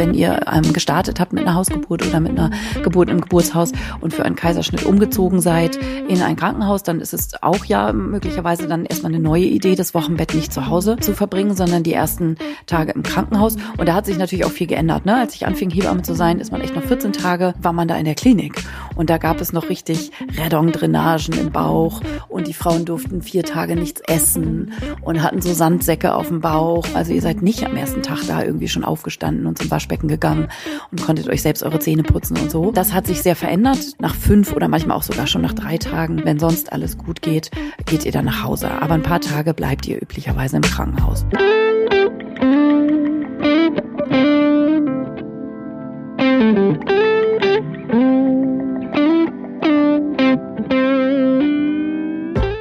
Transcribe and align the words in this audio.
wenn 0.00 0.14
ihr 0.14 0.40
ähm, 0.50 0.72
gestartet 0.72 1.20
habt 1.20 1.34
mit 1.34 1.46
einer 1.46 1.54
Hausgeburt 1.54 2.06
oder 2.06 2.20
mit 2.20 2.30
einer 2.30 2.50
Geburt 2.82 3.10
im 3.10 3.20
Geburtshaus 3.20 3.72
und 4.00 4.14
für 4.14 4.24
einen 4.24 4.34
Kaiserschnitt 4.34 4.86
umgezogen 4.86 5.42
seid 5.42 5.76
in 6.08 6.22
ein 6.22 6.36
Krankenhaus, 6.36 6.82
dann 6.82 7.02
ist 7.02 7.12
es 7.12 7.42
auch 7.42 7.66
ja 7.66 7.92
möglicherweise 7.92 8.66
dann 8.66 8.86
erstmal 8.86 9.12
eine 9.12 9.22
neue 9.22 9.44
Idee, 9.44 9.74
das 9.74 9.92
Wochenbett 9.92 10.34
nicht 10.34 10.54
zu 10.54 10.68
Hause 10.68 10.96
zu 10.96 11.12
verbringen, 11.12 11.54
sondern 11.54 11.82
die 11.82 11.92
ersten 11.92 12.36
Tage 12.64 12.92
im 12.92 13.02
Krankenhaus. 13.02 13.56
Und 13.76 13.90
da 13.90 13.92
hat 13.92 14.06
sich 14.06 14.16
natürlich 14.16 14.46
auch 14.46 14.50
viel 14.50 14.68
geändert. 14.68 15.04
Ne? 15.04 15.18
Als 15.18 15.34
ich 15.34 15.46
anfing, 15.46 15.68
Hebamme 15.68 16.00
zu 16.00 16.14
sein, 16.14 16.40
ist 16.40 16.50
man 16.50 16.62
echt 16.62 16.74
noch 16.74 16.84
14 16.84 17.12
Tage, 17.12 17.52
war 17.60 17.74
man 17.74 17.86
da 17.86 17.96
in 17.96 18.06
der 18.06 18.14
Klinik. 18.14 18.54
Und 18.94 19.10
da 19.10 19.18
gab 19.18 19.42
es 19.42 19.52
noch 19.52 19.68
richtig 19.68 20.12
Redon-Drainagen 20.38 21.38
im 21.38 21.52
Bauch 21.52 22.00
und 22.28 22.46
die 22.46 22.54
Frauen 22.54 22.86
durften 22.86 23.20
vier 23.20 23.42
Tage 23.42 23.76
nichts 23.76 24.00
essen 24.08 24.72
und 25.02 25.22
hatten 25.22 25.42
so 25.42 25.52
Sandsäcke 25.52 26.14
auf 26.14 26.28
dem 26.28 26.40
Bauch. 26.40 26.86
Also 26.94 27.12
ihr 27.12 27.20
seid 27.20 27.42
nicht 27.42 27.66
am 27.66 27.76
ersten 27.76 28.02
Tag 28.02 28.20
da 28.26 28.42
irgendwie 28.42 28.68
schon 28.68 28.82
aufgestanden 28.82 29.46
und 29.46 29.58
zum 29.58 29.70
Waschbecken 29.70 29.89
gegangen 29.98 30.48
und 30.90 31.02
konntet 31.02 31.28
euch 31.28 31.42
selbst 31.42 31.62
eure 31.62 31.78
Zähne 31.78 32.02
putzen 32.02 32.36
und 32.38 32.50
so. 32.50 32.70
Das 32.70 32.92
hat 32.92 33.06
sich 33.06 33.22
sehr 33.22 33.36
verändert. 33.36 33.78
Nach 33.98 34.14
fünf 34.14 34.52
oder 34.52 34.68
manchmal 34.68 34.96
auch 34.96 35.02
sogar 35.02 35.26
schon 35.26 35.42
nach 35.42 35.54
drei 35.54 35.78
Tagen, 35.78 36.24
wenn 36.24 36.38
sonst 36.38 36.72
alles 36.72 36.98
gut 36.98 37.22
geht, 37.22 37.50
geht 37.86 38.04
ihr 38.04 38.12
dann 38.12 38.24
nach 38.24 38.44
Hause. 38.44 38.70
Aber 38.70 38.94
ein 38.94 39.02
paar 39.02 39.20
Tage 39.20 39.54
bleibt 39.54 39.86
ihr 39.86 40.00
üblicherweise 40.00 40.56
im 40.56 40.62
Krankenhaus. 40.62 41.24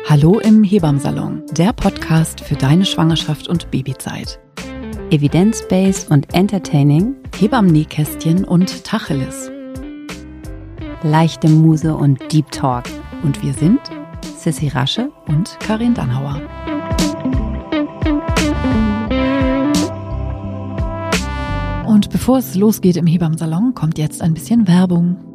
Hallo 0.08 0.40
im 0.40 0.64
Hebammsalon, 0.64 1.44
der 1.52 1.72
Podcast 1.72 2.42
für 2.42 2.56
deine 2.56 2.86
Schwangerschaft 2.86 3.48
und 3.48 3.72
Babyzeit. 3.72 4.40
Evidence-based 5.12 6.12
und 6.12 6.34
entertaining, 6.36 7.16
Hebammen-Nähkästchen 7.36 8.46
und 8.46 8.84
Tacheles. 8.84 9.52
leichte 11.02 11.50
Muse 11.50 11.96
und 11.96 12.20
Deep 12.32 12.52
Talk. 12.52 12.84
Und 13.24 13.42
wir 13.42 13.54
sind 13.54 13.80
Sissy 14.38 14.68
Rasche 14.68 15.12
und 15.28 15.60
Karin 15.60 15.96
Dannhauer. 15.96 16.42
Und 21.88 22.12
bevor 22.12 22.38
es 22.38 22.54
losgeht 22.54 22.98
im 22.98 23.08
Hebammsalon, 23.08 23.74
kommt 23.74 23.98
jetzt 23.98 24.22
ein 24.22 24.36
bisschen 24.36 24.68
Werbung. 24.68 25.29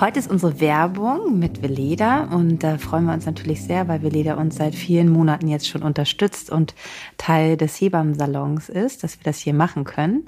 Heute 0.00 0.18
ist 0.18 0.28
unsere 0.28 0.58
Werbung 0.58 1.38
mit 1.38 1.62
Veleda 1.62 2.24
und 2.24 2.64
da 2.64 2.78
freuen 2.78 3.04
wir 3.04 3.14
uns 3.14 3.26
natürlich 3.26 3.62
sehr, 3.62 3.86
weil 3.86 4.02
Veleda 4.02 4.34
uns 4.34 4.56
seit 4.56 4.74
vielen 4.74 5.08
Monaten 5.08 5.46
jetzt 5.46 5.68
schon 5.68 5.84
unterstützt 5.84 6.50
und 6.50 6.74
Teil 7.16 7.56
des 7.56 7.80
Hebammensalons 7.80 8.70
ist, 8.70 9.04
dass 9.04 9.20
wir 9.20 9.22
das 9.22 9.38
hier 9.38 9.54
machen 9.54 9.84
können. 9.84 10.26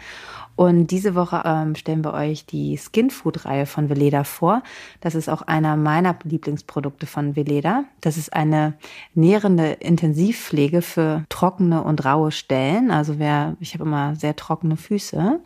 Und 0.56 0.86
diese 0.86 1.14
Woche 1.14 1.42
ähm, 1.44 1.74
stellen 1.74 2.02
wir 2.02 2.14
euch 2.14 2.46
die 2.46 2.78
Skin 2.78 3.10
Food 3.10 3.44
Reihe 3.44 3.66
von 3.66 3.90
Veleda 3.90 4.24
vor. 4.24 4.62
Das 5.02 5.14
ist 5.14 5.28
auch 5.28 5.42
einer 5.42 5.76
meiner 5.76 6.16
Lieblingsprodukte 6.24 7.06
von 7.06 7.36
Veleda. 7.36 7.84
Das 8.00 8.16
ist 8.16 8.32
eine 8.32 8.74
nährende 9.14 9.72
Intensivpflege 9.72 10.80
für 10.80 11.24
trockene 11.28 11.82
und 11.82 12.04
raue 12.06 12.32
Stellen. 12.32 12.90
Also 12.90 13.18
wer, 13.18 13.56
ich 13.60 13.74
habe 13.74 13.84
immer 13.84 14.16
sehr 14.16 14.34
trockene 14.34 14.78
Füße 14.78 15.40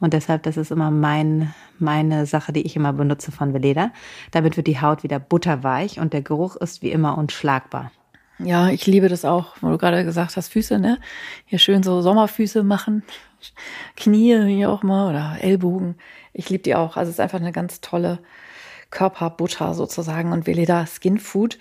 und 0.00 0.14
deshalb, 0.14 0.42
das 0.44 0.56
ist 0.56 0.72
immer 0.72 0.90
mein, 0.90 1.54
meine 1.78 2.24
Sache, 2.24 2.52
die 2.52 2.62
ich 2.62 2.74
immer 2.74 2.94
benutze 2.94 3.32
von 3.32 3.52
Veleda. 3.52 3.90
Damit 4.30 4.56
wird 4.56 4.66
die 4.66 4.80
Haut 4.80 5.02
wieder 5.02 5.18
butterweich 5.18 6.00
und 6.00 6.14
der 6.14 6.22
Geruch 6.22 6.56
ist 6.56 6.80
wie 6.80 6.90
immer 6.90 7.18
unschlagbar. 7.18 7.92
Ja, 8.38 8.68
ich 8.68 8.86
liebe 8.86 9.08
das 9.08 9.24
auch, 9.24 9.54
wo 9.60 9.70
du 9.70 9.78
gerade 9.78 10.04
gesagt 10.04 10.36
hast, 10.36 10.48
Füße, 10.48 10.78
ne? 10.80 10.98
Hier 11.44 11.60
schön 11.60 11.84
so 11.84 12.00
Sommerfüße 12.00 12.64
machen. 12.64 13.04
Knie 13.96 14.46
hier 14.46 14.70
auch 14.70 14.82
mal 14.82 15.10
oder 15.10 15.36
Ellbogen. 15.42 15.96
Ich 16.32 16.50
liebe 16.50 16.62
die 16.62 16.74
auch. 16.74 16.96
Also 16.96 17.10
es 17.10 17.16
ist 17.16 17.20
einfach 17.20 17.40
eine 17.40 17.52
ganz 17.52 17.80
tolle 17.80 18.20
Körperbutter 18.94 19.74
sozusagen. 19.74 20.32
Und 20.32 20.46
Veleda 20.46 20.86
Skin 20.86 21.18
Food 21.18 21.58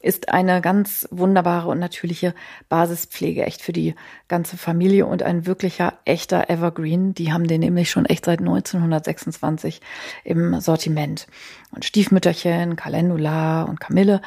ist 0.00 0.28
eine 0.30 0.60
ganz 0.60 1.08
wunderbare 1.10 1.68
und 1.68 1.78
natürliche 1.78 2.34
Basispflege, 2.68 3.46
echt 3.46 3.62
für 3.62 3.72
die 3.72 3.94
ganze 4.28 4.58
Familie 4.58 5.06
und 5.06 5.22
ein 5.22 5.46
wirklicher 5.46 5.94
echter 6.04 6.50
Evergreen. 6.50 7.14
Die 7.14 7.32
haben 7.32 7.46
den 7.46 7.60
nämlich 7.60 7.90
schon 7.90 8.04
echt 8.04 8.24
seit 8.24 8.40
1926 8.40 9.80
im 10.24 10.60
Sortiment. 10.60 11.28
Und 11.70 11.84
Stiefmütterchen, 11.84 12.76
Calendula 12.76 13.62
und 13.62 13.80
Kamille 13.80 14.20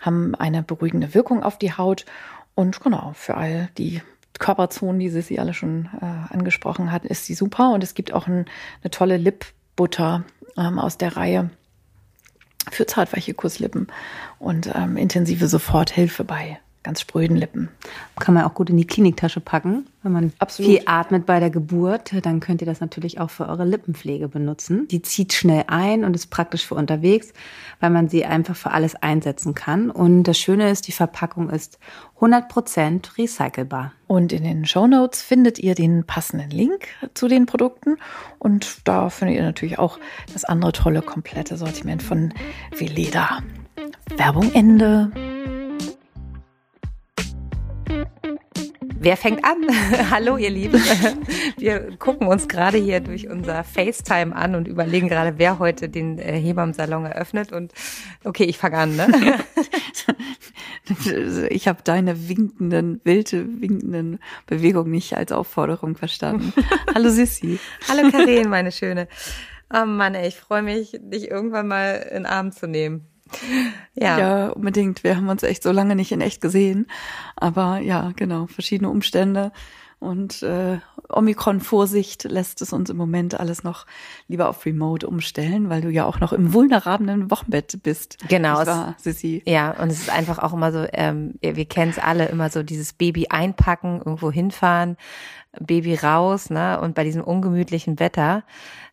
haben 0.00 0.34
eine 0.36 0.62
beruhigende 0.62 1.12
Wirkung 1.12 1.42
auf 1.42 1.58
die 1.58 1.72
Haut. 1.72 2.06
Und 2.54 2.80
genau, 2.80 3.12
für 3.14 3.36
all 3.36 3.68
die 3.76 4.00
Körperzonen, 4.38 4.98
die 4.98 5.08
sie 5.08 5.38
alle 5.38 5.54
schon 5.54 5.88
äh, 6.00 6.34
angesprochen 6.34 6.92
hat, 6.92 7.04
ist 7.04 7.26
sie 7.26 7.34
super. 7.34 7.72
Und 7.72 7.82
es 7.82 7.94
gibt 7.94 8.12
auch 8.12 8.26
ein, 8.26 8.46
eine 8.82 8.90
tolle 8.90 9.16
Lipbutter 9.16 10.24
ähm, 10.56 10.78
aus 10.78 10.98
der 10.98 11.16
Reihe 11.16 11.50
für 12.70 12.86
zartweiche 12.86 13.34
Kusslippen 13.34 13.86
und 14.38 14.70
ähm, 14.74 14.96
intensive 14.96 15.46
Soforthilfe 15.46 16.24
bei 16.24 16.58
ganz 16.86 17.00
spröden 17.00 17.36
Lippen. 17.36 17.68
Kann 18.20 18.34
man 18.34 18.44
auch 18.44 18.54
gut 18.54 18.70
in 18.70 18.76
die 18.76 18.86
Kliniktasche 18.86 19.40
packen. 19.40 19.86
Wenn 20.04 20.12
man 20.12 20.32
Absolut. 20.38 20.70
viel 20.70 20.82
atmet 20.86 21.26
bei 21.26 21.40
der 21.40 21.50
Geburt, 21.50 22.12
dann 22.22 22.38
könnt 22.38 22.60
ihr 22.62 22.66
das 22.66 22.80
natürlich 22.80 23.18
auch 23.18 23.28
für 23.28 23.48
eure 23.48 23.64
Lippenpflege 23.64 24.28
benutzen. 24.28 24.86
Die 24.88 25.02
zieht 25.02 25.32
schnell 25.32 25.64
ein 25.66 26.04
und 26.04 26.14
ist 26.14 26.28
praktisch 26.28 26.64
für 26.64 26.76
unterwegs, 26.76 27.32
weil 27.80 27.90
man 27.90 28.08
sie 28.08 28.24
einfach 28.24 28.54
für 28.54 28.70
alles 28.70 28.94
einsetzen 28.94 29.54
kann. 29.54 29.90
Und 29.90 30.22
das 30.22 30.38
Schöne 30.38 30.70
ist, 30.70 30.86
die 30.86 30.92
Verpackung 30.92 31.50
ist 31.50 31.80
100% 32.20 33.18
recycelbar. 33.18 33.92
Und 34.06 34.32
in 34.32 34.44
den 34.44 34.64
Show 34.64 34.86
Notes 34.86 35.22
findet 35.22 35.58
ihr 35.58 35.74
den 35.74 36.04
passenden 36.04 36.50
Link 36.50 36.86
zu 37.14 37.26
den 37.26 37.46
Produkten. 37.46 37.96
Und 38.38 38.78
da 38.84 39.10
findet 39.10 39.36
ihr 39.38 39.42
natürlich 39.42 39.80
auch 39.80 39.98
das 40.32 40.44
andere 40.44 40.70
tolle, 40.70 41.02
komplette 41.02 41.56
Sortiment 41.56 42.04
von 42.04 42.32
Veleda. 42.70 43.40
Werbung 44.16 44.52
Ende. 44.52 45.10
Wer 49.06 49.16
fängt 49.16 49.44
an? 49.44 49.64
Hallo, 50.10 50.36
ihr 50.36 50.50
Lieben. 50.50 50.82
Wir 51.58 51.96
gucken 51.96 52.26
uns 52.26 52.48
gerade 52.48 52.76
hier 52.76 52.98
durch 52.98 53.28
unser 53.28 53.62
FaceTime 53.62 54.34
an 54.34 54.56
und 54.56 54.66
überlegen 54.66 55.06
gerade, 55.06 55.38
wer 55.38 55.60
heute 55.60 55.88
den 55.88 56.18
äh, 56.18 56.36
Hebammsalon 56.40 57.04
eröffnet. 57.04 57.52
Und 57.52 57.72
okay, 58.24 58.42
ich 58.42 58.58
fange 58.58 58.78
an. 58.78 58.96
Ne? 58.96 59.06
Ich 61.50 61.66
habe 61.66 61.80
deine 61.82 62.28
winkenden, 62.28 63.00
wilde, 63.02 63.60
winkenden 63.60 64.20
Bewegungen 64.46 64.92
nicht 64.92 65.16
als 65.16 65.32
Aufforderung 65.32 65.96
verstanden. 65.96 66.52
Hallo 66.94 67.10
Sissi. 67.10 67.58
Hallo 67.88 68.08
Karin, 68.12 68.48
meine 68.48 68.70
Schöne. 68.70 69.08
Oh 69.74 69.84
Mann, 69.84 70.14
ey, 70.14 70.28
ich 70.28 70.36
freue 70.36 70.62
mich, 70.62 70.96
dich 71.00 71.28
irgendwann 71.28 71.66
mal 71.66 72.06
in 72.10 72.18
den 72.18 72.26
Arm 72.26 72.52
zu 72.52 72.68
nehmen. 72.68 73.08
Ja. 73.94 74.18
ja, 74.18 74.48
unbedingt. 74.48 75.04
Wir 75.04 75.16
haben 75.16 75.28
uns 75.28 75.42
echt 75.42 75.62
so 75.62 75.72
lange 75.72 75.96
nicht 75.96 76.12
in 76.12 76.20
echt 76.20 76.40
gesehen. 76.40 76.86
Aber 77.34 77.78
ja, 77.78 78.12
genau, 78.14 78.46
verschiedene 78.46 78.90
Umstände 78.90 79.52
und 79.98 80.42
äh, 80.42 80.78
Omikron-Vorsicht 81.08 82.24
lässt 82.24 82.60
es 82.60 82.72
uns 82.72 82.90
im 82.90 82.98
Moment 82.98 83.38
alles 83.40 83.64
noch 83.64 83.86
lieber 84.28 84.48
auf 84.48 84.66
Remote 84.66 85.06
umstellen, 85.06 85.70
weil 85.70 85.80
du 85.80 85.88
ja 85.88 86.04
auch 86.04 86.20
noch 86.20 86.32
im 86.32 86.52
vulnerablen 86.52 87.30
Wochenbett 87.30 87.82
bist. 87.82 88.18
Genau. 88.28 88.56
War, 88.66 88.94
Sissi. 88.98 89.42
Ja, 89.46 89.70
und 89.70 89.90
es 89.90 90.00
ist 90.00 90.10
einfach 90.10 90.38
auch 90.38 90.52
immer 90.52 90.70
so, 90.70 90.86
ähm, 90.92 91.34
wir 91.40 91.64
kennen 91.64 91.90
es 91.90 91.98
alle, 91.98 92.26
immer 92.26 92.50
so 92.50 92.62
dieses 92.62 92.92
Baby 92.92 93.28
einpacken, 93.30 93.98
irgendwo 93.98 94.30
hinfahren, 94.30 94.98
Baby 95.58 95.94
raus, 95.94 96.50
ne? 96.50 96.78
Und 96.80 96.94
bei 96.94 97.04
diesem 97.04 97.22
ungemütlichen 97.22 97.98
Wetter 97.98 98.44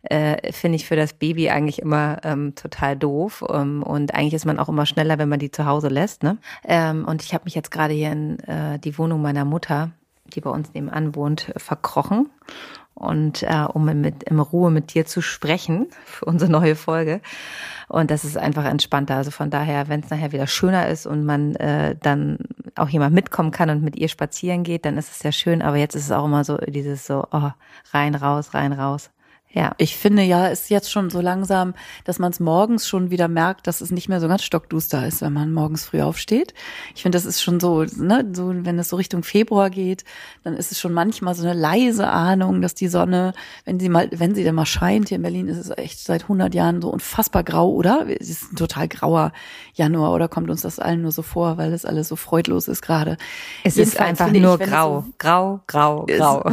äh, 0.03 0.51
finde 0.51 0.75
ich 0.75 0.85
für 0.85 0.95
das 0.95 1.13
Baby 1.13 1.49
eigentlich 1.49 1.79
immer 1.79 2.19
ähm, 2.23 2.55
total 2.55 2.95
doof. 2.95 3.43
Ähm, 3.49 3.83
und 3.83 4.13
eigentlich 4.13 4.33
ist 4.33 4.45
man 4.45 4.59
auch 4.59 4.69
immer 4.69 4.85
schneller, 4.85 5.17
wenn 5.17 5.29
man 5.29 5.39
die 5.39 5.51
zu 5.51 5.65
Hause 5.65 5.87
lässt. 5.87 6.23
Ne? 6.23 6.37
Ähm, 6.65 7.05
und 7.05 7.23
ich 7.23 7.33
habe 7.33 7.45
mich 7.45 7.55
jetzt 7.55 7.71
gerade 7.71 7.93
hier 7.93 8.11
in 8.11 8.39
äh, 8.39 8.79
die 8.79 8.97
Wohnung 8.97 9.21
meiner 9.21 9.45
Mutter 9.45 9.91
die 10.35 10.41
bei 10.41 10.49
uns 10.49 10.73
nebenan 10.73 11.15
wohnt, 11.15 11.53
verkrochen. 11.57 12.29
Und 12.95 13.41
äh, 13.41 13.65
um 13.73 13.85
mit, 13.85 14.23
in 14.23 14.39
Ruhe 14.39 14.69
mit 14.69 14.93
dir 14.93 15.05
zu 15.05 15.21
sprechen 15.21 15.87
für 16.05 16.25
unsere 16.25 16.51
neue 16.51 16.75
Folge. 16.75 17.21
Und 17.89 18.11
das 18.11 18.23
ist 18.23 18.37
einfach 18.37 18.65
entspannter. 18.65 19.15
Also 19.15 19.31
von 19.31 19.49
daher, 19.49 19.89
wenn 19.89 20.01
es 20.01 20.11
nachher 20.11 20.31
wieder 20.31 20.45
schöner 20.45 20.87
ist 20.87 21.07
und 21.07 21.25
man 21.25 21.55
äh, 21.55 21.95
dann 21.99 22.37
auch 22.75 22.89
jemand 22.89 23.15
mitkommen 23.15 23.49
kann 23.49 23.71
und 23.71 23.81
mit 23.81 23.95
ihr 23.95 24.09
spazieren 24.09 24.63
geht, 24.63 24.85
dann 24.85 24.97
ist 24.97 25.11
es 25.11 25.23
ja 25.23 25.31
schön. 25.31 25.63
Aber 25.63 25.77
jetzt 25.77 25.95
ist 25.95 26.05
es 26.05 26.11
auch 26.11 26.25
immer 26.25 26.43
so 26.43 26.57
dieses 26.57 27.07
so, 27.07 27.25
oh, 27.31 27.49
rein, 27.93 28.13
raus, 28.13 28.53
rein, 28.53 28.73
raus. 28.73 29.09
Ja. 29.55 29.75
Ich 29.77 29.95
finde 29.95 30.23
ja, 30.23 30.47
ist 30.47 30.71
jetzt 30.71 30.91
schon 30.91 31.11
so 31.11 31.21
langsam, 31.21 31.75
dass 32.05 32.17
man 32.17 32.31
es 32.31 32.39
morgens 32.39 32.87
schon 32.87 33.11
wieder 33.11 33.27
merkt, 33.27 33.67
dass 33.67 33.81
es 33.81 33.91
nicht 33.91 34.09
mehr 34.09 34.19
so 34.19 34.27
ganz 34.27 34.43
stockduster 34.43 35.05
ist, 35.05 35.21
wenn 35.21 35.31
man 35.31 35.53
morgens 35.53 35.85
früh 35.85 36.01
aufsteht. 36.01 36.55
Ich 36.95 37.03
finde, 37.03 37.17
das 37.17 37.25
ist 37.25 37.39
schon 37.39 37.59
so, 37.59 37.83
ne, 37.83 38.25
so, 38.33 38.51
wenn 38.51 38.79
es 38.79 38.89
so 38.89 38.95
Richtung 38.95 39.21
Februar 39.21 39.69
geht, 39.69 40.05
dann 40.43 40.55
ist 40.55 40.71
es 40.71 40.79
schon 40.79 40.91
manchmal 40.91 41.35
so 41.35 41.43
eine 41.43 41.53
leise 41.53 42.07
Ahnung, 42.07 42.63
dass 42.63 42.73
die 42.73 42.87
Sonne, 42.87 43.33
wenn 43.63 43.79
sie 43.79 43.89
mal, 43.89 44.09
wenn 44.11 44.33
sie 44.33 44.43
denn 44.43 44.55
mal 44.55 44.65
scheint, 44.65 45.09
hier 45.09 45.17
in 45.17 45.21
Berlin 45.21 45.47
ist 45.47 45.57
es 45.57 45.77
echt 45.77 45.99
seit 45.99 46.23
100 46.23 46.55
Jahren 46.55 46.81
so 46.81 46.89
unfassbar 46.89 47.43
grau, 47.43 47.69
oder? 47.69 48.07
Es 48.19 48.29
ist 48.29 48.53
ein 48.53 48.55
total 48.55 48.87
grauer 48.87 49.33
Januar, 49.75 50.13
oder 50.13 50.29
kommt 50.29 50.49
uns 50.49 50.61
das 50.61 50.79
allen 50.79 51.03
nur 51.03 51.11
so 51.11 51.21
vor, 51.21 51.57
weil 51.57 51.73
es 51.73 51.85
alles 51.85 52.07
so 52.07 52.15
freudlos 52.15 52.67
ist 52.67 52.81
gerade? 52.81 53.17
Es 53.63 53.77
ist 53.77 53.99
einfach 53.99 54.31
nur 54.31 54.57
grau, 54.57 55.01
so, 55.01 55.13
grau, 55.19 55.59
grau, 55.67 56.05
grau. 56.07 56.43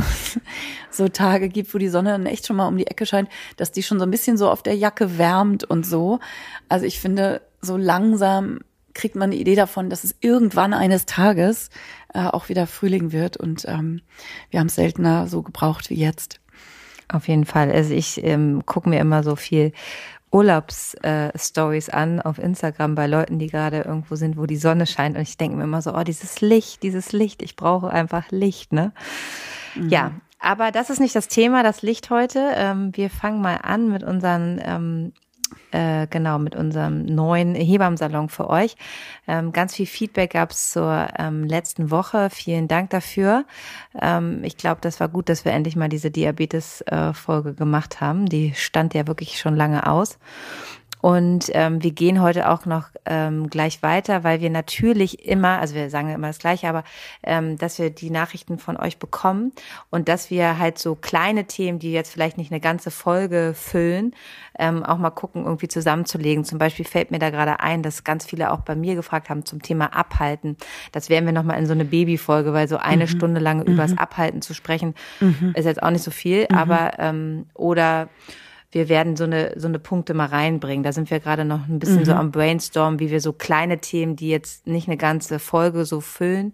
so 0.90 1.08
Tage 1.08 1.48
gibt, 1.48 1.72
wo 1.72 1.78
die 1.78 1.88
Sonne 1.88 2.10
dann 2.10 2.26
echt 2.26 2.46
schon 2.46 2.56
mal 2.56 2.66
um 2.66 2.76
die 2.76 2.89
Ecke 2.90 3.06
scheint, 3.06 3.28
dass 3.56 3.72
die 3.72 3.82
schon 3.82 3.98
so 3.98 4.04
ein 4.04 4.10
bisschen 4.10 4.36
so 4.36 4.50
auf 4.50 4.62
der 4.62 4.76
Jacke 4.76 5.18
wärmt 5.18 5.64
und 5.64 5.86
so. 5.86 6.20
Also 6.68 6.86
ich 6.86 7.00
finde, 7.00 7.42
so 7.60 7.76
langsam 7.76 8.60
kriegt 8.94 9.14
man 9.14 9.30
eine 9.30 9.36
Idee 9.36 9.54
davon, 9.54 9.88
dass 9.88 10.04
es 10.04 10.16
irgendwann 10.20 10.74
eines 10.74 11.06
Tages 11.06 11.70
äh, 12.12 12.26
auch 12.26 12.48
wieder 12.48 12.66
Frühling 12.66 13.12
wird 13.12 13.36
und 13.36 13.64
ähm, 13.68 14.02
wir 14.50 14.60
haben 14.60 14.66
es 14.66 14.74
seltener 14.74 15.26
so 15.26 15.42
gebraucht 15.42 15.90
wie 15.90 15.94
jetzt. 15.94 16.40
Auf 17.08 17.28
jeden 17.28 17.44
Fall. 17.44 17.70
Also 17.72 17.94
ich 17.94 18.22
ähm, 18.24 18.64
gucke 18.66 18.88
mir 18.88 19.00
immer 19.00 19.22
so 19.22 19.36
viel 19.36 19.72
Urlaubsstories 20.32 21.88
äh, 21.88 21.92
an 21.92 22.20
auf 22.20 22.38
Instagram 22.38 22.94
bei 22.94 23.06
Leuten, 23.06 23.38
die 23.38 23.48
gerade 23.48 23.80
irgendwo 23.80 24.14
sind, 24.14 24.36
wo 24.36 24.46
die 24.46 24.56
Sonne 24.56 24.86
scheint. 24.86 25.16
Und 25.16 25.22
ich 25.22 25.36
denke 25.36 25.56
mir 25.56 25.64
immer 25.64 25.82
so, 25.82 25.94
oh, 25.94 26.04
dieses 26.04 26.40
Licht, 26.40 26.84
dieses 26.84 27.10
Licht, 27.12 27.42
ich 27.42 27.56
brauche 27.56 27.90
einfach 27.90 28.30
Licht, 28.30 28.72
ne? 28.72 28.92
Mhm. 29.74 29.88
Ja, 29.88 30.12
aber 30.40 30.70
das 30.70 30.90
ist 30.90 31.00
nicht 31.00 31.14
das 31.14 31.28
Thema, 31.28 31.62
das 31.62 31.82
Licht 31.82 32.10
heute. 32.10 32.52
Ähm, 32.54 32.90
wir 32.96 33.10
fangen 33.10 33.40
mal 33.40 33.58
an 33.62 33.90
mit 33.90 34.02
unseren 34.02 34.60
ähm, 34.64 35.12
äh, 35.72 36.06
genau 36.08 36.38
mit 36.38 36.54
unserem 36.54 37.04
neuen 37.04 37.54
Hebammsalon 37.54 38.28
für 38.28 38.48
euch. 38.48 38.76
Ähm, 39.26 39.52
ganz 39.52 39.74
viel 39.74 39.86
Feedback 39.86 40.32
gab 40.32 40.50
es 40.50 40.70
zur 40.72 41.08
ähm, 41.18 41.44
letzten 41.44 41.90
Woche. 41.90 42.30
Vielen 42.30 42.68
Dank 42.68 42.90
dafür. 42.90 43.44
Ähm, 44.00 44.42
ich 44.44 44.56
glaube, 44.56 44.80
das 44.80 45.00
war 45.00 45.08
gut, 45.08 45.28
dass 45.28 45.44
wir 45.44 45.52
endlich 45.52 45.76
mal 45.76 45.88
diese 45.88 46.10
Diabetes-Folge 46.10 47.50
äh, 47.50 47.54
gemacht 47.54 48.00
haben. 48.00 48.26
Die 48.26 48.54
stand 48.54 48.94
ja 48.94 49.06
wirklich 49.06 49.38
schon 49.38 49.56
lange 49.56 49.86
aus. 49.86 50.18
Und 51.00 51.50
ähm, 51.54 51.82
wir 51.82 51.92
gehen 51.92 52.20
heute 52.20 52.48
auch 52.50 52.66
noch 52.66 52.88
ähm, 53.06 53.48
gleich 53.48 53.82
weiter, 53.82 54.24
weil 54.24 54.40
wir 54.40 54.50
natürlich 54.50 55.26
immer, 55.26 55.58
also 55.58 55.74
wir 55.74 55.90
sagen 55.90 56.10
immer 56.10 56.28
das 56.28 56.38
Gleiche, 56.38 56.68
aber 56.68 56.84
ähm, 57.22 57.56
dass 57.58 57.78
wir 57.78 57.90
die 57.90 58.10
Nachrichten 58.10 58.58
von 58.58 58.76
euch 58.76 58.98
bekommen 58.98 59.52
und 59.90 60.08
dass 60.08 60.30
wir 60.30 60.58
halt 60.58 60.78
so 60.78 60.94
kleine 60.94 61.44
Themen, 61.44 61.78
die 61.78 61.92
jetzt 61.92 62.12
vielleicht 62.12 62.38
nicht 62.38 62.50
eine 62.50 62.60
ganze 62.60 62.90
Folge 62.90 63.52
füllen, 63.54 64.14
ähm, 64.58 64.84
auch 64.84 64.98
mal 64.98 65.10
gucken, 65.10 65.44
irgendwie 65.44 65.68
zusammenzulegen. 65.68 66.44
Zum 66.44 66.58
Beispiel 66.58 66.84
fällt 66.84 67.10
mir 67.10 67.18
da 67.18 67.30
gerade 67.30 67.60
ein, 67.60 67.82
dass 67.82 68.04
ganz 68.04 68.26
viele 68.26 68.50
auch 68.52 68.60
bei 68.60 68.74
mir 68.74 68.94
gefragt 68.94 69.30
haben 69.30 69.44
zum 69.44 69.62
Thema 69.62 69.94
Abhalten. 69.94 70.56
Das 70.92 71.08
werden 71.08 71.24
wir 71.24 71.32
nochmal 71.32 71.58
in 71.58 71.66
so 71.66 71.72
eine 71.72 71.84
Babyfolge, 71.84 72.52
weil 72.52 72.68
so 72.68 72.76
eine 72.76 73.04
mhm. 73.04 73.08
Stunde 73.08 73.40
lang 73.40 73.58
mhm. 73.58 73.72
übers 73.72 73.96
Abhalten 73.96 74.42
zu 74.42 74.54
sprechen, 74.54 74.94
mhm. 75.20 75.54
ist 75.56 75.64
jetzt 75.64 75.82
auch 75.82 75.90
nicht 75.90 76.04
so 76.04 76.10
viel, 76.10 76.46
mhm. 76.50 76.56
aber 76.56 76.92
ähm, 76.98 77.46
oder 77.54 78.08
wir 78.72 78.88
werden 78.88 79.16
so 79.16 79.24
eine, 79.24 79.54
so 79.56 79.66
eine 79.66 79.78
Punkte 79.78 80.14
mal 80.14 80.26
reinbringen. 80.26 80.84
Da 80.84 80.92
sind 80.92 81.10
wir 81.10 81.18
gerade 81.20 81.44
noch 81.44 81.66
ein 81.68 81.78
bisschen 81.78 82.00
mhm. 82.00 82.04
so 82.04 82.12
am 82.12 82.30
Brainstorm, 82.30 83.00
wie 83.00 83.10
wir 83.10 83.20
so 83.20 83.32
kleine 83.32 83.78
Themen, 83.78 84.16
die 84.16 84.28
jetzt 84.28 84.66
nicht 84.66 84.86
eine 84.86 84.96
ganze 84.96 85.38
Folge 85.38 85.84
so 85.84 86.00
füllen. 86.00 86.52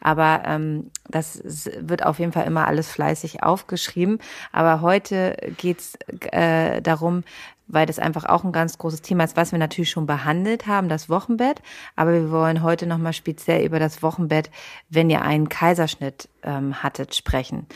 Aber 0.00 0.42
ähm, 0.46 0.90
das 1.08 1.42
wird 1.80 2.04
auf 2.04 2.18
jeden 2.18 2.32
Fall 2.32 2.46
immer 2.46 2.66
alles 2.66 2.88
fleißig 2.90 3.42
aufgeschrieben. 3.42 4.18
Aber 4.52 4.82
heute 4.82 5.36
geht's 5.56 5.96
äh, 6.32 6.82
darum, 6.82 7.24
weil 7.66 7.86
das 7.86 7.98
einfach 7.98 8.24
auch 8.24 8.44
ein 8.44 8.52
ganz 8.52 8.78
großes 8.78 9.02
Thema 9.02 9.24
ist, 9.24 9.36
was 9.36 9.52
wir 9.52 9.58
natürlich 9.58 9.90
schon 9.90 10.06
behandelt 10.06 10.66
haben, 10.66 10.88
das 10.88 11.08
Wochenbett. 11.08 11.62
Aber 11.96 12.12
wir 12.12 12.30
wollen 12.30 12.62
heute 12.62 12.86
nochmal 12.86 13.12
speziell 13.12 13.64
über 13.64 13.78
das 13.78 14.02
Wochenbett, 14.02 14.50
wenn 14.90 15.10
ihr 15.10 15.22
einen 15.22 15.48
Kaiserschnitt 15.48 16.28
ähm, 16.42 16.82
hattet, 16.82 17.14
sprechen. 17.14 17.66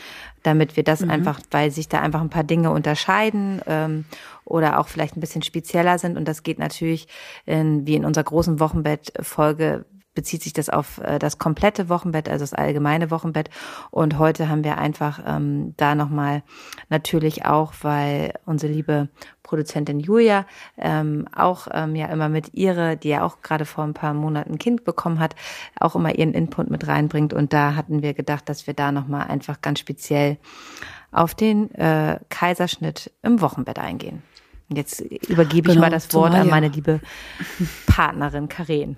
Damit 0.43 0.77
wir 0.77 0.83
das 0.83 1.01
mhm. 1.01 1.09
einfach, 1.09 1.39
weil 1.51 1.71
sich 1.71 1.89
da 1.89 2.01
einfach 2.01 2.21
ein 2.21 2.29
paar 2.29 2.43
Dinge 2.43 2.71
unterscheiden 2.71 3.61
ähm, 3.67 4.05
oder 4.45 4.79
auch 4.79 4.87
vielleicht 4.87 5.17
ein 5.17 5.21
bisschen 5.21 5.41
spezieller 5.41 5.97
sind. 5.97 6.17
Und 6.17 6.27
das 6.27 6.43
geht 6.43 6.59
natürlich 6.59 7.07
in, 7.45 7.87
wie 7.87 7.95
in 7.95 8.05
unserer 8.05 8.25
großen 8.25 8.59
Wochenbett-Folge 8.59 9.85
bezieht 10.19 10.43
sich 10.43 10.51
das 10.51 10.69
auf 10.69 10.97
äh, 10.97 11.17
das 11.17 11.37
komplette 11.37 11.87
Wochenbett, 11.87 12.27
also 12.27 12.43
das 12.43 12.53
allgemeine 12.53 13.09
Wochenbett. 13.09 13.49
Und 13.89 14.19
heute 14.19 14.49
haben 14.49 14.65
wir 14.65 14.77
einfach 14.77 15.21
ähm, 15.25 15.75
da 15.77 15.95
nochmal 15.95 16.43
natürlich 16.89 17.45
auch, 17.45 17.71
weil 17.83 18.33
unsere 18.45 18.73
liebe 18.73 19.07
Produzentin 19.43 20.01
Julia 20.01 20.45
ähm, 20.77 21.25
auch 21.33 21.69
ähm, 21.71 21.95
ja 21.95 22.07
immer 22.07 22.27
mit 22.27 22.53
ihre, 22.53 22.97
die 22.97 23.07
ja 23.07 23.23
auch 23.23 23.41
gerade 23.41 23.63
vor 23.63 23.85
ein 23.85 23.93
paar 23.93 24.13
Monaten 24.13 24.51
ein 24.51 24.59
Kind 24.59 24.83
bekommen 24.83 25.19
hat, 25.19 25.35
auch 25.79 25.95
immer 25.95 26.13
ihren 26.13 26.33
Input 26.33 26.69
mit 26.69 26.85
reinbringt. 26.85 27.31
Und 27.33 27.53
da 27.53 27.75
hatten 27.75 28.01
wir 28.03 28.13
gedacht, 28.13 28.49
dass 28.49 28.67
wir 28.67 28.73
da 28.73 28.91
nochmal 28.91 29.27
einfach 29.27 29.61
ganz 29.61 29.79
speziell 29.79 30.37
auf 31.13 31.33
den 31.33 31.73
äh, 31.75 32.19
Kaiserschnitt 32.27 33.13
im 33.23 33.39
Wochenbett 33.39 33.79
eingehen. 33.79 34.21
Und 34.69 34.75
jetzt 34.75 34.99
übergebe 34.99 35.69
genau, 35.69 35.75
ich 35.75 35.79
mal 35.79 35.89
das 35.89 36.13
Wort 36.13 36.33
an 36.33 36.49
meine 36.49 36.67
liebe 36.67 36.99
Partnerin 37.87 38.49
Karen. 38.49 38.97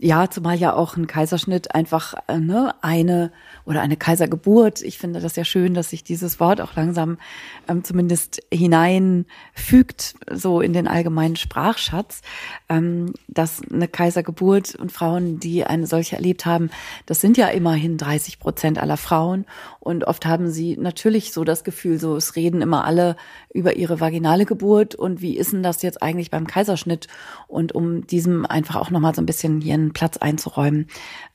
Ja, 0.00 0.30
zumal 0.30 0.56
ja 0.56 0.74
auch 0.74 0.96
ein 0.96 1.08
Kaiserschnitt 1.08 1.74
einfach 1.74 2.14
äh, 2.28 2.38
ne, 2.38 2.72
eine 2.82 3.32
oder 3.64 3.80
eine 3.80 3.96
Kaisergeburt. 3.96 4.80
Ich 4.82 4.96
finde 4.96 5.18
das 5.20 5.34
ja 5.34 5.44
schön, 5.44 5.74
dass 5.74 5.90
sich 5.90 6.04
dieses 6.04 6.38
Wort 6.38 6.60
auch 6.60 6.76
langsam 6.76 7.18
ähm, 7.66 7.82
zumindest 7.82 8.40
hineinfügt, 8.52 10.14
so 10.30 10.60
in 10.60 10.72
den 10.72 10.86
allgemeinen 10.86 11.34
Sprachschatz, 11.34 12.22
ähm, 12.68 13.12
dass 13.26 13.60
eine 13.72 13.88
Kaisergeburt 13.88 14.76
und 14.76 14.92
Frauen, 14.92 15.40
die 15.40 15.64
eine 15.64 15.88
solche 15.88 16.14
erlebt 16.14 16.46
haben, 16.46 16.70
das 17.06 17.20
sind 17.20 17.36
ja 17.36 17.48
immerhin 17.48 17.98
30 17.98 18.38
Prozent 18.38 18.78
aller 18.78 18.98
Frauen. 18.98 19.46
Und 19.80 20.04
oft 20.04 20.26
haben 20.26 20.50
sie 20.50 20.76
natürlich 20.76 21.32
so 21.32 21.42
das 21.42 21.64
Gefühl, 21.64 21.98
so 21.98 22.14
es 22.14 22.36
reden 22.36 22.62
immer 22.62 22.84
alle 22.84 23.16
über 23.52 23.76
ihre 23.76 23.98
vaginale 23.98 24.44
Geburt 24.44 24.94
und 24.94 25.22
wie 25.22 25.36
ist 25.36 25.52
denn 25.52 25.62
das 25.62 25.82
jetzt 25.82 26.02
eigentlich 26.02 26.30
beim 26.30 26.46
Kaiserschnitt? 26.46 27.08
Und 27.48 27.74
um 27.74 28.06
diesem 28.06 28.46
einfach 28.46 28.76
auch 28.76 28.90
nochmal 28.90 29.14
so 29.14 29.22
ein 29.22 29.26
bisschen 29.26 29.60
hier 29.60 29.87
einen 29.88 29.92
Platz 29.94 30.16
einzuräumen, 30.18 30.86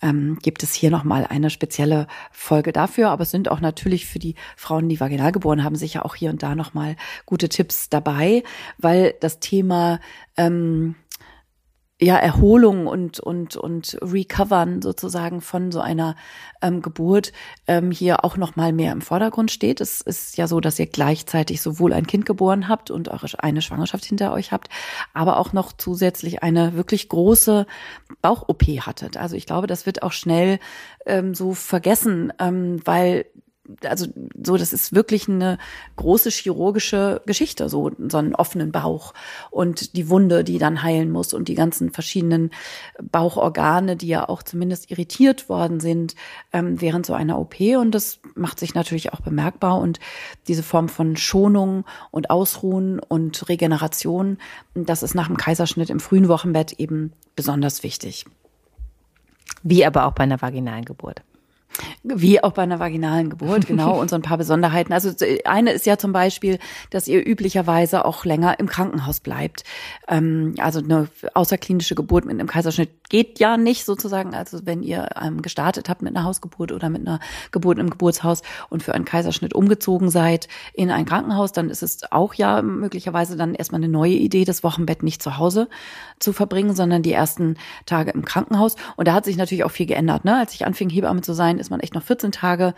ähm, 0.02 0.38
gibt 0.42 0.64
es 0.64 0.74
hier 0.74 0.92
nochmal 0.92 1.26
eine 1.28 1.50
spezielle 1.50 2.08
Folge 2.32 2.72
dafür. 2.72 3.10
Aber 3.10 3.24
es 3.24 3.32
sind 3.32 3.50
auch 3.50 3.60
natürlich 3.60 4.06
für 4.06 4.20
die 4.20 4.36
Frauen, 4.56 4.90
die 4.90 5.00
vaginal 5.00 5.32
geboren 5.32 5.64
haben, 5.64 5.76
sicher 5.76 6.06
auch 6.06 6.16
hier 6.16 6.30
und 6.30 6.44
da 6.44 6.56
nochmal 6.56 6.96
gute 7.26 7.50
Tipps 7.50 7.90
dabei, 7.90 8.44
weil 8.78 9.16
das 9.20 9.40
Thema 9.40 10.00
ähm, 10.38 10.96
ja, 12.04 12.18
Erholung 12.18 12.88
und, 12.88 13.20
und, 13.20 13.56
und 13.56 13.98
Recovern 14.02 14.82
sozusagen 14.82 15.42
von 15.42 15.72
so 15.72 15.80
einer 15.80 16.16
ähm, 16.62 16.82
Geburt 16.82 17.32
ähm, 17.68 17.92
hier 17.92 18.24
auch 18.24 18.38
noch 18.38 18.56
mal 18.56 18.74
mehr 18.74 18.92
im 18.92 19.02
Vordergrund 19.02 19.52
steht. 19.52 19.82
Es 19.82 20.02
ist 20.02 20.38
ja 20.38 20.48
so, 20.48 20.60
dass 20.60 20.80
ihr 20.80 20.88
gleichzeitig 20.88 21.62
sowohl 21.62 21.94
ein 21.94 22.08
Kind 22.08 22.26
geboren 22.26 22.68
habt 22.68 22.92
und 22.92 23.10
eure 23.10 23.28
eine 23.40 23.62
Schwangerschaft 23.62 24.06
hinter 24.06 24.34
euch 24.34 24.52
habt, 24.52 24.70
aber 25.14 25.38
auch 25.38 25.54
noch 25.54 25.74
zusätzlich 25.74 26.44
eine 26.44 26.74
wirklich 26.74 27.10
große 27.10 27.66
Bauch-OP 28.22 28.64
hattet. 28.82 29.18
Also 29.18 29.36
ich 29.36 29.46
glaube, 29.46 29.68
das 29.68 29.86
wird 29.86 30.04
auch 30.04 30.12
schnell 30.12 30.60
ähm, 31.06 31.34
so 31.34 31.54
vergessen, 31.54 32.32
ähm, 32.40 32.80
weil 32.86 33.26
also 33.86 34.08
so, 34.42 34.58
das 34.58 34.74
ist 34.74 34.94
wirklich 34.94 35.28
eine 35.28 35.58
große 35.96 36.30
chirurgische 36.30 37.22
Geschichte, 37.26 37.70
so, 37.70 37.92
so 38.08 38.18
einen 38.18 38.36
offenen 38.36 38.72
Bauch 38.72 39.14
und 39.52 39.96
die 39.96 40.10
Wunde, 40.10 40.44
die 40.44 40.58
dann 40.58 40.84
heilen 40.84 41.12
muss 41.12 41.34
und 41.34 41.48
die 41.48 41.56
ganzen 41.56 41.92
verschiedenen 41.92 42.52
Bauchorgane, 43.02 43.96
die 43.96 44.08
ja 44.08 44.28
auch 44.28 44.44
zumindest 44.44 44.92
irritiert 44.92 45.50
worden 45.50 45.80
sind 45.80 46.16
ähm, 46.52 46.80
während 46.82 47.06
so 47.06 47.14
einer 47.14 47.40
OP 47.40 47.60
und 47.60 47.92
das 47.92 48.20
macht 48.36 48.60
sich 48.60 48.74
natürlich 48.76 49.14
auch 49.14 49.22
bemerkbar 49.22 49.80
und 49.80 50.00
diese 50.48 50.64
Form 50.64 50.90
von 50.90 51.16
Schonung 51.16 51.86
und 52.12 52.30
Ausruhen 52.30 53.00
und 53.00 53.50
Regeneration, 53.50 54.38
das 54.74 55.04
ist 55.04 55.16
nach 55.16 55.28
dem 55.28 55.38
Kaiserschnitt 55.38 55.90
im 55.90 56.00
frühen 56.00 56.28
Wochenbett 56.28 56.74
eben 56.74 57.14
besonders 57.36 57.84
wichtig. 57.84 58.26
Wie 59.64 59.86
aber 59.86 60.06
auch 60.06 60.14
bei 60.14 60.24
einer 60.24 60.42
vaginalen 60.42 60.86
Geburt. 60.86 61.24
Wie 62.04 62.44
auch 62.44 62.52
bei 62.52 62.62
einer 62.62 62.80
vaginalen 62.80 63.30
Geburt, 63.30 63.66
genau, 63.66 64.00
und 64.02 64.10
so 64.10 64.16
ein 64.16 64.22
paar 64.22 64.38
Besonderheiten. 64.38 64.94
Also 64.94 65.12
eine 65.46 65.72
ist 65.72 65.86
ja 65.86 65.98
zum 65.98 66.14
Beispiel, 66.14 66.60
dass 66.90 67.08
ihr 67.08 67.26
üblicherweise 67.26 68.06
auch 68.06 68.26
länger 68.26 68.60
im 68.60 68.68
Krankenhaus 68.68 69.20
bleibt. 69.20 69.64
Ähm, 70.08 70.56
also 70.60 70.80
eine 70.80 71.08
außerklinische 71.34 71.96
Geburt 71.96 72.26
mit 72.26 72.40
einem 72.40 72.48
Kaiserschnitt 72.48 73.10
geht 73.10 73.40
ja 73.40 73.58
nicht 73.58 73.86
sozusagen. 73.86 74.34
Also 74.36 74.66
wenn 74.66 74.84
ihr 74.84 75.10
ähm, 75.22 75.42
gestartet 75.42 75.90
habt 75.90 76.02
mit 76.02 76.16
einer 76.16 76.26
Hausgeburt 76.26 76.72
oder 76.72 76.90
mit 76.90 77.02
einer 77.02 77.20
Geburt 77.52 77.80
im 77.80 77.90
Geburtshaus 77.90 78.42
und 78.70 78.84
für 78.84 78.94
einen 78.94 79.06
Kaiserschnitt 79.06 79.54
umgezogen 79.54 80.10
seid 80.10 80.48
in 80.74 80.92
ein 80.92 81.06
Krankenhaus, 81.06 81.52
dann 81.52 81.70
ist 81.70 81.84
es 81.84 82.12
auch 82.12 82.34
ja 82.34 82.62
möglicherweise 82.62 83.36
dann 83.38 83.56
erstmal 83.56 83.82
eine 83.82 83.92
neue 83.92 84.14
Idee, 84.14 84.46
das 84.46 84.64
Wochenbett 84.64 85.04
nicht 85.04 85.22
zu 85.22 85.38
Hause 85.38 85.70
zu 86.20 86.34
verbringen, 86.34 86.76
sondern 86.76 87.04
die 87.04 87.14
ersten 87.14 87.58
Tage 87.86 88.12
im 88.12 88.26
Krankenhaus. 88.26 88.76
Und 88.96 89.08
da 89.08 89.14
hat 89.14 89.26
sich 89.26 89.38
natürlich 89.38 89.64
auch 89.64 89.72
viel 89.72 89.86
geändert. 89.86 90.26
Ne? 90.26 90.38
Als 90.38 90.54
ich 90.54 90.66
anfing, 90.66 90.90
Hebamme 90.90 91.22
zu 91.22 91.34
sein, 91.34 91.60
ist 91.64 91.72
man 91.72 91.80
echt 91.80 91.96
noch 91.96 92.04
14 92.04 92.32
Tage 92.32 92.74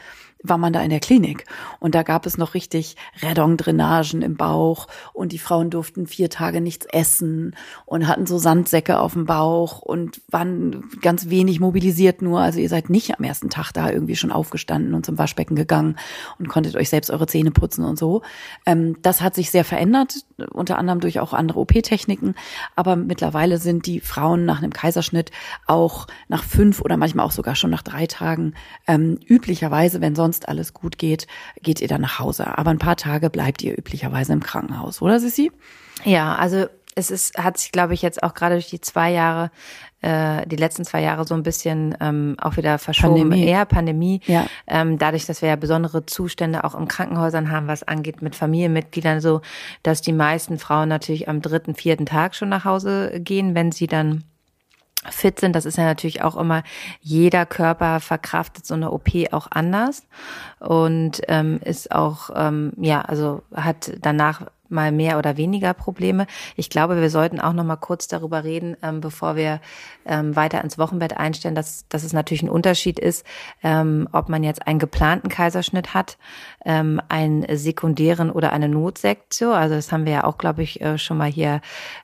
war 0.50 0.58
man 0.58 0.74
da 0.74 0.82
in 0.82 0.90
der 0.90 1.00
Klinik 1.00 1.46
und 1.80 1.96
da 1.96 2.04
gab 2.04 2.25
es 2.25 2.38
noch 2.38 2.54
richtig 2.54 2.96
Redong-Drainagen 3.22 4.22
im 4.22 4.36
Bauch 4.36 4.88
und 5.14 5.32
die 5.32 5.40
Frauen 5.40 5.70
durften 5.70 6.08
vier 6.08 6.30
Tage 6.30 6.62
nichts 6.62 6.86
essen 6.86 7.56
und 7.86 8.08
hatten 8.08 8.25
so 8.25 8.38
Sandsäcke 8.38 9.00
auf 9.00 9.14
dem 9.14 9.25
Bauch 9.25 9.80
und 9.80 10.22
waren 10.30 10.90
ganz 11.02 11.30
wenig 11.30 11.60
mobilisiert 11.60 12.22
nur. 12.22 12.40
Also 12.40 12.60
ihr 12.60 12.70
seid 12.70 12.90
nicht 12.90 13.18
am 13.18 13.24
ersten 13.24 13.50
Tag 13.50 13.72
da 13.72 13.90
irgendwie 13.90 14.16
schon 14.16 14.32
aufgestanden 14.32 14.94
und 14.94 15.06
zum 15.06 15.18
Waschbecken 15.18 15.56
gegangen 15.56 15.98
und 16.40 16.48
konntet 16.48 16.75
euch 16.75 16.90
selbst 16.90 17.12
eure 17.12 17.28
Zähne 17.28 17.52
putzen 17.52 17.86
und 17.86 17.98
so. 17.98 18.22
Ähm, 18.66 18.98
das 19.02 19.22
hat 19.22 19.36
sich 19.36 19.52
sehr 19.52 19.64
verändert, 19.64 20.25
unter 20.52 20.78
anderem 20.78 21.00
durch 21.00 21.20
auch 21.20 21.34
andere 21.34 21.60
OP-Techniken. 21.60 22.36
Aber 22.75 22.96
mittlerweile 22.96 23.58
sind 23.58 23.86
die 23.86 24.00
Frauen 24.00 24.46
nach 24.46 24.62
einem 24.62 24.74
Kaiserschnitt 24.74 25.32
auch 25.66 26.08
nach 26.28 26.44
fünf 26.44 26.82
oder 26.82 26.98
manchmal 26.98 27.25
auch 27.25 27.32
sogar 27.32 27.56
schon 27.56 27.72
nach 27.72 27.84
drei 27.84 28.08
Tagen 28.08 28.54
ähm, 28.88 29.20
üblicherweise, 29.28 30.02
wenn 30.02 30.16
sonst 30.16 30.35
sonst 30.36 30.50
alles 30.50 30.74
gut 30.74 30.98
geht, 30.98 31.27
geht 31.62 31.82
ihr 31.82 31.88
dann 31.88 32.01
nach 32.01 32.20
Hause. 32.20 32.58
Aber 32.58 32.72
ein 32.72 32.80
paar 32.80 32.98
Tage 32.98 33.30
bleibt 33.30 33.62
ihr 33.63 33.77
üblicherweise 33.77 34.34
im 34.34 34.42
Krankenhaus, 34.42 35.01
oder 35.01 35.20
Sissi? 35.20 35.51
Ja, 36.04 36.36
also 36.36 36.65
es 36.98 37.12
ist, 37.12 37.38
hat 37.38 37.58
sich, 37.58 37.72
glaube 37.72 37.94
ich, 37.94 38.01
jetzt 38.01 38.24
auch 38.24 38.34
gerade 38.34 38.56
durch 38.56 38.70
die 38.70 38.80
zwei 38.80 39.12
Jahre, 39.12 39.51
äh, 40.01 40.46
die 40.48 40.56
letzten 40.56 40.86
zwei 40.86 41.01
Jahre 41.01 41.25
so 41.25 41.34
ein 41.34 41.44
bisschen 41.44 41.96
ähm, 42.00 42.38
auch 42.39 42.56
wieder 42.56 42.77
verschoben. 42.77 43.30
Pandemie. 43.30 43.46
Eher 43.46 43.65
Pandemie. 43.65 44.22
Ja. 44.27 44.46
Ähm, 44.65 44.98
dadurch, 44.98 45.25
dass 45.25 45.42
wir 45.42 45.50
ja 45.50 45.58
besondere 45.58 46.06
Zustände 46.06 46.63
auch 46.63 46.74
in 46.75 46.88
Krankenhäusern 46.88 47.51
haben, 47.51 47.68
was 47.68 47.84
angeht 47.84 48.22
mit 48.22 48.36
Familienmitgliedern, 48.36 49.20
so, 49.20 49.42
dass 49.84 50.01
die 50.01 50.13
meisten 50.13 50.58
Frauen 50.58 50.88
natürlich 50.88 51.27
am 51.27 51.42
dritten, 51.42 51.75
vierten 51.75 52.06
Tag 52.06 52.34
schon 52.34 52.50
nach 52.50 52.63
Hause 52.63 53.20
gehen, 53.20 53.56
wenn 53.56 53.74
sie 53.74 53.88
dann 53.88 54.24
fit 55.10 55.40
sind. 55.40 55.56
Das 55.56 55.66
ist 55.66 55.78
ja 55.78 55.84
natürlich 55.84 56.22
auch 56.22 56.36
immer, 56.36 56.64
jeder 57.02 57.46
Körper 57.46 58.00
verkraftet 58.00 58.66
so 58.66 58.74
eine 58.74 58.92
OP 58.92 59.10
auch 59.32 59.48
anders 59.52 60.04
und 60.60 61.22
ähm, 61.28 61.60
ist 61.64 61.92
auch, 61.92 62.30
ähm, 62.36 62.74
ja, 62.78 63.02
also 63.02 63.42
hat 63.54 63.92
danach 64.02 64.42
mal 64.70 64.92
mehr 64.92 65.18
oder 65.18 65.38
weniger 65.38 65.74
Probleme. 65.74 66.28
Ich 66.56 66.70
glaube, 66.70 67.00
wir 67.00 67.10
sollten 67.10 67.40
auch 67.40 67.54
noch 67.54 67.64
mal 67.64 67.76
kurz 67.76 68.08
darüber 68.08 68.44
reden, 68.44 68.76
ähm, 68.82 69.02
bevor 69.02 69.36
wir 69.36 69.60
ähm, 70.06 70.36
weiter 70.36 70.64
ins 70.64 70.78
Wochenbett 70.78 71.16
einstellen, 71.16 71.56
dass, 71.56 71.88
dass 71.88 72.04
es 72.04 72.14
natürlich 72.14 72.44
ein 72.44 72.50
Unterschied 72.50 73.00
ist, 73.00 73.26
ähm, 73.64 74.10
ob 74.12 74.30
man 74.30 74.44
jetzt 74.44 74.68
einen 74.68 74.80
geplanten 74.80 75.30
Kaiserschnitt 75.30 75.94
hat, 75.94 76.18
ähm, 76.66 77.00
einen 77.10 77.46
sekundären 77.56 78.32
oder 78.32 78.52
eine 78.52 78.68
Notsektion. 78.68 79.54
Also 79.54 79.76
das 79.76 79.92
haben 79.92 80.06
wir 80.06 80.14
ja 80.14 80.24
auch, 80.24 80.40
glaube 80.40 80.64
ich, 80.64 80.82
äh, 80.82 80.98
schon 80.98 81.18
mal 81.18 81.30
hier 81.30 81.62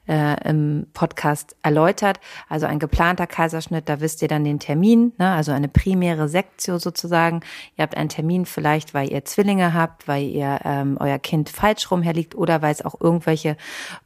äh, 0.08 0.48
im 0.48 0.88
Podcast 0.94 1.56
erläutert. 1.64 2.20
Also 2.48 2.68
ein 2.68 2.80
geplanter 2.80 3.28
Kaiserschnitt, 3.28 3.90
da 3.90 4.02
wisst 4.02 4.22
ihr 4.22 4.28
dann 4.28 4.44
den 4.44 4.60
Termin, 4.60 5.14
ne? 5.18 5.32
also 5.32 5.52
eine 5.52 5.68
primäre 5.68 6.28
Sektio 6.28 6.78
sozusagen. 6.78 7.42
Ihr 7.76 7.84
habt 7.84 7.98
einen 7.98 8.10
Termin 8.10 8.46
vielleicht, 8.46 8.94
weil 8.94 9.12
ihr 9.12 9.26
Zwillinge 9.26 9.74
habt, 9.74 10.08
weil 10.08 10.24
ihr 10.24 10.60
ähm, 10.64 10.98
euer 11.00 11.18
Kind 11.18 11.50
falsch 11.50 11.90
rumherliegt 11.90 12.36
oder 12.36 12.52
oder 12.52 12.62
weil 12.62 12.74
es 12.74 12.84
auch 12.84 13.00
irgendwelche 13.00 13.56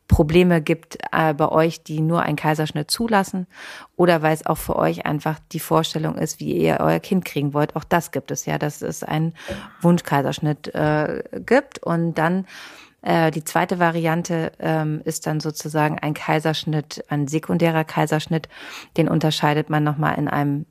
Probleme 0.08 0.62
gibt 0.62 0.98
äh, 1.12 1.34
bei 1.34 1.50
euch, 1.50 1.84
die 1.84 2.02
nur 2.02 2.22
einen 2.22 2.36
Kaiserschnitt 2.36 2.92
zulassen 2.92 3.48
oder 3.96 4.22
weil 4.22 4.34
es 4.34 4.46
auch 4.46 4.58
für 4.58 4.76
euch 4.76 5.06
einfach 5.06 5.40
die 5.52 5.60
Vorstellung 5.60 6.16
ist, 6.18 6.40
wie 6.40 6.56
ihr 6.58 6.78
euer 6.80 7.00
Kind 7.00 7.26
kriegen 7.26 7.54
wollt. 7.54 7.76
Auch 7.76 7.84
das 7.84 8.12
gibt 8.12 8.32
es 8.32 8.46
ja, 8.46 8.58
dass 8.60 8.82
es 8.82 9.04
einen 9.04 9.34
Wunschkaiserschnitt 9.82 10.74
äh, 10.76 11.24
gibt 11.46 11.80
und 11.80 12.16
dann 12.16 12.46
äh, 13.02 13.32
die 13.32 13.44
zweite 13.44 13.80
Variante 13.80 14.52
ähm, 14.60 15.02
ist 15.06 15.26
dann 15.26 15.40
sozusagen 15.40 15.98
ein 16.00 16.14
Kaiserschnitt, 16.14 17.04
ein 17.10 17.28
sekundärer 17.28 17.84
Kaiserschnitt. 17.84 18.48
Den 18.98 19.08
unterscheidet 19.08 19.70
man 19.70 19.84
nochmal 19.84 20.18
in 20.18 20.28
einem 20.28 20.66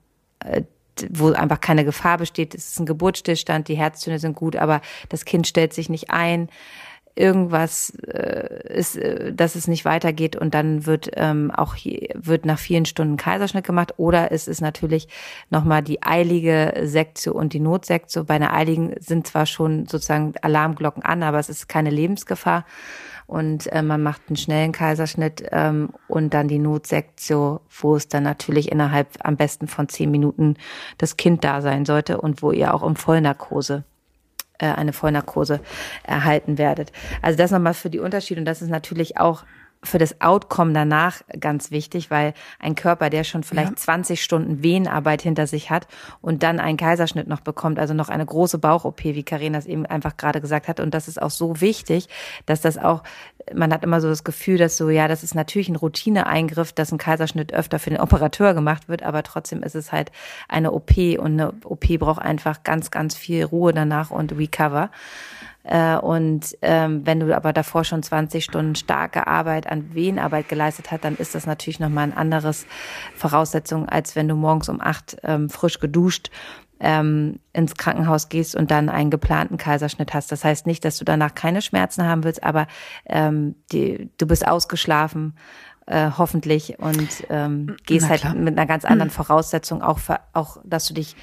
äh, 0.44 0.62
wo 1.10 1.32
einfach 1.32 1.60
keine 1.60 1.84
Gefahr 1.84 2.18
besteht. 2.18 2.54
Es 2.54 2.68
ist 2.68 2.80
ein 2.80 2.86
Geburtsstillstand, 2.86 3.68
die 3.68 3.76
Herztöne 3.76 4.18
sind 4.18 4.36
gut, 4.36 4.56
aber 4.56 4.80
das 5.08 5.24
Kind 5.24 5.46
stellt 5.46 5.72
sich 5.72 5.88
nicht 5.88 6.10
ein 6.10 6.48
irgendwas 7.16 7.90
äh, 8.06 8.74
ist, 8.74 8.96
äh, 8.96 9.32
dass 9.32 9.54
es 9.54 9.68
nicht 9.68 9.84
weitergeht 9.84 10.36
und 10.36 10.54
dann 10.54 10.86
wird 10.86 11.10
ähm, 11.14 11.50
auch 11.50 11.74
hier, 11.74 12.08
wird 12.14 12.44
nach 12.44 12.58
vielen 12.58 12.86
Stunden 12.86 13.16
Kaiserschnitt 13.16 13.64
gemacht 13.64 13.94
oder 13.98 14.32
es 14.32 14.48
ist 14.48 14.60
natürlich 14.60 15.08
nochmal 15.50 15.82
die 15.82 16.02
eilige 16.02 16.74
Sektio 16.82 17.32
und 17.32 17.52
die 17.52 17.60
Notsektio. 17.60 18.24
Bei 18.24 18.34
einer 18.34 18.52
eiligen 18.52 18.94
sind 18.98 19.26
zwar 19.26 19.46
schon 19.46 19.86
sozusagen 19.86 20.34
Alarmglocken 20.42 21.04
an, 21.04 21.22
aber 21.22 21.38
es 21.38 21.48
ist 21.48 21.68
keine 21.68 21.90
Lebensgefahr 21.90 22.64
und 23.26 23.72
äh, 23.72 23.82
man 23.82 24.02
macht 24.02 24.22
einen 24.28 24.36
schnellen 24.36 24.72
Kaiserschnitt 24.72 25.46
ähm, 25.52 25.90
und 26.08 26.34
dann 26.34 26.48
die 26.48 26.58
Notsektio, 26.58 27.60
wo 27.80 27.96
es 27.96 28.08
dann 28.08 28.24
natürlich 28.24 28.70
innerhalb 28.70 29.08
am 29.20 29.36
besten 29.36 29.68
von 29.68 29.88
zehn 29.88 30.10
Minuten 30.10 30.56
das 30.98 31.16
Kind 31.16 31.44
da 31.44 31.62
sein 31.62 31.84
sollte 31.84 32.20
und 32.20 32.42
wo 32.42 32.50
ihr 32.50 32.74
auch 32.74 32.82
im 32.82 32.96
Vollnarkose 32.96 33.84
eine 34.58 34.92
Vollnarkose 34.92 35.60
erhalten 36.04 36.58
werdet. 36.58 36.92
Also 37.22 37.36
das 37.36 37.50
nochmal 37.50 37.74
für 37.74 37.90
die 37.90 37.98
Unterschiede 37.98 38.40
und 38.40 38.44
das 38.44 38.62
ist 38.62 38.70
natürlich 38.70 39.18
auch 39.18 39.44
für 39.84 39.98
das 39.98 40.20
Outcome 40.20 40.72
danach 40.72 41.20
ganz 41.38 41.70
wichtig, 41.70 42.10
weil 42.10 42.34
ein 42.58 42.74
Körper, 42.74 43.10
der 43.10 43.24
schon 43.24 43.42
vielleicht 43.42 43.70
ja. 43.70 43.76
20 43.76 44.22
Stunden 44.22 44.62
Wehenarbeit 44.62 45.22
hinter 45.22 45.46
sich 45.46 45.70
hat 45.70 45.86
und 46.20 46.42
dann 46.42 46.58
einen 46.58 46.76
Kaiserschnitt 46.76 47.28
noch 47.28 47.40
bekommt, 47.40 47.78
also 47.78 47.94
noch 47.94 48.08
eine 48.08 48.26
große 48.26 48.58
Bauch-OP, 48.58 49.04
wie 49.04 49.22
Karin 49.22 49.52
das 49.52 49.66
eben 49.66 49.86
einfach 49.86 50.16
gerade 50.16 50.40
gesagt 50.40 50.68
hat. 50.68 50.80
Und 50.80 50.94
das 50.94 51.08
ist 51.08 51.20
auch 51.20 51.30
so 51.30 51.60
wichtig, 51.60 52.08
dass 52.46 52.60
das 52.60 52.78
auch, 52.78 53.02
man 53.54 53.72
hat 53.72 53.84
immer 53.84 54.00
so 54.00 54.08
das 54.08 54.24
Gefühl, 54.24 54.58
dass 54.58 54.76
so, 54.76 54.90
ja, 54.90 55.06
das 55.06 55.22
ist 55.22 55.34
natürlich 55.34 55.68
ein 55.68 55.76
Routineeingriff, 55.76 56.72
dass 56.72 56.92
ein 56.92 56.98
Kaiserschnitt 56.98 57.52
öfter 57.52 57.78
für 57.78 57.90
den 57.90 58.00
Operateur 58.00 58.54
gemacht 58.54 58.88
wird, 58.88 59.02
aber 59.02 59.22
trotzdem 59.22 59.62
ist 59.62 59.74
es 59.74 59.92
halt 59.92 60.10
eine 60.48 60.72
OP 60.72 60.96
und 60.96 61.40
eine 61.40 61.52
OP 61.64 61.86
braucht 61.98 62.22
einfach 62.22 62.62
ganz, 62.64 62.90
ganz 62.90 63.14
viel 63.14 63.44
Ruhe 63.44 63.72
danach 63.72 64.10
und 64.10 64.36
Recover. 64.36 64.90
Äh, 65.64 65.96
und 65.96 66.56
ähm, 66.62 67.06
wenn 67.06 67.20
du 67.20 67.34
aber 67.34 67.52
davor 67.52 67.84
schon 67.84 68.02
20 68.02 68.44
Stunden 68.44 68.74
starke 68.74 69.26
Arbeit 69.26 69.66
an 69.66 69.94
Wehenarbeit 69.94 70.48
geleistet 70.48 70.90
hast, 70.90 71.04
dann 71.04 71.16
ist 71.16 71.34
das 71.34 71.46
natürlich 71.46 71.80
nochmal 71.80 72.04
ein 72.04 72.16
anderes 72.16 72.66
Voraussetzung, 73.16 73.88
als 73.88 74.14
wenn 74.14 74.28
du 74.28 74.36
morgens 74.36 74.68
um 74.68 74.80
acht 74.80 75.16
ähm, 75.24 75.48
frisch 75.48 75.80
geduscht 75.80 76.30
ähm, 76.80 77.40
ins 77.52 77.76
Krankenhaus 77.76 78.28
gehst 78.28 78.54
und 78.54 78.70
dann 78.70 78.90
einen 78.90 79.10
geplanten 79.10 79.56
Kaiserschnitt 79.56 80.12
hast. 80.12 80.30
Das 80.30 80.44
heißt 80.44 80.66
nicht, 80.66 80.84
dass 80.84 80.98
du 80.98 81.04
danach 81.04 81.34
keine 81.34 81.62
Schmerzen 81.62 82.04
haben 82.04 82.24
willst, 82.24 82.42
aber 82.42 82.66
ähm, 83.06 83.54
die, 83.72 84.10
du 84.18 84.26
bist 84.26 84.46
ausgeschlafen, 84.46 85.34
äh, 85.86 86.10
hoffentlich, 86.16 86.78
und 86.78 87.08
ähm, 87.30 87.76
gehst 87.86 88.08
halt 88.08 88.34
mit 88.34 88.58
einer 88.58 88.66
ganz 88.66 88.84
anderen 88.86 89.10
Voraussetzung 89.10 89.82
auch, 89.82 89.98
für, 89.98 90.20
auch 90.34 90.58
dass 90.64 90.86
du 90.86 90.94
dich 90.94 91.16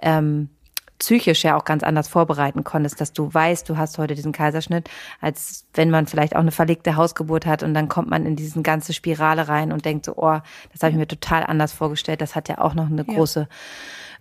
ähm, 0.00 0.50
psychisch 0.98 1.44
ja 1.44 1.56
auch 1.56 1.64
ganz 1.64 1.82
anders 1.82 2.08
vorbereiten 2.08 2.64
konntest, 2.64 3.00
dass 3.00 3.12
du 3.12 3.32
weißt, 3.32 3.68
du 3.68 3.76
hast 3.76 3.98
heute 3.98 4.14
diesen 4.14 4.32
Kaiserschnitt, 4.32 4.90
als 5.20 5.66
wenn 5.74 5.90
man 5.90 6.06
vielleicht 6.06 6.34
auch 6.34 6.40
eine 6.40 6.50
verlegte 6.50 6.96
Hausgeburt 6.96 7.46
hat 7.46 7.62
und 7.62 7.74
dann 7.74 7.88
kommt 7.88 8.10
man 8.10 8.26
in 8.26 8.36
diesen 8.36 8.62
ganze 8.62 8.92
Spirale 8.92 9.48
rein 9.48 9.72
und 9.72 9.84
denkt 9.84 10.04
so, 10.04 10.14
oh, 10.16 10.38
das 10.72 10.82
habe 10.82 10.90
ich 10.90 10.96
mir 10.96 11.08
total 11.08 11.44
anders 11.44 11.72
vorgestellt. 11.72 12.20
Das 12.20 12.34
hat 12.34 12.48
ja 12.48 12.58
auch 12.58 12.74
noch 12.74 12.86
eine 12.86 13.04
ja. 13.06 13.14
große 13.14 13.48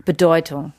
Bedeutung. 0.05 0.74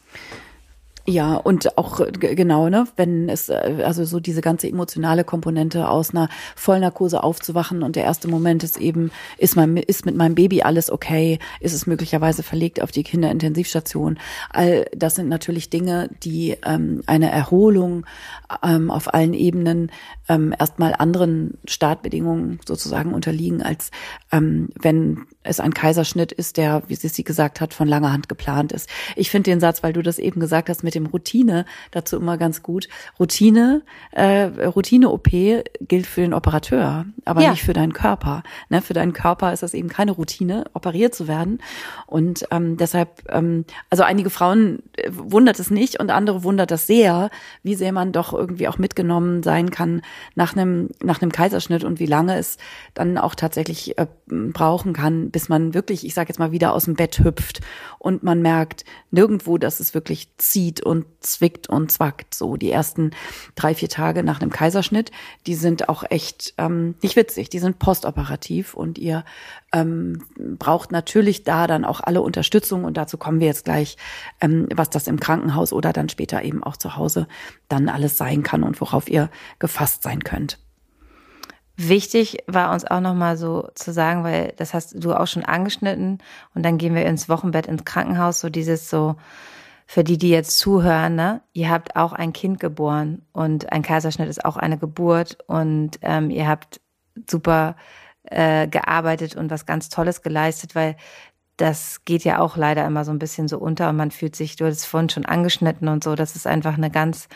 Ja, 1.09 1.37
und 1.37 1.79
auch 1.79 2.03
genau, 2.21 2.69
ne, 2.69 2.87
wenn 2.97 3.31
es, 3.31 3.49
äh, 3.49 3.83
also 3.83 4.05
so 4.05 4.21
diese 4.21 4.43
ganze 4.43 4.69
emotionale 4.69 5.25
Komponente 5.25 5.89
aus 5.89 6.11
einer 6.11 6.29
Vollnarkose 6.55 7.23
aufzuwachen 7.25 7.83
und 7.83 7.97
der 7.97 8.05
erste 8.05 8.29
Moment 8.29 8.63
ist 8.63 8.77
eben, 8.77 9.11
ist 9.39 9.57
mein, 9.57 9.79
ist 9.79 10.05
mit 10.05 10.17
meinem 10.17 10.35
Baby 10.35 10.61
alles 10.61 10.93
okay, 10.93 11.39
ist 11.61 11.73
es 11.73 11.87
möglicherweise 11.87 12.43
verlegt 12.43 12.83
auf 12.83 12.93
die 12.93 13.05
Kinderintensivstation. 13.05 14.19
All 14.51 14.85
das 14.95 15.15
sind 15.15 15.31
natürlich 15.31 15.71
Dinge, 15.71 16.11
die 16.23 16.59
ähm, 16.67 17.03
eine 17.07 17.31
Erholung 17.31 18.05
ähm, 18.63 18.91
auf 18.91 19.15
allen 19.15 19.33
Ebenen 19.33 19.91
ähm, 20.29 20.55
erstmal 20.59 20.95
anderen 20.99 21.57
Startbedingungen 21.67 22.61
sozusagen 22.67 23.15
unterliegen, 23.15 23.63
als 23.63 23.93
ähm, 24.31 24.69
wenn 24.79 25.25
es 25.49 25.61
ein 25.61 25.75
Kaiserschnitt 25.75 26.33
ist, 26.33 26.57
der, 26.57 26.83
wie 26.89 26.95
sie 26.95 27.25
gesagt 27.25 27.61
hat, 27.61 27.75
von 27.75 27.89
langer 27.89 28.13
Hand 28.13 28.29
geplant 28.29 28.73
ist. 28.73 28.89
Ich 29.17 29.31
finde 29.31 29.51
den 29.51 29.61
Satz, 29.61 29.83
weil 29.83 29.93
du 29.93 30.03
das 30.03 30.19
eben 30.19 30.41
gesagt 30.41 30.69
hast 30.69 30.85
mit 30.85 30.95
dem 30.95 31.07
Routine, 31.07 31.65
dazu 31.91 32.17
immer 32.17 32.37
ganz 32.37 32.63
gut. 32.63 32.89
Routine, 33.19 33.83
äh, 34.13 34.45
Routine-OP 34.45 35.29
gilt 35.81 36.07
für 36.07 36.21
den 36.21 36.35
Operateur, 36.35 37.07
aber 37.25 37.43
ja. 37.43 37.51
nicht 37.51 37.63
für 37.63 37.73
deinen 37.73 37.93
Körper. 37.93 38.43
Ne? 38.69 38.83
Für 38.83 38.95
deinen 38.95 39.13
Körper 39.13 39.53
ist 39.53 39.63
das 39.63 39.75
eben 39.75 39.89
keine 39.89 40.13
Routine, 40.13 40.65
operiert 40.75 41.15
zu 41.15 41.29
werden. 41.29 41.59
Und 42.07 42.45
ähm, 42.51 42.77
deshalb, 42.77 43.23
ähm, 43.31 43.65
also 43.91 44.03
einige 44.03 44.31
Frauen 44.31 44.83
äh, 44.97 45.11
wundert 45.11 45.59
es 45.59 45.71
nicht 45.71 45.99
und 45.99 46.11
andere 46.11 46.45
wundert 46.45 46.71
das 46.71 46.87
sehr, 46.87 47.31
wie 47.63 47.75
sehr 47.75 47.93
man 47.93 48.13
doch 48.13 48.33
irgendwie 48.33 48.69
auch 48.69 48.79
mitgenommen 48.79 49.43
sein 49.43 49.71
kann 49.71 50.03
nach 50.35 50.55
einem 50.55 50.91
nach 51.03 51.23
einem 51.23 51.33
Kaiserschnitt 51.33 51.85
und 51.85 51.99
wie 51.99 52.07
lange 52.07 52.37
es 52.37 52.59
dann 52.95 53.19
auch 53.19 53.35
tatsächlich 53.35 53.99
äh, 53.99 54.07
brauchen 54.27 54.93
kann, 54.93 55.31
bis 55.39 55.49
man 55.49 55.73
wirklich, 55.73 56.05
ich 56.05 56.15
sage 56.15 56.31
jetzt 56.31 56.41
mal, 56.41 56.51
wieder 56.51 56.73
aus 56.73 56.87
dem 56.87 56.97
Bett 56.97 57.21
hüpft 57.21 57.61
und 58.01 58.25
man 58.25 58.43
merkt 58.43 58.85
nirgendwo, 59.13 59.57
dass 59.57 59.79
es 59.79 59.95
wirklich 59.95 60.37
zieht 60.37 60.81
und 60.81 61.07
zwickt 61.21 61.69
und 61.69 61.93
zwackt. 61.93 62.35
So 62.35 62.57
die 62.57 62.73
ersten 62.73 63.13
drei, 63.55 63.73
vier 63.73 63.89
Tage 63.89 64.25
nach 64.25 64.41
einem 64.41 64.51
Kaiserschnitt, 64.51 65.13
die 65.47 65.55
sind 65.55 65.89
auch 65.89 66.03
echt 66.11 66.55
ähm, 66.59 66.97
nicht 67.03 67.15
witzig, 67.15 67.51
die 67.51 67.61
sind 67.61 67.79
postoperativ 67.79 68.75
und 68.75 68.99
ihr 68.99 69.25
ähm, 69.73 70.25
braucht 70.59 70.91
natürlich 70.91 71.45
da 71.45 71.69
dann 71.69 71.85
auch 71.85 72.01
alle 72.01 72.21
Unterstützung 72.21 72.83
und 72.83 72.97
dazu 72.97 73.17
kommen 73.17 73.39
wir 73.39 73.47
jetzt 73.47 73.65
gleich, 73.65 73.97
ähm, 74.41 74.67
was 74.75 74.91
das 74.91 75.07
im 75.07 75.21
Krankenhaus 75.21 75.73
oder 75.73 75.93
dann 75.93 76.09
später 76.09 76.43
eben 76.43 76.65
auch 76.65 76.77
zu 76.77 76.97
Hause 76.97 77.29
dann 77.69 77.89
alles 77.89 78.17
sein 78.17 78.43
kann 78.43 78.65
und 78.65 78.81
worauf 78.81 79.09
ihr 79.09 79.31
gefasst 79.61 80.03
sein 80.03 80.25
könnt. 80.25 80.59
Wichtig 81.81 82.39
war 82.49 82.73
uns 82.73 82.85
auch 82.85 82.99
nochmal 82.99 83.37
so 83.37 83.69
zu 83.77 83.93
sagen, 83.93 84.25
weil 84.25 84.53
das 84.57 84.75
hast 84.75 84.97
du 85.03 85.15
auch 85.15 85.29
schon 85.29 85.45
angeschnitten. 85.45 86.19
Und 86.53 86.65
dann 86.65 86.77
gehen 86.77 86.93
wir 86.93 87.07
ins 87.07 87.29
Wochenbett 87.29 87.69
ins 87.69 87.85
Krankenhaus, 87.85 88.41
so 88.41 88.49
dieses 88.49 88.91
so, 88.91 89.15
für 89.87 90.03
die, 90.03 90.19
die 90.19 90.31
jetzt 90.31 90.59
zuhören, 90.59 91.15
ne, 91.15 91.41
ihr 91.53 91.71
habt 91.71 91.95
auch 91.95 92.13
ein 92.13 92.33
Kind 92.33 92.59
geboren. 92.59 93.23
Und 93.33 93.73
ein 93.73 93.83
Kaiserschnitt 93.83 94.29
ist 94.29 94.45
auch 94.45 94.57
eine 94.57 94.77
Geburt. 94.77 95.39
Und 95.47 96.01
ähm, 96.03 96.31
ihr 96.31 96.49
habt 96.49 96.81
super 97.31 97.77
äh, 98.25 98.67
gearbeitet 98.67 99.37
und 99.37 99.49
was 99.49 99.65
ganz 99.65 99.89
Tolles 99.89 100.23
geleistet, 100.23 100.75
weil 100.75 100.97
das 101.59 102.05
geht 102.05 102.25
ja 102.25 102.41
auch 102.41 102.57
leider 102.57 102.85
immer 102.87 103.05
so 103.05 103.13
ein 103.13 103.21
bisschen 103.21 103.47
so 103.47 103.57
unter. 103.57 103.89
Und 103.89 103.97
man 103.97 104.11
fühlt 104.11 104.35
sich, 104.35 104.57
du 104.57 104.67
hast 104.67 104.79
es 104.79 104.85
vorhin 104.85 105.11
schon 105.11 105.27
angeschnitten 105.27 105.87
und 105.87 106.03
so, 106.03 106.17
das 106.17 106.35
ist 106.35 106.49
einfach 106.49 106.77
eine 106.77 106.91
ganz, 106.91 107.29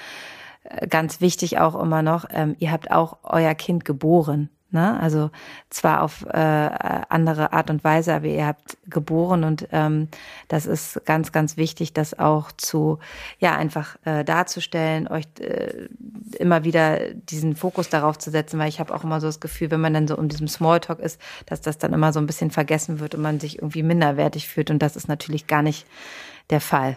ganz 0.89 1.21
wichtig 1.21 1.59
auch 1.59 1.75
immer 1.75 2.03
noch, 2.03 2.27
ähm, 2.31 2.57
ihr 2.59 2.73
habt 2.73 2.91
auch 2.91 3.19
euer 3.23 3.55
Kind 3.55 3.85
geboren. 3.85 4.49
Ne? 4.73 4.99
Also 4.99 5.31
zwar 5.69 6.03
auf 6.03 6.25
äh, 6.25 6.39
andere 6.39 7.53
Art 7.53 7.69
und 7.69 7.85
Weise, 7.85 8.15
aber 8.15 8.27
ihr 8.27 8.47
habt 8.47 8.79
geboren 8.87 9.45
und 9.45 9.69
ähm, 9.71 10.09
das 10.49 10.65
ist 10.65 11.05
ganz, 11.05 11.31
ganz 11.31 11.59
wichtig, 11.59 11.93
das 11.93 12.19
auch 12.19 12.51
zu, 12.53 12.99
ja, 13.39 13.55
einfach 13.55 13.97
äh, 14.07 14.25
darzustellen, 14.25 15.09
euch 15.09 15.27
äh, 15.41 15.89
immer 16.39 16.65
wieder 16.65 17.13
diesen 17.13 17.55
Fokus 17.55 17.91
darauf 17.91 18.17
zu 18.17 18.31
setzen, 18.31 18.59
weil 18.59 18.71
ich 18.71 18.81
habe 18.81 18.95
auch 18.95 19.05
immer 19.05 19.21
so 19.21 19.27
das 19.27 19.41
Gefühl, 19.41 19.71
wenn 19.71 19.81
man 19.83 19.93
dann 19.93 20.09
so 20.09 20.17
um 20.17 20.31
diesem 20.31 20.49
Smalltalk 20.49 21.01
ist, 21.01 21.21
dass 21.45 21.61
das 21.61 21.77
dann 21.77 21.93
immer 21.93 22.15
so 22.15 22.21
ein 22.21 22.27
bisschen 22.27 22.51
vergessen 22.51 22.99
wird 22.99 23.15
und 23.15 23.21
man 23.21 23.41
sich 23.41 23.59
irgendwie 23.59 23.83
minderwertig 23.83 24.49
fühlt 24.49 24.71
und 24.71 24.79
das 24.79 24.97
ist 24.97 25.07
natürlich 25.07 25.47
gar 25.47 25.61
nicht 25.61 25.87
der 26.49 26.63
Fall. 26.63 26.97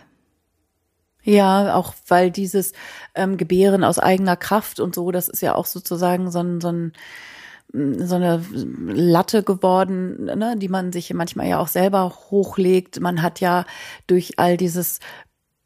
Ja, 1.25 1.75
auch 1.75 1.95
weil 2.07 2.29
dieses 2.29 2.73
ähm, 3.15 3.37
Gebären 3.37 3.83
aus 3.83 3.97
eigener 3.97 4.35
Kraft 4.35 4.79
und 4.79 4.93
so, 4.93 5.11
das 5.11 5.27
ist 5.27 5.41
ja 5.41 5.55
auch 5.55 5.65
sozusagen 5.65 6.29
so 6.31 6.39
ein, 6.39 6.61
so 6.61 6.69
ein 6.71 6.93
so 7.73 8.15
eine 8.15 8.45
Latte 8.87 9.43
geworden, 9.43 10.25
ne, 10.25 10.55
die 10.57 10.69
man 10.69 10.93
sich 10.93 11.13
manchmal 11.13 11.47
ja 11.47 11.59
auch 11.59 11.67
selber 11.67 12.15
hochlegt. 12.29 13.01
Man 13.01 13.21
hat 13.21 13.41
ja 13.41 13.65
durch 14.07 14.39
all 14.39 14.55
dieses 14.55 14.99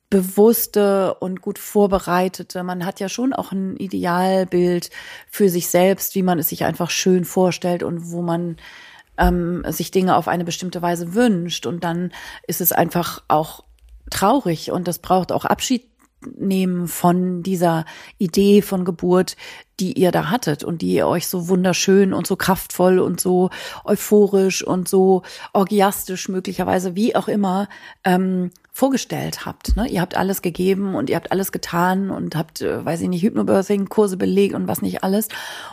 bewusste 0.09 1.13
und 1.15 1.41
gut 1.41 1.59
vorbereitete, 1.59 2.63
man 2.63 2.85
hat 2.85 2.99
ja 2.99 3.09
schon 3.09 3.33
auch 3.33 3.51
ein 3.51 3.77
Idealbild 3.77 4.89
für 5.29 5.49
sich 5.49 5.67
selbst, 5.67 6.15
wie 6.15 6.23
man 6.23 6.39
es 6.39 6.49
sich 6.49 6.65
einfach 6.65 6.89
schön 6.89 7.25
vorstellt 7.25 7.83
und 7.83 8.11
wo 8.11 8.23
man 8.23 8.57
ähm, 9.17 9.63
sich 9.67 9.91
Dinge 9.91 10.15
auf 10.15 10.27
eine 10.27 10.45
bestimmte 10.45 10.81
Weise 10.81 11.13
wünscht. 11.13 11.67
Und 11.67 11.83
dann 11.83 12.11
ist 12.47 12.61
es 12.61 12.71
einfach 12.71 13.21
auch 13.27 13.63
traurig 14.09 14.71
und 14.71 14.87
das 14.87 14.99
braucht 14.99 15.31
auch 15.31 15.45
Abschied 15.45 15.89
nehmen 16.37 16.87
von 16.87 17.43
dieser 17.43 17.85
Idee 18.17 18.61
von 18.61 18.83
Geburt, 18.85 19.37
die 19.79 19.93
ihr 19.93 20.11
da 20.11 20.29
hattet 20.29 20.63
und 20.63 20.81
die 20.81 20.93
ihr 20.93 21.07
euch 21.07 21.27
so 21.27 21.47
wunderschön 21.47 22.13
und 22.13 22.27
so 22.27 22.35
kraftvoll 22.35 22.99
und 22.99 23.21
so 23.21 23.49
euphorisch 23.85 24.65
und 24.65 24.89
so 24.89 25.23
orgiastisch 25.53 26.27
möglicherweise, 26.27 26.95
wie 26.95 27.15
auch 27.15 27.27
immer, 27.27 27.69
ähm, 28.03 28.51
vorgestellt 28.79 29.45
habt. 29.45 29.75
Ne? 29.75 29.89
Ihr 29.89 29.99
habt 29.99 30.15
alles 30.15 30.41
gegeben 30.41 30.95
und 30.95 31.09
ihr 31.09 31.17
habt 31.17 31.33
alles 31.33 31.51
getan 31.51 32.09
und 32.09 32.37
habt, 32.37 32.61
äh, 32.61 32.83
weiß 32.85 33.01
ich 33.01 33.09
nicht, 33.09 33.23
Hypnobirthing-Kurse 33.23 34.15
belegt 34.15 34.55
und 34.55 34.69
was 34.69 34.81
nicht 34.81 35.03
alles. 35.03 35.27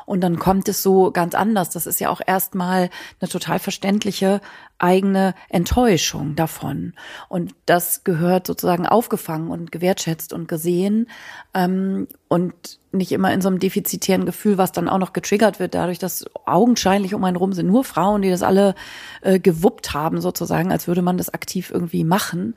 Und 0.07 0.23
dann 0.23 0.41
kommt 0.41 0.69
es 0.69 0.83
so 0.83 1.13
ganz 1.13 1.37
anders. 1.37 1.71
Das 1.71 1.87
ist 1.87 2.01
ja 2.01 2.11
auch 2.11 2.21
erstmal 2.27 2.91
eine 3.21 3.31
total 3.31 3.61
verständliche 3.61 4.41
eigene 4.79 5.35
Enttäuschung 5.49 6.35
davon. 6.35 6.95
Und 7.29 7.55
das 7.65 8.03
gehört 8.03 8.49
sozusagen 8.49 8.87
aufgefangen 8.87 9.51
und 9.51 9.71
gewertschätzt 9.71 10.33
und 10.33 10.49
gesehen. 10.49 11.09
Ähm, 11.55 12.09
und 12.29 12.81
nicht 12.91 13.13
immer 13.13 13.33
in 13.33 13.41
so 13.41 13.49
einem 13.49 13.59
defizitären 13.59 14.27
Gefühl, 14.27 14.59
was 14.59 14.73
dann 14.73 14.89
auch 14.89 14.99
noch 14.99 15.13
getriggert 15.13 15.61
wird, 15.61 15.75
dadurch, 15.75 15.99
dass 15.99 16.25
augenscheinlich 16.45 17.15
um 17.15 17.23
einen 17.25 17.37
rum 17.37 17.53
sind 17.53 17.67
nur 17.67 17.85
Frauen, 17.85 18.23
die 18.23 18.31
das 18.31 18.43
alle 18.43 18.75
äh, 19.21 19.39
gewuppt 19.39 19.93
haben, 19.95 20.21
sozusagen, 20.21 20.73
als 20.73 20.89
würde 20.89 21.03
man 21.03 21.19
das 21.19 21.33
aktiv 21.33 21.71
irgendwie 21.71 22.05
machen 22.05 22.55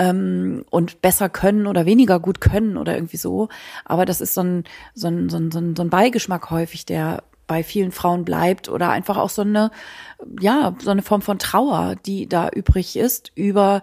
ähm, 0.00 0.64
und 0.70 1.02
besser 1.02 1.28
können 1.28 1.66
oder 1.66 1.84
weniger 1.84 2.18
gut 2.18 2.40
können 2.40 2.78
oder 2.78 2.94
irgendwie 2.94 3.18
so. 3.18 3.50
Aber 3.84 4.06
das 4.06 4.22
ist 4.22 4.32
so 4.32 4.40
ein, 4.40 4.64
so 4.94 5.08
ein, 5.08 5.28
so 5.28 5.36
ein, 5.36 5.50
so 5.76 5.82
ein 5.82 5.90
Beigeschmack 5.90 6.50
häufig, 6.50 6.86
der 6.86 7.22
bei 7.46 7.62
vielen 7.62 7.92
Frauen 7.92 8.24
bleibt 8.24 8.68
oder 8.70 8.90
einfach 8.90 9.18
auch 9.18 9.28
so 9.28 9.42
eine, 9.42 9.70
ja, 10.40 10.74
so 10.82 10.90
eine 10.90 11.02
Form 11.02 11.20
von 11.20 11.38
Trauer, 11.38 11.96
die 12.06 12.28
da 12.28 12.48
übrig 12.48 12.96
ist 12.96 13.30
über 13.34 13.82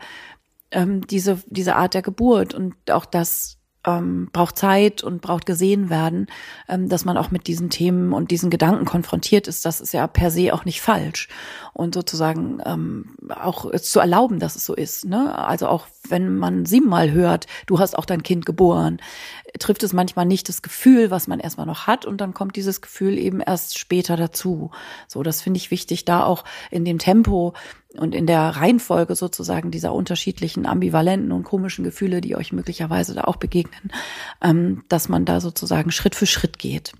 ähm, 0.72 1.06
diese, 1.06 1.40
diese 1.48 1.76
Art 1.76 1.94
der 1.94 2.02
Geburt 2.02 2.56
und 2.56 2.74
auch 2.90 3.06
das 3.06 3.57
ähm, 3.88 4.30
braucht 4.34 4.58
Zeit 4.58 5.02
und 5.02 5.22
braucht 5.22 5.46
gesehen 5.46 5.90
werden, 5.90 6.28
ähm, 6.68 6.90
dass 6.90 7.06
man 7.06 7.18
auch 7.18 7.32
mit 7.32 7.48
diesen 7.48 7.70
Themen 7.70 8.14
und 8.14 8.30
diesen 8.30 8.50
Gedanken 8.50 8.86
konfrontiert 8.86 9.48
ist. 9.48 9.66
Das 9.66 9.82
ist 9.82 9.94
ja 9.94 10.06
per 10.06 10.30
se 10.30 10.54
auch 10.54 10.66
nicht 10.66 10.82
falsch. 10.82 11.30
Und 11.74 11.96
sozusagen 11.96 12.60
ähm, 12.66 13.16
auch 13.30 13.72
zu 13.80 14.00
erlauben, 14.00 14.40
dass 14.40 14.56
es 14.56 14.66
so 14.66 14.76
ist. 14.76 15.06
Ne? 15.06 15.36
Also 15.38 15.68
auch 15.68 15.88
wenn 16.10 16.38
man 16.38 16.66
siebenmal 16.66 17.12
hört, 17.12 17.48
du 17.66 17.80
hast 17.80 17.98
auch 17.98 18.06
dein 18.06 18.24
Kind 18.24 18.46
geboren, 18.46 19.00
trifft 19.60 19.84
es 19.84 19.94
manchmal 19.94 20.26
nicht 20.26 20.50
das 20.50 20.62
Gefühl, 20.62 21.10
was 21.10 21.28
man 21.28 21.40
erstmal 21.40 21.66
noch 21.66 21.88
hat 21.88 22.06
und 22.06 22.20
dann 22.20 22.34
kommt 22.34 22.56
dieses 22.56 22.82
Gefühl 22.82 23.18
eben 23.18 23.40
erst 23.40 23.80
später 23.80 24.18
dazu. 24.18 24.72
So, 25.08 25.24
das 25.24 25.42
finde 25.42 25.58
ich 25.58 25.72
wichtig, 25.72 26.06
da 26.06 26.24
auch 26.24 26.44
in 26.72 26.84
dem 26.84 27.00
Tempo 27.00 27.54
und 28.00 28.16
in 28.16 28.28
der 28.28 28.42
Reihenfolge 28.42 29.16
sozusagen 29.16 29.72
dieser 29.72 29.94
unterschiedlichen 29.94 30.66
ambivalenten 30.66 31.32
und 31.32 31.44
komischen 31.44 31.84
Gefühle, 31.84 32.22
die 32.22 32.36
euch 32.36 32.54
möglicherweise 32.54 33.14
da 33.14 33.24
auch 33.26 33.38
begegnen, 33.38 33.92
ähm, 34.42 34.84
dass 34.90 35.10
man 35.10 35.26
da 35.26 35.40
sozusagen 35.42 35.92
Schritt 35.92 36.16
für 36.16 36.26
Schritt 36.28 36.60
geht. 36.60 36.94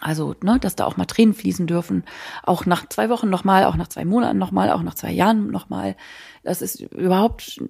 Also, 0.00 0.34
ne, 0.42 0.58
dass 0.58 0.76
da 0.76 0.86
auch 0.86 0.96
mal 0.96 1.04
Tränen 1.04 1.34
fließen 1.34 1.66
dürfen, 1.66 2.04
auch 2.42 2.64
nach 2.64 2.88
zwei 2.88 3.10
Wochen 3.10 3.28
nochmal, 3.28 3.64
auch 3.64 3.76
nach 3.76 3.88
zwei 3.88 4.06
Monaten 4.06 4.38
nochmal, 4.38 4.70
auch 4.70 4.82
nach 4.82 4.94
zwei 4.94 5.12
Jahren 5.12 5.50
nochmal. 5.50 5.94
Das 6.42 6.62
ist 6.62 6.80
überhaupt, 6.80 7.60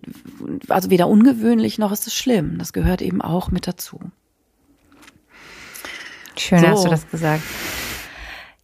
also 0.69 0.91
weder 0.91 1.09
ungewöhnlich 1.09 1.79
noch 1.79 1.91
ist 1.91 2.07
es 2.07 2.15
schlimm. 2.15 2.57
Das 2.59 2.73
gehört 2.73 3.03
eben 3.03 3.21
auch 3.21 3.51
mit 3.51 3.67
dazu. 3.67 3.99
Schön 6.37 6.61
so. 6.61 6.69
hast 6.69 6.85
du 6.85 6.89
das 6.89 7.11
gesagt. 7.11 7.43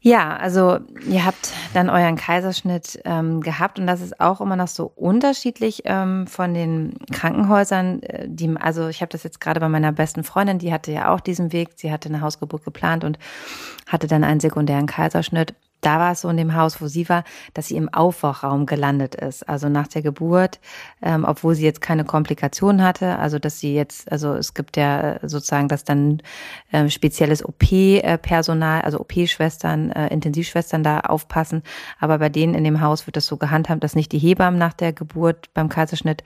Ja, 0.06 0.36
also 0.36 0.78
ihr 1.08 1.24
habt 1.24 1.52
dann 1.74 1.90
euren 1.90 2.14
Kaiserschnitt 2.14 3.00
ähm, 3.04 3.40
gehabt 3.40 3.80
und 3.80 3.88
das 3.88 4.00
ist 4.00 4.20
auch 4.20 4.40
immer 4.40 4.54
noch 4.54 4.68
so 4.68 4.92
unterschiedlich 4.94 5.82
ähm, 5.84 6.28
von 6.28 6.54
den 6.54 6.94
Krankenhäusern. 7.10 8.04
Äh, 8.04 8.28
die, 8.28 8.54
also 8.56 8.86
ich 8.86 9.00
habe 9.00 9.10
das 9.10 9.24
jetzt 9.24 9.40
gerade 9.40 9.58
bei 9.58 9.68
meiner 9.68 9.90
besten 9.90 10.22
Freundin, 10.22 10.60
die 10.60 10.72
hatte 10.72 10.92
ja 10.92 11.12
auch 11.12 11.18
diesen 11.18 11.52
Weg. 11.52 11.70
Sie 11.74 11.90
hatte 11.90 12.08
eine 12.08 12.20
Hausgeburt 12.20 12.64
geplant 12.64 13.02
und 13.02 13.18
hatte 13.88 14.06
dann 14.06 14.22
einen 14.22 14.38
sekundären 14.38 14.86
Kaiserschnitt 14.86 15.54
da 15.80 15.98
war 15.98 16.12
es 16.12 16.22
so 16.22 16.28
in 16.28 16.36
dem 16.36 16.54
Haus, 16.54 16.80
wo 16.80 16.86
sie 16.86 17.08
war, 17.08 17.24
dass 17.54 17.68
sie 17.68 17.76
im 17.76 17.92
Aufwachraum 17.92 18.66
gelandet 18.66 19.14
ist. 19.14 19.48
Also 19.48 19.68
nach 19.68 19.86
der 19.86 20.02
Geburt, 20.02 20.60
ähm, 21.02 21.24
obwohl 21.24 21.54
sie 21.54 21.64
jetzt 21.64 21.80
keine 21.80 22.04
Komplikationen 22.04 22.82
hatte. 22.82 23.18
Also 23.18 23.38
dass 23.38 23.60
sie 23.60 23.74
jetzt, 23.74 24.10
also 24.10 24.34
es 24.34 24.54
gibt 24.54 24.76
ja 24.76 25.14
äh, 25.14 25.28
sozusagen, 25.28 25.68
dass 25.68 25.84
dann 25.84 26.22
ähm, 26.72 26.90
spezielles 26.90 27.44
OP-Personal, 27.44 28.80
also 28.82 29.00
OP-Schwestern, 29.00 29.90
äh, 29.92 30.08
Intensivschwestern 30.08 30.82
da 30.82 31.00
aufpassen. 31.00 31.62
Aber 32.00 32.18
bei 32.18 32.28
denen 32.28 32.54
in 32.54 32.64
dem 32.64 32.80
Haus 32.80 33.06
wird 33.06 33.16
das 33.16 33.26
so 33.26 33.36
gehandhabt, 33.36 33.84
dass 33.84 33.94
nicht 33.94 34.12
die 34.12 34.18
Hebammen 34.18 34.58
nach 34.58 34.72
der 34.72 34.92
Geburt 34.92 35.52
beim 35.54 35.68
Kaiserschnitt 35.68 36.24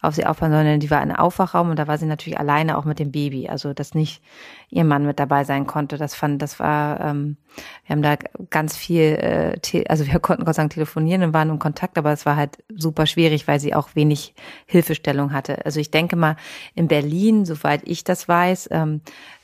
auf 0.00 0.14
sie 0.14 0.24
aufpassen, 0.24 0.52
sondern 0.52 0.80
die 0.80 0.90
war 0.90 1.02
in 1.02 1.12
Aufwachraum 1.12 1.70
und 1.70 1.78
da 1.78 1.86
war 1.86 1.98
sie 1.98 2.06
natürlich 2.06 2.38
alleine 2.38 2.78
auch 2.78 2.84
mit 2.84 2.98
dem 2.98 3.12
Baby. 3.12 3.48
Also 3.48 3.74
dass 3.74 3.94
nicht 3.94 4.22
ihr 4.72 4.84
Mann 4.84 5.04
mit 5.04 5.20
dabei 5.20 5.44
sein 5.44 5.66
konnte. 5.66 5.98
Das 5.98 6.14
fand, 6.14 6.40
das 6.40 6.58
war, 6.58 6.98
ähm, 7.00 7.36
wir 7.84 7.94
haben 7.94 8.02
da 8.02 8.16
ganz 8.48 8.74
viel, 8.74 9.02
äh, 9.02 9.84
also 9.88 10.06
wir 10.06 10.18
konnten 10.20 10.44
Gott 10.44 10.54
sei 10.54 10.62
Dank 10.62 10.72
telefonieren 10.72 11.22
und 11.22 11.34
waren 11.34 11.50
im 11.50 11.58
Kontakt, 11.58 11.98
aber 11.98 12.10
es 12.12 12.24
war 12.24 12.36
halt 12.36 12.64
super 12.74 13.06
schwierig, 13.06 13.46
weil 13.46 13.60
sie 13.60 13.74
auch 13.74 13.94
wenig 13.94 14.34
Hilfestellung 14.66 15.32
hatte. 15.32 15.64
Also 15.66 15.78
ich 15.78 15.90
denke 15.90 16.16
mal, 16.16 16.36
in 16.74 16.88
Berlin, 16.88 17.44
soweit 17.44 17.82
ich 17.84 18.02
das 18.02 18.26
weiß, 18.26 18.70
ähm, 18.72 19.02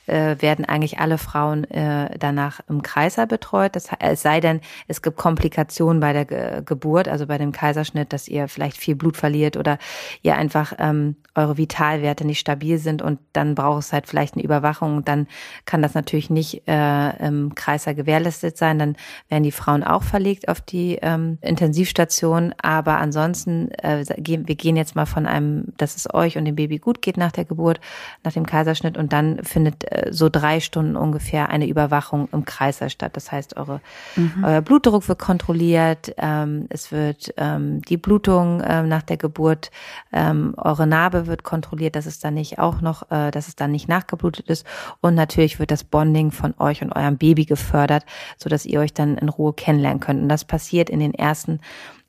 äh, 0.09 0.41
werden 0.41 0.65
eigentlich 0.65 0.99
alle 0.99 1.19
Frauen 1.19 1.65
äh, 1.71 2.17
danach 2.19 2.61
im 2.69 2.83
Kreiser 2.83 3.27
betreut. 3.27 3.77
Das, 3.77 3.89
es 3.99 4.23
sei 4.23 4.41
denn, 4.41 4.61
es 4.87 5.03
gibt 5.03 5.17
Komplikationen 5.17 6.01
bei 6.01 6.13
der 6.13 6.25
Ge 6.25 6.63
Geburt, 6.65 7.09
also 7.09 7.27
bei 7.27 7.39
dem 7.39 7.53
Kaiserschnitt, 7.53 8.13
dass 8.13 8.29
ihr 8.29 8.49
vielleicht 8.49 8.77
viel 8.77 8.95
Blut 8.97 9.17
verliert 9.17 9.57
oder 9.57 9.79
ihr 10.23 10.37
einfach 10.37 10.73
ähm, 10.79 11.17
eure 11.35 11.57
Vitalwerte 11.57 12.27
nicht 12.27 12.41
stabil 12.41 12.79
sind 12.79 13.01
und 13.01 13.19
dann 13.33 13.55
braucht 13.55 13.85
es 13.85 13.93
halt 13.93 14.07
vielleicht 14.07 14.35
eine 14.35 14.43
Überwachung. 14.43 15.05
Dann 15.05 15.27
kann 15.65 15.83
das 15.83 15.95
natürlich 15.95 16.31
nicht 16.31 16.67
äh, 16.67 17.27
im 17.27 17.55
Kreiser 17.55 17.95
gewährleistet 17.95 18.57
sein. 18.57 18.79
Dann 18.79 18.97
werden 19.29 19.45
die 19.45 19.53
Frauen 19.53 19.85
auch 19.85 20.03
verlegt 20.03 20.49
auf 20.49 20.61
die 20.61 20.99
ähm, 21.01 21.39
Intensivstation. 21.41 22.55
Aber 22.61 22.99
ansonsten, 22.99 23.71
äh, 23.73 24.05
wir 24.17 24.57
gehen 24.57 24.77
jetzt 24.77 24.97
mal 24.97 25.07
von 25.07 25.27
einem, 25.27 25.73
dass 25.77 25.97
es 25.97 26.13
euch 26.13 26.37
und 26.37 26.45
dem 26.45 26.57
Baby 26.57 26.79
gut 26.79 27.03
geht 27.03 27.17
nach 27.17 27.33
der 27.33 27.45
Geburt, 27.45 27.81
nach 28.25 28.33
dem 28.33 28.47
Kaiserschnitt 28.47 28.99
und 28.99 29.13
dann 29.13 29.43
findet 29.45 29.85
äh, 29.85 29.98
so 30.11 30.29
drei 30.29 30.61
Stunden 30.61 30.97
ungefähr 30.97 31.51
eine 31.51 31.67
Überwachung 31.67 32.29
im 32.33 32.45
Kreiser 32.45 32.91
statt. 32.91 33.17
Das 33.17 33.33
heißt, 33.33 33.57
eure, 33.57 33.81
mhm. 34.17 34.45
euer 34.45 34.61
Blutdruck 34.61 35.09
wird 35.09 35.19
kontrolliert, 35.19 36.15
ähm, 36.19 36.67
es 36.71 36.93
wird 36.93 37.33
ähm, 37.37 37.83
die 37.83 37.97
Blutung 37.97 38.63
ähm, 38.67 38.89
nach 38.89 39.03
der 39.03 39.17
Geburt, 39.17 39.71
ähm, 40.13 40.55
eure 40.57 40.87
Narbe 40.87 41.27
wird 41.27 41.43
kontrolliert, 41.43 41.97
dass 41.97 42.07
es 42.07 42.19
dann 42.19 42.35
nicht 42.35 42.59
auch 42.59 42.81
noch, 42.81 43.11
äh, 43.11 43.31
dass 43.31 43.49
es 43.49 43.57
dann 43.57 43.71
nicht 43.71 43.89
nachgeblutet 43.89 44.49
ist. 44.49 44.67
Und 45.01 45.15
natürlich 45.15 45.59
wird 45.59 45.71
das 45.71 45.85
Bonding 45.85 46.31
von 46.31 46.55
euch 46.59 46.83
und 46.83 46.93
eurem 46.93 47.19
Baby 47.19 47.45
gefördert, 47.45 48.05
so 48.37 48.49
dass 48.49 48.67
ihr 48.67 48.81
euch 48.81 48.95
dann 48.95 49.19
in 49.19 49.29
Ruhe 49.29 49.53
kennenlernen 49.53 50.01
könnt. 50.01 50.23
Und 50.23 50.29
das 50.29 50.45
passiert 50.45 50.91
in 50.91 51.01
den 51.01 51.15
ersten 51.15 51.61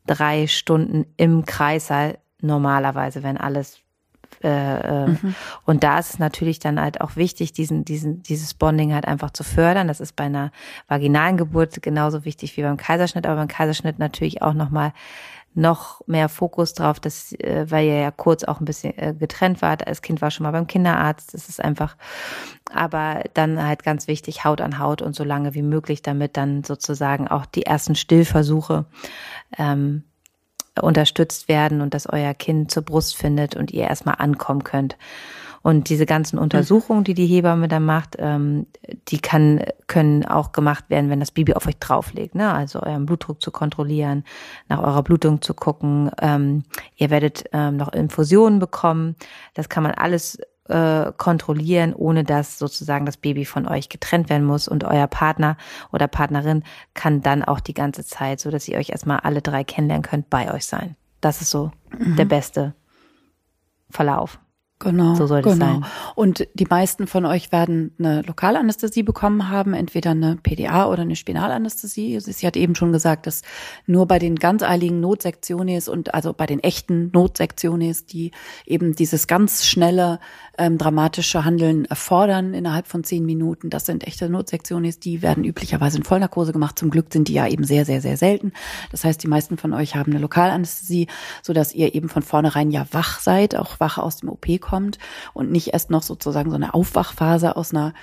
drei 0.06 0.48
Stunden 0.48 1.06
im 1.18 1.46
Kreissaal 1.46 2.18
normalerweise, 2.42 3.24
wenn 3.24 3.38
alles 3.38 3.80
äh, 4.44 5.06
ähm, 5.06 5.18
mhm. 5.22 5.36
Und 5.66 5.84
da 5.84 6.00
ist 6.00 6.12
es 6.12 6.20
natürlich 6.20 6.60
dann 6.60 6.80
halt 6.80 7.02
auch 7.02 7.16
wichtig, 7.16 7.54
diesen, 7.54 7.86
diesen, 7.86 8.24
dieses 8.24 8.54
Bonding 8.54 8.94
halt 8.94 9.08
einfach 9.08 9.32
zu 9.32 9.44
fördern. 9.44 9.88
Das 9.88 10.00
ist 10.00 10.16
bei 10.16 10.26
einer 10.26 10.52
vaginalen 10.88 11.38
Geburt 11.38 11.82
genauso 11.82 12.26
wichtig 12.26 12.56
wie 12.58 12.62
beim 12.62 12.78
Kaiserschnitt, 12.78 13.26
aber 13.26 13.36
beim 13.36 13.48
Kaiserschnitt 13.48 14.00
natürlich 14.00 14.42
auch 14.42 14.54
nochmal 14.54 14.94
noch 15.56 16.02
mehr 16.08 16.30
Fokus 16.30 16.74
drauf, 16.74 17.00
dass, 17.00 17.34
äh, 17.34 17.66
weil 17.70 17.88
ihr 17.88 18.00
ja 18.00 18.12
kurz 18.12 18.44
auch 18.44 18.60
ein 18.60 18.66
bisschen 18.66 18.98
äh, 18.98 19.14
getrennt 19.18 19.62
wart. 19.62 19.88
Das 19.88 20.02
Kind 20.02 20.22
war 20.22 20.32
schon 20.32 20.44
mal 20.44 20.52
beim 20.52 20.68
Kinderarzt. 20.68 21.34
Das 21.34 21.50
ist 21.50 21.64
einfach, 21.64 21.98
aber 22.72 23.24
dann 23.34 23.62
halt 23.62 23.84
ganz 23.84 24.08
wichtig, 24.08 24.44
Haut 24.46 24.62
an 24.62 24.80
Haut 24.80 25.02
und 25.02 25.16
so 25.16 25.24
lange 25.24 25.56
wie 25.56 25.64
möglich, 25.64 26.02
damit 26.02 26.38
dann 26.38 26.64
sozusagen 26.64 27.28
auch 27.28 27.46
die 27.46 27.66
ersten 27.66 27.96
Stillversuche 27.96 28.86
ähm, 29.58 30.04
unterstützt 30.82 31.48
werden 31.48 31.82
und 31.82 31.94
dass 31.94 32.08
euer 32.08 32.34
Kind 32.34 32.72
zur 32.72 32.84
Brust 32.84 33.16
findet 33.16 33.56
und 33.56 33.72
ihr 33.72 33.84
erstmal 33.84 34.16
ankommen 34.18 34.64
könnt. 34.64 34.98
Und 35.62 35.90
diese 35.90 36.06
ganzen 36.06 36.38
mhm. 36.38 36.44
Untersuchungen, 36.44 37.04
die 37.04 37.14
die 37.14 37.26
Hebamme 37.26 37.68
dann 37.68 37.86
macht, 37.86 38.16
ähm, 38.18 38.68
die 39.10 39.20
kann, 39.20 39.64
können 39.88 40.26
auch 40.26 40.52
gemacht 40.52 40.86
werden, 40.90 41.10
wenn 41.10 41.20
das 41.20 41.32
Baby 41.32 41.54
auf 41.54 41.68
euch 41.68 41.78
drauflegt. 41.78 42.36
Ne? 42.36 42.52
Also 42.52 42.82
euren 42.82 43.06
Blutdruck 43.06 43.42
zu 43.42 43.52
kontrollieren, 43.52 44.24
nach 44.68 44.80
eurer 44.80 45.04
Blutung 45.04 45.42
zu 45.42 45.54
gucken. 45.54 46.12
Ähm, 46.22 46.64
ihr 46.96 47.10
werdet 47.10 47.46
ähm, 47.52 47.78
noch 47.78 47.92
Infusionen 47.92 48.60
bekommen. 48.60 49.16
Das 49.54 49.70
kann 49.70 49.84
man 49.84 49.94
alles 49.94 50.40
äh, 50.70 51.12
kontrollieren, 51.18 51.94
ohne 51.94 52.24
dass 52.24 52.60
sozusagen 52.60 53.06
das 53.06 53.18
Baby 53.18 53.46
von 53.46 53.68
euch 53.68 53.90
getrennt 53.90 54.30
werden 54.30 54.46
muss. 54.46 54.68
Und 54.68 54.84
euer 54.84 55.08
Partner 55.08 55.58
oder 55.92 56.08
Partnerin 56.08 56.64
kann 56.94 57.22
dann 57.22 57.44
auch 57.44 57.60
die 57.60 57.74
ganze 57.74 58.06
Zeit, 58.06 58.40
so 58.40 58.52
dass 58.52 58.68
ihr 58.68 58.78
euch 58.78 58.90
erstmal 58.90 59.20
alle 59.20 59.42
drei 59.42 59.64
kennenlernen 59.64 60.04
könnt, 60.04 60.30
bei 60.30 60.54
euch 60.54 60.66
sein. 60.66 60.96
Das 61.22 61.42
ist 61.42 61.50
so 61.50 61.72
mhm. 61.98 62.16
der 62.16 62.26
beste 62.26 62.74
Verlauf. 63.90 64.40
Genau. 64.80 65.14
So 65.16 65.28
soll 65.28 65.42
genau. 65.42 65.54
es 65.54 65.60
sein. 65.60 65.86
Und 66.16 66.48
die 66.54 66.66
meisten 66.66 67.06
von 67.06 67.26
euch 67.26 67.52
werden 67.52 67.94
eine 68.00 68.22
Lokalanästhesie 68.22 69.04
bekommen 69.04 69.50
haben, 69.50 69.74
entweder 69.74 70.12
eine 70.12 70.38
PDA 70.38 70.88
oder 70.88 71.02
eine 71.02 71.18
Spinalanästhesie. 71.18 72.18
Sie 72.22 72.48
hat 72.48 72.56
eben 72.56 72.76
schon 72.76 72.94
gesagt, 72.94 73.28
dass 73.28 73.42
nur 73.88 74.08
bei 74.08 74.20
den 74.20 74.38
ganz 74.38 74.64
eiligen 74.64 75.02
Notsektiones 75.02 75.90
und 75.90 76.14
also 76.14 76.32
bei 76.32 76.46
den 76.46 76.62
echten 76.62 77.12
Notsektiones, 77.12 78.06
die 78.06 78.32
eben 78.66 78.96
dieses 78.96 79.28
ganz 79.28 79.66
schnelle, 79.66 80.22
ähm, 80.60 80.78
dramatische 80.78 81.46
Handeln 81.46 81.86
erfordern 81.86 82.54
innerhalb 82.54 82.88
von 82.88 83.04
zehn 83.04 83.26
Minuten, 83.26 83.70
das 83.70 83.86
sind 83.86 84.06
echte 84.06 84.30
Notsektiones, 84.30 85.00
die 85.00 85.22
werden 85.22 85.44
üblicherweise 85.44 85.98
in 85.98 86.04
Vollnarkose 86.04 86.52
gemacht. 86.52 86.78
Zum 86.78 86.90
Glück 86.90 87.08
sind 87.12 87.28
die 87.30 87.34
ja 87.34 87.48
eben 87.48 87.64
sehr, 87.64 87.86
sehr, 87.86 88.02
sehr 88.02 88.18
selten. 88.18 88.52
Das 88.92 89.04
heißt, 89.04 89.24
die 89.24 89.28
meisten 89.28 89.58
von 89.58 89.74
euch 89.74 89.96
haben 89.96 90.12
eine 90.12 90.22
Lokalanästhesie, 90.22 91.08
so 91.42 91.54
dass 91.54 91.74
ihr 91.74 91.96
eben 91.96 92.10
von 92.10 92.22
vornherein 92.22 92.72
ja 92.72 92.86
wach 92.92 93.20
seid, 93.20 93.56
auch 93.56 93.80
wach 93.80 93.98
aus 93.98 94.18
dem 94.18 94.30
OP 94.30 94.46
kommt 94.60 95.00
und 95.34 95.50
nicht 95.52 95.70
erst 95.74 95.90
noch 95.90 96.04
sozusagen 96.04 96.50
so 96.50 96.56
eine 96.56 96.74
Aufwachphase 96.74 97.56
aus 97.56 97.74
einer 97.74 97.94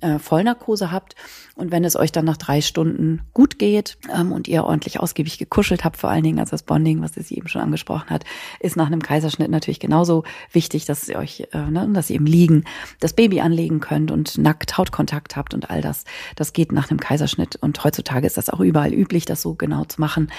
äh, 0.00 0.18
Vollnarkose 0.18 0.90
habt. 0.90 1.14
Und 1.54 1.70
wenn 1.70 1.84
es 1.84 1.96
euch 1.96 2.12
dann 2.12 2.24
nach 2.24 2.36
drei 2.36 2.60
Stunden 2.60 3.22
gut 3.32 3.58
geht 3.58 3.96
ähm, 4.14 4.32
und 4.32 4.48
ihr 4.48 4.64
ordentlich 4.64 5.00
ausgiebig 5.00 5.38
gekuschelt 5.38 5.84
habt, 5.84 5.96
vor 5.96 6.10
allen 6.10 6.24
Dingen, 6.24 6.38
also 6.38 6.50
das 6.50 6.62
Bonding, 6.64 7.00
was 7.00 7.12
sie 7.14 7.36
eben 7.36 7.48
schon 7.48 7.62
angesprochen 7.62 8.10
hat, 8.10 8.24
ist 8.60 8.76
nach 8.76 8.86
einem 8.86 9.02
Kaiserschnitt 9.02 9.50
natürlich 9.50 9.80
genauso 9.80 10.24
wichtig, 10.52 10.84
dass 10.84 11.08
ihr 11.08 11.16
euch, 11.16 11.46
äh, 11.52 11.70
ne, 11.70 11.88
dass 11.92 12.10
ihr 12.10 12.16
im 12.16 12.26
Liegen 12.26 12.64
das 13.00 13.12
Baby 13.12 13.40
anlegen 13.40 13.80
könnt 13.80 14.10
und 14.10 14.36
nackt 14.38 14.76
Hautkontakt 14.76 15.36
habt 15.36 15.54
und 15.54 15.70
all 15.70 15.80
das. 15.80 16.04
Das 16.36 16.52
geht 16.52 16.72
nach 16.72 16.90
einem 16.90 17.00
Kaiserschnitt. 17.00 17.56
Und 17.56 17.82
heutzutage 17.84 18.26
ist 18.26 18.36
das 18.36 18.50
auch 18.50 18.60
überall 18.60 18.92
üblich, 18.92 19.24
das 19.24 19.42
so 19.42 19.54
genau 19.54 19.84
zu 19.84 20.00
machen. 20.00 20.30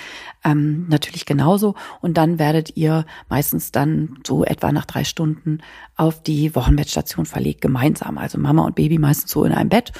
Ähm, 0.45 0.87
natürlich 0.87 1.25
genauso. 1.25 1.73
Und 2.01 2.17
dann 2.17 2.37
werdet 2.37 2.77
ihr 2.77 3.05
meistens 3.27 3.71
dann 3.71 4.19
so 4.25 4.45
etwa 4.45 4.71
nach 4.71 4.85
drei 4.85 5.03
Stunden 5.03 5.59
auf 5.97 6.21
die 6.21 6.55
Wochenbettstation 6.55 7.25
verlegt, 7.25 7.61
gemeinsam. 7.61 8.19
Also 8.19 8.37
Mama 8.37 8.63
und 8.63 8.75
Baby 8.75 8.99
meistens 8.99 9.31
so 9.31 9.43
in 9.43 9.51
einem 9.51 9.69
Bett. 9.69 9.91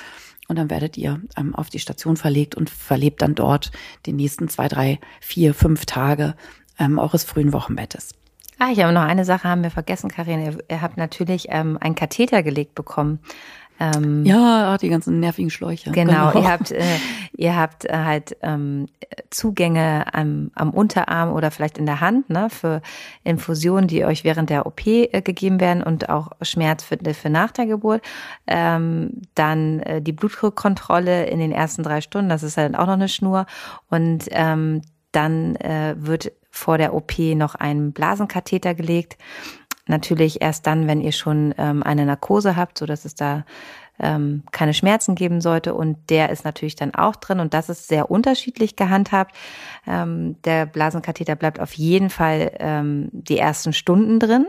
Und 0.48 0.58
dann 0.58 0.70
werdet 0.70 0.98
ihr 0.98 1.20
ähm, 1.36 1.56
auf 1.56 1.72
die 1.72 1.80
Station 1.80 2.16
verlegt 2.16 2.54
und 2.54 2.70
verlebt 2.70 3.24
dann 3.24 3.34
dort 3.34 3.72
die 4.06 4.14
nächsten 4.14 4.48
zwei, 4.48 4.68
drei, 4.68 5.00
vier, 5.20 5.56
fünf 5.56 5.88
Tage 5.88 6.36
ähm, 6.78 7.00
eures 7.00 7.24
frühen 7.24 7.52
Wochenbettes. 7.52 8.12
Ah, 8.60 8.70
ich 8.72 8.80
habe 8.82 8.94
noch 8.94 9.02
eine 9.02 9.26
Sache 9.26 9.50
haben 9.50 9.64
wir 9.64 9.72
vergessen, 9.72 10.10
Karin. 10.10 10.40
Ihr, 10.40 10.58
ihr 10.70 10.82
habt 10.82 10.96
natürlich 10.96 11.48
ähm, 11.50 11.78
einen 11.82 11.96
Katheter 11.96 12.42
gelegt 12.42 12.76
bekommen. 12.76 13.20
Ähm, 13.80 14.26
ja, 14.26 14.78
die 14.78 14.90
ganzen 14.90 15.20
nervigen 15.20 15.50
Schläuche. 15.50 15.92
Genau, 15.92 16.32
genau. 16.32 16.46
ihr 16.46 16.52
habt, 16.52 16.72
äh, 16.72 16.84
ihr 17.36 17.56
habt 17.58 17.86
äh, 17.86 17.94
halt 17.94 18.38
ähm, 18.42 18.88
Zugänge 19.30 20.06
am, 20.14 20.52
am 20.56 20.70
Unterarm 20.72 21.34
oder 21.34 21.52
vielleicht 21.52 21.78
in 21.78 21.86
der 21.86 22.00
Hand 22.00 22.30
ne, 22.30 22.50
für 22.50 22.82
Infusionen, 23.24 23.88
die 23.88 24.06
euch 24.06 24.24
während 24.24 24.50
der 24.50 24.66
OP 24.66 24.88
äh, 24.88 25.22
gegeben 25.22 25.60
werden 25.60 25.84
und 25.84 26.10
auch 26.10 26.32
Schmerz 26.42 26.84
für, 26.84 26.98
für 27.14 27.30
nach 27.30 27.52
der 27.52 27.66
Geburt. 27.66 28.02
Ähm, 28.48 29.22
dann 29.36 29.82
äh, 29.82 30.02
die 30.02 30.14
Blutdruckkontrolle 30.14 31.26
in 31.26 31.40
den 31.40 31.52
ersten 31.52 31.84
drei 31.84 32.02
Stunden, 32.02 32.30
das 32.30 32.44
ist 32.44 32.58
halt 32.58 32.76
auch 32.76 32.88
noch 32.88 32.94
eine 32.94 33.10
Schnur. 33.10 33.46
Und 33.90 34.26
ähm, 34.32 34.82
dann 35.12 35.56
äh, 35.58 35.96
wird 35.98 36.32
vor 36.50 36.78
der 36.78 36.94
OP 36.94 37.20
noch 37.20 37.56
ein 37.56 37.92
Blasenkatheter 37.92 38.74
gelegt 38.74 39.18
Natürlich 39.88 40.42
erst 40.42 40.66
dann, 40.68 40.88
wenn 40.88 41.02
ihr 41.02 41.12
schon 41.12 41.54
ähm, 41.58 41.84
eine 41.84 42.06
Narkose 42.06 42.56
habt, 42.56 42.78
so 42.78 42.86
dass 42.86 43.06
es 43.06 43.16
da 43.16 43.46
ähm, 44.00 44.44
keine 44.52 44.74
Schmerzen 44.74 45.16
geben 45.16 45.42
sollte. 45.42 45.74
Und 45.74 45.98
der 46.10 46.30
ist 46.30 46.44
natürlich 46.44 46.76
dann 46.76 46.94
auch 46.96 47.16
drin 47.16 47.40
und 47.40 47.54
das 47.54 47.70
ist 47.70 47.88
sehr 47.88 48.12
unterschiedlich 48.12 48.76
gehandhabt. 48.76 49.36
Ähm, 49.88 50.42
der 50.44 50.66
Blasenkatheter 50.66 51.36
bleibt 51.36 51.60
auf 51.60 51.74
jeden 51.74 52.10
Fall 52.10 52.52
ähm, 52.60 53.10
die 53.12 53.38
ersten 53.38 53.74
Stunden 53.74 54.20
drin 54.20 54.48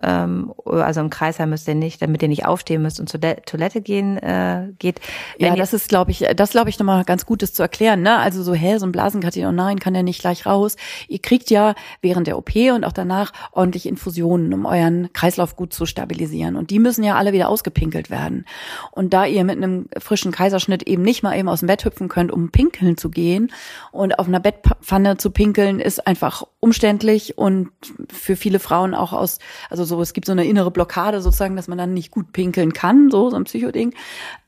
ähm, 0.00 0.52
also 0.64 1.00
im 1.00 1.10
Kreisheim 1.10 1.50
müsst 1.50 1.68
ihr 1.68 1.74
nicht, 1.74 2.00
damit 2.00 2.22
ihr 2.22 2.28
nicht 2.28 2.46
aufstehen 2.46 2.82
müsst 2.82 2.98
und 2.98 3.08
zur 3.08 3.20
Toilette 3.20 3.82
gehen 3.82 4.16
äh, 4.18 4.68
geht. 4.78 5.00
Wenn 5.38 5.48
ja, 5.48 5.56
das 5.56 5.72
ist, 5.72 5.88
glaube 5.88 6.10
ich, 6.10 6.24
das 6.36 6.50
glaube 6.50 6.70
ich 6.70 6.78
nochmal 6.78 7.04
ganz 7.04 7.26
Gutes 7.26 7.52
zu 7.52 7.62
erklären. 7.62 8.02
Ne? 8.02 8.16
Also 8.16 8.42
so, 8.42 8.54
hä, 8.54 8.78
so 8.78 8.86
ein 8.86 8.92
Blasenkatheter, 8.92 9.48
oh 9.48 9.52
nein, 9.52 9.78
kann 9.78 9.94
der 9.94 10.02
nicht 10.02 10.20
gleich 10.20 10.46
raus. 10.46 10.76
Ihr 11.08 11.20
kriegt 11.20 11.50
ja 11.50 11.74
während 12.00 12.26
der 12.26 12.38
OP 12.38 12.54
und 12.74 12.84
auch 12.84 12.92
danach 12.92 13.32
ordentlich 13.52 13.86
Infusionen, 13.86 14.54
um 14.54 14.64
euren 14.64 15.12
Kreislauf 15.12 15.56
gut 15.56 15.72
zu 15.72 15.86
stabilisieren. 15.86 16.56
Und 16.56 16.70
die 16.70 16.78
müssen 16.78 17.04
ja 17.04 17.16
alle 17.16 17.32
wieder 17.32 17.48
ausgepinkelt 17.48 18.10
werden. 18.10 18.46
Und 18.90 19.12
da 19.12 19.26
ihr 19.26 19.44
mit 19.44 19.56
einem 19.56 19.86
frischen 19.98 20.32
Kaiserschnitt 20.32 20.84
eben 20.84 21.02
nicht 21.02 21.22
mal 21.22 21.36
eben 21.38 21.48
aus 21.48 21.60
dem 21.60 21.66
Bett 21.66 21.84
hüpfen 21.84 22.08
könnt, 22.08 22.32
um 22.32 22.50
pinkeln 22.50 22.96
zu 22.96 23.10
gehen 23.10 23.52
und 23.90 24.18
auf 24.18 24.26
einer 24.26 24.40
Bettpfanne 24.40 25.16
zu 25.18 25.30
pinkeln, 25.30 25.80
ist 25.80 26.06
einfach 26.06 26.44
umständlich 26.60 27.36
und 27.38 27.70
für 28.10 28.36
viele 28.36 28.58
Frauen 28.58 28.94
auch 28.94 29.12
aus, 29.12 29.38
also 29.68 29.81
so, 29.84 30.00
es 30.00 30.12
gibt 30.12 30.26
so 30.26 30.32
eine 30.32 30.44
innere 30.44 30.70
Blockade 30.70 31.20
sozusagen, 31.20 31.56
dass 31.56 31.68
man 31.68 31.78
dann 31.78 31.94
nicht 31.94 32.10
gut 32.10 32.32
pinkeln 32.32 32.72
kann, 32.72 33.10
so, 33.10 33.30
so 33.30 33.36
ein 33.36 33.44
Psychoding, 33.44 33.94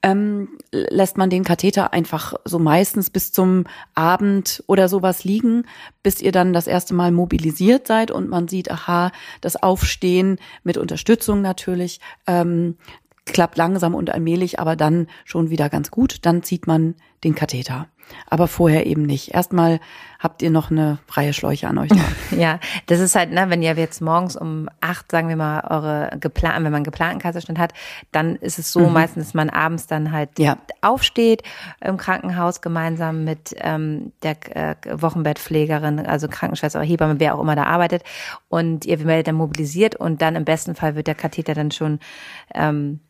ähm, 0.02 0.48
lässt 0.70 1.16
man 1.16 1.30
den 1.30 1.44
Katheter 1.44 1.92
einfach 1.92 2.34
so 2.44 2.58
meistens 2.58 3.10
bis 3.10 3.32
zum 3.32 3.64
Abend 3.94 4.62
oder 4.66 4.88
sowas 4.88 5.24
liegen, 5.24 5.66
bis 6.02 6.20
ihr 6.20 6.32
dann 6.32 6.52
das 6.52 6.66
erste 6.66 6.94
Mal 6.94 7.12
mobilisiert 7.12 7.86
seid 7.86 8.10
und 8.10 8.28
man 8.28 8.48
sieht, 8.48 8.70
aha, 8.70 9.12
das 9.40 9.62
Aufstehen 9.62 10.38
mit 10.62 10.76
Unterstützung 10.76 11.40
natürlich, 11.42 12.00
ähm, 12.26 12.76
klappt 13.26 13.56
langsam 13.56 13.94
und 13.94 14.10
allmählich, 14.10 14.60
aber 14.60 14.76
dann 14.76 15.06
schon 15.24 15.50
wieder 15.50 15.68
ganz 15.70 15.90
gut. 15.90 16.18
Dann 16.22 16.42
zieht 16.42 16.66
man 16.66 16.94
den 17.24 17.34
Katheter 17.34 17.88
aber 18.28 18.48
vorher 18.48 18.86
eben 18.86 19.02
nicht. 19.02 19.34
Erstmal 19.34 19.80
habt 20.18 20.40
ihr 20.42 20.50
noch 20.50 20.70
eine 20.70 20.98
freie 21.06 21.32
Schläuche 21.32 21.68
an 21.68 21.78
euch. 21.78 21.90
ja, 22.30 22.58
das 22.86 23.00
ist 23.00 23.14
halt, 23.14 23.30
ne, 23.30 23.46
wenn 23.48 23.62
ihr 23.62 23.74
jetzt 23.74 24.00
morgens 24.00 24.36
um 24.36 24.68
acht, 24.80 25.10
sagen 25.10 25.28
wir 25.28 25.36
mal, 25.36 25.60
eure 25.68 26.16
geplanten, 26.18 26.64
wenn 26.64 26.72
man 26.72 26.76
einen 26.76 26.84
geplanten 26.84 27.18
Kaiserschnitt 27.18 27.58
hat, 27.58 27.74
dann 28.10 28.36
ist 28.36 28.58
es 28.58 28.72
so 28.72 28.80
mhm. 28.80 28.92
meistens, 28.94 29.26
dass 29.26 29.34
man 29.34 29.50
abends 29.50 29.86
dann 29.86 30.12
halt 30.12 30.38
ja. 30.38 30.56
aufsteht 30.80 31.42
im 31.80 31.96
Krankenhaus 31.96 32.62
gemeinsam 32.62 33.24
mit 33.24 33.54
ähm, 33.58 34.12
der 34.22 34.36
äh, 34.56 34.74
Wochenbettpflegerin, 34.90 36.06
also 36.06 36.28
Krankenschwester 36.28 36.78
oder 36.78 36.88
Hebamme, 36.88 37.20
wer 37.20 37.34
auch 37.34 37.40
immer 37.40 37.56
da 37.56 37.64
arbeitet. 37.64 38.02
Und 38.48 38.86
ihr 38.86 39.04
werdet 39.04 39.28
dann 39.28 39.36
mobilisiert 39.36 39.94
und 39.94 40.22
dann 40.22 40.36
im 40.36 40.44
besten 40.44 40.74
Fall 40.74 40.96
wird 40.96 41.06
der 41.06 41.14
Katheter 41.14 41.54
dann 41.54 41.70
schon 41.70 41.98
ähm, 42.54 43.00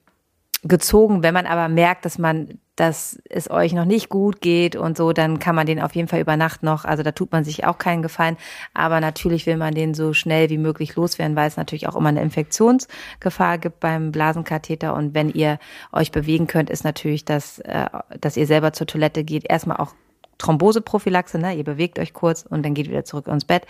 gezogen. 0.64 1.22
Wenn 1.22 1.34
man 1.34 1.46
aber 1.46 1.68
merkt, 1.68 2.04
dass 2.04 2.18
man, 2.18 2.58
dass 2.76 3.18
es 3.28 3.50
euch 3.50 3.72
noch 3.72 3.84
nicht 3.84 4.08
gut 4.08 4.40
geht 4.40 4.74
und 4.74 4.96
so, 4.96 5.12
dann 5.12 5.38
kann 5.38 5.54
man 5.54 5.66
den 5.66 5.80
auf 5.80 5.94
jeden 5.94 6.08
Fall 6.08 6.20
über 6.20 6.36
Nacht 6.36 6.62
noch, 6.62 6.84
also 6.84 7.02
da 7.02 7.12
tut 7.12 7.30
man 7.30 7.44
sich 7.44 7.64
auch 7.64 7.78
keinen 7.78 8.02
Gefallen. 8.02 8.36
Aber 8.72 9.00
natürlich 9.00 9.46
will 9.46 9.56
man 9.56 9.74
den 9.74 9.94
so 9.94 10.12
schnell 10.12 10.50
wie 10.50 10.58
möglich 10.58 10.96
loswerden, 10.96 11.36
weil 11.36 11.48
es 11.48 11.56
natürlich 11.56 11.88
auch 11.88 11.96
immer 11.96 12.08
eine 12.08 12.22
Infektionsgefahr 12.22 13.58
gibt 13.58 13.80
beim 13.80 14.10
Blasenkatheter. 14.10 14.94
Und 14.94 15.14
wenn 15.14 15.30
ihr 15.30 15.58
euch 15.92 16.10
bewegen 16.10 16.46
könnt, 16.46 16.70
ist 16.70 16.84
natürlich 16.84 17.24
das, 17.24 17.60
äh, 17.60 17.86
dass 18.20 18.36
ihr 18.36 18.46
selber 18.46 18.72
zur 18.72 18.86
Toilette 18.86 19.22
geht, 19.22 19.48
erstmal 19.48 19.76
auch 19.76 19.94
Thromboseprophylaxe, 20.38 21.38
ne? 21.38 21.54
Ihr 21.54 21.64
bewegt 21.64 21.98
euch 22.00 22.12
kurz 22.12 22.42
und 22.42 22.64
dann 22.64 22.74
geht 22.74 22.88
wieder 22.88 23.04
zurück 23.04 23.28
ins 23.28 23.44
Bett. 23.44 23.66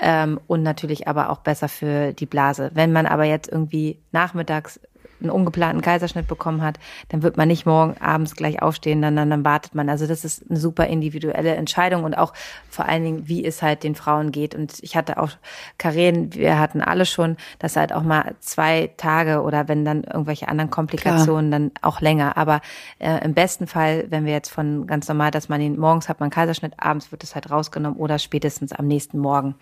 Ähm, 0.00 0.40
und 0.46 0.62
natürlich 0.62 1.08
aber 1.08 1.30
auch 1.30 1.38
besser 1.38 1.68
für 1.68 2.12
die 2.12 2.26
Blase. 2.26 2.70
Wenn 2.74 2.92
man 2.92 3.06
aber 3.06 3.24
jetzt 3.24 3.50
irgendwie 3.50 3.98
nachmittags 4.12 4.80
einen 5.20 5.30
ungeplanten 5.30 5.82
Kaiserschnitt 5.82 6.26
bekommen 6.26 6.62
hat, 6.62 6.78
dann 7.08 7.22
wird 7.22 7.36
man 7.36 7.48
nicht 7.48 7.66
morgen 7.66 7.96
abends 8.00 8.36
gleich 8.36 8.62
aufstehen, 8.62 9.02
dann, 9.02 9.16
dann, 9.16 9.30
dann 9.30 9.44
wartet 9.44 9.74
man. 9.74 9.88
Also 9.88 10.06
das 10.06 10.24
ist 10.24 10.44
eine 10.48 10.58
super 10.58 10.86
individuelle 10.86 11.54
Entscheidung 11.54 12.04
und 12.04 12.14
auch 12.14 12.32
vor 12.68 12.86
allen 12.86 13.04
Dingen, 13.04 13.28
wie 13.28 13.44
es 13.44 13.62
halt 13.62 13.82
den 13.82 13.94
Frauen 13.94 14.32
geht. 14.32 14.54
Und 14.54 14.74
ich 14.82 14.96
hatte 14.96 15.18
auch, 15.18 15.30
Karen, 15.78 16.34
wir 16.34 16.58
hatten 16.58 16.80
alle 16.80 17.06
schon, 17.06 17.36
dass 17.58 17.76
halt 17.76 17.92
auch 17.92 18.02
mal 18.02 18.34
zwei 18.40 18.90
Tage 18.96 19.42
oder 19.42 19.68
wenn 19.68 19.84
dann 19.84 20.04
irgendwelche 20.04 20.48
anderen 20.48 20.70
Komplikationen, 20.70 21.50
Klar. 21.50 21.60
dann 21.60 21.70
auch 21.82 22.00
länger. 22.00 22.36
Aber 22.36 22.60
äh, 22.98 23.24
im 23.24 23.34
besten 23.34 23.66
Fall, 23.66 24.06
wenn 24.08 24.24
wir 24.24 24.32
jetzt 24.32 24.50
von 24.50 24.86
ganz 24.86 25.08
normal, 25.08 25.30
dass 25.30 25.48
man 25.48 25.60
ihn 25.60 25.78
morgens 25.78 26.08
hat 26.08 26.20
man 26.20 26.30
Kaiserschnitt, 26.30 26.74
abends 26.78 27.12
wird 27.12 27.24
es 27.24 27.34
halt 27.34 27.50
rausgenommen 27.50 27.98
oder 27.98 28.18
spätestens 28.18 28.72
am 28.72 28.86
nächsten 28.86 29.18
Morgen. 29.18 29.54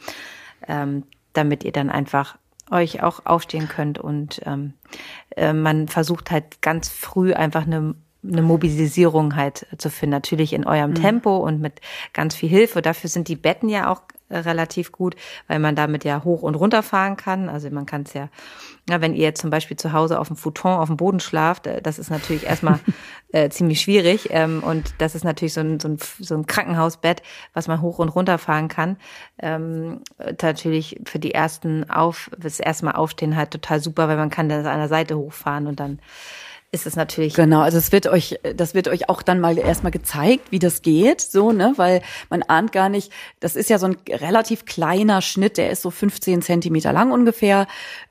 Ähm, 0.66 1.04
damit 1.34 1.62
ihr 1.64 1.72
dann 1.72 1.88
einfach 1.88 2.36
euch 2.70 3.02
auch 3.02 3.26
aufstehen 3.26 3.68
könnt 3.68 3.98
und 3.98 4.40
ähm, 4.44 4.74
äh, 5.36 5.52
man 5.52 5.88
versucht 5.88 6.30
halt 6.30 6.62
ganz 6.62 6.88
früh 6.88 7.32
einfach 7.32 7.66
eine 7.66 7.94
eine 8.26 8.42
Mobilisierung 8.42 9.36
halt 9.36 9.66
zu 9.78 9.90
finden. 9.90 10.10
Natürlich 10.10 10.52
in 10.52 10.66
eurem 10.66 10.90
mhm. 10.90 10.96
Tempo 10.96 11.36
und 11.36 11.60
mit 11.60 11.80
ganz 12.12 12.34
viel 12.34 12.48
Hilfe. 12.48 12.82
Dafür 12.82 13.08
sind 13.08 13.28
die 13.28 13.36
Betten 13.36 13.68
ja 13.68 13.90
auch 13.90 14.02
relativ 14.30 14.92
gut, 14.92 15.16
weil 15.46 15.58
man 15.58 15.74
damit 15.74 16.04
ja 16.04 16.24
hoch 16.24 16.42
und 16.42 16.54
runter 16.54 16.82
fahren 16.82 17.16
kann. 17.16 17.48
Also 17.48 17.70
man 17.70 17.86
kann 17.86 18.02
es 18.02 18.14
ja, 18.14 18.28
ja, 18.88 19.00
wenn 19.00 19.14
ihr 19.14 19.22
jetzt 19.22 19.40
zum 19.40 19.50
Beispiel 19.50 19.76
zu 19.76 19.92
Hause 19.92 20.18
auf 20.18 20.28
dem 20.28 20.36
Futon 20.36 20.72
auf 20.72 20.88
dem 20.88 20.96
Boden 20.96 21.20
schlaft, 21.20 21.66
äh, 21.66 21.80
das 21.82 21.98
ist 21.98 22.10
natürlich 22.10 22.46
erstmal 22.46 22.80
äh, 23.32 23.48
ziemlich 23.50 23.80
schwierig. 23.80 24.28
Ähm, 24.30 24.62
und 24.62 24.94
das 24.98 25.14
ist 25.14 25.24
natürlich 25.24 25.54
so 25.54 25.60
ein, 25.60 25.80
so, 25.80 25.88
ein, 25.88 25.98
so 26.18 26.34
ein 26.34 26.46
Krankenhausbett, 26.46 27.22
was 27.54 27.68
man 27.68 27.80
hoch 27.80 27.98
und 27.98 28.08
runter 28.10 28.38
fahren 28.38 28.68
kann. 28.68 28.96
Ähm, 29.38 30.00
natürlich 30.18 31.00
für 31.04 31.18
die 31.18 31.32
ersten 31.32 31.88
auf, 31.90 32.30
das 32.38 32.60
erste 32.60 32.84
Mal 32.84 32.92
aufstehen 32.92 33.36
halt 33.36 33.50
total 33.50 33.80
super, 33.80 34.08
weil 34.08 34.16
man 34.16 34.30
kann 34.30 34.48
das 34.48 34.66
an 34.66 34.78
der 34.78 34.88
Seite 34.88 35.16
hochfahren 35.16 35.66
und 35.66 35.80
dann 35.80 35.98
ist 36.70 36.86
es 36.86 36.96
natürlich. 36.96 37.34
Genau, 37.34 37.60
also 37.60 37.78
es 37.78 37.92
wird 37.92 38.06
euch, 38.06 38.38
das 38.54 38.74
wird 38.74 38.88
euch 38.88 39.08
auch 39.08 39.22
dann 39.22 39.40
mal 39.40 39.56
erstmal 39.56 39.90
gezeigt, 39.90 40.52
wie 40.52 40.58
das 40.58 40.82
geht, 40.82 41.22
so, 41.22 41.52
ne, 41.52 41.72
weil 41.76 42.02
man 42.28 42.42
ahnt 42.42 42.72
gar 42.72 42.90
nicht, 42.90 43.10
das 43.40 43.56
ist 43.56 43.70
ja 43.70 43.78
so 43.78 43.86
ein 43.86 43.96
relativ 44.08 44.66
kleiner 44.66 45.22
Schnitt, 45.22 45.56
der 45.56 45.70
ist 45.70 45.80
so 45.80 45.90
15 45.90 46.42
Zentimeter 46.42 46.92
lang 46.92 47.10
ungefähr 47.10 47.66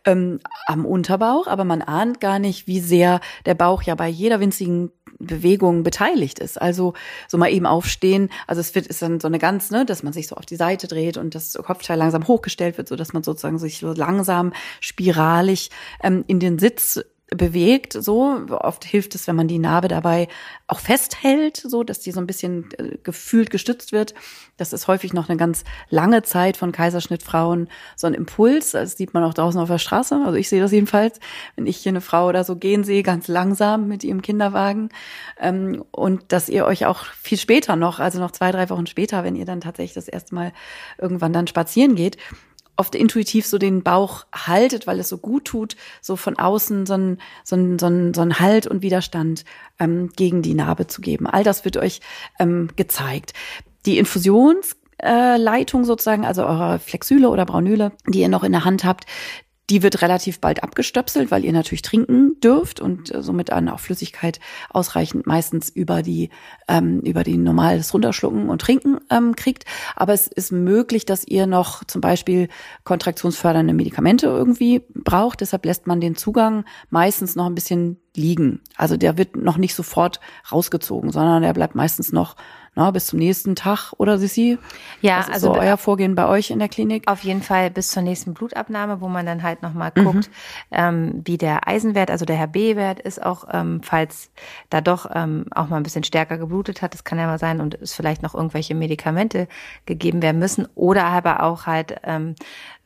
ähm, 0.06 0.40
am 0.66 0.86
Unterbauch, 0.86 1.46
aber 1.46 1.66
man 1.66 1.84
ahnt 1.84 2.20
gar 2.20 2.40
nicht, 2.40 2.66
wie 2.66 2.80
sehr 2.80 3.20
der 3.46 3.54
Bauch 3.54 3.84
ja 3.84 3.94
bei 3.94 4.08
jeder 4.08 4.40
winzigen 4.40 4.92
Bewegung 5.20 5.84
beteiligt 5.84 6.40
ist. 6.40 6.62
Also 6.62 6.94
so 7.28 7.38
mal 7.38 7.52
eben 7.52 7.66
aufstehen. 7.66 8.30
Also 8.46 8.60
es 8.60 8.76
wird 8.76 8.86
ist 8.88 9.02
dann 9.02 9.20
so 9.20 9.28
eine 9.28 9.40
ganz, 9.40 9.72
ne, 9.72 9.86
dass 9.86 10.04
man 10.04 10.14
sich 10.14 10.28
so 10.28 10.36
auf 10.36 10.46
die 10.46 10.56
Seite 10.56 10.88
dreht 10.88 11.18
und 11.18 11.34
das 11.34 11.54
Kopfteil 11.54 11.98
langsam 11.98 12.28
hochgestellt 12.28 12.78
wird, 12.78 12.88
so 12.88 12.96
dass 12.96 13.14
man 13.14 13.24
sozusagen 13.24 13.58
sich 13.58 13.80
so 13.80 13.94
langsam 13.94 14.54
spiralig 14.80 15.72
ähm, 16.04 16.24
in 16.28 16.40
den 16.40 16.60
Sitz 16.60 17.04
bewegt, 17.36 17.94
so. 17.94 18.46
Oft 18.50 18.86
hilft 18.86 19.14
es, 19.16 19.28
wenn 19.28 19.36
man 19.36 19.48
die 19.48 19.60
Narbe 19.60 19.88
dabei 19.88 20.28
auch 20.68 20.80
festhält, 20.80 21.58
so, 21.58 21.84
dass 21.84 22.00
die 22.00 22.12
so 22.12 22.22
ein 22.22 22.28
bisschen 22.28 22.70
äh, 22.78 22.98
gefühlt 23.04 23.50
gestützt 23.50 23.92
wird. 23.92 24.14
Das 24.56 24.72
ist 24.72 24.88
häufig 24.88 25.14
noch 25.14 25.28
eine 25.28 25.38
ganz 25.38 25.64
lange 25.90 26.24
Zeit 26.24 26.56
von 26.56 26.72
Kaiserschnittfrauen 26.72 27.70
so 27.96 28.08
ein 28.08 28.14
Impuls. 28.14 28.72
Das 28.72 28.96
sieht 28.96 29.14
man 29.14 29.24
auch 29.24 29.34
draußen 29.34 29.60
auf 29.60 29.68
der 29.68 29.78
Straße. 29.78 30.16
Also 30.26 30.38
ich 30.38 30.48
sehe 30.48 30.62
das 30.62 30.72
jedenfalls, 30.72 31.20
wenn 31.56 31.68
ich 31.68 31.78
hier 31.78 31.92
eine 31.92 32.02
Frau 32.02 32.28
oder 32.28 32.44
so 32.44 32.56
gehen 32.56 32.84
sehe, 32.84 33.04
ganz 33.04 33.28
langsam 33.28 33.88
mit 33.88 34.04
ihrem 34.04 34.22
Kinderwagen. 34.22 34.90
Ähm, 35.40 35.84
und 35.92 36.32
dass 36.32 36.48
ihr 36.48 36.66
euch 36.66 36.86
auch 36.86 37.06
viel 37.22 37.38
später 37.38 37.76
noch, 37.76 38.00
also 38.00 38.20
noch 38.20 38.32
zwei, 38.32 38.52
drei 38.52 38.70
Wochen 38.70 38.88
später, 38.88 39.24
wenn 39.26 39.36
ihr 39.36 39.46
dann 39.46 39.62
tatsächlich 39.62 39.94
das 39.94 40.08
erste 40.08 40.34
Mal 40.34 40.54
irgendwann 40.98 41.34
dann 41.34 41.48
spazieren 41.48 41.96
geht, 41.96 42.18
oft 42.78 42.96
intuitiv 42.96 43.46
so 43.46 43.58
den 43.58 43.84
Bauch 43.84 44.26
haltet, 44.34 44.88
weil 44.88 45.00
es 45.00 45.10
so 45.10 45.18
gut 45.18 45.46
tut, 45.46 45.76
so 46.02 46.16
von 46.16 46.38
außen 46.38 46.86
so 46.86 46.94
ein, 46.94 47.18
so 47.44 47.56
so 47.78 47.88
ein, 47.88 48.14
so 48.14 48.22
ein 48.22 48.40
Halt 48.40 48.68
und 48.68 48.82
Widerstand 48.82 49.44
ähm, 49.80 50.12
gegen 50.16 50.42
die 50.42 50.54
Narbe 50.54 50.88
zu 50.88 51.02
geben. 51.02 51.28
All 51.28 51.44
das 51.44 51.66
wird 51.66 51.78
euch 51.78 52.00
ähm, 52.40 52.70
gezeigt. 52.76 53.34
Die 53.86 53.98
Infusionsleitung 53.98 55.84
sozusagen, 55.86 56.26
also 56.26 56.46
eure 56.46 56.80
Flexüle 56.80 57.30
oder 57.30 57.46
Braunüle, 57.46 57.92
die 58.08 58.22
ihr 58.22 58.30
noch 58.30 58.44
in 58.44 58.52
der 58.52 58.66
Hand 58.66 58.86
habt, 58.86 59.06
die 59.70 59.84
wird 59.84 60.02
relativ 60.02 60.40
bald 60.40 60.64
abgestöpselt, 60.64 61.30
weil 61.30 61.44
ihr 61.44 61.52
natürlich 61.52 61.82
trinken 61.82 62.40
dürft 62.40 62.80
und 62.80 63.14
äh, 63.14 63.22
somit 63.22 63.50
dann 63.50 63.68
auch 63.68 63.80
Flüssigkeit 63.80 64.40
ausreichend 64.70 65.28
meistens 65.28 65.70
über 65.70 66.02
die 66.02 66.30
ähm, 66.68 67.02
über 67.02 67.24
die 67.24 67.38
normales 67.38 67.94
Runterschlucken 67.94 68.50
und 68.50 68.62
Trinken 68.62 69.00
ähm, 69.10 69.36
kriegt. 69.36 69.66
Aber 69.96 70.14
es 70.14 70.28
ist 70.28 70.52
möglich, 70.52 71.06
dass 71.06 71.28
ihr 71.28 71.48
noch 71.48 71.84
zum 71.84 72.00
Beispiel 72.00 72.48
kontraktionsfördernde 72.86 73.74
Medikamente 73.74 74.28
irgendwie 74.28 74.84
braucht. 74.94 75.42
Deshalb 75.42 75.66
lässt 75.66 75.86
man 75.86 76.00
den 76.00 76.16
Zugang 76.16 76.64
meistens 76.90 77.36
noch 77.36 77.46
ein 77.46 77.56
bisschen 77.56 78.00
liegen. 78.16 78.62
Also 78.76 78.98
der 78.98 79.18
wird 79.18 79.36
noch 79.36 79.58
nicht 79.58 79.76
sofort 79.76 80.20
rausgezogen, 80.52 81.12
sondern 81.12 81.44
der 81.44 81.54
bleibt 81.54 81.76
meistens 81.76 82.12
noch 82.12 82.36
na, 82.78 82.92
bis 82.92 83.08
zum 83.08 83.18
nächsten 83.18 83.56
Tag 83.56 83.92
oder 83.98 84.20
Sissi? 84.20 84.60
Ja, 85.02 85.18
Was 85.18 85.28
ist 85.30 85.34
also 85.34 85.54
so 85.56 85.60
euer 85.60 85.78
Vorgehen 85.78 86.14
bei 86.14 86.28
euch 86.28 86.52
in 86.52 86.60
der 86.60 86.70
Klinik? 86.70 87.08
Auf 87.08 87.24
jeden 87.24 87.42
Fall 87.42 87.72
bis 87.72 87.90
zur 87.90 88.04
nächsten 88.04 88.36
Blutabnahme, 88.36 89.02
wo 89.02 89.08
man 89.08 89.26
dann 89.26 89.42
halt 89.42 89.64
nochmal 89.64 89.92
mhm. 89.96 90.04
guckt, 90.04 90.30
ähm, 90.70 91.24
wie 91.26 91.40
der 91.40 91.68
Eisenwert, 91.68 92.12
also 92.12 92.24
der 92.24 92.38
HB-Wert 92.38 93.00
ist 93.00 93.24
auch, 93.24 93.46
ähm, 93.52 93.82
falls 93.84 94.30
da 94.70 94.80
doch 94.80 95.10
ähm, 95.12 95.46
auch 95.56 95.70
mal 95.70 95.78
ein 95.78 95.84
bisschen 95.84 96.04
stärker 96.04 96.38
geblutet 96.38 96.84
hat, 96.84 96.94
das 96.94 97.04
kann 97.04 97.18
ja 97.18 97.26
mal 97.26 97.40
sein 97.40 97.62
und 97.62 97.74
es 97.82 97.96
vielleicht 97.96 98.22
noch 98.22 98.36
irgendwelche 98.36 98.76
Medikamente 98.76 99.48
gegeben 99.88 100.22
werden 100.22 100.38
müssen 100.38 100.68
oder 100.76 101.06
aber 101.06 101.42
auch 101.42 101.66
halt 101.66 101.96
ähm, 102.04 102.36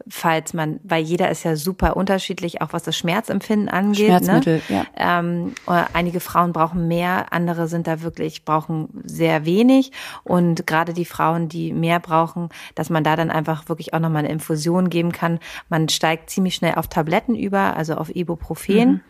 falls 0.07 0.53
man, 0.53 0.79
weil 0.83 1.03
jeder 1.03 1.29
ist 1.29 1.43
ja 1.43 1.55
super 1.55 1.95
unterschiedlich, 1.97 2.61
auch 2.61 2.73
was 2.73 2.83
das 2.83 2.97
Schmerzempfinden 2.97 3.69
angeht. 3.69 4.09
Ne? 4.09 4.17
Schmerzmittel, 4.17 4.61
ne? 4.69 4.85
ja. 4.97 5.21
Ähm, 5.25 5.53
einige 5.93 6.19
Frauen 6.19 6.53
brauchen 6.53 6.87
mehr, 6.87 7.31
andere 7.31 7.67
sind 7.67 7.87
da 7.87 8.01
wirklich, 8.01 8.45
brauchen 8.45 8.89
sehr 9.03 9.45
wenig. 9.45 9.91
Und 10.23 10.67
gerade 10.67 10.93
die 10.93 11.05
Frauen, 11.05 11.49
die 11.49 11.73
mehr 11.73 11.99
brauchen, 11.99 12.49
dass 12.75 12.89
man 12.89 13.03
da 13.03 13.15
dann 13.15 13.31
einfach 13.31 13.69
wirklich 13.69 13.93
auch 13.93 13.99
nochmal 13.99 14.23
eine 14.23 14.31
Infusion 14.31 14.89
geben 14.89 15.11
kann. 15.11 15.39
Man 15.69 15.89
steigt 15.89 16.29
ziemlich 16.29 16.55
schnell 16.55 16.75
auf 16.75 16.87
Tabletten 16.87 17.35
über, 17.35 17.75
also 17.75 17.95
auf 17.95 18.15
Ibuprofen. 18.15 18.89
Mhm. 18.89 19.01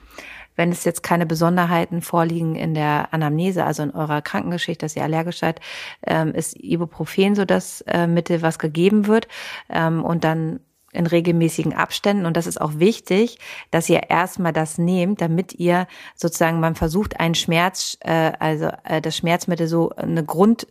Wenn 0.55 0.71
es 0.71 0.83
jetzt 0.83 1.01
keine 1.01 1.25
Besonderheiten 1.25 2.01
vorliegen 2.01 2.55
in 2.55 2.73
der 2.73 3.13
Anamnese, 3.13 3.65
also 3.65 3.83
in 3.83 3.91
eurer 3.91 4.21
Krankengeschichte, 4.21 4.85
dass 4.85 4.95
ihr 4.95 5.03
allergisch 5.03 5.39
seid, 5.39 5.61
ähm, 6.05 6.33
ist 6.33 6.55
Ibuprofen 6.61 7.35
so 7.35 7.45
das 7.45 7.81
äh, 7.87 8.05
Mittel, 8.05 8.41
was 8.41 8.59
gegeben 8.59 9.07
wird. 9.07 9.27
Ähm, 9.69 10.03
und 10.03 10.23
dann 10.23 10.59
in 10.93 11.07
regelmäßigen 11.07 11.73
Abständen. 11.73 12.25
Und 12.25 12.37
das 12.37 12.47
ist 12.47 12.59
auch 12.59 12.79
wichtig, 12.79 13.39
dass 13.71 13.89
ihr 13.89 14.09
erstmal 14.09 14.53
das 14.53 14.77
nehmt, 14.77 15.21
damit 15.21 15.53
ihr 15.53 15.87
sozusagen, 16.15 16.59
man 16.59 16.75
versucht, 16.75 17.19
einen 17.19 17.35
Schmerz, 17.35 17.97
äh, 18.01 18.31
also 18.39 18.69
äh, 18.83 19.01
das 19.01 19.17
Schmerzmittel 19.17 19.67
so 19.67 19.89
eine 19.91 20.23
Grund, 20.23 20.67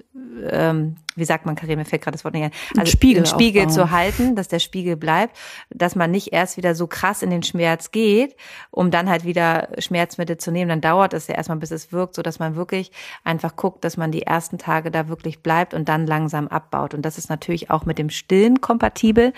ähm, 0.51 0.97
wie 1.17 1.25
sagt 1.25 1.45
man, 1.45 1.55
Karin, 1.55 1.79
mir 1.79 1.85
fällt 1.85 2.03
gerade 2.03 2.15
das 2.17 2.25
Wort 2.25 2.35
nicht 2.35 2.45
ein, 2.45 2.53
also 2.77 2.91
Spiegel, 2.91 3.27
Spiegel 3.27 3.69
zu 3.69 3.91
halten, 3.91 4.37
dass 4.37 4.49
der 4.49 4.59
Spiegel 4.59 4.97
bleibt, 4.97 5.37
dass 5.71 5.95
man 5.95 6.11
nicht 6.11 6.33
erst 6.33 6.57
wieder 6.57 6.75
so 6.75 6.87
krass 6.87 7.23
in 7.23 7.31
den 7.31 7.43
Schmerz 7.43 7.91
geht, 7.91 8.37
um 8.71 8.91
dann 8.91 9.09
halt 9.09 9.25
wieder 9.25 9.69
Schmerzmittel 9.79 10.39
zu 10.39 10.51
nehmen. 10.51 10.69
Dann 10.69 10.81
dauert 10.81 11.13
es 11.13 11.27
ja 11.27 11.35
erstmal, 11.35 11.59
bis 11.59 11.71
es 11.71 11.93
wirkt, 11.93 12.15
so 12.15 12.23
dass 12.23 12.39
man 12.39 12.57
wirklich 12.57 12.93
einfach 13.25 13.57
guckt, 13.57 13.85
dass 13.85 13.97
man 13.97 14.13
die 14.13 14.23
ersten 14.23 14.59
Tage 14.59 14.91
da 14.91 15.09
wirklich 15.09 15.43
bleibt 15.43 15.75
und 15.75 15.89
dann 15.89 16.07
langsam 16.07 16.49
abbaut. 16.49 16.95
Und 16.95 17.03
das 17.03 17.19
ist 17.19 17.29
natürlich 17.29 17.71
auch 17.71 17.85
mit 17.85 17.99
dem 17.99 18.11
Stillen 18.11 18.61
kompatibel. 18.61 19.33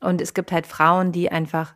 Und 0.00 0.20
es 0.20 0.34
gibt 0.34 0.52
halt 0.52 0.66
Frauen, 0.66 1.12
die 1.12 1.30
einfach 1.30 1.74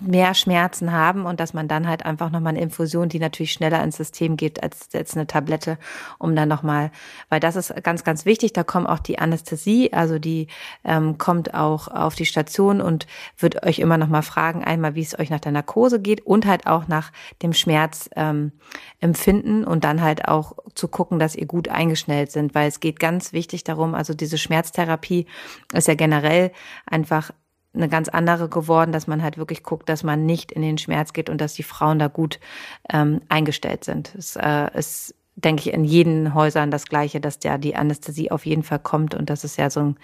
mehr 0.00 0.34
Schmerzen 0.34 0.92
haben 0.92 1.26
und 1.26 1.40
dass 1.40 1.52
man 1.52 1.68
dann 1.68 1.86
halt 1.86 2.06
einfach 2.06 2.30
nochmal 2.30 2.54
eine 2.54 2.62
Infusion, 2.62 3.08
die 3.08 3.18
natürlich 3.18 3.52
schneller 3.52 3.82
ins 3.82 3.96
System 3.96 4.36
geht 4.36 4.62
als 4.62 4.88
jetzt 4.92 5.14
eine 5.16 5.26
Tablette, 5.26 5.78
um 6.18 6.34
dann 6.34 6.48
nochmal, 6.48 6.90
weil 7.28 7.40
das 7.40 7.56
ist 7.56 7.74
ganz, 7.82 8.04
ganz 8.04 8.24
wichtig, 8.24 8.52
da 8.52 8.64
kommt 8.64 8.88
auch 8.88 9.00
die 9.00 9.18
Anästhesie, 9.18 9.92
also 9.92 10.18
die 10.18 10.46
ähm, 10.84 11.18
kommt 11.18 11.54
auch 11.54 11.88
auf 11.88 12.14
die 12.14 12.24
Station 12.24 12.80
und 12.80 13.06
wird 13.38 13.62
euch 13.64 13.78
immer 13.78 13.98
nochmal 13.98 14.22
fragen, 14.22 14.64
einmal 14.64 14.94
wie 14.94 15.02
es 15.02 15.18
euch 15.18 15.28
nach 15.28 15.40
der 15.40 15.52
Narkose 15.52 16.00
geht 16.00 16.26
und 16.26 16.46
halt 16.46 16.66
auch 16.66 16.88
nach 16.88 17.12
dem 17.42 17.52
Schmerz 17.52 18.08
ähm, 18.16 18.52
empfinden 19.00 19.64
und 19.64 19.84
dann 19.84 20.00
halt 20.00 20.28
auch 20.28 20.56
zu 20.74 20.88
gucken, 20.88 21.18
dass 21.18 21.36
ihr 21.36 21.46
gut 21.46 21.68
eingeschnellt 21.68 22.32
sind, 22.32 22.54
weil 22.54 22.68
es 22.68 22.80
geht 22.80 23.00
ganz 23.00 23.32
wichtig 23.32 23.64
darum, 23.64 23.94
also 23.94 24.14
diese 24.14 24.38
Schmerztherapie 24.38 25.26
ist 25.74 25.88
ja 25.88 25.94
generell 25.94 26.52
einfach 26.86 27.32
eine 27.74 27.88
ganz 27.88 28.08
andere 28.08 28.48
geworden, 28.48 28.92
dass 28.92 29.06
man 29.06 29.22
halt 29.22 29.38
wirklich 29.38 29.62
guckt, 29.62 29.88
dass 29.88 30.02
man 30.02 30.26
nicht 30.26 30.50
in 30.52 30.62
den 30.62 30.78
Schmerz 30.78 31.12
geht 31.12 31.30
und 31.30 31.40
dass 31.40 31.54
die 31.54 31.62
Frauen 31.62 31.98
da 31.98 32.08
gut 32.08 32.40
ähm, 32.92 33.20
eingestellt 33.28 33.84
sind. 33.84 34.14
Es 34.16 34.36
äh, 34.36 34.76
ist, 34.76 35.14
denke 35.36 35.62
ich, 35.62 35.74
in 35.74 35.84
jeden 35.84 36.34
Häusern 36.34 36.70
das 36.70 36.86
Gleiche, 36.86 37.20
dass 37.20 37.38
ja 37.44 37.58
die 37.58 37.76
Anästhesie 37.76 38.30
auf 38.30 38.44
jeden 38.44 38.64
Fall 38.64 38.80
kommt 38.80 39.14
und 39.14 39.30
das 39.30 39.44
ist 39.44 39.56
ja 39.56 39.70
so 39.70 39.80
ein 39.80 39.96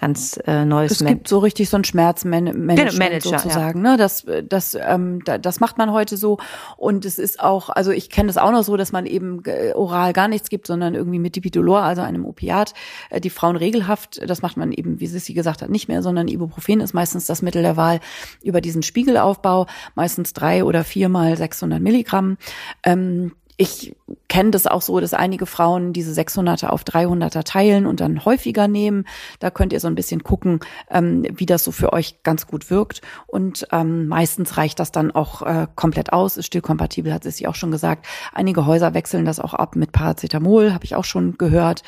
ganz 0.00 0.40
äh, 0.46 0.64
neues. 0.64 0.92
Es 0.92 1.06
gibt 1.06 1.28
so 1.28 1.38
richtig 1.38 1.68
so 1.68 1.76
ein 1.76 1.84
Schmerzmanagement 1.84 2.98
Manager, 2.98 3.38
sozusagen. 3.38 3.84
Ja. 3.84 3.92
Ne? 3.92 3.96
Das, 3.98 4.24
das, 4.48 4.74
ähm, 4.74 5.22
das 5.24 5.60
macht 5.60 5.76
man 5.76 5.92
heute 5.92 6.16
so. 6.16 6.38
Und 6.78 7.04
es 7.04 7.18
ist 7.18 7.38
auch, 7.38 7.68
also 7.68 7.90
ich 7.90 8.08
kenne 8.08 8.28
das 8.28 8.38
auch 8.38 8.50
noch 8.50 8.62
so, 8.62 8.78
dass 8.78 8.92
man 8.92 9.04
eben 9.04 9.42
äh, 9.44 9.72
oral 9.74 10.14
gar 10.14 10.26
nichts 10.26 10.48
gibt, 10.48 10.66
sondern 10.66 10.94
irgendwie 10.94 11.18
mit 11.18 11.36
Dipidolor, 11.36 11.82
also 11.82 12.00
einem 12.00 12.24
Opiat, 12.24 12.72
äh, 13.10 13.20
die 13.20 13.28
Frauen 13.28 13.56
regelhaft, 13.56 14.20
das 14.26 14.40
macht 14.40 14.56
man 14.56 14.72
eben, 14.72 15.00
wie 15.00 15.06
Sissi 15.06 15.34
gesagt 15.34 15.60
hat, 15.60 15.68
nicht 15.68 15.88
mehr, 15.88 16.02
sondern 16.02 16.28
Ibuprofen 16.28 16.80
ist 16.80 16.94
meistens 16.94 17.26
das 17.26 17.42
Mittel 17.42 17.60
der 17.60 17.76
Wahl 17.76 18.00
über 18.42 18.62
diesen 18.62 18.82
Spiegelaufbau, 18.82 19.66
meistens 19.94 20.32
drei 20.32 20.64
oder 20.64 20.82
viermal 20.82 21.36
600 21.36 21.80
Milligramm. 21.80 22.38
Ähm, 22.84 23.32
ich 23.60 23.94
kenne 24.28 24.52
das 24.52 24.66
auch 24.66 24.80
so, 24.80 25.00
dass 25.00 25.12
einige 25.12 25.44
Frauen 25.44 25.92
diese 25.92 26.18
600er 26.18 26.68
auf 26.68 26.82
300er 26.82 27.44
teilen 27.44 27.84
und 27.84 28.00
dann 28.00 28.24
häufiger 28.24 28.68
nehmen. 28.68 29.04
Da 29.38 29.50
könnt 29.50 29.74
ihr 29.74 29.80
so 29.80 29.88
ein 29.88 29.94
bisschen 29.94 30.22
gucken, 30.22 30.60
ähm, 30.88 31.26
wie 31.30 31.44
das 31.44 31.64
so 31.64 31.70
für 31.70 31.92
euch 31.92 32.22
ganz 32.22 32.46
gut 32.46 32.70
wirkt. 32.70 33.02
Und 33.26 33.66
ähm, 33.70 34.08
meistens 34.08 34.56
reicht 34.56 34.78
das 34.78 34.92
dann 34.92 35.10
auch 35.10 35.42
äh, 35.42 35.66
komplett 35.74 36.10
aus, 36.14 36.38
ist 36.38 36.46
stillkompatibel, 36.46 37.12
hat 37.12 37.24
sie 37.24 37.46
auch 37.46 37.54
schon 37.54 37.70
gesagt. 37.70 38.06
Einige 38.32 38.64
Häuser 38.64 38.94
wechseln 38.94 39.26
das 39.26 39.40
auch 39.40 39.52
ab 39.52 39.76
mit 39.76 39.92
Paracetamol, 39.92 40.72
habe 40.72 40.86
ich 40.86 40.96
auch 40.96 41.04
schon 41.04 41.36
gehört. 41.36 41.82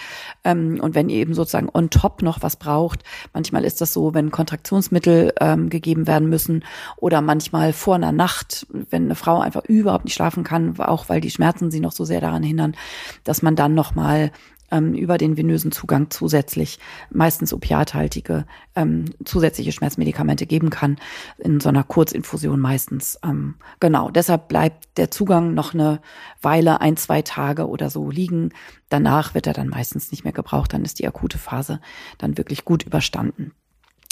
Ähm, 0.44 0.78
und 0.78 0.94
wenn 0.94 1.08
ihr 1.08 1.16
eben 1.16 1.32
sozusagen 1.32 1.70
on 1.72 1.88
top 1.88 2.20
noch 2.20 2.42
was 2.42 2.56
braucht, 2.56 3.02
manchmal 3.32 3.64
ist 3.64 3.80
das 3.80 3.94
so, 3.94 4.12
wenn 4.12 4.30
Kontraktionsmittel 4.30 5.32
ähm, 5.40 5.70
gegeben 5.70 6.06
werden 6.06 6.28
müssen 6.28 6.64
oder 6.98 7.22
manchmal 7.22 7.72
vor 7.72 7.94
einer 7.94 8.12
Nacht, 8.12 8.66
wenn 8.90 9.04
eine 9.04 9.14
Frau 9.14 9.40
einfach 9.40 9.64
überhaupt 9.64 10.04
nicht 10.04 10.14
schlafen 10.14 10.44
kann, 10.44 10.78
auch 10.78 11.08
weil 11.08 11.22
die 11.22 11.30
Schmerzen 11.30 11.61
sie 11.70 11.80
noch 11.80 11.92
so 11.92 12.04
sehr 12.04 12.20
daran 12.20 12.42
hindern, 12.42 12.74
dass 13.24 13.42
man 13.42 13.56
dann 13.56 13.74
nochmal 13.74 14.32
ähm, 14.72 14.94
über 14.94 15.18
den 15.18 15.36
venösen 15.36 15.70
Zugang 15.70 16.10
zusätzlich 16.10 16.80
meistens 17.10 17.52
opiathaltige 17.52 18.46
ähm, 18.74 19.04
zusätzliche 19.24 19.70
Schmerzmedikamente 19.70 20.46
geben 20.46 20.70
kann, 20.70 20.96
in 21.38 21.60
so 21.60 21.68
einer 21.68 21.84
Kurzinfusion 21.84 22.58
meistens. 22.58 23.18
Ähm, 23.22 23.56
genau, 23.78 24.10
deshalb 24.10 24.48
bleibt 24.48 24.96
der 24.96 25.10
Zugang 25.10 25.54
noch 25.54 25.74
eine 25.74 26.00
Weile, 26.40 26.80
ein, 26.80 26.96
zwei 26.96 27.22
Tage 27.22 27.68
oder 27.68 27.90
so 27.90 28.10
liegen. 28.10 28.50
Danach 28.88 29.34
wird 29.34 29.46
er 29.46 29.52
dann 29.52 29.68
meistens 29.68 30.10
nicht 30.10 30.24
mehr 30.24 30.32
gebraucht, 30.32 30.72
dann 30.72 30.84
ist 30.84 30.98
die 30.98 31.06
akute 31.06 31.38
Phase 31.38 31.80
dann 32.18 32.38
wirklich 32.38 32.64
gut 32.64 32.82
überstanden. 32.82 33.52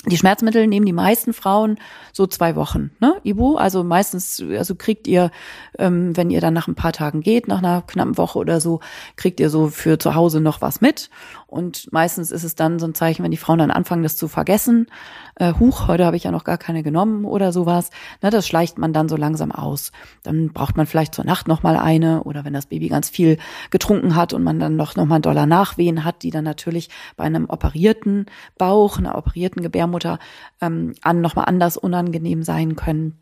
Die 0.07 0.17
Schmerzmittel 0.17 0.67
nehmen 0.67 0.87
die 0.87 0.95
meisten 0.95 1.35
Frauen 1.35 1.77
so 2.15 2.27
zwei 2.27 2.57
Wochen, 2.57 2.91
ne, 3.01 3.17
Ibu? 3.23 3.57
Also 3.57 3.85
meistens, 3.85 4.43
also 4.57 4.75
kriegt 4.75 5.07
ihr, 5.07 5.31
ähm, 5.79 6.17
wenn 6.17 6.31
ihr 6.31 6.41
dann 6.41 6.55
nach 6.55 6.69
ein 6.69 6.75
paar 6.75 6.95
Tagen 6.95 7.21
geht, 7.21 7.49
nach 7.49 7.59
einer 7.59 7.83
knappen 7.83 8.17
Woche 8.17 8.39
oder 8.39 8.63
so, 8.63 8.81
kriegt 9.17 9.41
ihr 9.41 9.51
so 9.51 9.69
für 9.69 9.99
zu 9.99 10.15
Hause 10.15 10.41
noch 10.41 10.63
was 10.63 10.81
mit. 10.81 11.11
Und 11.51 11.93
meistens 11.93 12.31
ist 12.31 12.45
es 12.45 12.55
dann 12.55 12.79
so 12.79 12.87
ein 12.87 12.95
Zeichen, 12.95 13.25
wenn 13.25 13.33
die 13.33 13.37
Frauen 13.37 13.59
dann 13.59 13.73
anfangen, 13.73 14.05
das 14.05 14.17
zu 14.17 14.29
vergessen. 14.29 14.87
Äh, 15.35 15.55
huch, 15.59 15.89
heute 15.89 16.07
habe 16.07 16.17
ich 16.17 16.23
ja 16.23 16.31
noch 16.31 16.45
gar 16.45 16.59
keine 16.59 16.85
genommen 16.85 17.25
oder 17.25 17.53
sowas. 17.53 17.91
Ne, 18.23 18.31
das 18.31 18.47
schleicht 18.47 18.79
man 18.79 18.93
dann 18.93 19.09
so 19.09 19.17
langsam 19.17 19.51
aus. 19.51 19.91
Dann 20.23 20.53
braucht 20.53 20.77
man 20.77 20.87
vielleicht 20.87 21.13
zur 21.13 21.25
Nacht 21.25 21.49
noch 21.49 21.65
mal 21.65 21.77
eine 21.77 22.23
oder 22.23 22.45
wenn 22.45 22.53
das 22.53 22.67
Baby 22.67 22.89
ganz 22.89 23.11
viel 23.11 23.37
getrunken 23.71 24.15
hat 24.15 24.33
und 24.33 24.45
man 24.45 24.61
dann 24.61 24.77
noch 24.77 24.95
noch 24.95 25.07
mal 25.07 25.17
einen 25.17 25.23
Dollar 25.23 25.47
Nachwehen 25.47 26.05
hat, 26.05 26.23
die 26.23 26.31
dann 26.31 26.45
natürlich 26.45 26.89
bei 27.17 27.25
einem 27.25 27.47
operierten 27.51 28.27
Bauch, 28.57 28.99
einer 28.99 29.19
operierten 29.19 29.61
Gebärmutter 29.61 30.21
ähm, 30.61 30.95
an 31.03 31.21
noch 31.21 31.35
mal 31.35 31.45
anders 31.45 31.77
unangenehm 31.77 32.45
sein 32.45 32.77
können 32.77 33.19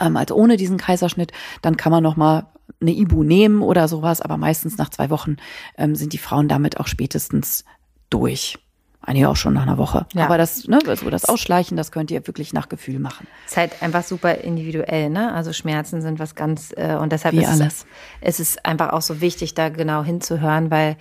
ähm, 0.00 0.16
als 0.16 0.32
ohne 0.32 0.56
diesen 0.56 0.78
Kaiserschnitt, 0.78 1.32
dann 1.60 1.76
kann 1.76 1.92
man 1.92 2.02
noch 2.02 2.16
mal 2.16 2.46
eine 2.80 2.92
Ibu 2.92 3.22
nehmen 3.22 3.62
oder 3.62 3.88
sowas, 3.88 4.20
aber 4.20 4.36
meistens 4.36 4.78
nach 4.78 4.90
zwei 4.90 5.10
Wochen 5.10 5.36
ähm, 5.76 5.94
sind 5.94 6.12
die 6.12 6.18
Frauen 6.18 6.48
damit 6.48 6.80
auch 6.80 6.86
spätestens 6.86 7.64
durch. 8.10 8.58
Einige 9.04 9.28
auch 9.28 9.36
schon 9.36 9.54
nach 9.54 9.62
einer 9.62 9.78
Woche. 9.78 10.06
Ja. 10.14 10.26
Aber 10.26 10.38
das, 10.38 10.68
ne, 10.68 10.78
so 10.94 11.10
das 11.10 11.24
Ausschleichen, 11.24 11.76
das 11.76 11.90
könnt 11.90 12.12
ihr 12.12 12.24
wirklich 12.28 12.52
nach 12.52 12.68
Gefühl 12.68 13.00
machen. 13.00 13.26
Ist 13.46 13.56
halt 13.56 13.82
einfach 13.82 14.04
super 14.04 14.36
individuell, 14.36 15.10
ne? 15.10 15.32
Also 15.34 15.52
Schmerzen 15.52 16.02
sind 16.02 16.20
was 16.20 16.36
ganz 16.36 16.72
äh, 16.76 16.94
und 16.94 17.10
deshalb 17.10 17.34
Wie 17.34 17.40
ist 17.40 17.48
alles. 17.48 17.86
Es, 18.20 18.38
es 18.38 18.40
ist 18.40 18.64
einfach 18.64 18.92
auch 18.92 19.02
so 19.02 19.20
wichtig, 19.20 19.54
da 19.54 19.70
genau 19.70 20.04
hinzuhören, 20.04 20.70
weil 20.70 20.96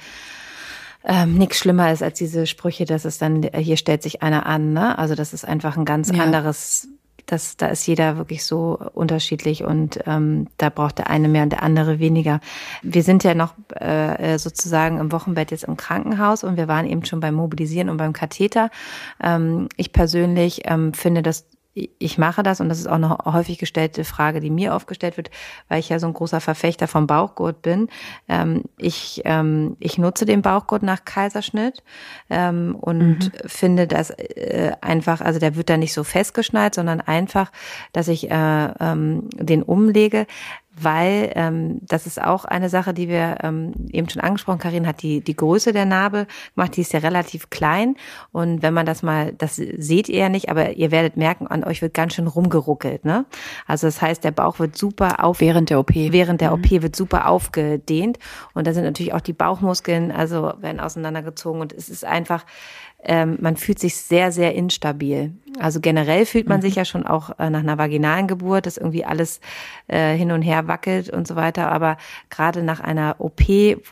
ähm, 1.03 1.37
nichts 1.37 1.59
schlimmer 1.59 1.91
ist 1.91 2.01
als 2.01 2.17
diese 2.17 2.47
Sprüche, 2.47 2.85
dass 2.85 3.05
es 3.05 3.19
dann 3.19 3.43
hier 3.55 3.77
stellt 3.77 4.01
sich 4.01 4.23
einer 4.23 4.47
an, 4.47 4.73
ne? 4.73 4.97
Also 4.97 5.13
das 5.13 5.31
ist 5.31 5.45
einfach 5.45 5.77
ein 5.77 5.85
ganz 5.85 6.09
ja. 6.09 6.23
anderes 6.23 6.87
das, 7.31 7.55
da 7.55 7.67
ist 7.67 7.87
jeder 7.87 8.17
wirklich 8.17 8.45
so 8.45 8.77
unterschiedlich 8.93 9.63
und 9.63 9.99
ähm, 10.05 10.47
da 10.57 10.69
braucht 10.69 10.97
der 10.97 11.09
eine 11.09 11.29
mehr 11.29 11.43
und 11.43 11.51
der 11.51 11.63
andere 11.63 11.99
weniger. 11.99 12.41
Wir 12.81 13.03
sind 13.03 13.23
ja 13.23 13.33
noch 13.33 13.53
äh, 13.69 14.37
sozusagen 14.37 14.99
im 14.99 15.11
Wochenbett 15.11 15.51
jetzt 15.51 15.63
im 15.63 15.77
Krankenhaus 15.77 16.43
und 16.43 16.57
wir 16.57 16.67
waren 16.67 16.85
eben 16.85 17.05
schon 17.05 17.21
beim 17.21 17.35
Mobilisieren 17.35 17.89
und 17.89 17.97
beim 17.97 18.11
Katheter. 18.11 18.69
Ähm, 19.23 19.69
ich 19.77 19.93
persönlich 19.93 20.63
ähm, 20.65 20.93
finde 20.93 21.21
das 21.21 21.47
ich 21.73 22.17
mache 22.17 22.43
das 22.43 22.59
und 22.59 22.67
das 22.67 22.79
ist 22.79 22.87
auch 22.87 22.95
eine 22.95 23.17
häufig 23.25 23.57
gestellte 23.57 24.03
Frage, 24.03 24.41
die 24.41 24.49
mir 24.49 24.75
aufgestellt 24.75 25.15
wird, 25.15 25.31
weil 25.69 25.79
ich 25.79 25.87
ja 25.87 25.99
so 25.99 26.07
ein 26.07 26.13
großer 26.13 26.41
Verfechter 26.41 26.87
vom 26.87 27.07
Bauchgurt 27.07 27.61
bin. 27.61 27.87
Ähm, 28.27 28.63
ich, 28.77 29.21
ähm, 29.23 29.77
ich 29.79 29.97
nutze 29.97 30.25
den 30.25 30.41
Bauchgurt 30.41 30.83
nach 30.83 31.05
Kaiserschnitt 31.05 31.81
ähm, 32.29 32.75
und 32.75 33.19
mhm. 33.19 33.31
finde 33.45 33.87
das 33.87 34.09
äh, 34.09 34.73
einfach, 34.81 35.21
also 35.21 35.39
der 35.39 35.55
wird 35.55 35.69
da 35.69 35.77
nicht 35.77 35.93
so 35.93 36.03
festgeschnallt, 36.03 36.75
sondern 36.75 36.99
einfach, 36.99 37.51
dass 37.93 38.09
ich 38.09 38.29
äh, 38.29 38.73
ähm, 38.79 39.29
den 39.33 39.63
umlege 39.63 40.27
weil 40.83 41.31
ähm, 41.35 41.79
das 41.81 42.07
ist 42.07 42.21
auch 42.21 42.45
eine 42.45 42.69
Sache, 42.69 42.93
die 42.93 43.07
wir 43.07 43.37
ähm, 43.43 43.73
eben 43.91 44.09
schon 44.09 44.21
angesprochen, 44.21 44.59
Karin 44.59 44.87
hat 44.87 45.01
die, 45.01 45.21
die 45.21 45.35
Größe 45.35 45.73
der 45.73 45.85
Narbe 45.85 46.27
gemacht, 46.55 46.75
die 46.75 46.81
ist 46.81 46.93
ja 46.93 46.99
relativ 46.99 47.49
klein 47.49 47.95
und 48.31 48.61
wenn 48.61 48.73
man 48.73 48.85
das 48.85 49.03
mal, 49.03 49.33
das 49.33 49.55
seht 49.55 50.09
ihr 50.09 50.19
ja 50.19 50.29
nicht, 50.29 50.49
aber 50.49 50.73
ihr 50.73 50.91
werdet 50.91 51.17
merken, 51.17 51.47
an 51.47 51.63
euch 51.63 51.81
wird 51.81 51.93
ganz 51.93 52.13
schön 52.13 52.27
rumgeruckelt. 52.27 53.05
Ne? 53.05 53.25
Also 53.67 53.87
das 53.87 54.01
heißt, 54.01 54.23
der 54.23 54.31
Bauch 54.31 54.59
wird 54.59 54.77
super 54.77 55.23
auf... 55.23 55.39
Während 55.41 55.69
der 55.69 55.79
OP. 55.79 55.93
Während 55.93 56.41
der 56.41 56.55
mhm. 56.55 56.63
OP 56.63 56.71
wird 56.71 56.95
super 56.95 57.27
aufgedehnt 57.27 58.19
und 58.53 58.67
da 58.67 58.73
sind 58.73 58.83
natürlich 58.83 59.13
auch 59.13 59.21
die 59.21 59.33
Bauchmuskeln, 59.33 60.11
also 60.11 60.53
werden 60.59 60.79
auseinandergezogen 60.79 61.61
und 61.61 61.73
es 61.73 61.89
ist 61.89 62.05
einfach 62.05 62.45
ähm, 63.03 63.37
man 63.41 63.57
fühlt 63.57 63.79
sich 63.79 63.95
sehr, 63.95 64.31
sehr 64.31 64.55
instabil. 64.55 65.33
Also 65.59 65.79
generell 65.79 66.25
fühlt 66.25 66.47
man 66.47 66.59
mhm. 66.59 66.61
sich 66.61 66.75
ja 66.75 66.85
schon 66.85 67.05
auch 67.05 67.37
äh, 67.39 67.49
nach 67.49 67.59
einer 67.59 67.77
vaginalen 67.77 68.27
Geburt, 68.27 68.65
dass 68.65 68.77
irgendwie 68.77 69.05
alles 69.05 69.41
äh, 69.87 70.15
hin 70.15 70.31
und 70.31 70.41
her 70.41 70.67
wackelt 70.67 71.09
und 71.09 71.27
so 71.27 71.35
weiter. 71.35 71.71
Aber 71.71 71.97
gerade 72.29 72.63
nach 72.63 72.79
einer 72.79 73.15
OP, 73.19 73.41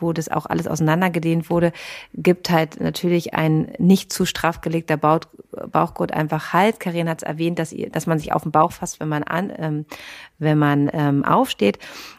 wo 0.00 0.12
das 0.12 0.28
auch 0.28 0.46
alles 0.46 0.66
auseinandergedehnt 0.66 1.50
wurde, 1.50 1.72
gibt 2.14 2.50
halt 2.50 2.80
natürlich 2.80 3.34
ein 3.34 3.72
nicht 3.78 4.12
zu 4.12 4.24
straff 4.24 4.60
gelegter 4.60 4.96
Bauch, 4.96 5.20
Bauchgurt 5.68 6.12
einfach 6.12 6.52
Halt. 6.52 6.80
Karin 6.80 7.08
hat 7.08 7.22
es 7.22 7.22
erwähnt, 7.22 7.58
dass, 7.58 7.72
ihr, 7.72 7.90
dass 7.90 8.06
man 8.06 8.18
sich 8.18 8.32
auf 8.32 8.42
den 8.42 8.52
Bauch 8.52 8.72
fasst, 8.72 9.00
wenn 9.00 9.08
man 9.08 9.22
an, 9.22 9.52
ähm, 9.56 9.86
wenn 10.38 10.58
man 10.58 10.90
ähm, 10.92 11.24
aufsteht. 11.24 11.78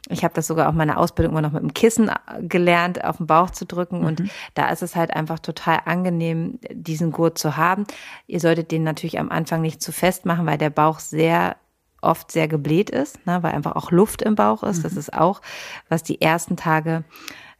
Ich 0.09 0.23
habe 0.23 0.33
das 0.33 0.47
sogar 0.47 0.69
auch 0.69 0.73
meine 0.73 0.97
Ausbildung 0.97 1.33
immer 1.33 1.41
noch 1.41 1.51
mit 1.51 1.61
dem 1.61 1.73
Kissen 1.73 2.09
äh, 2.09 2.43
gelernt, 2.43 3.03
auf 3.03 3.17
den 3.17 3.27
Bauch 3.27 3.51
zu 3.51 3.65
drücken. 3.65 3.99
Mhm. 3.99 4.05
Und 4.05 4.23
da 4.53 4.69
ist 4.69 4.83
es 4.83 4.95
halt 4.95 5.15
einfach 5.15 5.39
total 5.39 5.79
angenehm, 5.85 6.59
diesen 6.71 7.11
Gurt 7.11 7.37
zu 7.37 7.57
haben. 7.57 7.85
Ihr 8.27 8.39
solltet 8.39 8.71
den 8.71 8.83
natürlich 8.83 9.19
am 9.19 9.29
Anfang 9.29 9.61
nicht 9.61 9.81
zu 9.81 9.91
fest 9.91 10.25
machen, 10.25 10.45
weil 10.45 10.57
der 10.57 10.69
Bauch 10.69 10.99
sehr 10.99 11.55
oft 12.01 12.31
sehr 12.31 12.47
gebläht 12.47 12.89
ist, 12.89 13.25
ne, 13.27 13.43
weil 13.43 13.53
einfach 13.53 13.75
auch 13.75 13.91
Luft 13.91 14.21
im 14.21 14.35
Bauch 14.35 14.63
ist. 14.63 14.79
Mhm. 14.79 14.83
Das 14.83 14.97
ist 14.97 15.13
auch, 15.13 15.41
was 15.87 16.03
die 16.03 16.19
ersten 16.19 16.57
Tage 16.57 17.03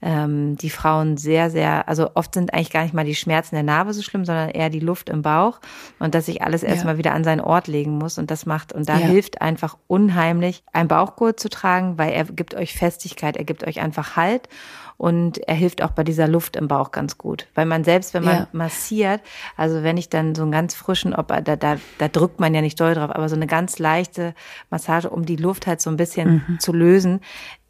ähm, 0.01 0.55
die 0.57 0.69
Frauen 0.69 1.17
sehr, 1.17 1.49
sehr, 1.49 1.87
also 1.87 2.11
oft 2.15 2.33
sind 2.33 2.53
eigentlich 2.53 2.71
gar 2.71 2.83
nicht 2.83 2.93
mal 2.93 3.05
die 3.05 3.15
Schmerzen 3.15 3.55
der 3.55 3.63
Narbe 3.63 3.93
so 3.93 4.01
schlimm, 4.01 4.25
sondern 4.25 4.49
eher 4.49 4.69
die 4.69 4.79
Luft 4.79 5.09
im 5.09 5.21
Bauch 5.21 5.59
und 5.99 6.15
dass 6.15 6.25
sich 6.25 6.41
alles 6.41 6.63
ja. 6.63 6.69
erstmal 6.69 6.97
wieder 6.97 7.13
an 7.13 7.23
seinen 7.23 7.41
Ort 7.41 7.67
legen 7.67 7.97
muss 7.97 8.17
und 8.17 8.31
das 8.31 8.45
macht, 8.45 8.73
und 8.73 8.89
da 8.89 8.97
ja. 8.97 9.07
hilft 9.07 9.41
einfach 9.41 9.77
unheimlich, 9.87 10.63
ein 10.73 10.87
Bauchgurt 10.87 11.39
zu 11.39 11.49
tragen, 11.49 11.97
weil 11.97 12.11
er 12.13 12.25
gibt 12.25 12.55
euch 12.55 12.73
Festigkeit, 12.73 13.37
er 13.37 13.43
gibt 13.43 13.65
euch 13.65 13.79
einfach 13.79 14.15
Halt 14.15 14.49
und 15.01 15.39
er 15.47 15.55
hilft 15.55 15.81
auch 15.81 15.91
bei 15.91 16.03
dieser 16.03 16.27
Luft 16.27 16.55
im 16.55 16.67
Bauch 16.67 16.91
ganz 16.91 17.17
gut. 17.17 17.47
Weil 17.55 17.65
man 17.65 17.83
selbst, 17.83 18.13
wenn 18.13 18.23
man 18.23 18.35
ja. 18.35 18.47
massiert, 18.51 19.21
also 19.57 19.81
wenn 19.81 19.97
ich 19.97 20.09
dann 20.09 20.35
so 20.35 20.43
einen 20.43 20.51
ganz 20.51 20.75
frischen, 20.75 21.15
ob 21.15 21.29
da, 21.29 21.41
da, 21.41 21.77
da 21.97 22.07
drückt 22.07 22.39
man 22.39 22.53
ja 22.53 22.61
nicht 22.61 22.79
doll 22.79 22.93
drauf, 22.93 23.09
aber 23.09 23.27
so 23.27 23.35
eine 23.35 23.47
ganz 23.47 23.79
leichte 23.79 24.35
Massage, 24.69 25.09
um 25.09 25.25
die 25.25 25.37
Luft 25.37 25.65
halt 25.65 25.81
so 25.81 25.89
ein 25.89 25.97
bisschen 25.97 26.43
mhm. 26.47 26.59
zu 26.59 26.71
lösen, 26.71 27.21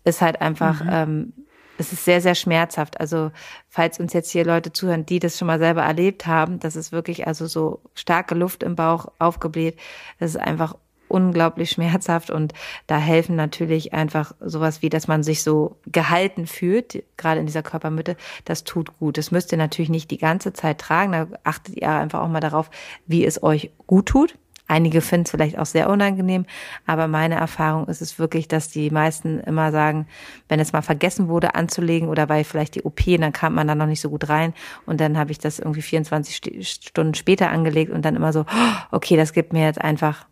ist 0.03 0.21
halt 0.21 0.41
einfach, 0.41 0.83
mhm. 0.83 0.89
ähm, 0.91 1.33
es 1.77 1.93
ist 1.93 2.05
sehr, 2.05 2.21
sehr 2.21 2.35
schmerzhaft. 2.35 2.99
Also, 2.99 3.31
falls 3.69 3.99
uns 3.99 4.13
jetzt 4.13 4.31
hier 4.31 4.45
Leute 4.45 4.71
zuhören, 4.71 5.05
die 5.05 5.19
das 5.19 5.37
schon 5.37 5.47
mal 5.47 5.59
selber 5.59 5.81
erlebt 5.81 6.27
haben, 6.27 6.59
das 6.59 6.75
ist 6.75 6.91
wirklich 6.91 7.27
also 7.27 7.47
so 7.47 7.81
starke 7.95 8.35
Luft 8.35 8.63
im 8.63 8.75
Bauch 8.75 9.07
aufgebläht. 9.19 9.77
Das 10.19 10.31
ist 10.31 10.41
einfach 10.41 10.75
unglaublich 11.11 11.71
schmerzhaft 11.71 12.29
und 12.29 12.53
da 12.87 12.97
helfen 12.97 13.35
natürlich 13.35 13.93
einfach 13.93 14.33
sowas 14.39 14.81
wie, 14.81 14.89
dass 14.89 15.07
man 15.07 15.23
sich 15.23 15.43
so 15.43 15.75
gehalten 15.91 16.47
fühlt, 16.47 17.03
gerade 17.17 17.41
in 17.41 17.45
dieser 17.45 17.63
Körpermitte, 17.63 18.15
das 18.45 18.63
tut 18.63 18.97
gut. 18.97 19.17
Das 19.17 19.29
müsst 19.29 19.51
ihr 19.51 19.57
natürlich 19.57 19.89
nicht 19.89 20.09
die 20.09 20.17
ganze 20.17 20.53
Zeit 20.53 20.79
tragen, 20.79 21.11
da 21.11 21.27
achtet 21.43 21.75
ihr 21.75 21.89
einfach 21.89 22.21
auch 22.21 22.29
mal 22.29 22.39
darauf, 22.39 22.71
wie 23.05 23.25
es 23.25 23.43
euch 23.43 23.71
gut 23.87 24.07
tut. 24.07 24.37
Einige 24.71 25.01
finden 25.01 25.25
es 25.25 25.31
vielleicht 25.31 25.59
auch 25.59 25.65
sehr 25.65 25.89
unangenehm, 25.89 26.45
aber 26.85 27.09
meine 27.09 27.35
Erfahrung 27.35 27.87
ist 27.87 28.01
es 28.01 28.19
wirklich, 28.19 28.47
dass 28.47 28.69
die 28.69 28.89
meisten 28.89 29.41
immer 29.41 29.69
sagen, 29.73 30.07
wenn 30.47 30.61
es 30.61 30.71
mal 30.71 30.81
vergessen 30.81 31.27
wurde 31.27 31.55
anzulegen 31.55 32.07
oder 32.07 32.29
weil 32.29 32.45
vielleicht 32.45 32.75
die 32.75 32.83
OP, 32.83 33.01
dann 33.19 33.33
kam 33.33 33.53
man 33.53 33.67
da 33.67 33.75
noch 33.75 33.85
nicht 33.85 33.99
so 33.99 34.09
gut 34.09 34.29
rein 34.29 34.53
und 34.85 35.01
dann 35.01 35.17
habe 35.17 35.31
ich 35.31 35.39
das 35.39 35.59
irgendwie 35.59 35.81
24 35.81 36.65
Stunden 36.65 37.15
später 37.15 37.49
angelegt 37.49 37.91
und 37.91 38.05
dann 38.05 38.15
immer 38.15 38.31
so, 38.31 38.45
okay, 38.91 39.17
das 39.17 39.33
gibt 39.33 39.51
mir 39.51 39.65
jetzt 39.65 39.81
einfach 39.81 40.25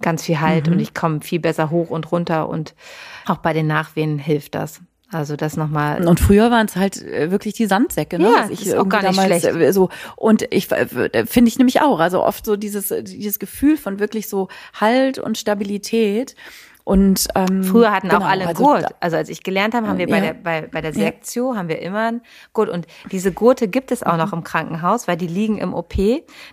ganz 0.00 0.22
viel 0.22 0.38
Halt 0.38 0.68
mhm. 0.68 0.74
und 0.74 0.78
ich 0.78 0.94
komme 0.94 1.20
viel 1.20 1.40
besser 1.40 1.70
hoch 1.70 1.90
und 1.90 2.12
runter 2.12 2.48
und 2.48 2.76
auch 3.26 3.38
bei 3.38 3.52
den 3.52 3.66
Nachwehen 3.66 4.20
hilft 4.20 4.54
das. 4.54 4.80
Also 5.12 5.34
das 5.36 5.56
nochmal. 5.56 6.06
Und 6.06 6.20
früher 6.20 6.50
waren 6.50 6.66
es 6.66 6.76
halt 6.76 7.02
äh, 7.02 7.30
wirklich 7.30 7.54
die 7.54 7.66
Sandsäcke, 7.66 8.18
ne? 8.18 8.30
Ja, 8.30 8.48
ich 8.48 8.66
ist 8.66 8.76
auch 8.76 8.88
gar 8.88 9.02
nicht 9.02 9.18
damals 9.18 9.42
schlecht. 9.42 9.56
Äh, 9.56 9.72
so 9.72 9.88
und 10.16 10.46
ich 10.50 10.70
äh, 10.70 11.26
finde 11.26 11.48
ich 11.48 11.58
nämlich 11.58 11.80
auch, 11.80 11.98
also 11.98 12.22
oft 12.22 12.44
so 12.44 12.56
dieses 12.56 12.94
dieses 13.02 13.38
Gefühl 13.38 13.76
von 13.76 13.98
wirklich 13.98 14.28
so 14.28 14.48
Halt 14.72 15.18
und 15.18 15.36
Stabilität 15.36 16.36
und 16.90 17.28
ähm, 17.36 17.62
früher 17.62 17.92
hatten 17.92 18.08
genau, 18.08 18.22
auch 18.22 18.28
alle 18.28 18.40
einen 18.40 18.48
also, 18.48 18.64
Gurt. 18.64 18.84
Also 18.98 19.16
als 19.16 19.28
ich 19.28 19.44
gelernt 19.44 19.74
habe, 19.74 19.86
haben 19.86 19.98
wir 19.98 20.08
ja. 20.08 20.16
bei 20.16 20.20
der 20.20 20.34
bei, 20.34 20.62
bei 20.62 20.80
der 20.80 20.92
Sektio 20.92 21.54
haben 21.54 21.68
wir 21.68 21.78
immer 21.78 22.08
einen 22.08 22.22
Gurt 22.52 22.68
und 22.68 22.84
diese 23.12 23.30
Gurte 23.30 23.68
gibt 23.68 23.92
es 23.92 24.02
auch 24.02 24.16
noch 24.16 24.32
im 24.32 24.42
Krankenhaus, 24.42 25.06
weil 25.06 25.16
die 25.16 25.28
liegen 25.28 25.58
im 25.58 25.72
OP. 25.72 25.94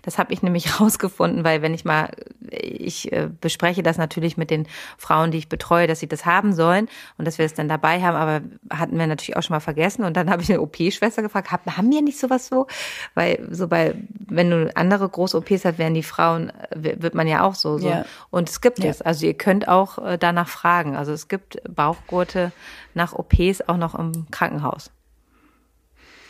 Das 0.04 0.20
habe 0.20 0.32
ich 0.32 0.44
nämlich 0.44 0.80
rausgefunden, 0.80 1.44
weil 1.44 1.64
wenn 1.64 1.74
ich 1.74 1.86
mal 1.86 2.12
ich 2.52 3.12
äh, 3.12 3.30
bespreche 3.42 3.82
das 3.82 3.98
natürlich 3.98 4.38
mit 4.38 4.52
den 4.52 4.68
Frauen, 5.00 5.32
die 5.32 5.40
ich 5.40 5.50
betreue, 5.50 5.88
dass 5.88 6.02
sie 6.02 6.08
das 6.08 6.28
haben 6.28 6.54
sollen 6.54 6.88
und 7.18 7.26
dass 7.26 7.40
wir 7.40 7.46
es 7.48 7.56
dann 7.56 7.68
dabei 7.68 8.04
haben, 8.04 8.16
aber 8.16 8.42
hatten 8.70 9.00
wir 9.00 9.08
natürlich 9.08 9.38
auch 9.38 9.42
schon 9.42 9.56
mal 9.56 9.60
vergessen 9.60 10.04
und 10.04 10.16
dann 10.16 10.30
habe 10.30 10.44
ich 10.44 10.52
eine 10.52 10.62
OP-Schwester 10.62 11.24
gefragt, 11.24 11.50
haben 11.52 11.90
wir 11.90 12.04
nicht 12.04 12.20
sowas 12.20 12.46
so? 12.46 12.68
Weil 13.16 13.48
so 13.50 13.68
bei 13.68 13.96
wenn 14.20 14.52
du 14.52 14.70
andere 14.76 15.10
große 15.10 15.36
OPs 15.36 15.66
hast, 15.66 15.80
werden 15.80 15.96
die 15.96 16.04
Frauen 16.04 16.54
wird 16.76 17.16
man 17.16 17.26
ja 17.28 17.42
auch 17.42 17.56
so 17.56 17.80
so 17.80 17.90
ja. 17.90 18.06
und 18.30 18.50
es 18.50 18.62
gibt 18.62 18.84
ja. 18.84 18.92
es. 18.92 19.02
Also 19.02 19.26
ihr 19.26 19.34
könnt 19.34 19.68
auch 19.68 19.98
äh, 19.98 20.20
danach 20.28 20.48
fragen. 20.48 20.96
Also 20.96 21.12
es 21.12 21.28
gibt 21.28 21.58
Bauchgurte 21.74 22.52
nach 22.94 23.14
OPs 23.14 23.62
auch 23.68 23.78
noch 23.78 23.96
im 23.96 24.28
Krankenhaus. 24.32 24.92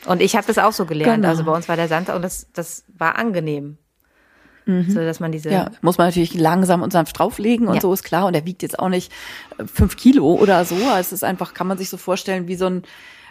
Und 0.05 0.21
ich 0.21 0.35
habe 0.35 0.47
das 0.47 0.57
auch 0.57 0.71
so 0.71 0.85
gelernt. 0.85 1.15
Genau. 1.15 1.29
Also 1.29 1.43
bei 1.43 1.51
uns 1.51 1.67
war 1.67 1.75
der 1.75 1.87
Sand 1.87 2.09
und 2.09 2.21
das, 2.21 2.47
das 2.53 2.83
war 2.97 3.17
angenehm. 3.17 3.77
Mhm. 4.65 4.91
So, 4.91 4.99
dass 4.99 5.19
man 5.19 5.31
diese. 5.31 5.49
Ja, 5.49 5.71
muss 5.81 5.97
man 5.97 6.07
natürlich 6.07 6.33
langsam 6.33 6.81
und 6.81 6.91
sanft 6.91 7.17
drauflegen 7.17 7.67
und 7.67 7.75
ja. 7.75 7.81
so 7.81 7.93
ist 7.93 8.03
klar. 8.03 8.25
Und 8.25 8.33
er 8.33 8.45
wiegt 8.45 8.61
jetzt 8.61 8.79
auch 8.79 8.89
nicht 8.89 9.11
äh, 9.57 9.65
fünf 9.65 9.95
Kilo 9.95 10.33
oder 10.33 10.65
so. 10.65 10.75
Also 10.75 10.99
es 10.99 11.11
ist 11.13 11.23
einfach, 11.23 11.53
kann 11.53 11.67
man 11.67 11.77
sich 11.77 11.89
so 11.89 11.97
vorstellen, 11.97 12.47
wie 12.47 12.55
so 12.55 12.65
ein, 12.65 12.83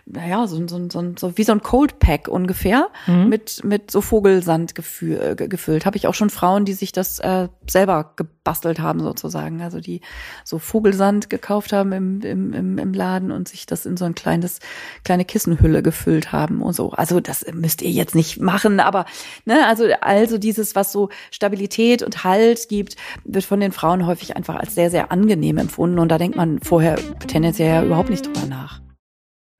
naja, 0.09 0.47
so, 0.47 0.67
so, 0.69 0.89
so, 0.89 1.13
so 1.19 1.37
wie 1.37 1.43
so 1.43 1.51
ein 1.51 1.63
Cold 1.63 1.99
Pack 1.99 2.29
ungefähr 2.29 2.91
mhm. 3.09 3.29
mit 3.29 3.65
mit 3.65 3.91
so 3.91 4.01
Vogelsand 4.01 4.77
gefü 4.77 5.17
äh, 5.17 5.35
gefüllt. 5.35 5.85
Habe 5.85 5.97
ich 5.97 6.07
auch 6.07 6.15
schon 6.15 6.31
Frauen, 6.31 6.65
die 6.65 6.75
sich 6.75 6.93
das 6.93 7.19
äh, 7.19 7.49
selber 7.69 8.13
gebastelt 8.15 8.79
haben 8.79 9.01
sozusagen, 9.01 9.63
also 9.63 9.81
die 9.81 10.03
so 10.45 10.61
Vogelsand 10.61 11.29
gekauft 11.29 11.73
haben 11.73 11.91
im, 11.91 12.21
im, 12.23 12.53
im, 12.53 12.79
im 12.79 12.95
Laden 12.95 13.33
und 13.33 13.49
sich 13.49 13.67
das 13.67 13.85
in 13.85 13.97
so 13.97 14.05
ein 14.05 14.15
kleines 14.15 14.61
kleine 15.03 15.25
Kissenhülle 15.25 15.83
gefüllt 15.83 16.31
haben 16.31 16.63
und 16.63 16.75
so. 16.75 16.93
Also 16.93 17.19
das 17.19 17.45
müsst 17.53 17.83
ihr 17.83 17.91
jetzt 17.91 18.15
nicht 18.15 18.41
machen, 18.41 18.79
aber 18.79 19.07
ne, 19.45 19.67
also 19.67 19.87
also 20.03 20.39
dieses 20.39 20.77
was 20.77 20.93
so 20.93 21.09
Stabilität 21.33 22.05
und 22.05 22.23
Halt 22.23 22.69
gibt, 22.69 22.95
wird 23.25 23.45
von 23.45 23.59
den 23.59 23.73
Frauen 23.73 24.07
häufig 24.07 24.37
einfach 24.37 24.55
als 24.55 24.77
sehr 24.77 24.89
sehr 24.89 25.11
angenehm 25.11 25.59
empfunden 25.59 25.99
und 25.99 26.11
da 26.11 26.19
denkt 26.19 26.37
man 26.37 26.61
vorher 26.61 26.97
tendenziell 27.27 27.75
ja 27.75 27.83
überhaupt 27.83 28.11
nicht 28.11 28.25
drüber 28.25 28.47
nach. 28.47 28.86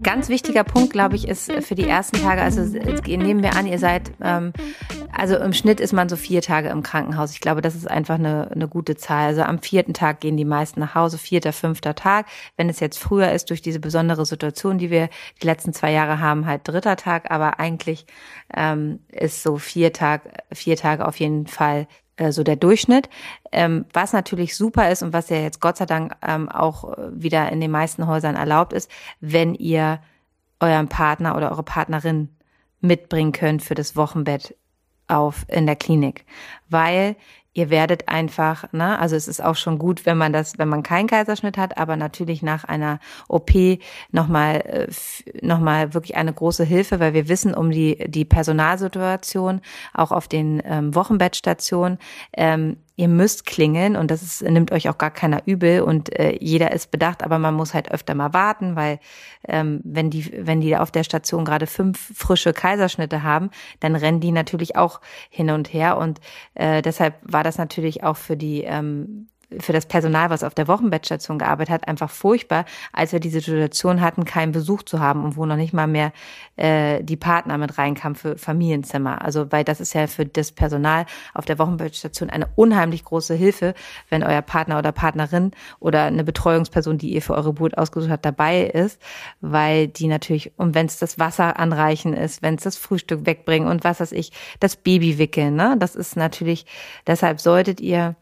Ganz 0.03 0.29
wichtiger 0.29 0.63
Punkt, 0.63 0.93
glaube 0.93 1.17
ich, 1.17 1.27
ist 1.27 1.51
für 1.51 1.75
die 1.75 1.89
ersten 1.89 2.21
Tage, 2.21 2.43
also 2.43 2.61
nehmen 3.07 3.43
wir 3.43 3.57
an, 3.57 3.67
ihr 3.67 3.79
seid, 3.79 4.13
ähm, 4.21 4.53
also 5.11 5.37
im 5.39 5.55
Schnitt 5.55 5.81
ist 5.81 5.95
man 5.95 6.11
so 6.11 6.17
vier 6.17 6.43
Tage 6.43 6.69
im 6.69 6.83
Krankenhaus. 6.83 7.33
Ich 7.33 7.41
glaube, 7.41 7.63
das 7.63 7.75
ist 7.75 7.91
einfach 7.91 8.17
eine, 8.17 8.51
eine 8.51 8.69
gute 8.69 8.97
Zahl. 8.97 9.29
Also 9.29 9.41
am 9.41 9.59
vierten 9.59 9.95
Tag 9.95 10.21
gehen 10.21 10.37
die 10.37 10.45
meisten 10.45 10.81
nach 10.81 10.95
Hause, 10.95 11.17
vierter, 11.17 11.55
fünfter 11.55 11.95
Tag. 11.95 12.27
Wenn 12.59 12.69
es 12.69 12.79
jetzt 12.79 12.99
früher 12.99 13.33
ist, 13.33 13.49
durch 13.49 13.63
diese 13.63 13.81
besondere 13.81 14.27
Situation, 14.27 14.77
die 14.77 14.91
wir 14.91 15.09
die 15.43 15.47
letzten 15.47 15.73
zwei 15.73 15.93
Jahre 15.93 16.21
haben, 16.21 16.45
halt 16.45 16.69
dritter 16.69 16.97
Tag, 16.97 17.31
aber 17.31 17.59
eigentlich 17.59 18.05
ähm, 18.55 19.01
ist 19.11 19.43
so 19.43 19.57
vier 19.57 19.95
Tag, 19.95 20.45
vier 20.53 20.77
Tage 20.77 21.09
auf 21.09 21.19
jeden 21.19 21.47
Fall 21.47 21.83
äh, 21.83 22.06
so 22.31 22.43
der 22.43 22.57
Durchschnitt. 22.57 23.09
Ähm, 23.53 23.87
was 23.93 24.13
natürlich 24.13 24.57
super 24.57 24.91
ist 24.91 25.03
und 25.03 25.13
was 25.13 25.29
ja 25.29 25.39
jetzt 25.39 25.61
Gott 25.61 25.77
sei 25.77 25.87
Dank 25.87 26.17
ähm, 26.27 26.49
auch 26.49 26.97
wieder 27.11 27.51
in 27.53 27.61
den 27.61 27.71
meisten 27.71 28.07
Häusern 28.07 28.37
erlaubt 28.37 28.73
ist, 28.73 28.91
wenn 29.21 29.55
ihr 29.55 30.01
euren 30.61 30.89
Partner 30.89 31.37
oder 31.37 31.51
eure 31.51 31.63
Partnerin 31.63 32.31
mitbringen 32.81 33.33
könnt 33.33 33.63
für 33.63 33.75
das 33.75 33.97
Wochenbett 33.97 34.55
auf 35.09 35.45
in 35.49 35.67
der 35.67 35.77
Klinik, 35.77 36.25
weil 36.69 37.17
ihr 37.57 37.71
werdet 37.71 38.09
einfach, 38.09 38.71
ne, 38.73 38.99
also 38.99 39.17
es 39.17 39.29
ist 39.29 39.43
auch 39.43 39.57
schon 39.57 39.79
gut, 39.79 40.05
wenn 40.05 40.19
man 40.19 40.33
das, 40.33 40.59
wenn 40.59 40.69
man 40.69 40.83
keinen 40.83 41.07
Kaiserschnitt 41.07 41.57
hat, 41.57 41.79
aber 41.79 41.97
natürlich 41.97 42.43
nach 42.43 42.65
einer 42.65 43.01
OP 43.29 43.51
nochmal, 44.13 44.57
äh, 44.57 44.89
nochmal 45.41 45.95
wirklich 45.95 46.17
eine 46.17 46.35
große 46.35 46.65
Hilfe, 46.65 47.01
weil 47.01 47.15
wir 47.15 47.29
wissen 47.29 47.55
um 47.55 47.71
die, 47.71 47.97
die 48.09 48.27
Personalsituation, 48.27 49.63
auch 49.95 50.13
auf 50.13 50.29
den 50.29 50.63
ähm, 50.67 50.95
Wochenbettstationen. 50.95 51.99
Ähm, 52.35 52.77
ihr 52.97 53.09
müsst 53.09 53.45
klingeln 53.45 53.95
und 53.95 54.11
das 54.11 54.23
ist, 54.23 54.43
nimmt 54.43 54.73
euch 54.73 54.89
auch 54.89 54.97
gar 54.97 55.11
keiner 55.11 55.43
übel 55.47 55.83
und 55.83 56.19
äh, 56.19 56.37
jeder 56.41 56.73
ist 56.73 56.91
bedacht, 56.91 57.23
aber 57.23 57.39
man 57.39 57.55
muss 57.55 57.75
halt 57.75 57.91
öfter 57.93 58.15
mal 58.15 58.33
warten, 58.33 58.75
weil 58.75 58.99
ähm, 59.47 59.81
wenn 59.85 60.09
die, 60.09 60.33
wenn 60.47 60.63
die 60.63 60.77
auf 60.77 60.91
der 60.91 61.05
Station 61.05 61.45
gerade 61.45 61.67
fünf 61.67 62.13
frische 62.17 62.55
Kaiserschnitte 62.55 63.23
haben, 63.23 63.51
dann 63.81 63.97
rennen 63.97 64.21
die 64.21 64.33
natürlich 64.33 64.77
auch 64.77 65.01
hin 65.29 65.51
und 65.51 65.73
her 65.73 65.99
und 65.99 66.21
äh, 66.55 66.81
deshalb 66.81 67.17
war 67.23 67.45
das 67.45 67.59
natürlich 67.59 68.03
auch 68.03 68.17
für 68.17 68.37
die 68.37 68.63
ähm, 68.63 69.29
für 69.61 69.73
das 69.73 69.87
Personal, 69.87 70.31
was 70.31 70.43
auf 70.43 70.55
der 70.55 70.69
Wochenbettstation 70.69 71.39
gearbeitet 71.39 71.73
hat, 71.73 71.89
einfach 71.89 72.11
furchtbar, 72.11 72.65
als 72.93 73.13
wir 73.13 73.21
diese 73.21 73.41
Situation 73.41 74.01
hatten, 74.01 74.25
keinen 74.25 74.53
Besuch 74.53 74.83
zu 74.83 75.01
haben 75.01 75.25
und 75.25 75.37
wo 75.37 75.47
noch 75.47 75.57
nicht 75.57 75.73
mal 75.73 75.87
mehr 75.87 76.13
äh, 76.57 77.03
die 77.03 77.17
Partner 77.17 77.57
mit 77.59 77.79
reinkamen 77.79 78.17
für 78.17 78.37
Familienzimmer. 78.39 79.23
Also 79.23 79.51
weil 79.53 79.65
das 79.65 79.81
ist 79.81 79.95
ja 79.95 80.07
für 80.07 80.27
das 80.27 80.53
Personal 80.53 81.07
auf 81.35 81.45
der 81.45 81.59
Wochenbettstation 81.59 82.31
eine 82.31 82.49
unheimlich 82.57 83.05
große 83.05 83.35
Hilfe, 83.35 83.75
wenn 84.11 84.23
euer 84.23 84.43
Partner 84.43 84.79
oder 84.79 84.93
Partnerin 84.93 85.53
oder 85.79 86.05
eine 86.05 86.25
Betreuungsperson, 86.25 86.99
die 86.99 87.15
ihr 87.15 87.23
für 87.23 87.35
eure 87.35 87.57
Geburt 87.57 87.79
ausgesucht 87.79 88.11
habt, 88.11 88.25
dabei 88.25 88.65
ist, 88.65 89.01
weil 89.41 89.89
die 89.89 90.09
natürlich, 90.09 90.53
und 90.57 90.75
wenn 90.75 90.87
es 90.87 90.99
das 90.99 91.19
Wasser 91.19 91.59
anreichen 91.59 92.13
ist, 92.15 92.43
wenn 92.43 92.57
es 92.57 92.65
das 92.65 92.77
Frühstück 92.77 93.27
wegbringen 93.27 93.69
und 93.69 93.85
was 93.85 94.01
weiß 94.01 94.13
ich, 94.13 94.33
das 94.61 94.77
Baby 94.77 95.19
wickeln, 95.19 95.55
ne? 95.55 95.77
Das 95.79 95.95
ist 95.97 96.17
natürlich, 96.17 96.67
deshalb 97.07 97.41
solltet 97.41 97.81
ihr 97.81 98.17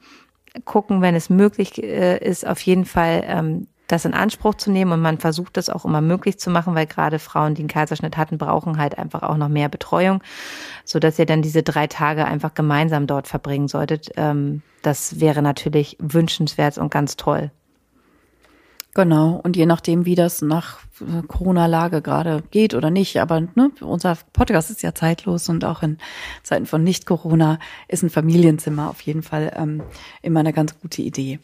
gucken, 0.64 1.02
wenn 1.02 1.14
es 1.14 1.30
möglich 1.30 1.82
äh, 1.82 2.18
ist, 2.18 2.46
auf 2.46 2.60
jeden 2.60 2.84
Fall 2.84 3.24
ähm, 3.26 3.66
das 3.88 4.04
in 4.04 4.14
Anspruch 4.14 4.54
zu 4.54 4.70
nehmen 4.70 4.92
und 4.92 5.00
man 5.00 5.18
versucht 5.18 5.56
das 5.56 5.68
auch 5.68 5.84
immer 5.84 6.00
möglich 6.00 6.38
zu 6.38 6.50
machen, 6.50 6.74
weil 6.74 6.86
gerade 6.86 7.18
Frauen, 7.18 7.54
die 7.54 7.62
einen 7.62 7.68
Kaiserschnitt 7.68 8.16
hatten, 8.16 8.38
brauchen 8.38 8.78
halt 8.78 8.98
einfach 8.98 9.22
auch 9.22 9.36
noch 9.36 9.48
mehr 9.48 9.68
Betreuung, 9.68 10.22
so 10.84 10.98
dass 10.98 11.18
ihr 11.18 11.26
dann 11.26 11.42
diese 11.42 11.62
drei 11.62 11.86
Tage 11.86 12.24
einfach 12.24 12.54
gemeinsam 12.54 13.06
dort 13.06 13.28
verbringen 13.28 13.68
solltet. 13.68 14.10
Ähm, 14.16 14.62
das 14.82 15.20
wäre 15.20 15.42
natürlich 15.42 15.96
wünschenswert 16.00 16.78
und 16.78 16.90
ganz 16.90 17.16
toll. 17.16 17.50
Genau. 18.94 19.40
Und 19.42 19.56
je 19.56 19.66
nachdem, 19.66 20.06
wie 20.06 20.14
das 20.14 20.40
nach 20.40 20.78
äh, 21.00 21.26
Corona-Lage 21.26 22.00
gerade 22.00 22.44
geht 22.52 22.74
oder 22.74 22.90
nicht, 22.90 23.20
aber 23.20 23.40
ne, 23.40 23.72
unser 23.80 24.16
Podcast 24.32 24.70
ist 24.70 24.82
ja 24.82 24.94
zeitlos 24.94 25.48
und 25.48 25.64
auch 25.64 25.82
in 25.82 25.98
Zeiten 26.44 26.64
von 26.64 26.84
Nicht-Corona 26.84 27.58
ist 27.88 28.04
ein 28.04 28.10
Familienzimmer 28.10 28.88
auf 28.88 29.00
jeden 29.00 29.24
Fall 29.24 29.52
ähm, 29.56 29.82
immer 30.22 30.40
eine 30.40 30.52
ganz 30.52 30.78
gute 30.80 31.02
Idee. 31.02 31.40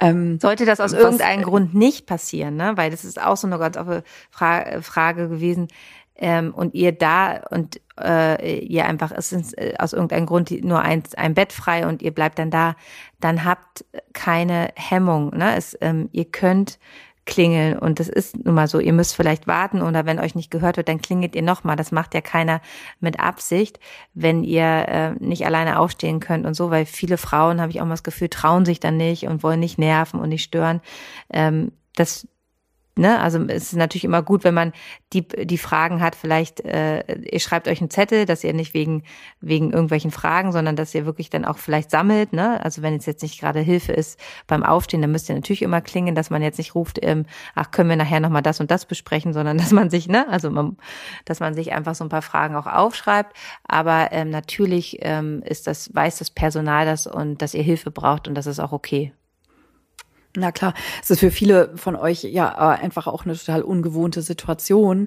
Ähm, 0.00 0.40
Sollte 0.40 0.66
das 0.66 0.80
aus 0.80 0.92
irgendeinem 0.92 1.44
Grund 1.44 1.72
nicht 1.72 2.06
passieren, 2.06 2.56
ne? 2.56 2.72
weil 2.76 2.90
das 2.90 3.04
ist 3.04 3.22
auch 3.22 3.36
so 3.36 3.46
eine 3.46 3.58
ganz 3.58 3.76
offene 3.76 4.02
Fra 4.30 4.82
Frage 4.82 5.28
gewesen, 5.28 5.68
ähm, 6.18 6.52
und 6.52 6.74
ihr 6.74 6.92
da 6.92 7.40
und 7.50 7.80
äh, 8.00 8.58
ihr 8.58 8.86
einfach, 8.86 9.12
es 9.12 9.32
ist 9.32 9.56
äh, 9.58 9.74
aus 9.78 9.92
irgendeinem 9.92 10.26
Grund 10.26 10.50
nur 10.64 10.80
ein, 10.80 11.02
ein 11.16 11.34
Bett 11.34 11.52
frei 11.52 11.86
und 11.86 12.02
ihr 12.02 12.12
bleibt 12.12 12.38
dann 12.38 12.50
da, 12.50 12.76
dann 13.20 13.44
habt 13.44 13.84
keine 14.12 14.70
Hemmung. 14.76 15.36
Ne? 15.36 15.56
Es, 15.56 15.76
ähm, 15.80 16.08
ihr 16.12 16.26
könnt 16.26 16.78
klingeln 17.28 17.78
und 17.78 18.00
das 18.00 18.08
ist 18.08 18.44
nun 18.44 18.54
mal 18.54 18.66
so, 18.66 18.80
ihr 18.80 18.92
müsst 18.92 19.14
vielleicht 19.14 19.46
warten 19.46 19.82
oder 19.82 20.06
wenn 20.06 20.18
euch 20.18 20.34
nicht 20.34 20.50
gehört 20.50 20.78
wird, 20.78 20.88
dann 20.88 21.02
klingelt 21.02 21.36
ihr 21.36 21.42
nochmal. 21.42 21.76
Das 21.76 21.92
macht 21.92 22.14
ja 22.14 22.20
keiner 22.20 22.60
mit 23.00 23.20
Absicht, 23.20 23.78
wenn 24.14 24.42
ihr 24.42 24.64
äh, 24.64 25.10
nicht 25.20 25.44
alleine 25.44 25.78
aufstehen 25.78 26.20
könnt 26.20 26.46
und 26.46 26.54
so, 26.54 26.70
weil 26.70 26.86
viele 26.86 27.18
Frauen, 27.18 27.60
habe 27.60 27.70
ich 27.70 27.80
auch 27.80 27.84
mal 27.84 27.92
das 27.92 28.02
Gefühl, 28.02 28.30
trauen 28.30 28.64
sich 28.64 28.80
dann 28.80 28.96
nicht 28.96 29.26
und 29.26 29.42
wollen 29.42 29.60
nicht 29.60 29.78
nerven 29.78 30.20
und 30.20 30.30
nicht 30.30 30.42
stören. 30.42 30.80
Ähm, 31.30 31.72
das 31.94 32.26
ne, 32.98 33.20
also 33.20 33.38
es 33.44 33.72
ist 33.72 33.76
natürlich 33.76 34.04
immer 34.04 34.22
gut, 34.22 34.44
wenn 34.44 34.54
man 34.54 34.72
die, 35.12 35.26
die 35.26 35.58
Fragen 35.58 36.00
hat, 36.00 36.14
vielleicht, 36.14 36.60
äh, 36.60 37.02
ihr 37.22 37.40
schreibt 37.40 37.68
euch 37.68 37.80
einen 37.80 37.90
Zettel, 37.90 38.26
dass 38.26 38.44
ihr 38.44 38.52
nicht 38.52 38.74
wegen, 38.74 39.04
wegen 39.40 39.72
irgendwelchen 39.72 40.10
Fragen, 40.10 40.52
sondern 40.52 40.76
dass 40.76 40.94
ihr 40.94 41.06
wirklich 41.06 41.30
dann 41.30 41.44
auch 41.44 41.58
vielleicht 41.58 41.90
sammelt, 41.90 42.32
ne? 42.32 42.62
Also 42.62 42.82
wenn 42.82 42.94
es 42.94 43.06
jetzt 43.06 43.22
nicht 43.22 43.40
gerade 43.40 43.60
Hilfe 43.60 43.92
ist 43.92 44.20
beim 44.46 44.62
Aufstehen, 44.62 45.00
dann 45.00 45.12
müsst 45.12 45.28
ihr 45.28 45.34
natürlich 45.34 45.62
immer 45.62 45.80
klingen, 45.80 46.14
dass 46.14 46.30
man 46.30 46.42
jetzt 46.42 46.58
nicht 46.58 46.74
ruft, 46.74 46.98
ähm, 47.02 47.24
ach, 47.54 47.70
können 47.70 47.88
wir 47.88 47.96
nachher 47.96 48.20
nochmal 48.20 48.42
das 48.42 48.60
und 48.60 48.70
das 48.70 48.84
besprechen, 48.84 49.32
sondern 49.32 49.58
dass 49.58 49.72
man 49.72 49.90
sich, 49.90 50.08
ne, 50.08 50.28
also 50.28 50.50
man, 50.50 50.76
dass 51.24 51.40
man 51.40 51.54
sich 51.54 51.72
einfach 51.72 51.94
so 51.94 52.04
ein 52.04 52.10
paar 52.10 52.22
Fragen 52.22 52.56
auch 52.56 52.66
aufschreibt. 52.66 53.36
Aber 53.64 54.08
ähm, 54.12 54.30
natürlich 54.30 54.98
ähm, 55.02 55.42
ist 55.44 55.66
das, 55.66 55.94
weiß 55.94 56.18
das 56.18 56.30
Personal 56.30 56.86
das 56.86 57.06
und 57.06 57.42
dass 57.42 57.54
ihr 57.54 57.62
Hilfe 57.62 57.90
braucht 57.90 58.28
und 58.28 58.34
das 58.34 58.46
ist 58.46 58.60
auch 58.60 58.72
okay. 58.72 59.12
Na 60.36 60.52
klar, 60.52 60.74
es 61.02 61.10
ist 61.10 61.20
für 61.20 61.30
viele 61.30 61.72
von 61.76 61.96
euch 61.96 62.22
ja 62.22 62.54
einfach 62.70 63.06
auch 63.06 63.24
eine 63.24 63.36
total 63.36 63.62
ungewohnte 63.62 64.22
Situation 64.22 65.06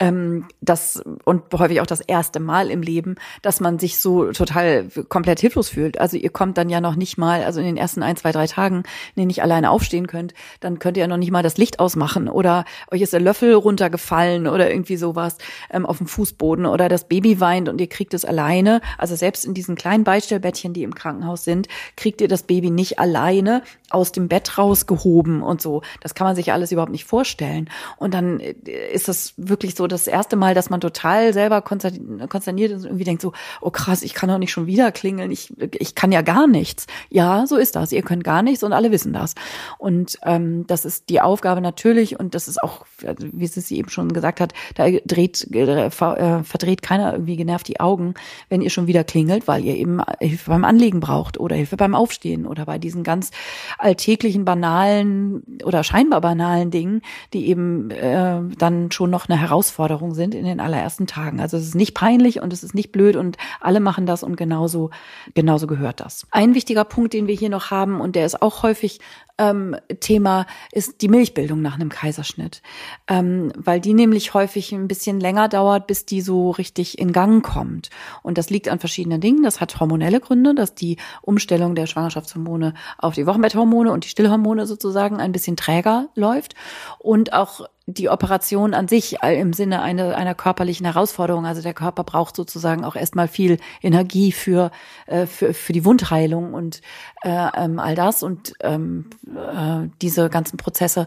ähm, 0.00 0.46
das 0.60 1.02
und 1.24 1.42
häufig 1.52 1.80
auch 1.80 1.86
das 1.86 2.00
erste 2.00 2.40
Mal 2.40 2.70
im 2.70 2.82
Leben, 2.82 3.14
dass 3.42 3.60
man 3.60 3.78
sich 3.78 3.98
so 3.98 4.32
total 4.32 4.88
komplett 5.08 5.40
hilflos 5.40 5.68
fühlt. 5.68 6.00
Also 6.00 6.16
ihr 6.16 6.30
kommt 6.30 6.58
dann 6.58 6.68
ja 6.68 6.80
noch 6.80 6.96
nicht 6.96 7.16
mal, 7.16 7.44
also 7.44 7.60
in 7.60 7.66
den 7.66 7.76
ersten 7.76 8.02
ein, 8.02 8.16
zwei, 8.16 8.32
drei 8.32 8.46
Tagen, 8.46 8.78
in 8.78 8.82
denen 9.16 9.24
ihr 9.24 9.26
nicht 9.26 9.42
alleine 9.42 9.70
aufstehen 9.70 10.06
könnt, 10.06 10.34
dann 10.60 10.78
könnt 10.78 10.96
ihr 10.96 11.02
ja 11.02 11.06
noch 11.06 11.16
nicht 11.16 11.30
mal 11.30 11.42
das 11.42 11.56
Licht 11.56 11.78
ausmachen 11.78 12.28
oder 12.28 12.64
euch 12.90 13.02
ist 13.02 13.12
der 13.12 13.20
Löffel 13.20 13.54
runtergefallen 13.54 14.48
oder 14.48 14.68
irgendwie 14.68 14.96
sowas 14.96 15.38
ähm, 15.70 15.86
auf 15.86 15.98
dem 15.98 16.08
Fußboden 16.08 16.66
oder 16.66 16.88
das 16.88 17.06
Baby 17.06 17.40
weint 17.40 17.68
und 17.68 17.80
ihr 17.80 17.88
kriegt 17.88 18.14
es 18.14 18.24
alleine. 18.24 18.80
Also 18.98 19.14
selbst 19.14 19.44
in 19.44 19.54
diesen 19.54 19.76
kleinen 19.76 20.02
Beistellbettchen, 20.02 20.72
die 20.72 20.82
im 20.82 20.94
Krankenhaus 20.94 21.44
sind, 21.44 21.68
kriegt 21.96 22.20
ihr 22.20 22.28
das 22.28 22.42
Baby 22.42 22.70
nicht 22.70 22.98
alleine 22.98 23.62
aus 23.90 24.10
dem 24.10 24.28
Bett 24.28 24.58
rausgehoben 24.58 25.42
und 25.42 25.62
so. 25.62 25.82
Das 26.00 26.14
kann 26.14 26.26
man 26.26 26.34
sich 26.34 26.52
alles 26.52 26.72
überhaupt 26.72 26.92
nicht 26.92 27.04
vorstellen. 27.04 27.70
Und 27.96 28.12
dann 28.12 28.40
äh, 28.40 28.54
ist 28.92 29.08
das 29.08 29.34
wirklich 29.36 29.76
so 29.76 29.86
das 29.94 30.06
erste 30.06 30.36
Mal, 30.36 30.54
dass 30.54 30.70
man 30.70 30.80
total 30.80 31.32
selber 31.32 31.62
konsterniert 31.62 32.70
ist 32.70 32.82
und 32.82 32.86
irgendwie 32.86 33.04
denkt 33.04 33.22
so, 33.22 33.32
oh 33.60 33.70
krass, 33.70 34.02
ich 34.02 34.14
kann 34.14 34.28
doch 34.28 34.38
nicht 34.38 34.52
schon 34.52 34.66
wieder 34.66 34.92
klingeln, 34.92 35.30
ich, 35.30 35.52
ich 35.72 35.94
kann 35.94 36.12
ja 36.12 36.22
gar 36.22 36.46
nichts. 36.46 36.86
Ja, 37.10 37.46
so 37.46 37.56
ist 37.56 37.76
das. 37.76 37.92
Ihr 37.92 38.02
könnt 38.02 38.24
gar 38.24 38.42
nichts 38.42 38.62
und 38.62 38.72
alle 38.72 38.90
wissen 38.90 39.12
das. 39.12 39.34
Und 39.78 40.18
ähm, 40.24 40.66
das 40.66 40.84
ist 40.84 41.08
die 41.08 41.20
Aufgabe 41.20 41.60
natürlich 41.60 42.18
und 42.18 42.34
das 42.34 42.48
ist 42.48 42.62
auch, 42.62 42.84
wie 43.18 43.46
sie 43.46 43.78
eben 43.78 43.88
schon 43.88 44.12
gesagt 44.12 44.40
hat, 44.40 44.52
da 44.74 44.88
dreht, 45.04 45.50
äh, 45.54 45.90
verdreht 45.90 46.82
keiner 46.82 47.12
irgendwie 47.12 47.36
genervt 47.36 47.68
die 47.68 47.80
Augen, 47.80 48.14
wenn 48.48 48.62
ihr 48.62 48.70
schon 48.70 48.86
wieder 48.86 49.04
klingelt, 49.04 49.46
weil 49.46 49.64
ihr 49.64 49.76
eben 49.76 50.00
Hilfe 50.20 50.50
beim 50.50 50.64
Anlegen 50.64 51.00
braucht 51.00 51.38
oder 51.38 51.56
Hilfe 51.56 51.76
beim 51.76 51.94
Aufstehen 51.94 52.46
oder 52.46 52.66
bei 52.66 52.78
diesen 52.78 53.04
ganz 53.04 53.30
alltäglichen, 53.78 54.44
banalen 54.44 55.42
oder 55.64 55.84
scheinbar 55.84 56.20
banalen 56.20 56.70
Dingen, 56.70 57.02
die 57.32 57.46
eben 57.48 57.90
äh, 57.90 58.40
dann 58.58 58.90
schon 58.90 59.10
noch 59.10 59.28
eine 59.28 59.40
Herausforderung 59.40 59.73
sind 60.14 60.34
in 60.34 60.44
den 60.44 60.60
allerersten 60.60 61.06
Tagen. 61.06 61.40
Also 61.40 61.56
es 61.56 61.64
ist 61.64 61.74
nicht 61.74 61.94
peinlich 61.94 62.40
und 62.40 62.52
es 62.52 62.62
ist 62.62 62.74
nicht 62.74 62.92
blöd 62.92 63.16
und 63.16 63.36
alle 63.60 63.80
machen 63.80 64.06
das 64.06 64.22
und 64.22 64.36
genauso, 64.36 64.90
genauso 65.34 65.66
gehört 65.66 66.00
das. 66.00 66.26
Ein 66.30 66.54
wichtiger 66.54 66.84
Punkt, 66.84 67.12
den 67.12 67.26
wir 67.26 67.34
hier 67.34 67.50
noch 67.50 67.70
haben 67.70 68.00
und 68.00 68.16
der 68.16 68.26
ist 68.26 68.40
auch 68.42 68.62
häufig 68.62 69.00
ähm, 69.38 69.76
Thema 70.00 70.46
ist 70.70 71.00
die 71.02 71.08
Milchbildung 71.08 71.60
nach 71.60 71.74
einem 71.74 71.88
Kaiserschnitt, 71.88 72.62
ähm, 73.08 73.52
weil 73.56 73.80
die 73.80 73.94
nämlich 73.94 74.34
häufig 74.34 74.72
ein 74.72 74.86
bisschen 74.86 75.18
länger 75.18 75.48
dauert, 75.48 75.86
bis 75.86 76.06
die 76.06 76.20
so 76.20 76.50
richtig 76.50 76.98
in 76.98 77.12
Gang 77.12 77.44
kommt. 77.44 77.90
Und 78.22 78.38
das 78.38 78.50
liegt 78.50 78.68
an 78.68 78.78
verschiedenen 78.78 79.20
Dingen. 79.20 79.42
Das 79.42 79.60
hat 79.60 79.80
hormonelle 79.80 80.20
Gründe, 80.20 80.54
dass 80.54 80.74
die 80.74 80.98
Umstellung 81.22 81.74
der 81.74 81.86
Schwangerschaftshormone 81.86 82.74
auf 82.98 83.14
die 83.14 83.26
Wochenbetthormone 83.26 83.90
und 83.90 84.04
die 84.04 84.08
Stillhormone 84.08 84.66
sozusagen 84.66 85.20
ein 85.20 85.32
bisschen 85.32 85.56
träger 85.56 86.08
läuft 86.14 86.54
und 86.98 87.32
auch 87.32 87.66
die 87.86 88.08
Operation 88.08 88.72
an 88.72 88.88
sich 88.88 89.18
im 89.22 89.52
Sinne 89.52 89.82
einer, 89.82 90.16
einer 90.16 90.34
körperlichen 90.34 90.86
Herausforderung. 90.86 91.44
Also 91.44 91.60
der 91.60 91.74
Körper 91.74 92.02
braucht 92.02 92.34
sozusagen 92.34 92.84
auch 92.84 92.96
erstmal 92.96 93.28
viel 93.28 93.58
Energie 93.82 94.32
für, 94.32 94.70
äh, 95.06 95.26
für, 95.26 95.52
für 95.52 95.72
die 95.72 95.84
Wundheilung 95.84 96.54
und 96.54 96.80
äh, 97.22 97.48
ähm, 97.54 97.78
all 97.78 97.94
das. 97.94 98.22
Und 98.22 98.54
ähm, 98.60 99.10
äh, 99.26 99.88
diese 100.00 100.30
ganzen 100.30 100.56
Prozesse 100.56 101.06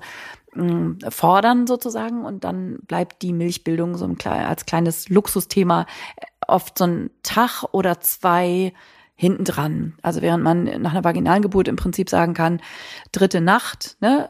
äh, 0.55 1.09
fordern 1.09 1.65
sozusagen 1.65 2.25
und 2.25 2.43
dann 2.43 2.77
bleibt 2.87 3.23
die 3.23 3.33
Milchbildung 3.33 3.97
so 3.97 4.05
ein, 4.05 4.17
als 4.25 4.65
kleines 4.65 5.09
Luxusthema 5.09 5.87
oft 6.47 6.77
so 6.77 6.85
ein 6.85 7.09
Tag 7.23 7.63
oder 7.71 7.99
zwei 8.01 8.73
hinten 9.19 9.43
dran. 9.43 9.93
Also 10.01 10.21
während 10.21 10.43
man 10.43 10.63
nach 10.81 10.91
einer 10.91 11.03
vaginalen 11.03 11.41
Geburt 11.41 11.67
im 11.67 11.75
Prinzip 11.75 12.09
sagen 12.09 12.33
kann, 12.33 12.61
dritte 13.11 13.41
Nacht, 13.41 13.97
ne, 13.99 14.29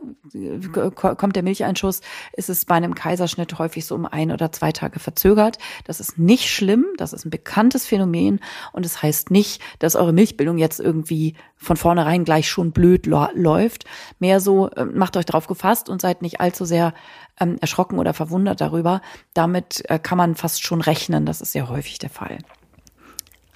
kommt 0.95 1.35
der 1.35 1.43
Milcheinschuss, 1.43 2.01
ist 2.33 2.49
es 2.49 2.65
bei 2.65 2.75
einem 2.75 2.95
Kaiserschnitt 2.95 3.59
häufig 3.59 3.85
so 3.85 3.95
um 3.95 4.05
ein 4.05 4.31
oder 4.31 4.51
zwei 4.51 4.71
Tage 4.71 4.99
verzögert. 4.99 5.57
Das 5.83 5.99
ist 5.99 6.17
nicht 6.17 6.49
schlimm, 6.49 6.85
das 6.97 7.13
ist 7.13 7.25
ein 7.25 7.29
bekanntes 7.29 7.85
Phänomen 7.85 8.39
und 8.71 8.85
es 8.85 8.97
das 8.97 9.03
heißt 9.03 9.31
nicht, 9.31 9.61
dass 9.79 9.95
eure 9.95 10.13
Milchbildung 10.13 10.57
jetzt 10.57 10.79
irgendwie 10.79 11.35
von 11.55 11.77
vornherein 11.77 12.23
gleich 12.23 12.49
schon 12.49 12.71
blöd 12.71 13.05
läuft. 13.05 13.85
Mehr 14.19 14.39
so, 14.39 14.69
äh, 14.69 14.85
macht 14.85 15.17
euch 15.17 15.25
darauf 15.25 15.47
gefasst 15.47 15.89
und 15.89 16.01
seid 16.01 16.21
nicht 16.21 16.41
allzu 16.41 16.65
sehr 16.65 16.93
ähm, 17.39 17.57
erschrocken 17.61 17.99
oder 17.99 18.13
verwundert 18.13 18.61
darüber. 18.61 19.01
Damit 19.33 19.83
äh, 19.89 19.99
kann 19.99 20.17
man 20.17 20.35
fast 20.35 20.63
schon 20.63 20.81
rechnen, 20.81 21.25
das 21.25 21.41
ist 21.41 21.51
sehr 21.51 21.69
häufig 21.69 21.99
der 21.99 22.09
Fall. 22.09 22.39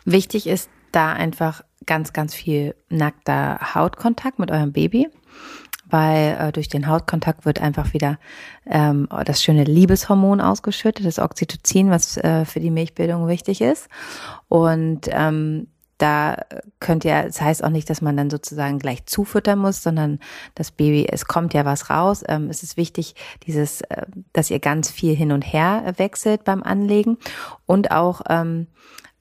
Wichtig 0.04 0.46
ist 0.48 0.70
da 0.92 1.14
einfach 1.14 1.64
ganz, 1.86 2.14
ganz 2.14 2.34
viel 2.34 2.76
nackter 2.90 3.74
Hautkontakt 3.74 4.40
mit 4.40 4.52
eurem 4.52 4.72
Baby, 4.72 5.10
weil 5.90 6.38
äh, 6.40 6.52
durch 6.52 6.70
den 6.70 6.88
Hautkontakt 6.88 7.46
wird 7.46 7.62
einfach 7.62 7.94
wieder 7.94 8.18
ähm, 8.66 9.08
das 9.26 9.44
schöne 9.44 9.64
Liebeshormon 9.64 10.42
ausgeschüttet, 10.42 11.06
das 11.06 11.20
Oxytocin, 11.20 11.90
was 11.90 12.18
äh, 12.18 12.46
für 12.46 12.60
die 12.60 12.72
Milchbildung 12.72 13.28
wichtig 13.28 13.62
ist. 13.62 13.90
Und 14.48 15.10
ähm, 15.12 15.68
da 16.02 16.38
könnt 16.80 17.06
ihr, 17.06 17.24
das 17.24 17.42
heißt 17.42 17.64
auch 17.64 17.70
nicht, 17.70 17.88
dass 17.88 18.02
man 18.02 18.18
dann 18.18 18.32
sozusagen 18.32 18.80
gleich 18.80 19.06
zufüttern 19.06 19.60
muss, 19.60 19.84
sondern 19.84 20.20
das 20.56 20.72
Baby, 20.72 21.08
es 21.08 21.26
kommt 21.26 21.54
ja 21.54 21.64
was 21.64 21.92
raus. 21.92 22.24
Ähm, 22.28 22.50
es 22.50 22.64
ist 22.64 22.76
wichtig, 22.76 23.14
dieses, 23.46 23.82
äh, 23.82 24.08
dass 24.34 24.50
ihr 24.50 24.60
ganz 24.60 24.90
viel 24.90 25.16
hin 25.16 25.32
und 25.32 25.44
her 25.44 25.94
wechselt 25.98 26.44
beim 26.44 26.64
Anlegen 26.64 27.18
und 27.68 27.92
auch 27.92 28.22
ähm, 28.30 28.68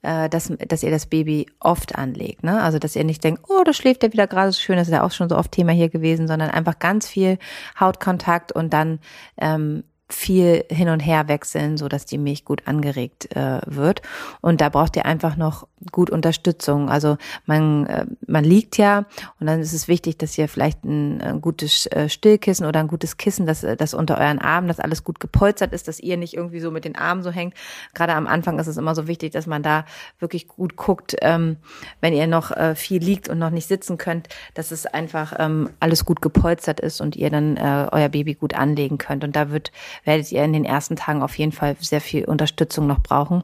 äh, 0.01 0.29
dass, 0.29 0.51
dass 0.67 0.83
ihr 0.83 0.91
das 0.91 1.05
Baby 1.05 1.47
oft 1.59 1.95
anlegt. 1.95 2.43
Ne? 2.43 2.61
Also 2.61 2.79
dass 2.79 2.95
ihr 2.95 3.03
nicht 3.03 3.23
denkt, 3.23 3.43
oh, 3.47 3.63
da 3.63 3.73
schläft 3.73 4.03
er 4.03 4.13
wieder 4.13 4.27
gerade 4.27 4.51
so 4.51 4.59
schön, 4.59 4.77
das 4.77 4.87
ist 4.87 4.93
ja 4.93 5.03
auch 5.03 5.11
schon 5.11 5.29
so 5.29 5.37
oft 5.37 5.51
Thema 5.51 5.71
hier 5.71 5.89
gewesen, 5.89 6.27
sondern 6.27 6.49
einfach 6.49 6.79
ganz 6.79 7.07
viel 7.07 7.37
Hautkontakt 7.79 8.51
und 8.51 8.73
dann 8.73 8.99
ähm, 9.37 9.83
viel 10.09 10.65
hin 10.69 10.89
und 10.89 10.99
her 10.99 11.27
wechseln, 11.27 11.77
so 11.77 11.87
dass 11.87 12.05
die 12.05 12.17
Milch 12.17 12.45
gut 12.45 12.67
angeregt 12.67 13.35
äh, 13.35 13.61
wird. 13.65 14.01
Und 14.41 14.61
da 14.61 14.69
braucht 14.69 14.95
ihr 14.95 15.05
einfach 15.05 15.37
noch 15.37 15.67
gut 15.91 16.09
Unterstützung. 16.09 16.89
Also 16.89 17.17
man 17.45 17.85
äh, 17.87 18.05
man 18.27 18.43
liegt 18.43 18.77
ja 18.77 19.05
und 19.39 19.47
dann 19.47 19.59
ist 19.59 19.73
es 19.73 19.87
wichtig, 19.87 20.17
dass 20.17 20.37
ihr 20.37 20.47
vielleicht 20.47 20.83
ein, 20.83 21.21
ein 21.21 21.41
gutes 21.41 21.87
äh, 21.87 22.09
Stillkissen 22.09 22.65
oder 22.65 22.79
ein 22.79 22.87
gutes 22.87 23.17
Kissen, 23.17 23.45
das 23.45 23.65
das 23.77 23.93
unter 23.93 24.17
euren 24.17 24.39
Armen, 24.39 24.67
das 24.67 24.79
alles 24.79 25.03
gut 25.03 25.19
gepolstert 25.19 25.73
ist, 25.73 25.87
dass 25.87 25.99
ihr 25.99 26.17
nicht 26.17 26.35
irgendwie 26.35 26.59
so 26.59 26.71
mit 26.71 26.85
den 26.85 26.95
Armen 26.95 27.23
so 27.23 27.31
hängt. 27.31 27.53
Gerade 27.93 28.13
am 28.13 28.27
Anfang 28.27 28.59
ist 28.59 28.67
es 28.67 28.77
immer 28.77 28.95
so 28.95 29.07
wichtig, 29.07 29.33
dass 29.33 29.47
man 29.47 29.63
da 29.63 29.85
wirklich 30.19 30.47
gut 30.47 30.75
guckt, 30.75 31.15
ähm, 31.21 31.57
wenn 31.99 32.13
ihr 32.13 32.27
noch 32.27 32.51
äh, 32.51 32.75
viel 32.75 33.01
liegt 33.01 33.29
und 33.29 33.39
noch 33.39 33.49
nicht 33.49 33.67
sitzen 33.67 33.97
könnt, 33.97 34.29
dass 34.53 34.71
es 34.71 34.85
einfach 34.85 35.33
ähm, 35.39 35.69
alles 35.79 36.05
gut 36.05 36.21
gepolstert 36.21 36.79
ist 36.79 37.01
und 37.01 37.15
ihr 37.15 37.29
dann 37.29 37.57
äh, 37.57 37.87
euer 37.91 38.09
Baby 38.09 38.35
gut 38.35 38.53
anlegen 38.53 38.97
könnt. 38.97 39.23
Und 39.23 39.35
da 39.35 39.51
wird 39.51 39.71
werdet 40.03 40.31
ihr 40.31 40.43
in 40.43 40.53
den 40.53 40.65
ersten 40.65 40.95
Tagen 40.95 41.21
auf 41.21 41.37
jeden 41.37 41.51
Fall 41.51 41.75
sehr 41.79 42.01
viel 42.01 42.25
Unterstützung 42.25 42.87
noch 42.87 42.99
brauchen. 42.99 43.43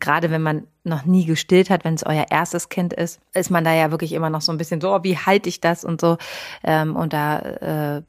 Gerade 0.00 0.30
wenn 0.30 0.42
man 0.42 0.64
noch 0.84 1.04
nie 1.04 1.24
gestillt 1.24 1.70
hat, 1.70 1.84
wenn 1.84 1.94
es 1.94 2.04
euer 2.04 2.26
erstes 2.30 2.68
Kind 2.68 2.92
ist, 2.92 3.20
ist 3.34 3.50
man 3.50 3.64
da 3.64 3.74
ja 3.74 3.90
wirklich 3.90 4.12
immer 4.12 4.30
noch 4.30 4.40
so 4.40 4.52
ein 4.52 4.58
bisschen 4.58 4.80
so, 4.80 4.94
oh, 4.94 5.02
wie 5.02 5.16
halte 5.16 5.48
ich 5.48 5.60
das 5.60 5.84
und 5.84 6.00
so. 6.00 6.18
Ähm, 6.64 6.96
und 6.96 7.12
da 7.12 7.38
äh, 7.38 8.02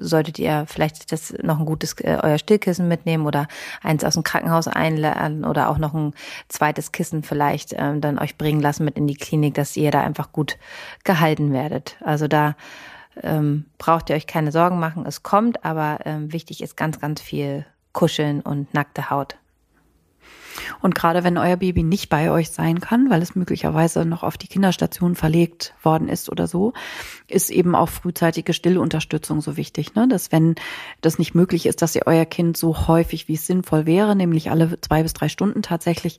solltet 0.00 0.38
ihr 0.38 0.64
vielleicht 0.66 1.12
das 1.12 1.34
noch 1.42 1.58
ein 1.58 1.66
gutes 1.66 1.94
äh, 2.00 2.18
euer 2.22 2.38
Stillkissen 2.38 2.88
mitnehmen 2.88 3.26
oder 3.26 3.46
eins 3.82 4.04
aus 4.04 4.14
dem 4.14 4.22
Krankenhaus 4.22 4.68
einladen 4.68 5.44
oder 5.44 5.68
auch 5.68 5.78
noch 5.78 5.94
ein 5.94 6.12
zweites 6.48 6.92
Kissen 6.92 7.22
vielleicht 7.22 7.74
ähm, 7.76 8.00
dann 8.00 8.18
euch 8.18 8.36
bringen 8.36 8.60
lassen 8.60 8.84
mit 8.84 8.96
in 8.96 9.06
die 9.06 9.16
Klinik, 9.16 9.54
dass 9.54 9.76
ihr 9.76 9.90
da 9.90 10.02
einfach 10.02 10.32
gut 10.32 10.58
gehalten 11.04 11.52
werdet. 11.52 11.96
Also 12.00 12.28
da 12.28 12.56
ähm, 13.22 13.66
braucht 13.78 14.10
ihr 14.10 14.16
euch 14.16 14.26
keine 14.26 14.52
Sorgen 14.52 14.80
machen, 14.80 15.06
es 15.06 15.22
kommt, 15.22 15.64
aber 15.64 16.00
ähm, 16.04 16.32
wichtig 16.32 16.62
ist 16.62 16.76
ganz, 16.76 17.00
ganz 17.00 17.20
viel 17.20 17.64
Kuscheln 17.92 18.40
und 18.40 18.74
nackte 18.74 19.10
Haut. 19.10 19.36
Und 20.80 20.94
gerade 20.94 21.24
wenn 21.24 21.38
euer 21.38 21.56
Baby 21.56 21.82
nicht 21.82 22.08
bei 22.08 22.30
euch 22.30 22.50
sein 22.50 22.80
kann, 22.80 23.10
weil 23.10 23.22
es 23.22 23.34
möglicherweise 23.34 24.04
noch 24.04 24.22
auf 24.22 24.36
die 24.36 24.48
Kinderstation 24.48 25.14
verlegt 25.14 25.74
worden 25.82 26.08
ist 26.08 26.30
oder 26.30 26.46
so, 26.46 26.72
ist 27.28 27.50
eben 27.50 27.74
auch 27.74 27.88
frühzeitige 27.88 28.52
Stillunterstützung 28.52 29.40
so 29.40 29.56
wichtig, 29.56 29.94
ne? 29.94 30.06
dass 30.08 30.32
wenn 30.32 30.54
das 31.00 31.18
nicht 31.18 31.34
möglich 31.34 31.66
ist, 31.66 31.82
dass 31.82 31.94
ihr 31.94 32.02
euer 32.06 32.24
Kind 32.24 32.56
so 32.56 32.86
häufig, 32.86 33.28
wie 33.28 33.34
es 33.34 33.46
sinnvoll 33.46 33.86
wäre, 33.86 34.14
nämlich 34.14 34.50
alle 34.50 34.80
zwei 34.80 35.02
bis 35.02 35.12
drei 35.12 35.28
Stunden 35.28 35.62
tatsächlich 35.62 36.18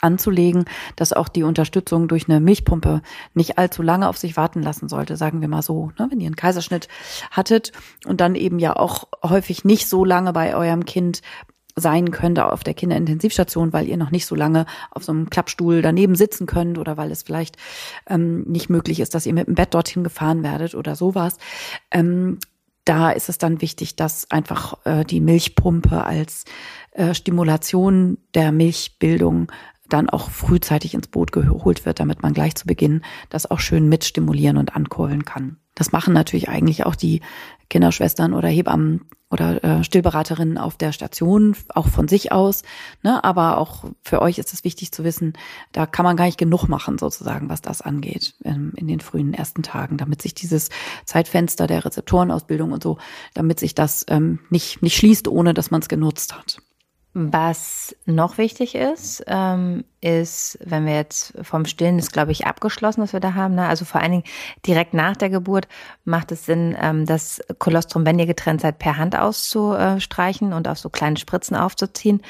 anzulegen, 0.00 0.64
dass 0.96 1.12
auch 1.12 1.28
die 1.28 1.42
Unterstützung 1.42 2.08
durch 2.08 2.28
eine 2.28 2.40
Milchpumpe 2.40 3.02
nicht 3.34 3.58
allzu 3.58 3.82
lange 3.82 4.08
auf 4.08 4.16
sich 4.16 4.36
warten 4.36 4.62
lassen 4.62 4.88
sollte, 4.88 5.16
sagen 5.16 5.40
wir 5.40 5.48
mal 5.48 5.62
so. 5.62 5.92
Ne? 5.98 6.08
Wenn 6.10 6.20
ihr 6.20 6.26
einen 6.26 6.36
Kaiserschnitt 6.36 6.88
hattet 7.30 7.72
und 8.06 8.20
dann 8.20 8.34
eben 8.34 8.58
ja 8.58 8.76
auch 8.76 9.08
häufig 9.22 9.64
nicht 9.64 9.88
so 9.88 10.04
lange 10.04 10.32
bei 10.32 10.56
eurem 10.56 10.84
Kind 10.84 11.22
sein 11.76 12.10
könnte 12.10 12.50
auf 12.50 12.64
der 12.64 12.74
Kinderintensivstation, 12.74 13.72
weil 13.72 13.86
ihr 13.86 13.98
noch 13.98 14.10
nicht 14.10 14.26
so 14.26 14.34
lange 14.34 14.64
auf 14.90 15.04
so 15.04 15.12
einem 15.12 15.28
Klappstuhl 15.28 15.82
daneben 15.82 16.14
sitzen 16.14 16.46
könnt 16.46 16.78
oder 16.78 16.96
weil 16.96 17.10
es 17.10 17.22
vielleicht 17.22 17.56
ähm, 18.08 18.42
nicht 18.44 18.70
möglich 18.70 19.00
ist, 19.00 19.14
dass 19.14 19.26
ihr 19.26 19.34
mit 19.34 19.46
dem 19.46 19.54
Bett 19.54 19.74
dorthin 19.74 20.02
gefahren 20.02 20.42
werdet 20.42 20.74
oder 20.74 20.96
sowas. 20.96 21.36
Ähm, 21.90 22.38
da 22.86 23.10
ist 23.10 23.28
es 23.28 23.36
dann 23.36 23.60
wichtig, 23.60 23.96
dass 23.96 24.30
einfach 24.30 24.78
äh, 24.84 25.04
die 25.04 25.20
Milchpumpe 25.20 26.04
als 26.04 26.44
äh, 26.92 27.14
Stimulation 27.14 28.16
der 28.34 28.52
Milchbildung 28.52 29.50
dann 29.88 30.10
auch 30.10 30.30
frühzeitig 30.30 30.94
ins 30.94 31.08
Boot 31.08 31.32
geholt 31.32 31.86
wird, 31.86 32.00
damit 32.00 32.22
man 32.22 32.34
gleich 32.34 32.54
zu 32.54 32.66
Beginn 32.66 33.02
das 33.30 33.50
auch 33.50 33.60
schön 33.60 33.88
mitstimulieren 33.88 34.56
und 34.56 34.74
ankurbeln 34.74 35.24
kann. 35.24 35.58
Das 35.76 35.92
machen 35.92 36.14
natürlich 36.14 36.48
eigentlich 36.48 36.86
auch 36.86 36.96
die 36.96 37.20
Kinderschwestern 37.68 38.32
oder 38.32 38.48
Hebammen 38.48 39.02
oder 39.30 39.62
äh, 39.62 39.84
Stillberaterinnen 39.84 40.56
auf 40.56 40.76
der 40.78 40.92
Station, 40.92 41.54
auch 41.68 41.88
von 41.88 42.08
sich 42.08 42.32
aus. 42.32 42.62
Ne? 43.02 43.22
Aber 43.24 43.58
auch 43.58 43.84
für 44.02 44.22
euch 44.22 44.38
ist 44.38 44.54
es 44.54 44.64
wichtig 44.64 44.92
zu 44.92 45.04
wissen, 45.04 45.34
da 45.72 45.84
kann 45.84 46.04
man 46.04 46.16
gar 46.16 46.24
nicht 46.24 46.38
genug 46.38 46.68
machen, 46.68 46.96
sozusagen, 46.96 47.48
was 47.50 47.60
das 47.60 47.82
angeht, 47.82 48.34
ähm, 48.44 48.72
in 48.76 48.86
den 48.86 49.00
frühen 49.00 49.34
ersten 49.34 49.62
Tagen, 49.62 49.98
damit 49.98 50.22
sich 50.22 50.32
dieses 50.32 50.70
Zeitfenster 51.04 51.66
der 51.66 51.84
Rezeptorenausbildung 51.84 52.72
und 52.72 52.82
so, 52.82 52.98
damit 53.34 53.60
sich 53.60 53.74
das 53.74 54.06
ähm, 54.08 54.38
nicht, 54.48 54.80
nicht 54.80 54.96
schließt, 54.96 55.28
ohne 55.28 55.52
dass 55.52 55.70
man 55.70 55.82
es 55.82 55.88
genutzt 55.88 56.34
hat. 56.38 56.58
Was 57.18 57.96
noch 58.04 58.36
wichtig 58.36 58.74
ist, 58.74 59.24
ähm, 59.26 59.84
ist, 60.02 60.58
wenn 60.62 60.84
wir 60.84 60.96
jetzt 60.96 61.32
vom 61.40 61.64
Stillen 61.64 61.98
ist, 61.98 62.12
glaube 62.12 62.30
ich, 62.30 62.46
abgeschlossen, 62.46 63.00
was 63.00 63.14
wir 63.14 63.20
da 63.20 63.32
haben. 63.32 63.54
Ne? 63.54 63.66
Also 63.66 63.86
vor 63.86 64.02
allen 64.02 64.10
Dingen 64.10 64.24
direkt 64.66 64.92
nach 64.92 65.16
der 65.16 65.30
Geburt 65.30 65.66
macht 66.04 66.30
es 66.30 66.44
Sinn, 66.44 66.76
ähm, 66.78 67.06
das 67.06 67.40
Kolostrum, 67.58 68.04
wenn 68.04 68.18
ihr 68.18 68.26
getrennt 68.26 68.60
seid, 68.60 68.78
per 68.78 68.98
Hand 68.98 69.16
auszustreichen 69.16 70.52
und 70.52 70.68
auf 70.68 70.78
so 70.78 70.90
kleine 70.90 71.16
Spritzen 71.16 71.56
aufzuziehen. 71.56 72.20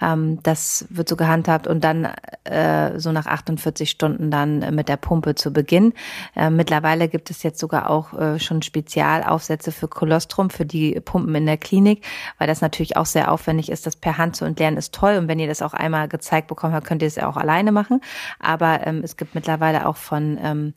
Ähm, 0.00 0.42
das 0.42 0.86
wird 0.90 1.08
so 1.08 1.16
gehandhabt 1.16 1.66
und 1.66 1.82
dann 1.84 2.08
äh, 2.44 2.98
so 2.98 3.12
nach 3.12 3.26
48 3.26 3.88
Stunden 3.88 4.30
dann 4.30 4.74
mit 4.74 4.88
der 4.88 4.96
Pumpe 4.96 5.34
zu 5.34 5.52
Beginn. 5.52 5.92
Äh, 6.36 6.50
mittlerweile 6.50 7.08
gibt 7.08 7.30
es 7.30 7.42
jetzt 7.42 7.58
sogar 7.58 7.90
auch 7.90 8.12
äh, 8.12 8.38
schon 8.38 8.62
Spezialaufsätze 8.62 9.72
für 9.72 9.88
Kolostrum, 9.88 10.50
für 10.50 10.64
die 10.66 11.00
Pumpen 11.00 11.34
in 11.34 11.46
der 11.46 11.58
Klinik, 11.58 12.04
weil 12.38 12.46
das 12.46 12.60
natürlich 12.60 12.96
auch 12.96 13.06
sehr 13.06 13.30
aufwendig 13.30 13.70
ist. 13.70 13.86
Das 13.86 13.96
per 13.96 14.18
Hand 14.18 14.36
zu 14.36 14.44
entleeren 14.44 14.76
ist 14.76 14.94
toll 14.94 15.16
und 15.16 15.28
wenn 15.28 15.38
ihr 15.38 15.48
das 15.48 15.62
auch 15.62 15.74
einmal 15.74 16.08
gezeigt 16.08 16.48
bekommen 16.48 16.74
habt, 16.74 16.86
könnt 16.86 17.02
ihr 17.02 17.08
es 17.08 17.16
ja 17.16 17.28
auch 17.28 17.36
alleine 17.36 17.72
machen. 17.72 18.00
Aber 18.38 18.86
ähm, 18.86 19.00
es 19.02 19.16
gibt 19.16 19.34
mittlerweile 19.34 19.86
auch 19.86 19.96
von 19.96 20.38
ähm, 20.42 20.74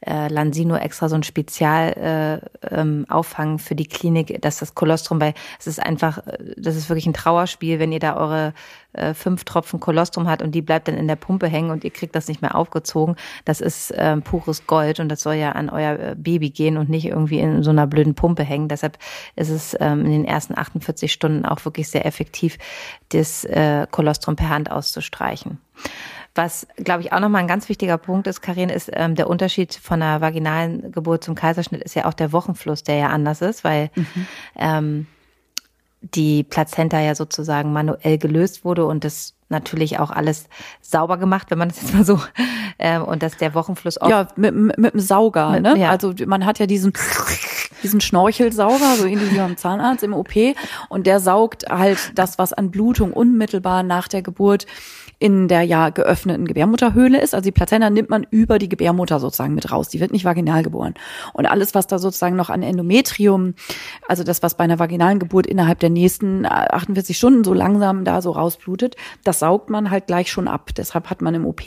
äh, 0.00 0.28
Lansino 0.28 0.76
extra 0.76 1.08
so 1.08 1.16
ein 1.16 1.22
Spezialauffang 1.22 3.48
äh, 3.48 3.52
ähm, 3.52 3.58
für 3.58 3.74
die 3.74 3.86
Klinik, 3.86 4.40
dass 4.42 4.58
das 4.58 4.74
Kolostrum, 4.74 5.20
weil 5.20 5.34
es 5.58 5.66
ist 5.66 5.80
einfach, 5.80 6.18
äh, 6.26 6.54
das 6.56 6.76
ist 6.76 6.88
wirklich 6.88 7.06
ein 7.06 7.14
Trauerspiel, 7.14 7.78
wenn 7.78 7.92
ihr 7.92 7.98
da 7.98 8.16
eure 8.16 8.52
äh, 8.92 9.14
fünf 9.14 9.44
Tropfen 9.44 9.80
Kolostrum 9.80 10.28
hat 10.28 10.42
und 10.42 10.54
die 10.54 10.62
bleibt 10.62 10.88
dann 10.88 10.96
in 10.96 11.08
der 11.08 11.16
Pumpe 11.16 11.48
hängen 11.48 11.70
und 11.70 11.84
ihr 11.84 11.90
kriegt 11.90 12.14
das 12.14 12.28
nicht 12.28 12.42
mehr 12.42 12.54
aufgezogen. 12.54 13.16
Das 13.44 13.60
ist 13.60 13.90
äh, 13.90 14.16
pures 14.18 14.66
Gold 14.66 15.00
und 15.00 15.08
das 15.08 15.22
soll 15.22 15.34
ja 15.34 15.52
an 15.52 15.70
euer 15.70 15.98
äh, 15.98 16.14
Baby 16.16 16.50
gehen 16.50 16.76
und 16.76 16.88
nicht 16.88 17.06
irgendwie 17.06 17.38
in 17.38 17.62
so 17.62 17.70
einer 17.70 17.86
blöden 17.86 18.14
Pumpe 18.14 18.42
hängen. 18.42 18.68
Deshalb 18.68 18.98
ist 19.34 19.50
es 19.50 19.76
ähm, 19.80 20.04
in 20.04 20.10
den 20.10 20.24
ersten 20.24 20.56
48 20.56 21.12
Stunden 21.12 21.46
auch 21.46 21.64
wirklich 21.64 21.88
sehr 21.88 22.06
effektiv, 22.06 22.58
das 23.08 23.44
äh, 23.44 23.86
Kolostrum 23.90 24.36
per 24.36 24.50
Hand 24.50 24.70
auszustreichen. 24.70 25.58
Was, 26.36 26.66
glaube 26.76 27.00
ich, 27.00 27.12
auch 27.12 27.20
nochmal 27.20 27.40
ein 27.40 27.48
ganz 27.48 27.68
wichtiger 27.68 27.98
Punkt 27.98 28.26
ist, 28.26 28.42
Karin, 28.42 28.68
ist 28.68 28.90
ähm, 28.92 29.14
der 29.14 29.28
Unterschied 29.28 29.74
von 29.74 30.02
einer 30.02 30.20
vaginalen 30.20 30.92
Geburt 30.92 31.24
zum 31.24 31.34
Kaiserschnitt 31.34 31.82
ist 31.82 31.94
ja 31.94 32.04
auch 32.04 32.14
der 32.14 32.30
Wochenfluss, 32.32 32.82
der 32.82 32.96
ja 32.96 33.08
anders 33.08 33.40
ist, 33.40 33.64
weil 33.64 33.90
mhm. 33.94 34.26
ähm, 34.56 35.06
die 36.02 36.44
Plazenta 36.44 37.00
ja 37.00 37.14
sozusagen 37.14 37.72
manuell 37.72 38.18
gelöst 38.18 38.64
wurde 38.64 38.84
und 38.84 39.02
das 39.02 39.34
natürlich 39.48 39.98
auch 39.98 40.10
alles 40.10 40.48
sauber 40.80 41.18
gemacht, 41.18 41.50
wenn 41.50 41.58
man 41.58 41.68
das 41.68 41.80
jetzt 41.80 41.94
mal 41.94 42.04
so 42.04 42.20
ähm, 42.78 43.02
und 43.02 43.22
dass 43.22 43.36
der 43.36 43.54
Wochenfluss 43.54 43.98
auch 43.98 44.08
ja 44.08 44.28
mit, 44.36 44.54
mit, 44.54 44.78
mit 44.78 44.94
dem 44.94 45.00
Sauger, 45.00 45.50
mit, 45.50 45.62
ne? 45.62 45.78
Ja. 45.78 45.90
Also 45.90 46.12
man 46.26 46.44
hat 46.44 46.58
ja 46.58 46.66
diesen 46.66 46.92
diesen 47.82 48.00
Schnorchelsauger, 48.00 48.96
so 48.96 49.04
ähnlich 49.06 49.32
wie 49.32 49.38
beim 49.38 49.56
Zahnarzt 49.56 50.02
im 50.02 50.14
OP 50.14 50.32
und 50.88 51.06
der 51.06 51.20
saugt 51.20 51.68
halt 51.68 52.12
das, 52.14 52.38
was 52.38 52.52
an 52.52 52.70
Blutung 52.70 53.12
unmittelbar 53.12 53.82
nach 53.82 54.08
der 54.08 54.22
Geburt 54.22 54.66
in 55.18 55.48
der 55.48 55.62
ja 55.62 55.88
geöffneten 55.88 56.46
Gebärmutterhöhle 56.46 57.20
ist. 57.20 57.34
Also 57.34 57.44
die 57.44 57.52
Plazenta 57.52 57.88
nimmt 57.88 58.10
man 58.10 58.26
über 58.30 58.58
die 58.58 58.68
Gebärmutter 58.68 59.18
sozusagen 59.18 59.54
mit 59.54 59.72
raus. 59.72 59.88
Die 59.88 60.00
wird 60.00 60.12
nicht 60.12 60.26
vaginal 60.26 60.62
geboren. 60.62 60.94
Und 61.32 61.46
alles, 61.46 61.74
was 61.74 61.86
da 61.86 61.98
sozusagen 61.98 62.36
noch 62.36 62.50
an 62.50 62.62
Endometrium, 62.62 63.54
also 64.06 64.24
das, 64.24 64.42
was 64.42 64.56
bei 64.56 64.64
einer 64.64 64.78
vaginalen 64.78 65.18
Geburt 65.18 65.46
innerhalb 65.46 65.78
der 65.78 65.88
nächsten 65.88 66.44
48 66.44 67.16
Stunden 67.16 67.44
so 67.44 67.54
langsam 67.54 68.04
da 68.04 68.20
so 68.20 68.32
rausblutet, 68.32 68.96
das 69.24 69.38
saugt 69.38 69.70
man 69.70 69.90
halt 69.90 70.06
gleich 70.06 70.30
schon 70.30 70.48
ab. 70.48 70.70
Deshalb 70.76 71.08
hat 71.08 71.22
man 71.22 71.34
im 71.34 71.46
OP 71.46 71.62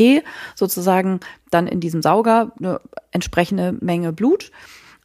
sozusagen 0.53 1.19
dann 1.49 1.65
in 1.65 1.79
diesem 1.79 2.03
Sauger 2.03 2.51
eine 2.59 2.79
entsprechende 3.11 3.75
Menge 3.81 4.13
Blut. 4.13 4.51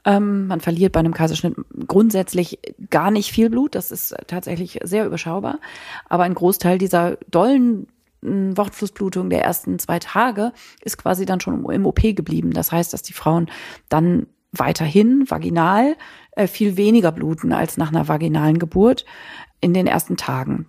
Ähm, 0.05 0.49
man 0.49 0.61
verliert 0.61 0.93
bei 0.93 1.01
einem 1.01 1.15
Kaiserschnitt 1.15 1.55
grundsätzlich 1.87 2.59
gar 2.91 3.11
nicht 3.11 3.33
viel 3.33 3.49
Blut. 3.49 3.75
Das 3.75 3.91
ist 3.91 4.15
tatsächlich 4.27 4.81
sehr 4.83 5.07
überschaubar. 5.07 5.61
Aber 6.11 6.25
ein 6.25 6.35
Großteil 6.35 6.77
dieser 6.77 7.17
dollen 7.31 7.87
Wortflussblutung 8.25 9.31
der 9.31 9.43
ersten 9.43 9.79
zwei 9.79 9.99
Tage 9.99 10.53
ist 10.83 10.99
quasi 10.99 11.27
dann 11.27 11.41
schon 11.41 11.65
im 11.71 11.87
OP 11.87 12.01
geblieben. 12.01 12.53
Das 12.53 12.73
heißt, 12.73 12.93
dass 12.93 13.03
die 13.03 13.13
Frauen 13.13 13.51
dann 13.89 14.27
weiterhin 14.53 15.29
vaginal 15.29 15.97
äh, 16.33 16.47
viel 16.47 16.77
weniger 16.77 17.13
bluten 17.13 17.53
als 17.53 17.77
nach 17.77 17.91
einer 17.91 18.09
vaginalen 18.09 18.59
Geburt 18.59 19.05
in 19.61 19.75
den 19.75 19.87
ersten 19.87 20.17
Tagen 20.17 20.67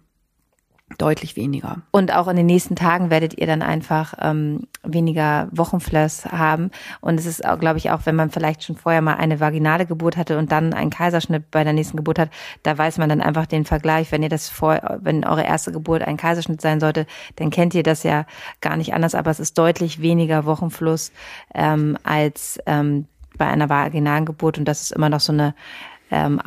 deutlich 0.99 1.35
weniger. 1.35 1.81
Und 1.91 2.13
auch 2.13 2.27
in 2.27 2.35
den 2.35 2.45
nächsten 2.45 2.75
Tagen 2.75 3.09
werdet 3.09 3.37
ihr 3.39 3.47
dann 3.47 3.63
einfach 3.63 4.13
ähm, 4.21 4.67
weniger 4.83 5.47
Wochenfloss 5.51 6.25
haben. 6.25 6.69
Und 7.01 7.19
es 7.19 7.25
ist 7.25 7.41
glaube 7.59 7.77
ich, 7.79 7.89
auch, 7.89 8.05
wenn 8.05 8.15
man 8.15 8.29
vielleicht 8.29 8.63
schon 8.63 8.75
vorher 8.75 9.01
mal 9.01 9.15
eine 9.15 9.39
vaginale 9.39 9.87
Geburt 9.87 10.15
hatte 10.15 10.37
und 10.37 10.51
dann 10.51 10.73
einen 10.73 10.91
Kaiserschnitt 10.91 11.49
bei 11.49 11.63
der 11.63 11.73
nächsten 11.73 11.97
Geburt 11.97 12.19
hat, 12.19 12.29
da 12.61 12.77
weiß 12.77 12.99
man 12.99 13.09
dann 13.09 13.21
einfach 13.21 13.47
den 13.47 13.65
Vergleich. 13.65 14.11
Wenn 14.11 14.21
ihr 14.21 14.29
das 14.29 14.47
vor, 14.47 14.99
wenn 15.01 15.25
eure 15.25 15.43
erste 15.43 15.71
Geburt 15.71 16.03
ein 16.03 16.17
Kaiserschnitt 16.17 16.61
sein 16.61 16.79
sollte, 16.79 17.07
dann 17.37 17.49
kennt 17.49 17.73
ihr 17.73 17.83
das 17.83 18.03
ja 18.03 18.27
gar 18.61 18.77
nicht 18.77 18.93
anders. 18.93 19.15
Aber 19.15 19.31
es 19.31 19.39
ist 19.39 19.57
deutlich 19.57 20.01
weniger 20.01 20.45
Wochenfluss 20.45 21.11
ähm, 21.55 21.97
als 22.03 22.59
ähm, 22.67 23.07
bei 23.37 23.47
einer 23.47 23.69
vaginalen 23.69 24.25
Geburt. 24.25 24.59
Und 24.59 24.65
das 24.65 24.83
ist 24.83 24.91
immer 24.91 25.09
noch 25.09 25.19
so 25.19 25.33
eine 25.33 25.55
ähm, 26.11 26.39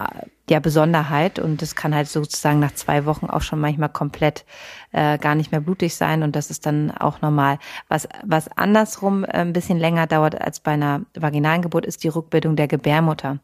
ja, 0.51 0.61
Besonderheit 0.61 1.39
und 1.39 1.63
es 1.63 1.75
kann 1.75 1.95
halt 1.95 2.09
sozusagen 2.09 2.59
nach 2.59 2.73
zwei 2.75 3.05
Wochen 3.07 3.27
auch 3.27 3.43
schon 3.43 3.61
manchmal 3.61 3.89
komplett 3.89 4.45
äh, 4.93 5.19
gar 5.19 5.35
nicht 5.35 5.53
mehr 5.53 5.61
blutig 5.61 5.95
sein 5.95 6.23
und 6.23 6.37
das 6.37 6.51
ist 6.51 6.67
dann 6.67 6.91
auch 6.91 7.21
normal. 7.21 7.59
Was, 7.89 8.09
was 8.25 8.49
andersrum 8.57 9.25
äh, 9.25 9.29
ein 9.29 9.53
bisschen 9.53 9.79
länger 9.79 10.07
dauert 10.07 10.41
als 10.41 10.61
bei 10.61 10.73
einer 10.73 11.03
vaginalen 11.15 11.63
Geburt, 11.63 11.87
ist 11.87 12.05
die 12.05 12.09
Rückbildung 12.09 12.57
der 12.57 12.69
Gebärmutter. 12.69 13.39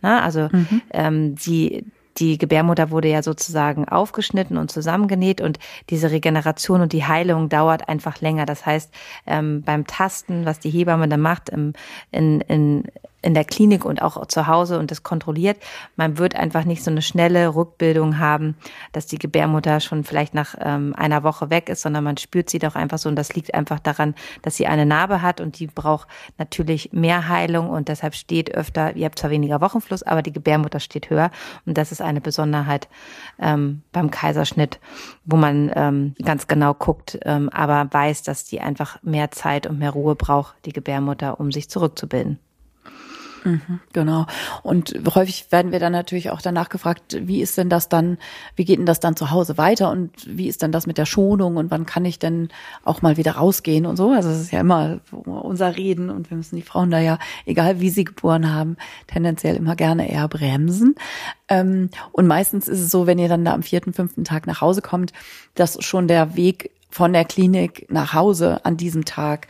Na, 0.00 0.22
also 0.22 0.48
mhm. 0.52 0.82
ähm, 0.92 1.34
die 1.36 1.84
die 2.18 2.38
Gebärmutter 2.38 2.90
wurde 2.90 3.08
ja 3.08 3.22
sozusagen 3.22 3.86
aufgeschnitten 3.86 4.56
und 4.56 4.70
zusammengenäht 4.70 5.40
und 5.40 5.58
diese 5.90 6.10
Regeneration 6.10 6.80
und 6.80 6.92
die 6.92 7.04
Heilung 7.04 7.48
dauert 7.48 7.88
einfach 7.88 8.20
länger. 8.20 8.46
Das 8.46 8.64
heißt, 8.64 8.92
ähm, 9.26 9.62
beim 9.62 9.86
Tasten, 9.86 10.46
was 10.46 10.58
die 10.58 10.70
Hebamme 10.70 11.08
dann 11.08 11.20
macht, 11.20 11.50
im, 11.50 11.74
in, 12.10 12.40
in, 12.42 12.84
in 13.26 13.34
der 13.34 13.44
Klinik 13.44 13.84
und 13.84 14.02
auch 14.02 14.24
zu 14.26 14.46
Hause 14.46 14.78
und 14.78 14.92
das 14.92 15.02
kontrolliert. 15.02 15.56
Man 15.96 16.16
wird 16.16 16.36
einfach 16.36 16.64
nicht 16.64 16.84
so 16.84 16.92
eine 16.92 17.02
schnelle 17.02 17.56
Rückbildung 17.56 18.20
haben, 18.20 18.56
dass 18.92 19.06
die 19.06 19.18
Gebärmutter 19.18 19.80
schon 19.80 20.04
vielleicht 20.04 20.32
nach 20.32 20.54
ähm, 20.60 20.94
einer 20.96 21.24
Woche 21.24 21.50
weg 21.50 21.68
ist, 21.68 21.82
sondern 21.82 22.04
man 22.04 22.16
spürt 22.18 22.48
sie 22.48 22.60
doch 22.60 22.76
einfach 22.76 22.98
so. 22.98 23.08
Und 23.08 23.16
das 23.16 23.34
liegt 23.34 23.52
einfach 23.52 23.80
daran, 23.80 24.14
dass 24.42 24.56
sie 24.56 24.68
eine 24.68 24.86
Narbe 24.86 25.22
hat 25.22 25.40
und 25.40 25.58
die 25.58 25.66
braucht 25.66 26.06
natürlich 26.38 26.92
mehr 26.92 27.28
Heilung 27.28 27.68
und 27.68 27.88
deshalb 27.88 28.14
steht 28.14 28.54
öfter, 28.54 28.94
ihr 28.94 29.06
habt 29.06 29.18
zwar 29.18 29.30
weniger 29.30 29.60
Wochenfluss, 29.60 30.04
aber 30.04 30.22
die 30.22 30.32
Gebärmutter 30.32 30.78
steht 30.78 31.10
höher. 31.10 31.32
Und 31.66 31.76
das 31.76 31.90
ist 31.90 32.00
eine 32.00 32.20
Besonderheit 32.20 32.88
ähm, 33.40 33.82
beim 33.90 34.12
Kaiserschnitt, 34.12 34.78
wo 35.24 35.36
man 35.36 35.72
ähm, 35.74 36.14
ganz 36.24 36.46
genau 36.46 36.74
guckt, 36.74 37.18
ähm, 37.24 37.48
aber 37.48 37.88
weiß, 37.90 38.22
dass 38.22 38.44
die 38.44 38.60
einfach 38.60 39.02
mehr 39.02 39.32
Zeit 39.32 39.66
und 39.66 39.80
mehr 39.80 39.90
Ruhe 39.90 40.14
braucht, 40.14 40.54
die 40.64 40.72
Gebärmutter, 40.72 41.40
um 41.40 41.50
sich 41.50 41.68
zurückzubilden. 41.68 42.38
Mhm, 43.46 43.78
genau. 43.92 44.26
Und 44.64 44.98
häufig 45.14 45.46
werden 45.50 45.70
wir 45.70 45.78
dann 45.78 45.92
natürlich 45.92 46.30
auch 46.30 46.42
danach 46.42 46.68
gefragt, 46.68 47.16
wie 47.20 47.40
ist 47.40 47.56
denn 47.56 47.70
das 47.70 47.88
dann, 47.88 48.18
wie 48.56 48.64
geht 48.64 48.80
denn 48.80 48.86
das 48.86 48.98
dann 48.98 49.14
zu 49.14 49.30
Hause 49.30 49.56
weiter 49.56 49.88
und 49.90 50.10
wie 50.26 50.48
ist 50.48 50.62
denn 50.62 50.72
das 50.72 50.88
mit 50.88 50.98
der 50.98 51.06
Schonung 51.06 51.56
und 51.56 51.70
wann 51.70 51.86
kann 51.86 52.04
ich 52.04 52.18
denn 52.18 52.48
auch 52.84 53.02
mal 53.02 53.16
wieder 53.16 53.32
rausgehen 53.32 53.86
und 53.86 53.96
so. 53.96 54.10
Also 54.10 54.30
es 54.30 54.40
ist 54.40 54.50
ja 54.50 54.60
immer 54.60 54.98
unser 55.12 55.76
Reden 55.76 56.10
und 56.10 56.28
wir 56.28 56.36
müssen 56.36 56.56
die 56.56 56.62
Frauen 56.62 56.90
da 56.90 56.98
ja, 56.98 57.20
egal 57.44 57.78
wie 57.78 57.90
sie 57.90 58.04
geboren 58.04 58.52
haben, 58.52 58.76
tendenziell 59.06 59.54
immer 59.54 59.76
gerne 59.76 60.10
eher 60.10 60.26
bremsen. 60.26 60.96
Ähm, 61.48 61.90
und 62.10 62.26
meistens 62.26 62.66
ist 62.66 62.80
es 62.80 62.90
so, 62.90 63.06
wenn 63.06 63.20
ihr 63.20 63.28
dann 63.28 63.44
da 63.44 63.54
am 63.54 63.62
vierten, 63.62 63.92
fünften 63.92 64.24
Tag 64.24 64.48
nach 64.48 64.60
Hause 64.60 64.82
kommt, 64.82 65.12
dass 65.54 65.82
schon 65.84 66.08
der 66.08 66.34
Weg 66.34 66.72
von 66.90 67.12
der 67.12 67.24
Klinik 67.24 67.86
nach 67.90 68.12
Hause 68.14 68.64
an 68.64 68.76
diesem 68.76 69.04
Tag 69.04 69.48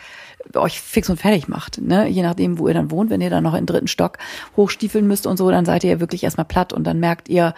euch 0.55 0.81
fix 0.81 1.11
und 1.11 1.19
fertig 1.19 1.49
macht. 1.49 1.81
Ne? 1.81 2.09
Je 2.09 2.23
nachdem, 2.23 2.59
wo 2.59 2.69
ihr 2.69 2.75
dann 2.75 2.91
wohnt, 2.91 3.11
wenn 3.11 3.21
ihr 3.21 3.31
dann 3.31 3.45
noch 3.45 3.55
den 3.55 3.67
dritten 3.67 3.89
Stock 3.89 4.19
hochstiefeln 4.57 5.07
müsst 5.07 5.27
und 5.27 5.37
so, 5.37 5.51
dann 5.51 5.65
seid 5.65 5.85
ihr 5.85 6.01
wirklich 6.01 6.25
erstmal 6.25 6.47
platt 6.47 6.73
und 6.73 6.85
dann 6.85 7.01
merkt 7.01 7.29
ihr 7.29 7.55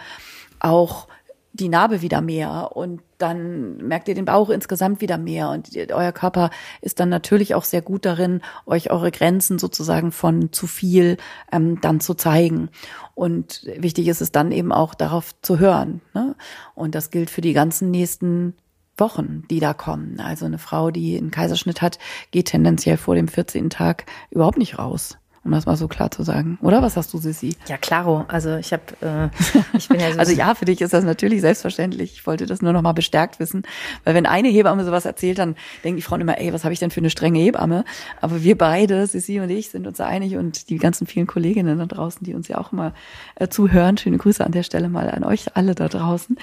auch 0.59 1.07
die 1.53 1.69
Narbe 1.69 2.01
wieder 2.01 2.21
mehr 2.21 2.71
und 2.75 3.01
dann 3.17 3.77
merkt 3.77 4.07
ihr 4.07 4.15
den 4.15 4.25
Bauch 4.25 4.49
insgesamt 4.49 5.01
wieder 5.01 5.17
mehr 5.17 5.49
und 5.49 5.69
euer 5.91 6.11
Körper 6.11 6.51
ist 6.81 6.99
dann 6.99 7.09
natürlich 7.09 7.55
auch 7.55 7.65
sehr 7.65 7.81
gut 7.81 8.05
darin, 8.05 8.41
euch 8.65 8.91
eure 8.91 9.11
Grenzen 9.11 9.59
sozusagen 9.59 10.11
von 10.11 10.53
zu 10.53 10.67
viel 10.67 11.17
ähm, 11.51 11.81
dann 11.81 11.99
zu 11.99 12.13
zeigen. 12.13 12.69
Und 13.15 13.63
wichtig 13.77 14.07
ist 14.07 14.21
es 14.21 14.31
dann 14.31 14.51
eben 14.51 14.71
auch 14.71 14.95
darauf 14.95 15.33
zu 15.41 15.59
hören. 15.59 16.01
Ne? 16.13 16.35
Und 16.75 16.95
das 16.95 17.09
gilt 17.09 17.29
für 17.29 17.41
die 17.41 17.53
ganzen 17.53 17.91
nächsten 17.91 18.53
Wochen, 18.99 19.43
die 19.49 19.59
da 19.59 19.73
kommen. 19.73 20.19
Also 20.19 20.45
eine 20.45 20.57
Frau, 20.57 20.91
die 20.91 21.17
einen 21.17 21.31
Kaiserschnitt 21.31 21.81
hat, 21.81 21.99
geht 22.31 22.47
tendenziell 22.47 22.97
vor 22.97 23.15
dem 23.15 23.27
14. 23.27 23.69
Tag 23.69 24.05
überhaupt 24.31 24.57
nicht 24.57 24.79
raus 24.79 25.18
um 25.49 25.55
das 25.55 25.65
mal 25.65 25.75
so 25.75 25.87
klar 25.87 26.11
zu 26.11 26.21
sagen. 26.21 26.59
Oder 26.61 26.83
was 26.83 26.95
hast 26.95 27.11
du, 27.11 27.17
Sissi? 27.17 27.55
Ja, 27.67 27.77
klaro. 27.77 28.23
Also 28.27 28.55
ich 28.57 28.71
habe, 28.71 28.83
äh, 29.01 29.29
ich 29.77 29.89
bin 29.89 29.99
ja 29.99 30.13
so 30.13 30.19
Also 30.19 30.31
ja, 30.31 30.53
für 30.53 30.65
dich 30.65 30.79
ist 30.79 30.93
das 30.93 31.03
natürlich 31.03 31.41
selbstverständlich. 31.41 32.13
Ich 32.13 32.27
wollte 32.27 32.45
das 32.45 32.61
nur 32.61 32.71
noch 32.71 32.83
mal 32.83 32.93
bestärkt 32.93 33.39
wissen, 33.39 33.63
weil 34.03 34.13
wenn 34.13 34.27
eine 34.27 34.49
Hebamme 34.49 34.85
sowas 34.85 35.05
erzählt, 35.05 35.39
dann 35.39 35.55
denken 35.83 35.97
die 35.97 36.03
Frauen 36.03 36.21
immer, 36.21 36.39
ey, 36.39 36.53
was 36.53 36.65
habe 36.65 36.73
ich 36.73 36.79
denn 36.79 36.91
für 36.91 36.99
eine 36.99 37.09
strenge 37.09 37.39
Hebamme? 37.39 37.83
Aber 38.21 38.43
wir 38.43 38.57
beide, 38.57 39.07
Sissi 39.07 39.39
und 39.39 39.49
ich, 39.49 39.71
sind 39.71 39.87
uns 39.87 39.99
einig 39.99 40.37
und 40.37 40.69
die 40.69 40.77
ganzen 40.77 41.07
vielen 41.07 41.25
Kolleginnen 41.25 41.79
da 41.79 41.87
draußen, 41.87 42.23
die 42.23 42.35
uns 42.35 42.47
ja 42.47 42.59
auch 42.59 42.71
immer 42.71 42.93
äh, 43.35 43.47
zuhören, 43.47 43.97
schöne 43.97 44.19
Grüße 44.19 44.45
an 44.45 44.51
der 44.51 44.63
Stelle 44.63 44.87
mal 44.87 45.09
an 45.09 45.23
euch 45.23 45.55
alle 45.57 45.73
da 45.73 45.87
draußen, 45.87 46.37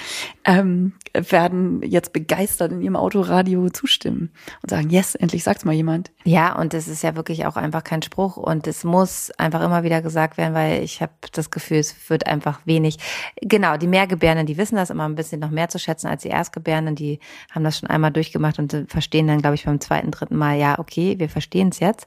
ähm, 0.45 0.95
werden 1.13 1.81
jetzt 1.83 2.13
begeistert 2.13 2.73
in 2.73 2.83
ihrem 2.83 2.97
Autoradio 2.97 3.71
zustimmen 3.71 4.31
und 4.63 4.71
sagen, 4.71 4.91
yes, 4.91 5.15
endlich 5.15 5.45
sagt's 5.45 5.65
mal 5.65 5.75
jemand. 5.75 6.11
Ja, 6.25 6.59
und 6.59 6.75
es 6.75 6.89
ist 6.89 7.05
ja 7.05 7.15
wirklich 7.15 7.47
auch 7.47 7.57
einfach 7.57 7.85
kein 7.85 8.03
Spruch 8.03 8.37
und 8.37 8.67
es 8.67 8.83
muss 8.83 8.96
einfach 9.39 9.63
immer 9.63 9.83
wieder 9.83 10.03
gesagt 10.03 10.37
werden, 10.37 10.55
weil 10.55 10.83
ich 10.83 11.03
habe 11.03 11.13
das 11.33 11.51
Gefühl, 11.51 11.79
es 11.79 11.95
wird 12.09 12.27
einfach 12.27 12.61
wenig. 12.65 12.99
Genau, 13.41 13.77
die 13.77 13.87
Mehrgebärenden, 13.87 14.47
die 14.47 14.57
wissen 14.57 14.77
das 14.77 14.91
immer 14.91 15.09
ein 15.09 15.15
bisschen 15.15 15.41
noch 15.41 15.51
mehr 15.51 15.69
zu 15.69 15.79
schätzen 15.79 16.07
als 16.07 16.23
die 16.23 16.29
Erstgebärenden, 16.29 16.95
die 16.95 17.21
haben 17.51 17.65
das 17.65 17.79
schon 17.79 17.89
einmal 17.91 18.11
durchgemacht 18.11 18.59
und 18.59 18.87
verstehen 18.89 19.27
dann, 19.27 19.41
glaube 19.41 19.55
ich, 19.55 19.65
beim 19.65 19.81
zweiten, 19.81 20.11
dritten 20.11 20.37
Mal, 20.37 20.59
ja, 20.59 20.79
okay, 20.79 21.19
wir 21.19 21.29
verstehen 21.29 21.69
es 21.69 21.81
jetzt. 21.81 22.07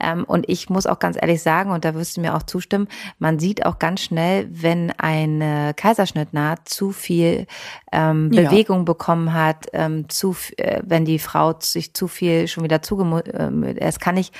Ähm, 0.00 0.24
und 0.24 0.48
ich 0.48 0.70
muss 0.70 0.86
auch 0.86 0.98
ganz 0.98 1.16
ehrlich 1.20 1.42
sagen, 1.42 1.70
und 1.70 1.84
da 1.84 1.94
wirst 1.94 2.16
du 2.16 2.20
mir 2.20 2.36
auch 2.36 2.42
zustimmen, 2.42 2.88
man 3.18 3.38
sieht 3.38 3.66
auch 3.66 3.78
ganz 3.78 4.00
schnell, 4.02 4.48
wenn 4.50 4.92
eine 4.98 5.74
Kaiserschnittnaht 5.74 6.68
zu 6.68 6.92
viel 6.92 7.46
ähm, 7.92 8.30
ja. 8.32 8.42
Bewegung 8.42 8.84
bekommen 8.84 9.32
hat, 9.32 9.66
ähm, 9.72 10.08
zu, 10.08 10.36
äh, 10.56 10.80
wenn 10.84 11.04
die 11.04 11.18
Frau 11.18 11.54
sich 11.58 11.94
zu 11.94 12.08
viel 12.08 12.48
schon 12.48 12.64
wieder 12.64 12.82
zugemut, 12.82 13.28
äh, 13.28 13.74
es 13.78 13.98
kann 13.98 14.14
nicht, 14.14 14.34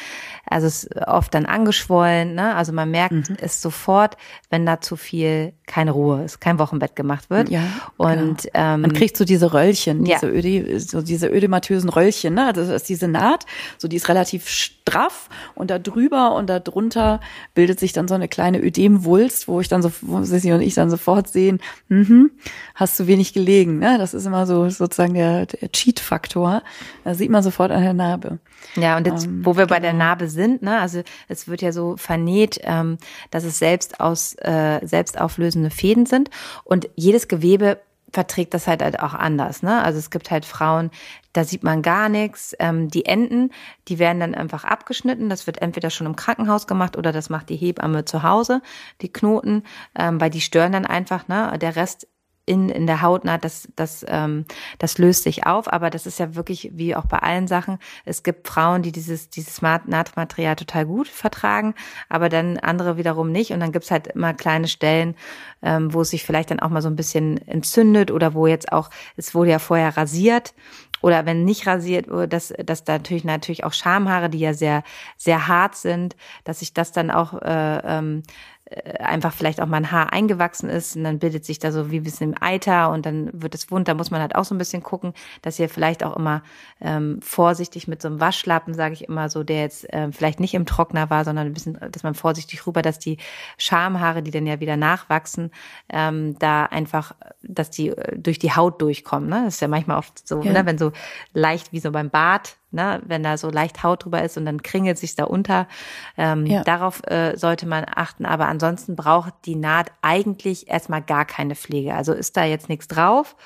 also 0.46 0.66
es 0.66 0.84
ist 0.84 0.96
oft 1.06 1.34
dann 1.34 1.46
angeschwollen, 1.46 1.87
ne? 1.88 2.54
Also 2.54 2.72
man 2.72 2.90
merkt 2.90 3.30
mhm. 3.30 3.36
es 3.40 3.62
sofort, 3.62 4.16
wenn 4.50 4.66
da 4.66 4.80
zu 4.80 4.96
viel 4.96 5.52
keine 5.66 5.90
Ruhe 5.90 6.24
ist, 6.24 6.40
kein 6.40 6.58
Wochenbett 6.58 6.96
gemacht 6.96 7.30
wird. 7.30 7.48
Ja. 7.50 7.62
Und 7.96 8.42
genau. 8.42 8.54
ähm, 8.54 8.80
man 8.80 8.92
kriegt 8.92 9.16
so 9.16 9.24
diese 9.24 9.52
Röllchen, 9.52 10.04
diese 10.04 10.26
ja. 10.26 10.32
Öde, 10.32 10.80
so 10.80 11.02
diese 11.02 11.28
ödematösen 11.28 11.90
Röllchen, 11.90 12.34
ne? 12.34 12.52
Das 12.54 12.68
ist 12.68 12.88
diese 12.88 13.06
Naht, 13.06 13.44
so 13.76 13.86
die 13.86 13.96
ist 13.96 14.08
relativ 14.08 14.48
straff 14.48 15.28
und 15.54 15.70
da 15.70 15.78
drüber 15.78 16.34
und 16.34 16.48
da 16.48 16.58
drunter 16.58 17.20
bildet 17.54 17.78
sich 17.78 17.92
dann 17.92 18.08
so 18.08 18.14
eine 18.14 18.28
kleine 18.28 18.62
Ödemwulst, 18.62 19.46
wo 19.48 19.60
ich 19.60 19.68
dann 19.68 19.82
so, 19.82 19.92
wo 20.00 20.22
Sissi 20.22 20.52
und 20.52 20.62
ich 20.62 20.74
dann 20.74 20.90
sofort 20.90 21.28
sehen, 21.28 21.60
mhm, 21.88 22.30
hast 22.74 22.98
du 22.98 23.06
wenig 23.06 23.32
gelegen, 23.32 23.78
ne? 23.78 23.98
Das 23.98 24.14
ist 24.14 24.26
immer 24.26 24.46
so 24.46 24.68
sozusagen 24.70 25.14
der, 25.14 25.46
der 25.46 25.70
Cheat-Faktor. 25.70 26.62
Da 27.04 27.14
sieht 27.14 27.30
man 27.30 27.42
sofort 27.42 27.70
an 27.70 27.82
der 27.82 27.94
Narbe. 27.94 28.38
Ja, 28.76 28.96
und 28.96 29.06
jetzt, 29.06 29.26
ähm, 29.26 29.44
wo 29.44 29.56
wir 29.56 29.66
genau. 29.66 29.76
bei 29.76 29.80
der 29.80 29.92
genau. 29.92 30.04
Narbe 30.04 30.28
sind, 30.28 30.62
ne, 30.62 30.78
also 30.78 31.02
es 31.28 31.48
wird 31.48 31.62
ja 31.62 31.67
so 31.72 31.96
vernäht, 31.96 32.60
ähm, 32.62 32.98
dass 33.30 33.44
es 33.44 33.58
selbst 33.58 34.00
aus 34.00 34.34
äh, 34.34 34.80
selbst 34.82 35.20
auflösende 35.20 35.70
Fäden 35.70 36.06
sind 36.06 36.30
und 36.64 36.88
jedes 36.96 37.28
Gewebe 37.28 37.78
verträgt 38.12 38.54
das 38.54 38.66
halt, 38.66 38.82
halt 38.82 39.00
auch 39.00 39.14
anders. 39.14 39.62
Ne? 39.62 39.82
Also 39.82 39.98
es 39.98 40.10
gibt 40.10 40.30
halt 40.30 40.44
Frauen, 40.44 40.90
da 41.32 41.44
sieht 41.44 41.62
man 41.62 41.82
gar 41.82 42.08
nichts. 42.08 42.54
Ähm, 42.58 42.88
die 42.88 43.04
Enden, 43.04 43.50
die 43.88 43.98
werden 43.98 44.20
dann 44.20 44.34
einfach 44.34 44.64
abgeschnitten. 44.64 45.28
Das 45.28 45.46
wird 45.46 45.60
entweder 45.60 45.90
schon 45.90 46.06
im 46.06 46.16
Krankenhaus 46.16 46.66
gemacht 46.66 46.96
oder 46.96 47.12
das 47.12 47.28
macht 47.28 47.50
die 47.50 47.56
Hebamme 47.56 48.04
zu 48.04 48.22
Hause, 48.22 48.62
die 49.02 49.12
Knoten, 49.12 49.62
ähm, 49.94 50.20
weil 50.20 50.30
die 50.30 50.40
stören 50.40 50.72
dann 50.72 50.86
einfach. 50.86 51.28
Ne? 51.28 51.58
Der 51.58 51.76
Rest 51.76 52.08
in, 52.48 52.68
in 52.68 52.86
der 52.86 53.02
Hautnaht, 53.02 53.44
das, 53.44 53.68
das, 53.76 54.04
ähm, 54.08 54.46
das 54.78 54.98
löst 54.98 55.22
sich 55.22 55.46
auf. 55.46 55.72
Aber 55.72 55.90
das 55.90 56.06
ist 56.06 56.18
ja 56.18 56.34
wirklich 56.34 56.70
wie 56.74 56.96
auch 56.96 57.06
bei 57.06 57.18
allen 57.18 57.46
Sachen. 57.46 57.78
Es 58.04 58.22
gibt 58.22 58.48
Frauen, 58.48 58.82
die 58.82 58.92
dieses, 58.92 59.30
dieses 59.30 59.62
Nahtmaterial 59.62 60.56
total 60.56 60.86
gut 60.86 61.08
vertragen, 61.08 61.74
aber 62.08 62.28
dann 62.28 62.58
andere 62.58 62.96
wiederum 62.96 63.30
nicht. 63.30 63.52
Und 63.52 63.60
dann 63.60 63.72
gibt's 63.72 63.90
halt 63.90 64.08
immer 64.08 64.34
kleine 64.34 64.68
Stellen, 64.68 65.14
ähm, 65.62 65.92
wo 65.92 66.00
es 66.00 66.10
sich 66.10 66.24
vielleicht 66.24 66.50
dann 66.50 66.60
auch 66.60 66.70
mal 66.70 66.82
so 66.82 66.88
ein 66.88 66.96
bisschen 66.96 67.46
entzündet 67.46 68.10
oder 68.10 68.34
wo 68.34 68.46
jetzt 68.46 68.72
auch, 68.72 68.90
es 69.16 69.34
wurde 69.34 69.50
ja 69.50 69.58
vorher 69.58 69.96
rasiert 69.96 70.54
oder 71.00 71.26
wenn 71.26 71.44
nicht 71.44 71.66
rasiert, 71.66 72.06
dass, 72.32 72.52
dass 72.64 72.84
da 72.84 72.94
natürlich 72.94 73.24
natürlich 73.24 73.64
auch 73.64 73.72
Schamhaare, 73.72 74.30
die 74.30 74.38
ja 74.38 74.54
sehr 74.54 74.82
sehr 75.16 75.46
hart 75.46 75.76
sind, 75.76 76.16
dass 76.44 76.60
sich 76.60 76.74
das 76.74 76.92
dann 76.92 77.10
auch 77.10 77.40
äh, 77.40 77.78
ähm, 77.84 78.22
äh, 78.24 78.57
einfach 78.98 79.32
vielleicht 79.32 79.60
auch 79.60 79.66
mal 79.66 79.78
ein 79.78 79.90
Haar 79.90 80.12
eingewachsen 80.12 80.68
ist 80.68 80.96
und 80.96 81.04
dann 81.04 81.18
bildet 81.18 81.44
sich 81.44 81.58
da 81.58 81.72
so 81.72 81.90
wie 81.90 82.00
ein 82.00 82.02
bisschen 82.02 82.32
im 82.32 82.42
Eiter 82.42 82.90
und 82.90 83.06
dann 83.06 83.30
wird 83.32 83.54
es 83.54 83.70
wund. 83.70 83.88
Da 83.88 83.94
muss 83.94 84.10
man 84.10 84.20
halt 84.20 84.34
auch 84.34 84.44
so 84.44 84.54
ein 84.54 84.58
bisschen 84.58 84.82
gucken, 84.82 85.14
dass 85.40 85.58
ihr 85.58 85.68
vielleicht 85.68 86.04
auch 86.04 86.16
immer 86.16 86.42
ähm, 86.80 87.20
vorsichtig 87.22 87.88
mit 87.88 88.02
so 88.02 88.08
einem 88.08 88.20
Waschlappen, 88.20 88.74
sage 88.74 88.92
ich 88.92 89.04
immer 89.04 89.30
so, 89.30 89.42
der 89.42 89.62
jetzt 89.62 89.90
äh, 89.92 90.12
vielleicht 90.12 90.38
nicht 90.38 90.52
im 90.52 90.66
Trockner 90.66 91.08
war, 91.08 91.24
sondern 91.24 91.46
ein 91.46 91.54
bisschen, 91.54 91.78
dass 91.90 92.02
man 92.02 92.14
vorsichtig 92.14 92.66
rüber, 92.66 92.82
dass 92.82 92.98
die 92.98 93.16
Schamhaare, 93.56 94.22
die 94.22 94.30
dann 94.30 94.46
ja 94.46 94.60
wieder 94.60 94.76
nachwachsen, 94.76 95.50
ähm, 95.88 96.38
da 96.38 96.64
einfach, 96.64 97.14
dass 97.42 97.70
die 97.70 97.88
äh, 97.88 98.18
durch 98.18 98.38
die 98.38 98.52
Haut 98.52 98.82
durchkommen. 98.82 99.30
Ne? 99.30 99.44
Das 99.46 99.54
ist 99.54 99.60
ja 99.60 99.68
manchmal 99.68 99.96
oft 99.96 100.28
so, 100.28 100.42
ja. 100.42 100.52
ne? 100.52 100.66
wenn 100.66 100.76
so 100.76 100.92
leicht 101.32 101.72
wie 101.72 101.80
so 101.80 101.90
beim 101.90 102.10
Bad 102.10 102.57
ne, 102.70 103.00
wenn 103.04 103.22
da 103.22 103.36
so 103.36 103.50
leicht 103.50 103.82
Haut 103.82 104.04
drüber 104.04 104.22
ist 104.22 104.36
und 104.36 104.46
dann 104.46 104.62
kringelt 104.62 104.98
sich 104.98 105.14
da 105.14 105.24
unter. 105.24 105.68
Ähm, 106.16 106.46
ja. 106.46 106.62
Darauf 106.64 107.02
äh, 107.06 107.36
sollte 107.36 107.66
man 107.66 107.86
achten. 107.88 108.26
Aber 108.26 108.46
ansonsten 108.46 108.96
braucht 108.96 109.34
die 109.44 109.56
Naht 109.56 109.92
eigentlich 110.02 110.68
erstmal 110.68 111.02
gar 111.02 111.24
keine 111.24 111.54
Pflege. 111.54 111.94
Also 111.94 112.12
ist 112.12 112.36
da 112.36 112.44
jetzt 112.44 112.68
nichts 112.68 112.88
drauf 112.88 113.36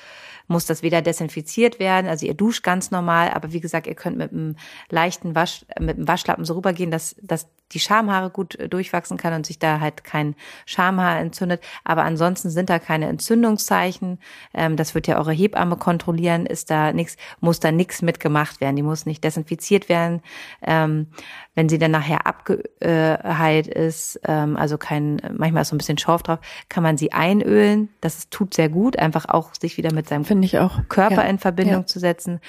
muss 0.47 0.65
das 0.65 0.83
weder 0.83 1.01
desinfiziert 1.01 1.79
werden, 1.79 2.07
also 2.07 2.25
ihr 2.25 2.33
duscht 2.33 2.63
ganz 2.63 2.91
normal, 2.91 3.31
aber 3.31 3.53
wie 3.53 3.61
gesagt, 3.61 3.87
ihr 3.87 3.95
könnt 3.95 4.17
mit 4.17 4.31
einem 4.31 4.55
leichten 4.89 5.35
Wasch, 5.35 5.65
mit 5.79 5.97
einem 5.97 6.07
Waschlappen 6.07 6.45
so 6.45 6.55
rübergehen, 6.55 6.91
dass, 6.91 7.15
dass 7.21 7.47
die 7.73 7.79
Schamhaare 7.79 8.29
gut 8.29 8.55
äh, 8.55 8.69
durchwachsen 8.69 9.17
kann 9.17 9.33
und 9.33 9.45
sich 9.45 9.59
da 9.59 9.79
halt 9.79 10.03
kein 10.03 10.35
Schamhaar 10.65 11.19
entzündet. 11.19 11.63
Aber 11.83 12.03
ansonsten 12.03 12.49
sind 12.49 12.69
da 12.69 12.79
keine 12.79 13.07
Entzündungszeichen. 13.07 14.19
Ähm, 14.53 14.75
das 14.75 14.95
wird 14.95 15.07
ja 15.07 15.17
eure 15.17 15.33
Hebamme 15.33 15.77
kontrollieren. 15.77 16.45
Ist 16.45 16.69
da 16.69 16.93
nichts, 16.93 17.17
muss 17.39 17.59
da 17.59 17.71
nichts 17.71 18.01
mitgemacht 18.01 18.61
werden. 18.61 18.75
Die 18.75 18.83
muss 18.83 19.05
nicht 19.05 19.23
desinfiziert 19.23 19.89
werden. 19.89 20.21
Ähm, 20.61 21.07
wenn 21.55 21.69
sie 21.69 21.77
dann 21.77 21.91
nachher 21.91 22.25
abgeheilt 22.25 23.67
ist, 23.67 24.19
ähm, 24.25 24.57
also 24.57 24.77
kein, 24.77 25.21
manchmal 25.35 25.61
ist 25.61 25.69
so 25.69 25.75
ein 25.75 25.77
bisschen 25.77 25.97
Schorf 25.97 26.23
drauf, 26.23 26.39
kann 26.69 26.83
man 26.83 26.97
sie 26.97 27.13
einölen. 27.13 27.89
Das 28.01 28.29
tut 28.29 28.53
sehr 28.53 28.69
gut, 28.69 28.97
einfach 28.97 29.25
auch 29.25 29.51
sich 29.59 29.77
wieder 29.77 29.93
mit 29.93 30.07
seinem 30.07 30.25
Finde 30.25 30.45
ich 30.45 30.57
auch. 30.59 30.79
Körper 30.89 31.23
ja. 31.23 31.29
in 31.29 31.39
Verbindung 31.39 31.81
ja. 31.81 31.85
zu 31.85 31.99
setzen. 31.99 32.39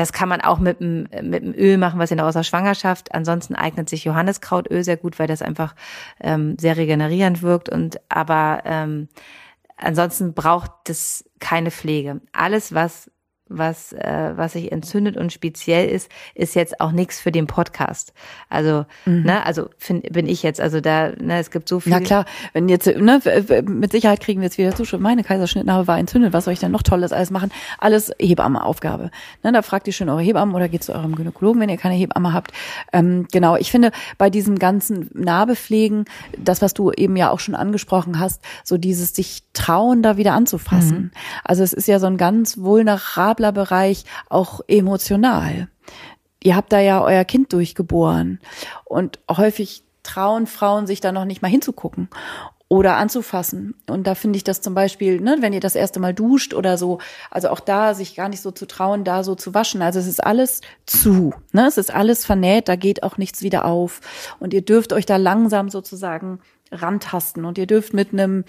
Das 0.00 0.14
kann 0.14 0.30
man 0.30 0.40
auch 0.40 0.58
mit 0.58 0.80
dem, 0.80 1.08
mit 1.20 1.42
dem 1.42 1.52
Öl 1.52 1.76
machen, 1.76 2.00
was 2.00 2.10
ihr 2.10 2.16
noch 2.16 2.24
aus 2.24 2.32
der 2.32 2.42
Schwangerschaft. 2.42 3.14
Ansonsten 3.14 3.54
eignet 3.54 3.90
sich 3.90 4.04
Johanniskrautöl 4.04 4.82
sehr 4.82 4.96
gut, 4.96 5.18
weil 5.18 5.26
das 5.26 5.42
einfach 5.42 5.74
ähm, 6.22 6.56
sehr 6.58 6.78
regenerierend 6.78 7.42
wirkt. 7.42 7.68
Und 7.68 8.00
aber 8.08 8.62
ähm, 8.64 9.08
ansonsten 9.76 10.32
braucht 10.32 10.88
es 10.88 11.28
keine 11.38 11.70
Pflege. 11.70 12.22
Alles, 12.32 12.72
was 12.72 13.10
was, 13.50 13.92
äh, 13.92 14.32
was 14.36 14.52
sich 14.52 14.72
entzündet 14.72 15.16
und 15.16 15.32
speziell 15.32 15.88
ist, 15.88 16.08
ist 16.34 16.54
jetzt 16.54 16.80
auch 16.80 16.92
nichts 16.92 17.20
für 17.20 17.32
den 17.32 17.46
Podcast. 17.46 18.14
Also, 18.48 18.86
mhm. 19.04 19.24
ne, 19.24 19.44
also 19.44 19.68
find, 19.76 20.10
bin 20.12 20.28
ich 20.28 20.42
jetzt, 20.42 20.60
also 20.60 20.80
da, 20.80 21.10
ne, 21.20 21.38
es 21.38 21.50
gibt 21.50 21.68
so 21.68 21.80
viel. 21.80 21.92
Na 21.92 22.00
klar, 22.00 22.24
wenn 22.52 22.68
jetzt, 22.68 22.86
ne, 22.86 23.20
mit 23.66 23.90
Sicherheit 23.90 24.20
kriegen 24.20 24.40
wir 24.40 24.46
jetzt 24.46 24.56
wieder 24.56 24.74
Zuschrift, 24.74 25.02
meine 25.02 25.24
Kaiserschnittnarbe 25.24 25.88
war 25.88 25.98
entzündet, 25.98 26.32
was 26.32 26.44
soll 26.44 26.54
ich 26.54 26.60
denn 26.60 26.70
noch 26.70 26.82
Tolles 26.82 27.12
alles 27.12 27.30
machen? 27.30 27.50
Alles 27.78 28.12
Hebammeaufgabe. 28.20 29.10
Ne, 29.42 29.52
da 29.52 29.62
fragt 29.62 29.88
ihr 29.88 29.92
schön 29.92 30.08
eure 30.08 30.22
Hebammen 30.22 30.54
oder 30.54 30.68
geht 30.68 30.84
zu 30.84 30.94
eurem 30.94 31.16
Gynäkologen, 31.16 31.60
wenn 31.60 31.68
ihr 31.68 31.76
keine 31.76 31.96
Hebamme 31.96 32.32
habt. 32.32 32.52
Ähm, 32.92 33.26
genau, 33.32 33.56
ich 33.56 33.72
finde, 33.72 33.90
bei 34.16 34.30
diesem 34.30 34.60
ganzen 34.60 35.10
Narbepflegen, 35.12 36.04
das, 36.38 36.62
was 36.62 36.72
du 36.72 36.92
eben 36.92 37.16
ja 37.16 37.30
auch 37.30 37.40
schon 37.40 37.56
angesprochen 37.56 38.20
hast, 38.20 38.42
so 38.62 38.78
dieses 38.78 39.12
sich 39.12 39.42
trauen, 39.54 40.04
da 40.04 40.16
wieder 40.16 40.34
anzufassen. 40.34 40.96
Mhm. 40.96 41.10
Also 41.42 41.64
es 41.64 41.72
ist 41.72 41.88
ja 41.88 41.98
so 41.98 42.06
ein 42.06 42.16
ganz 42.16 42.58
vulnerabler 42.58 43.39
Bereich, 43.52 44.04
auch 44.28 44.60
emotional. 44.68 45.68
Ihr 46.42 46.56
habt 46.56 46.72
da 46.72 46.80
ja 46.80 47.02
euer 47.02 47.24
Kind 47.24 47.52
durchgeboren 47.52 48.40
und 48.84 49.18
häufig 49.30 49.82
trauen 50.02 50.46
Frauen 50.46 50.86
sich 50.86 51.00
da 51.00 51.12
noch 51.12 51.24
nicht 51.24 51.42
mal 51.42 51.48
hinzugucken 51.48 52.08
oder 52.70 52.96
anzufassen. 52.96 53.74
Und 53.88 54.06
da 54.06 54.14
finde 54.14 54.36
ich 54.36 54.44
das 54.44 54.60
zum 54.60 54.74
Beispiel, 54.74 55.20
ne, 55.20 55.38
wenn 55.40 55.52
ihr 55.52 55.60
das 55.60 55.74
erste 55.74 55.98
Mal 55.98 56.14
duscht 56.14 56.54
oder 56.54 56.78
so, 56.78 57.00
also 57.28 57.48
auch 57.50 57.58
da 57.58 57.94
sich 57.94 58.14
gar 58.14 58.28
nicht 58.28 58.40
so 58.40 58.52
zu 58.52 58.64
trauen, 58.64 59.02
da 59.02 59.24
so 59.24 59.34
zu 59.34 59.54
waschen. 59.54 59.82
Also 59.82 59.98
es 59.98 60.06
ist 60.06 60.24
alles 60.24 60.60
zu, 60.86 61.34
ne, 61.52 61.66
es 61.66 61.78
ist 61.78 61.92
alles 61.92 62.24
vernäht, 62.24 62.68
da 62.68 62.76
geht 62.76 63.02
auch 63.02 63.18
nichts 63.18 63.42
wieder 63.42 63.64
auf. 63.64 64.00
Und 64.38 64.54
ihr 64.54 64.62
dürft 64.62 64.92
euch 64.92 65.04
da 65.04 65.16
langsam 65.16 65.68
sozusagen 65.68 66.38
rantasten 66.72 67.44
und 67.44 67.58
ihr 67.58 67.66
dürft 67.66 67.94
mit 67.94 68.12
einem 68.12 68.44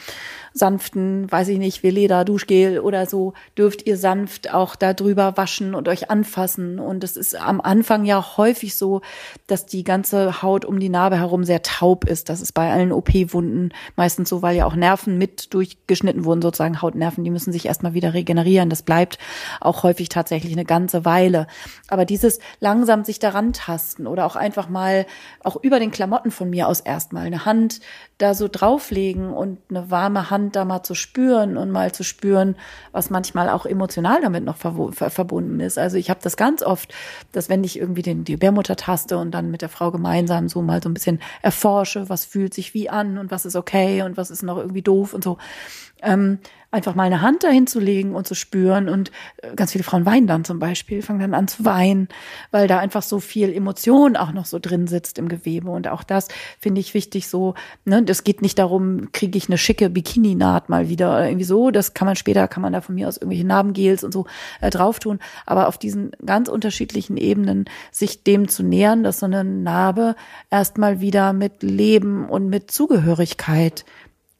sanften, 0.53 1.31
weiß 1.31 1.47
ich 1.49 1.57
nicht, 1.57 1.83
Veleda 1.83 2.23
Duschgel 2.23 2.79
oder 2.79 3.05
so, 3.05 3.33
dürft 3.57 3.85
ihr 3.87 3.97
sanft 3.97 4.53
auch 4.53 4.75
da 4.75 4.93
drüber 4.93 5.37
waschen 5.37 5.75
und 5.75 5.87
euch 5.87 6.09
anfassen 6.09 6.79
und 6.79 7.03
es 7.03 7.17
ist 7.17 7.35
am 7.35 7.61
Anfang 7.61 8.05
ja 8.05 8.37
häufig 8.37 8.75
so, 8.75 9.01
dass 9.47 9.65
die 9.65 9.83
ganze 9.83 10.41
Haut 10.41 10.65
um 10.65 10.79
die 10.79 10.89
Narbe 10.89 11.17
herum 11.17 11.43
sehr 11.43 11.61
taub 11.61 12.05
ist. 12.05 12.29
Das 12.29 12.41
ist 12.41 12.53
bei 12.53 12.71
allen 12.71 12.91
OP-Wunden 12.91 13.73
meistens 13.95 14.29
so, 14.29 14.41
weil 14.41 14.55
ja 14.55 14.65
auch 14.65 14.75
Nerven 14.75 15.17
mit 15.17 15.53
durchgeschnitten 15.53 16.25
wurden, 16.25 16.41
sozusagen 16.41 16.81
Hautnerven, 16.81 17.23
die 17.23 17.29
müssen 17.29 17.51
sich 17.51 17.65
erstmal 17.65 17.93
wieder 17.93 18.13
regenerieren. 18.13 18.69
Das 18.69 18.83
bleibt 18.83 19.17
auch 19.59 19.83
häufig 19.83 20.09
tatsächlich 20.09 20.53
eine 20.53 20.65
ganze 20.65 21.05
Weile. 21.05 21.47
Aber 21.87 22.05
dieses 22.05 22.39
langsam 22.59 23.03
sich 23.03 23.19
daran 23.19 23.53
tasten 23.53 24.07
oder 24.07 24.25
auch 24.25 24.35
einfach 24.35 24.69
mal 24.69 25.05
auch 25.43 25.57
über 25.61 25.79
den 25.79 25.91
Klamotten 25.91 26.31
von 26.31 26.49
mir 26.49 26.67
aus 26.67 26.81
erstmal 26.81 27.25
eine 27.25 27.45
Hand 27.45 27.79
da 28.21 28.33
so 28.33 28.47
drauflegen 28.47 29.31
und 29.33 29.59
eine 29.69 29.89
warme 29.89 30.29
Hand 30.29 30.55
da 30.55 30.65
mal 30.65 30.83
zu 30.83 30.95
spüren 30.95 31.57
und 31.57 31.71
mal 31.71 31.91
zu 31.91 32.03
spüren, 32.03 32.55
was 32.91 33.09
manchmal 33.09 33.49
auch 33.49 33.65
emotional 33.65 34.21
damit 34.21 34.43
noch 34.43 34.57
verbunden 34.57 35.59
ist. 35.59 35.77
Also 35.77 35.97
ich 35.97 36.09
habe 36.09 36.19
das 36.21 36.37
ganz 36.37 36.61
oft, 36.61 36.93
dass 37.31 37.49
wenn 37.49 37.63
ich 37.63 37.79
irgendwie 37.79 38.01
den, 38.01 38.23
die 38.23 38.33
Gebärmutter 38.33 38.75
taste 38.75 39.17
und 39.17 39.31
dann 39.31 39.51
mit 39.51 39.61
der 39.61 39.69
Frau 39.69 39.91
gemeinsam 39.91 40.49
so 40.49 40.61
mal 40.61 40.81
so 40.81 40.89
ein 40.89 40.93
bisschen 40.93 41.19
erforsche, 41.41 42.09
was 42.09 42.25
fühlt 42.25 42.53
sich 42.53 42.73
wie 42.73 42.89
an 42.89 43.17
und 43.17 43.31
was 43.31 43.45
ist 43.45 43.55
okay 43.55 44.03
und 44.03 44.17
was 44.17 44.31
ist 44.31 44.43
noch 44.43 44.57
irgendwie 44.57 44.81
doof 44.81 45.13
und 45.13 45.23
so, 45.23 45.37
ähm, 46.01 46.39
einfach 46.71 46.95
mal 46.95 47.03
eine 47.03 47.21
Hand 47.21 47.43
dahin 47.43 47.67
zu 47.67 47.79
legen 47.79 48.15
und 48.15 48.27
zu 48.27 48.33
spüren. 48.33 48.89
Und 48.89 49.11
äh, 49.37 49.53
ganz 49.55 49.73
viele 49.73 49.83
Frauen 49.83 50.05
weinen 50.05 50.25
dann 50.25 50.45
zum 50.45 50.59
Beispiel, 50.59 51.01
fangen 51.01 51.19
dann 51.19 51.33
an 51.33 51.47
zu 51.47 51.65
weinen, 51.65 52.07
weil 52.49 52.67
da 52.67 52.79
einfach 52.79 53.03
so 53.03 53.19
viel 53.19 53.53
Emotion 53.53 54.15
auch 54.15 54.31
noch 54.31 54.45
so 54.45 54.57
drin 54.57 54.87
sitzt 54.87 55.17
im 55.17 55.27
Gewebe. 55.27 55.69
Und 55.69 55.87
auch 55.87 56.03
das 56.03 56.29
finde 56.59 56.81
ich 56.81 56.93
wichtig 56.93 57.27
so, 57.27 57.53
ne, 57.85 58.01
das 58.01 58.23
geht 58.23 58.41
nicht 58.41 58.57
darum, 58.57 59.11
kriege 59.11 59.37
ich 59.37 59.49
eine 59.49 59.57
schicke 59.57 59.89
Bikini-Naht 59.89 60.69
mal 60.69 60.87
wieder 60.89 61.09
oder 61.09 61.27
irgendwie 61.27 61.45
so. 61.45 61.71
Das 61.71 61.93
kann 61.93 62.05
man 62.05 62.15
später, 62.15 62.47
kann 62.47 62.61
man 62.61 62.73
da 62.73 62.81
von 62.81 62.95
mir 62.95 63.07
aus 63.07 63.17
irgendwelche 63.17 63.45
Narbengels 63.45 64.03
und 64.03 64.13
so 64.13 64.25
äh, 64.61 64.69
drauf 64.69 64.99
tun. 64.99 65.19
Aber 65.45 65.67
auf 65.67 65.77
diesen 65.77 66.11
ganz 66.25 66.47
unterschiedlichen 66.47 67.17
Ebenen 67.17 67.65
sich 67.91 68.23
dem 68.23 68.47
zu 68.47 68.63
nähern, 68.63 69.03
dass 69.03 69.19
so 69.19 69.25
eine 69.25 69.43
Narbe 69.43 70.15
erstmal 70.49 71.01
wieder 71.01 71.33
mit 71.33 71.63
Leben 71.63 72.29
und 72.29 72.47
mit 72.47 72.71
Zugehörigkeit 72.71 73.83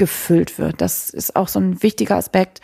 gefüllt 0.02 0.58
wird. 0.58 0.82
Das 0.82 1.12
ist 1.12 1.36
auch 1.36 1.48
so 1.48 1.60
ein 1.60 1.84
wichtiger 1.84 2.16
Aspekt, 2.16 2.60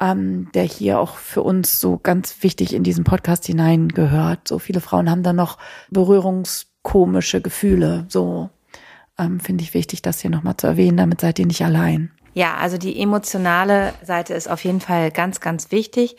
ähm, 0.00 0.50
der 0.54 0.64
hier 0.64 0.98
auch 0.98 1.18
für 1.18 1.40
uns 1.44 1.78
so 1.78 1.98
ganz 1.98 2.42
wichtig 2.42 2.74
in 2.74 2.82
diesen 2.82 3.04
Podcast 3.04 3.46
hineingehört. 3.46 4.48
So 4.48 4.58
viele 4.58 4.80
Frauen 4.80 5.08
haben 5.08 5.22
da 5.22 5.32
noch 5.32 5.56
berührungskomische 5.90 7.40
Gefühle. 7.42 8.06
So 8.08 8.50
ähm, 9.18 9.38
finde 9.38 9.62
ich 9.62 9.72
wichtig, 9.72 10.02
das 10.02 10.18
hier 10.18 10.30
nochmal 10.30 10.56
zu 10.56 10.66
erwähnen. 10.66 10.96
Damit 10.96 11.20
seid 11.20 11.38
ihr 11.38 11.46
nicht 11.46 11.64
allein. 11.64 12.10
Ja, 12.34 12.56
also 12.56 12.76
die 12.76 13.00
emotionale 13.00 13.94
Seite 14.02 14.34
ist 14.34 14.50
auf 14.50 14.64
jeden 14.64 14.80
Fall 14.80 15.12
ganz, 15.12 15.40
ganz 15.40 15.70
wichtig. 15.70 16.16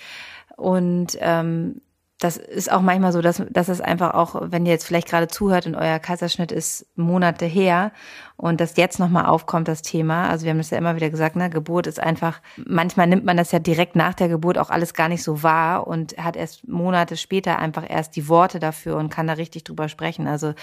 Und 0.56 1.18
ähm, 1.20 1.82
das 2.22 2.38
ist 2.38 2.72
auch 2.72 2.82
manchmal 2.82 3.12
so, 3.12 3.22
dass, 3.22 3.42
dass 3.50 3.68
es 3.68 3.82
einfach 3.82 4.14
auch, 4.14 4.36
wenn 4.40 4.64
ihr 4.68 4.72
jetzt 4.72 4.86
vielleicht 4.86 5.08
gerade 5.08 5.28
zuhört 5.28 5.66
und 5.66 5.74
euer 5.74 5.98
Kaiserschnitt 5.98 6.52
ist 6.52 6.86
Monate 6.96 7.48
her 7.48 7.92
und 8.38 8.62
das 8.62 8.78
jetzt 8.78 9.00
nochmal 9.00 9.26
aufkommt, 9.26 9.68
das 9.68 9.82
Thema. 9.82 10.30
Also 10.30 10.46
wir 10.46 10.52
haben 10.52 10.60
das 10.60 10.70
ja 10.70 10.78
immer 10.78 10.96
wieder 10.96 11.10
gesagt, 11.10 11.36
ne, 11.36 11.50
Geburt 11.50 11.88
ist 11.88 12.00
einfach, 12.00 12.40
manchmal 12.64 13.08
nimmt 13.08 13.26
man 13.26 13.38
das 13.38 13.52
ja 13.52 13.58
direkt 13.58 13.96
nach 13.96 14.14
der 14.14 14.30
Geburt 14.30 14.60
auch 14.60 14.70
alles 14.70 14.94
gar 14.94 15.10
nicht 15.10 15.24
so 15.24 15.42
wahr 15.42 15.88
und 15.88 16.16
hat 16.20 16.36
erst 16.36 16.68
Monate 16.68 17.18
später 17.18 17.58
einfach 17.58 17.90
erst 17.90 18.16
die 18.16 18.30
Worte 18.30 18.60
dafür 18.60 18.98
und 18.98 19.10
kann 19.10 19.26
da 19.26 19.34
richtig 19.34 19.64
drüber 19.64 19.90
sprechen. 19.90 20.28
Also 20.28 20.54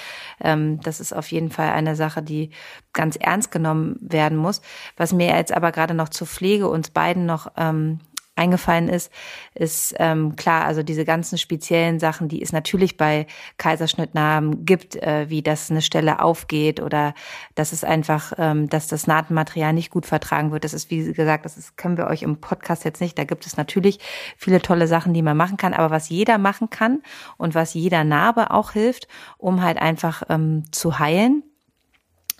ähm, 0.40 0.80
das 0.82 1.00
ist 1.00 1.12
auf 1.12 1.26
jeden 1.32 1.50
Fall 1.50 1.70
eine 1.70 1.96
Sache, 1.96 2.22
die 2.22 2.50
ganz 2.92 3.16
ernst 3.16 3.50
genommen 3.50 3.96
werden 4.00 4.38
muss. 4.38 4.62
Was 4.96 5.12
mir 5.12 5.34
jetzt 5.34 5.52
aber 5.52 5.72
gerade 5.72 5.94
noch 5.94 6.08
zur 6.08 6.28
Pflege 6.28 6.68
uns 6.68 6.90
beiden 6.90 7.26
noch 7.26 7.50
ähm, 7.56 7.98
eingefallen 8.38 8.88
ist, 8.88 9.12
ist 9.54 9.94
ähm, 9.98 10.36
klar, 10.36 10.64
also 10.64 10.82
diese 10.82 11.04
ganzen 11.04 11.38
speziellen 11.38 11.98
Sachen, 11.98 12.28
die 12.28 12.40
es 12.40 12.52
natürlich 12.52 12.96
bei 12.96 13.26
Kaiserschnittnarben 13.58 14.64
gibt, 14.64 14.96
äh, 14.96 15.26
wie 15.28 15.42
dass 15.42 15.70
eine 15.70 15.82
Stelle 15.82 16.20
aufgeht 16.20 16.80
oder 16.80 17.14
dass 17.54 17.72
es 17.72 17.84
einfach, 17.84 18.32
ähm, 18.38 18.68
dass 18.68 18.88
das 18.88 19.06
Nahtmaterial 19.06 19.72
nicht 19.72 19.90
gut 19.90 20.06
vertragen 20.06 20.52
wird. 20.52 20.64
Das 20.64 20.74
ist, 20.74 20.90
wie 20.90 21.12
gesagt, 21.12 21.44
das 21.44 21.56
ist, 21.56 21.76
können 21.76 21.96
wir 21.96 22.06
euch 22.06 22.22
im 22.22 22.40
Podcast 22.40 22.84
jetzt 22.84 23.00
nicht. 23.00 23.18
Da 23.18 23.24
gibt 23.24 23.46
es 23.46 23.56
natürlich 23.56 23.98
viele 24.36 24.62
tolle 24.62 24.86
Sachen, 24.86 25.12
die 25.12 25.22
man 25.22 25.36
machen 25.36 25.56
kann, 25.56 25.74
aber 25.74 25.90
was 25.90 26.08
jeder 26.08 26.38
machen 26.38 26.70
kann 26.70 27.02
und 27.36 27.54
was 27.54 27.74
jeder 27.74 28.04
Narbe 28.04 28.50
auch 28.50 28.72
hilft, 28.72 29.08
um 29.36 29.62
halt 29.62 29.78
einfach 29.78 30.22
ähm, 30.28 30.64
zu 30.72 30.98
heilen, 30.98 31.42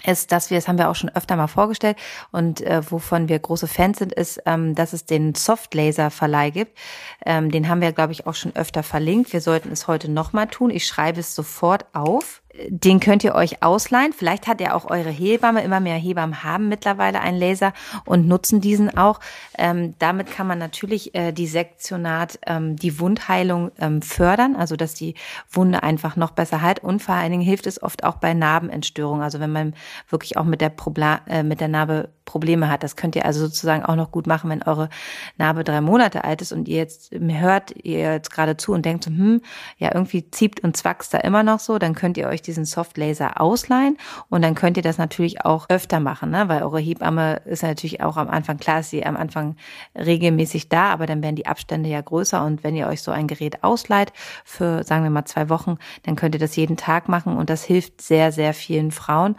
ist, 0.07 0.33
dass 0.33 0.51
wir, 0.51 0.59
das 0.59 0.69
haben 0.69 0.79
wir 0.79 0.89
auch 0.89 0.95
schon 0.95 1.11
öfter 1.11 1.37
mal 1.37 1.49
vorgestellt 1.49 1.97
und 2.31 2.61
äh, 2.61 2.83
wovon 2.89 3.29
wir 3.29 3.39
große 3.39 3.67
Fans 3.67 3.99
sind, 3.99 4.13
ist, 4.13 4.41
ähm, 4.47 4.75
dass 4.75 4.93
es 4.93 5.07
den 5.07 5.35
Softlaser-Verleih 5.35 6.51
gibt. 6.51 6.79
Ähm, 7.27 7.51
den 7.51 7.69
haben 7.69 7.81
wir, 7.81 7.93
glaube 7.93 8.13
ich, 8.13 8.27
auch 8.27 8.35
schon 8.35 8.55
öfter 8.55 8.83
verlinkt. 8.83 9.33
Wir 9.33 9.41
sollten 9.41 9.73
es 9.73 9.89
heute 9.89 10.11
nochmal 10.11 10.47
tun. 10.47 10.71
Ich 10.71 10.87
schreibe 10.87 11.21
es 11.21 11.35
sofort 11.35 11.87
auf 11.95 12.43
den 12.69 13.01
könnt 13.01 13.25
ihr 13.25 13.35
euch 13.35 13.63
ausleihen. 13.63 14.13
Vielleicht 14.13 14.47
hat 14.47 14.61
ja 14.61 14.75
auch 14.75 14.91
eure 14.91 15.11
Hebamme, 15.11 15.63
immer 15.63 15.81
mehr 15.81 15.97
Hebammen 15.97 16.43
haben 16.43 16.69
mittlerweile 16.69 17.21
einen 17.21 17.39
Laser 17.39 17.73
und 18.05 18.27
nutzen 18.27 18.61
diesen 18.61 18.97
auch. 18.97 19.21
Ähm, 19.57 19.95
damit 19.99 20.31
kann 20.31 20.47
man 20.47 20.59
natürlich 20.59 21.15
äh, 21.15 21.33
die 21.33 21.47
Sektionat, 21.47 22.39
ähm, 22.47 22.77
die 22.77 22.99
Wundheilung 23.01 23.71
ähm, 23.79 24.03
fördern, 24.03 24.57
also 24.57 24.77
dass 24.77 24.95
die 24.95 25.15
Wunde 25.51 25.83
einfach 25.83 26.17
noch 26.17 26.33
besser 26.33 26.63
heilt. 26.63 26.83
Und 26.83 27.03
vor 27.03 27.15
allen 27.15 27.31
Dingen 27.31 27.43
hilft 27.43 27.67
es 27.67 27.83
oft 27.83 28.05
auch 28.05 28.17
bei 28.17 28.35
Narbenentstörungen, 28.35 29.23
also 29.23 29.41
wenn 29.41 29.53
man 29.53 29.75
wirklich 30.09 30.37
auch 30.37 30.45
mit 30.45 30.61
der, 30.61 30.71
Probla 30.71 31.21
äh, 31.27 31.43
mit 31.43 31.61
der 31.61 31.69
Narbe 31.69 32.11
Probleme 32.29 32.69
hat. 32.69 32.83
Das 32.83 32.95
könnt 32.95 33.17
ihr 33.17 33.25
also 33.25 33.41
sozusagen 33.41 33.85
auch 33.85 33.97
noch 33.97 34.11
gut 34.11 34.27
machen, 34.27 34.51
wenn 34.51 34.63
eure 34.63 34.91
Narbe 35.39 35.65
drei 35.65 35.81
Monate 35.81 36.25
alt 36.25 36.43
ist 36.43 36.53
und 36.53 36.69
ihr 36.69 36.77
jetzt 36.77 37.11
hört, 37.13 37.75
ihr 37.83 38.13
jetzt 38.13 38.31
gerade 38.31 38.59
zu 38.59 38.75
und 38.75 38.85
denkt, 38.85 39.05
so, 39.05 39.11
hm, 39.11 39.41
ja, 39.79 39.95
irgendwie 39.95 40.31
zieht 40.31 40.63
und 40.63 40.77
zwackst 40.77 41.15
da 41.15 41.19
immer 41.19 41.43
noch 41.43 41.59
so, 41.59 41.79
dann 41.79 41.95
könnt 41.95 42.19
ihr 42.19 42.29
euch 42.29 42.43
diesen 42.43 42.67
Softlaser 42.67 43.41
ausleihen 43.41 43.97
und 44.29 44.43
dann 44.43 44.55
könnt 44.55 44.77
ihr 44.77 44.83
das 44.83 44.99
natürlich 44.99 45.45
auch 45.47 45.71
öfter 45.71 46.01
machen, 46.01 46.31
ne? 46.31 46.49
weil 46.49 46.63
eure 46.63 46.81
Hebamme 46.81 47.41
ist 47.47 47.63
natürlich 47.63 48.03
auch 48.03 48.19
am 48.19 48.29
Anfang, 48.29 48.59
klar 48.59 48.81
ist 48.81 48.91
sie 48.91 49.07
am 49.07 49.17
Anfang 49.17 49.57
regelmäßig 49.95 50.69
da, 50.69 50.91
aber 50.91 51.07
dann 51.07 51.23
werden 51.23 51.37
die 51.37 51.47
Abstände 51.47 51.89
ja 51.89 52.03
größer 52.03 52.45
und 52.45 52.63
wenn 52.63 52.77
ihr 52.77 52.89
euch 52.89 53.01
so 53.01 53.11
ein 53.11 53.27
Gerät 53.27 53.65
ausleiht 53.65 54.13
für, 54.45 54.85
sagen 54.85 55.03
wir 55.03 55.11
mal, 55.11 55.25
zwei 55.25 55.49
Wochen, 55.49 55.79
dann 56.03 56.15
könnt 56.15 56.35
ihr 56.35 56.41
das 56.41 56.57
jeden 56.57 56.77
Tag 56.77 57.09
machen 57.09 57.39
und 57.39 57.49
das 57.49 57.65
hilft 57.65 58.03
sehr, 58.03 58.33
sehr 58.33 58.53
vielen 58.53 58.91
Frauen 58.91 59.37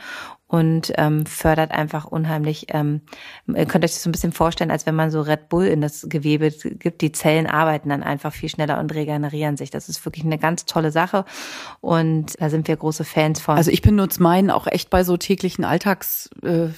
und 0.50 0.92
ähm, 0.98 1.28
fördert 1.28 1.72
einfach 1.72 2.06
unheimlich. 2.06 2.68
Ähm, 2.70 3.02
ihr 3.48 3.68
könnt 3.68 3.86
euch 3.86 3.92
das 3.92 4.02
so 4.02 4.10
ein 4.10 4.12
bisschen 4.12 4.32
vorstellen, 4.32 4.72
als 4.72 4.88
wenn 4.88 4.96
man 4.96 5.12
so 5.12 5.22
Red 5.22 5.48
Bull 5.48 5.66
in 5.66 5.80
das 5.80 6.08
Gewebe 6.10 6.50
gibt. 6.50 7.02
Die 7.02 7.12
Zellen 7.12 7.46
arbeiten 7.46 7.90
dann 7.90 8.02
einfach 8.02 8.34
viel 8.34 8.50
schneller 8.50 8.80
und 8.80 8.92
regenerieren 8.92 9.58
sich. 9.58 9.70
Das 9.70 9.90
ist 9.90 10.04
wirklich 10.06 10.26
eine 10.26 10.40
ganz 10.40 10.66
tolle 10.66 10.90
Sache 10.90 11.24
und 11.82 12.34
da 12.42 12.50
sind 12.50 12.68
wir 12.68 12.76
große 12.76 13.04
Fans 13.04 13.40
von. 13.40 13.58
Also 13.58 13.70
ich 13.70 13.84
benutze 13.84 14.24
meinen 14.24 14.50
auch 14.50 14.66
echt 14.66 14.90
bei 14.90 15.04
so 15.04 15.18
täglichen 15.18 15.64
Alltags 15.64 16.32
äh, 16.42 16.70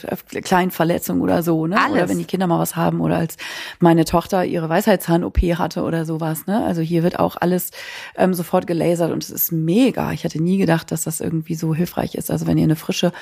kleinen 0.42 0.72
Verletzungen 0.72 1.22
oder 1.22 1.42
so, 1.42 1.66
ne? 1.66 1.80
Alles. 1.80 1.94
Oder 1.94 2.10
wenn 2.10 2.18
die 2.18 2.26
Kinder 2.26 2.48
mal 2.48 2.60
was 2.60 2.76
haben 2.76 3.00
oder 3.00 3.16
als 3.16 3.38
meine 3.80 4.04
Tochter 4.04 4.44
ihre 4.44 4.68
Weisheitszahn-OP 4.68 5.40
hatte 5.58 5.84
oder 5.84 6.04
sowas, 6.04 6.46
ne? 6.46 6.62
Also 6.66 6.82
hier 6.82 7.04
wird 7.04 7.20
auch 7.20 7.38
alles 7.40 7.72
ähm, 8.18 8.34
sofort 8.34 8.68
gelasert 8.68 9.14
und 9.14 9.24
es 9.24 9.30
ist 9.30 9.54
mega. 9.54 10.12
Ich 10.12 10.26
hatte 10.26 10.44
nie 10.44 10.58
gedacht, 10.58 10.92
dass 10.92 11.04
das 11.06 11.22
irgendwie 11.22 11.56
so 11.56 11.74
hilfreich 11.74 12.16
ist. 12.16 12.30
Also 12.30 12.48
wenn 12.48 12.58
ihr 12.58 12.66
eine 12.66 12.76
frische 12.76 13.14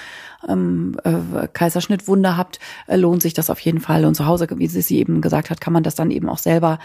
ähm, 0.48 0.98
äh, 1.04 1.48
Kaiserschnittwunde 1.48 2.38
habt, 2.38 2.60
äh, 2.88 2.96
lohnt 2.96 3.22
sich 3.22 3.34
das 3.34 3.50
auf 3.50 3.60
jeden 3.60 3.80
Fall. 3.80 4.06
Und 4.06 4.16
zu 4.16 4.26
Hause, 4.26 4.48
wie 4.56 4.68
sie 4.68 5.00
eben 5.00 5.22
gesagt 5.22 5.50
hat, 5.50 5.62
kann 5.62 5.74
man 5.74 5.84
das 5.84 5.96
dann 5.96 6.12
eben 6.12 6.30
auch 6.30 6.38
selber, 6.38 6.80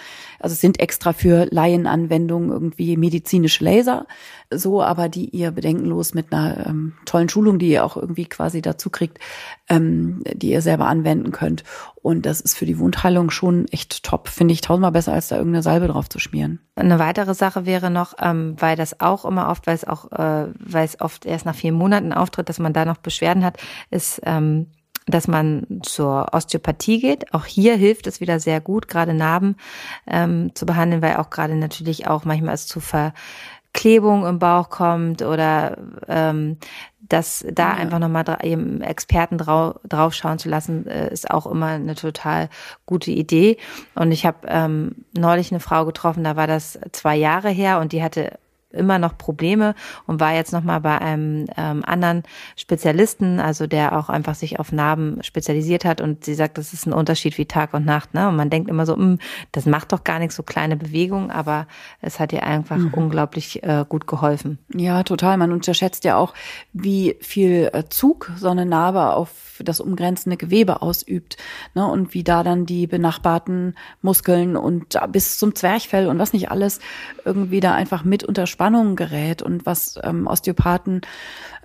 also 0.44 0.52
es 0.52 0.60
sind 0.60 0.78
extra 0.78 1.14
für 1.14 1.46
Laienanwendungen 1.50 2.50
irgendwie 2.50 2.98
medizinische 2.98 3.64
Laser, 3.64 4.06
so, 4.50 4.82
aber 4.82 5.08
die 5.08 5.30
ihr 5.30 5.50
bedenkenlos 5.52 6.12
mit 6.12 6.34
einer 6.34 6.66
ähm, 6.66 6.92
tollen 7.06 7.30
Schulung, 7.30 7.58
die 7.58 7.70
ihr 7.70 7.82
auch 7.82 7.96
irgendwie 7.96 8.26
quasi 8.26 8.60
dazu 8.60 8.90
kriegt, 8.90 9.18
ähm, 9.70 10.22
die 10.34 10.50
ihr 10.50 10.60
selber 10.60 10.86
anwenden 10.86 11.32
könnt. 11.32 11.64
Und 11.94 12.26
das 12.26 12.42
ist 12.42 12.58
für 12.58 12.66
die 12.66 12.78
Wundheilung 12.78 13.30
schon 13.30 13.66
echt 13.68 14.02
top, 14.02 14.28
finde 14.28 14.52
ich 14.52 14.60
tausendmal 14.60 14.92
besser, 14.92 15.14
als 15.14 15.28
da 15.28 15.36
irgendeine 15.38 15.62
Salbe 15.62 15.88
drauf 15.88 16.10
zu 16.10 16.18
schmieren. 16.18 16.60
Eine 16.76 16.98
weitere 16.98 17.32
Sache 17.32 17.64
wäre 17.64 17.88
noch, 17.88 18.12
ähm, 18.20 18.56
weil 18.58 18.76
das 18.76 19.00
auch 19.00 19.24
immer 19.24 19.48
oft, 19.48 19.66
weil 19.66 19.76
es 19.76 19.88
auch, 19.88 20.12
äh, 20.12 20.48
weil 20.58 20.84
es 20.84 21.00
oft 21.00 21.24
erst 21.24 21.46
nach 21.46 21.54
vier 21.54 21.72
Monaten 21.72 22.12
auftritt, 22.12 22.50
dass 22.50 22.58
man 22.58 22.74
da 22.74 22.84
noch 22.84 22.98
Beschwerden 22.98 23.46
hat, 23.46 23.56
ist 23.90 24.20
ähm, 24.26 24.66
dass 25.06 25.28
man 25.28 25.80
zur 25.82 26.28
Osteopathie 26.32 27.00
geht. 27.00 27.34
Auch 27.34 27.44
hier 27.44 27.76
hilft 27.76 28.06
es 28.06 28.20
wieder 28.20 28.40
sehr 28.40 28.60
gut, 28.60 28.88
gerade 28.88 29.14
Narben 29.14 29.56
ähm, 30.06 30.54
zu 30.54 30.66
behandeln, 30.66 31.02
weil 31.02 31.16
auch 31.16 31.30
gerade 31.30 31.54
natürlich 31.56 32.06
auch 32.06 32.24
manchmal 32.24 32.54
es 32.54 32.66
zu 32.66 32.80
Verklebung 32.80 34.26
im 34.26 34.38
Bauch 34.38 34.70
kommt 34.70 35.22
oder 35.22 35.76
ähm, 36.08 36.58
dass 37.08 37.44
da 37.52 37.70
ja. 37.70 37.74
einfach 37.74 37.98
nochmal 37.98 38.24
eben 38.42 38.80
Experten 38.80 39.36
drau 39.36 39.78
draufschauen 39.86 40.38
zu 40.38 40.48
lassen, 40.48 40.86
äh, 40.86 41.12
ist 41.12 41.30
auch 41.30 41.46
immer 41.46 41.66
eine 41.66 41.94
total 41.94 42.48
gute 42.86 43.10
Idee. 43.10 43.58
Und 43.94 44.10
ich 44.10 44.24
habe 44.24 44.38
ähm, 44.46 45.04
neulich 45.12 45.52
eine 45.52 45.60
Frau 45.60 45.84
getroffen, 45.84 46.24
da 46.24 46.36
war 46.36 46.46
das 46.46 46.78
zwei 46.92 47.16
Jahre 47.16 47.50
her 47.50 47.80
und 47.80 47.92
die 47.92 48.02
hatte 48.02 48.38
immer 48.74 48.98
noch 48.98 49.16
Probleme 49.16 49.74
und 50.06 50.20
war 50.20 50.34
jetzt 50.34 50.52
nochmal 50.52 50.80
bei 50.80 51.00
einem 51.00 51.46
ähm, 51.56 51.84
anderen 51.84 52.22
Spezialisten, 52.56 53.40
also 53.40 53.66
der 53.66 53.96
auch 53.98 54.08
einfach 54.08 54.34
sich 54.34 54.58
auf 54.58 54.72
Narben 54.72 55.22
spezialisiert 55.22 55.84
hat 55.84 56.00
und 56.00 56.24
sie 56.24 56.34
sagt, 56.34 56.58
das 56.58 56.72
ist 56.72 56.86
ein 56.86 56.92
Unterschied 56.92 57.38
wie 57.38 57.46
Tag 57.46 57.74
und 57.74 57.84
Nacht. 57.84 58.14
Ne? 58.14 58.28
Und 58.28 58.36
man 58.36 58.50
denkt 58.50 58.68
immer 58.68 58.86
so, 58.86 58.96
hm, 58.96 59.18
das 59.52 59.66
macht 59.66 59.92
doch 59.92 60.04
gar 60.04 60.18
nichts, 60.18 60.36
so 60.36 60.42
kleine 60.42 60.76
Bewegungen, 60.76 61.30
aber 61.30 61.66
es 62.00 62.20
hat 62.20 62.32
ihr 62.32 62.44
einfach 62.44 62.76
mhm. 62.76 62.94
unglaublich 62.94 63.62
äh, 63.62 63.84
gut 63.88 64.06
geholfen. 64.06 64.58
Ja, 64.74 65.02
total. 65.02 65.36
Man 65.36 65.52
unterschätzt 65.52 66.04
ja 66.04 66.16
auch, 66.16 66.34
wie 66.72 67.16
viel 67.20 67.70
äh, 67.72 67.84
Zug 67.88 68.32
so 68.36 68.48
eine 68.48 68.66
Narbe 68.66 69.14
auf 69.14 69.30
das 69.60 69.80
umgrenzende 69.80 70.36
Gewebe 70.36 70.82
ausübt 70.82 71.36
ne? 71.74 71.86
und 71.86 72.14
wie 72.14 72.24
da 72.24 72.42
dann 72.42 72.66
die 72.66 72.86
benachbarten 72.86 73.74
Muskeln 74.02 74.56
und 74.56 74.98
bis 75.10 75.38
zum 75.38 75.54
Zwerchfell 75.54 76.08
und 76.08 76.18
was 76.18 76.32
nicht 76.32 76.50
alles 76.50 76.80
irgendwie 77.24 77.60
da 77.60 77.74
einfach 77.74 78.04
mit 78.04 78.24
unter 78.24 78.46
Spannung 78.64 78.96
gerät 78.96 79.42
und 79.42 79.66
was 79.66 80.00
ähm, 80.02 80.26
Osteopathen 80.26 81.02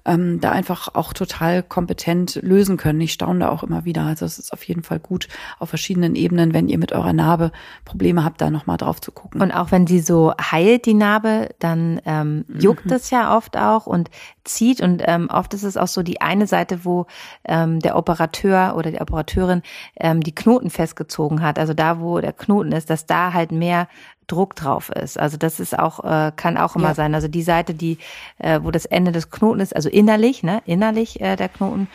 ähm, 0.03 0.41
da 0.41 0.51
einfach 0.51 0.95
auch 0.95 1.13
total 1.13 1.63
kompetent 1.63 2.39
lösen 2.41 2.75
können. 2.75 2.99
Ich 2.99 3.13
staune 3.13 3.39
da 3.39 3.49
auch 3.49 3.63
immer 3.63 3.85
wieder. 3.85 4.03
Also 4.03 4.25
es 4.25 4.37
ist 4.37 4.51
auf 4.51 4.63
jeden 4.63 4.83
Fall 4.83 4.99
gut 4.99 5.29
auf 5.59 5.69
verschiedenen 5.69 6.15
Ebenen, 6.15 6.53
wenn 6.53 6.67
ihr 6.67 6.77
mit 6.77 6.91
eurer 6.91 7.13
Narbe 7.13 7.53
Probleme 7.85 8.25
habt, 8.25 8.41
da 8.41 8.49
nochmal 8.49 8.75
drauf 8.75 8.99
zu 8.99 9.13
gucken. 9.13 9.41
Und 9.41 9.53
auch 9.53 9.71
wenn 9.71 9.87
sie 9.87 10.01
so 10.01 10.33
heilt, 10.41 10.85
die 10.85 10.93
Narbe, 10.93 11.49
dann 11.59 12.01
ähm, 12.03 12.43
juckt 12.49 12.87
mhm. 12.87 12.93
es 12.93 13.09
ja 13.11 13.37
oft 13.37 13.55
auch 13.55 13.85
und 13.85 14.09
zieht. 14.43 14.81
Und 14.81 15.01
ähm, 15.05 15.29
oft 15.31 15.53
ist 15.53 15.63
es 15.63 15.77
auch 15.77 15.87
so 15.87 16.03
die 16.03 16.19
eine 16.19 16.47
Seite, 16.47 16.83
wo 16.83 17.05
ähm, 17.45 17.79
der 17.79 17.95
Operateur 17.95 18.75
oder 18.75 18.91
die 18.91 18.99
Operateurin 18.99 19.61
ähm, 19.97 20.19
die 20.19 20.35
Knoten 20.35 20.69
festgezogen 20.69 21.41
hat. 21.41 21.59
Also 21.59 21.73
da, 21.73 22.01
wo 22.01 22.19
der 22.19 22.33
Knoten 22.33 22.73
ist, 22.73 22.89
dass 22.89 23.05
da 23.05 23.31
halt 23.31 23.53
mehr 23.53 23.87
Druck 24.31 24.55
drauf 24.55 24.89
ist. 24.89 25.19
Also 25.19 25.37
das 25.37 25.59
ist 25.59 25.77
auch, 25.77 26.03
äh, 26.03 26.31
kann 26.35 26.57
auch 26.57 26.75
immer 26.75 26.89
ja. 26.89 26.95
sein. 26.95 27.15
Also 27.15 27.27
die 27.27 27.41
Seite, 27.41 27.73
die, 27.73 27.97
äh, 28.37 28.59
wo 28.63 28.71
das 28.71 28.85
Ende 28.85 29.11
des 29.11 29.29
Knoten 29.29 29.59
ist, 29.59 29.75
also 29.75 29.89
innerlich, 29.89 30.43
ne, 30.43 30.61
innerlich 30.65 31.19
äh, 31.21 31.35
der 31.35 31.49
Knoten, 31.49 31.87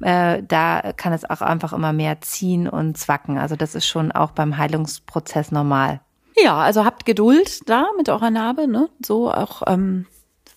äh, 0.00 0.42
da 0.46 0.92
kann 0.96 1.12
es 1.12 1.28
auch 1.28 1.40
einfach 1.40 1.72
immer 1.72 1.92
mehr 1.92 2.20
ziehen 2.20 2.68
und 2.68 2.96
zwacken. 2.96 3.38
Also 3.38 3.56
das 3.56 3.74
ist 3.74 3.86
schon 3.86 4.12
auch 4.12 4.32
beim 4.32 4.56
Heilungsprozess 4.56 5.52
normal. 5.52 6.00
Ja, 6.36 6.56
also 6.56 6.84
habt 6.84 7.04
Geduld 7.04 7.68
da 7.68 7.86
mit 7.96 8.08
eurer 8.08 8.30
Narbe, 8.30 8.66
ne? 8.66 8.88
So 9.04 9.32
auch, 9.32 9.62
ähm, 9.66 10.06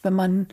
wenn 0.03 0.13
man 0.13 0.47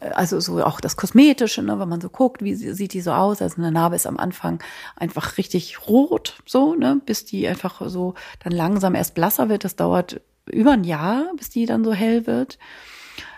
also 0.00 0.40
so 0.40 0.62
auch 0.64 0.80
das 0.80 0.96
Kosmetische, 0.96 1.62
ne, 1.62 1.78
wenn 1.78 1.88
man 1.88 2.00
so 2.00 2.08
guckt, 2.08 2.42
wie 2.42 2.54
sieht 2.54 2.92
die 2.92 3.00
so 3.00 3.12
aus. 3.12 3.42
Also 3.42 3.56
eine 3.58 3.72
Narbe 3.72 3.96
ist 3.96 4.06
am 4.06 4.18
Anfang 4.18 4.62
einfach 4.96 5.38
richtig 5.38 5.88
rot, 5.88 6.38
so, 6.44 6.74
ne, 6.74 7.00
bis 7.04 7.24
die 7.24 7.46
einfach 7.48 7.80
so 7.88 8.14
dann 8.42 8.52
langsam 8.52 8.94
erst 8.94 9.14
blasser 9.14 9.48
wird. 9.48 9.64
Das 9.64 9.76
dauert 9.76 10.20
über 10.50 10.72
ein 10.72 10.84
Jahr, 10.84 11.30
bis 11.36 11.50
die 11.50 11.66
dann 11.66 11.84
so 11.84 11.92
hell 11.92 12.26
wird. 12.26 12.58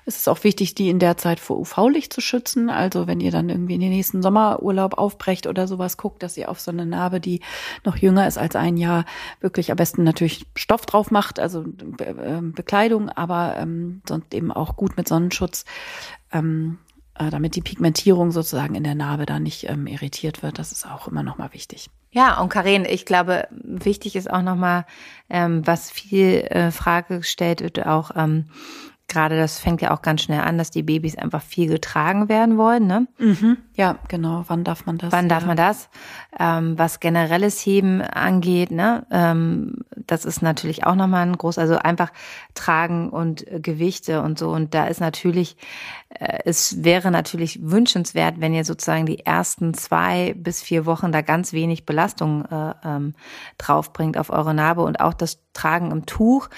Es 0.09 0.17
ist 0.17 0.29
auch 0.29 0.43
wichtig, 0.43 0.75
die 0.75 0.89
in 0.89 0.99
der 0.99 1.19
Zeit 1.19 1.39
vor 1.39 1.59
UV-Licht 1.59 2.15
zu 2.15 2.23
schützen. 2.23 2.71
Also 2.71 3.07
wenn 3.07 3.21
ihr 3.21 3.31
dann 3.31 3.51
irgendwie 3.51 3.75
in 3.75 3.81
den 3.83 3.91
nächsten 3.91 4.23
Sommerurlaub 4.23 4.97
aufbrecht 4.97 5.47
oder 5.47 5.69
sowas 5.69 5.99
guckt, 5.99 6.23
dass 6.23 6.39
ihr 6.39 6.49
auf 6.49 6.61
so 6.61 6.71
eine 6.71 6.87
Narbe, 6.87 7.21
die 7.21 7.43
noch 7.85 7.95
jünger 7.95 8.27
ist 8.27 8.39
als 8.39 8.57
ein 8.57 8.79
Jahr, 8.79 9.05
wirklich 9.41 9.71
am 9.71 9.77
besten 9.77 10.05
natürlich 10.05 10.47
Stoff 10.57 10.87
drauf 10.87 11.11
macht, 11.11 11.39
also 11.39 11.63
äh, 11.99 12.41
Bekleidung, 12.41 13.11
aber 13.11 13.57
ähm, 13.59 14.01
sonst 14.09 14.33
eben 14.33 14.51
auch 14.51 14.77
gut 14.77 14.97
mit 14.97 15.07
Sonnenschutz. 15.07 15.67
Ähm, 16.33 16.79
äh, 17.19 17.29
damit 17.29 17.55
die 17.55 17.61
Pigmentierung 17.61 18.31
sozusagen 18.31 18.77
in 18.77 18.85
der 18.85 18.95
Narbe 18.95 19.27
da 19.27 19.39
nicht 19.39 19.69
ähm, 19.69 19.87
irritiert 19.87 20.43
wird. 20.43 20.59
Das 20.59 20.73
ist 20.73 20.87
auch 20.87 21.09
immer 21.09 21.23
nochmal 21.23 21.53
wichtig. 21.53 21.91
Ja, 22.13 22.41
und 22.41 22.49
Karin, 22.49 22.87
ich 22.87 23.05
glaube, 23.05 23.47
wichtig 23.51 24.17
ist 24.17 24.31
auch 24.31 24.41
nochmal, 24.41 24.87
ähm, 25.29 25.67
was 25.67 25.91
viel 25.91 26.47
äh, 26.49 26.71
Frage 26.71 27.19
gestellt 27.19 27.61
wird, 27.61 27.85
auch 27.87 28.13
ähm, 28.17 28.47
gerade 29.09 29.37
das 29.37 29.59
fängt 29.59 29.81
ja 29.81 29.93
auch 29.93 30.03
ganz 30.03 30.23
schnell 30.23 30.41
an, 30.41 30.59
dass 30.59 30.71
die 30.71 30.83
Babys 30.83 31.17
einfach 31.17 31.43
viel 31.43 31.69
getragen 31.69 32.29
werden 32.29 32.59
wollen. 32.59 32.87
Ne? 32.87 33.09
Mhm. 33.19 33.57
Ja, 33.79 33.97
genau. 34.09 34.43
Wann 34.49 34.65
darf 34.65 34.87
man 34.87 34.99
das? 34.99 35.13
Wann 35.13 35.29
darf 35.29 35.47
man 35.47 35.57
das? 35.57 35.89
Ähm, 36.37 36.77
was 36.77 36.99
generelles 36.99 37.65
Heben 37.65 38.03
angeht, 38.03 38.73
ne? 38.73 39.07
Ähm, 39.13 39.85
das 39.95 40.25
ist 40.25 40.43
natürlich 40.43 40.85
auch 40.85 40.97
nochmal 40.97 41.25
ein 41.25 41.39
groß, 41.39 41.59
also 41.59 41.77
einfach 41.77 42.11
Tragen 42.55 43.09
und 43.09 43.47
äh, 43.47 43.61
Gewichte 43.61 44.23
und 44.23 44.37
so. 44.37 44.51
Und 44.51 44.75
da 44.75 44.89
ist 44.89 45.01
natürlich, 45.01 45.57
äh, 46.09 46.41
es 46.45 46.83
wäre 46.83 47.13
natürlich 47.13 47.61
wünschenswert, 47.63 48.41
wenn 48.41 48.53
ihr 48.53 48.65
sozusagen 48.65 49.07
die 49.07 49.25
ersten 49.25 49.75
zwei 49.75 50.35
bis 50.37 50.61
vier 50.61 50.85
Wochen 50.85 51.13
da 51.13 51.23
ganz 51.23 51.53
wenig 51.53 51.87
Belastung 51.87 52.47
äh, 52.47 52.75
ähm, 52.85 53.15
draufbringt 53.59 54.19
auf 54.19 54.31
eure 54.31 54.55
Narbe 54.55 54.83
und 54.83 54.99
auch 54.99 55.15
das 55.15 55.39
Tragen 55.53 55.93
im 55.93 56.05
Tuch 56.05 56.49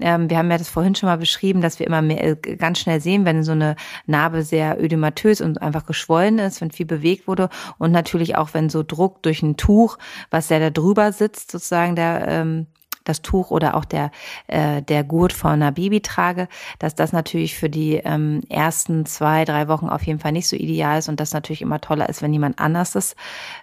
ähm, 0.00 0.28
wir 0.28 0.38
haben 0.38 0.50
ja 0.50 0.58
das 0.58 0.68
vorhin 0.68 0.94
schon 0.94 1.08
mal 1.08 1.18
beschrieben, 1.18 1.60
dass 1.60 1.78
wir 1.78 1.86
immer 1.86 2.02
mehr, 2.02 2.22
äh, 2.22 2.36
ganz 2.56 2.78
schnell 2.78 3.00
sehen, 3.00 3.24
wenn 3.24 3.42
so 3.42 3.52
eine 3.52 3.76
Narbe 4.06 4.42
sehr 4.42 4.82
ödematös 4.82 5.40
und 5.40 5.62
einfach 5.62 5.86
geschwollen 5.86 6.38
ist, 6.38 6.60
wenn 6.66 6.70
viel 6.70 6.86
bewegt 6.86 7.28
wurde 7.28 7.48
und 7.78 7.92
natürlich 7.92 8.36
auch, 8.36 8.50
wenn 8.52 8.68
so 8.68 8.82
Druck 8.82 9.22
durch 9.22 9.42
ein 9.42 9.56
Tuch, 9.56 9.98
was 10.30 10.48
ja 10.48 10.58
da 10.58 10.70
drüber 10.70 11.12
sitzt, 11.12 11.52
sozusagen 11.52 11.96
der 11.96 12.26
ähm, 12.28 12.66
das 13.04 13.22
Tuch 13.22 13.52
oder 13.52 13.76
auch 13.76 13.84
der, 13.84 14.10
äh, 14.48 14.82
der 14.82 15.04
Gurt 15.04 15.32
von 15.32 15.52
einer 15.52 15.70
Babytrage, 15.70 16.48
dass 16.80 16.96
das 16.96 17.12
natürlich 17.12 17.56
für 17.56 17.70
die 17.70 17.94
ähm, 18.04 18.40
ersten 18.48 19.06
zwei, 19.06 19.44
drei 19.44 19.68
Wochen 19.68 19.88
auf 19.88 20.02
jeden 20.02 20.18
Fall 20.18 20.32
nicht 20.32 20.48
so 20.48 20.56
ideal 20.56 20.98
ist 20.98 21.08
und 21.08 21.20
das 21.20 21.32
natürlich 21.32 21.62
immer 21.62 21.80
toller 21.80 22.08
ist, 22.08 22.20
wenn 22.20 22.32
jemand 22.32 22.58
anders 22.58 22.90
das 22.90 23.14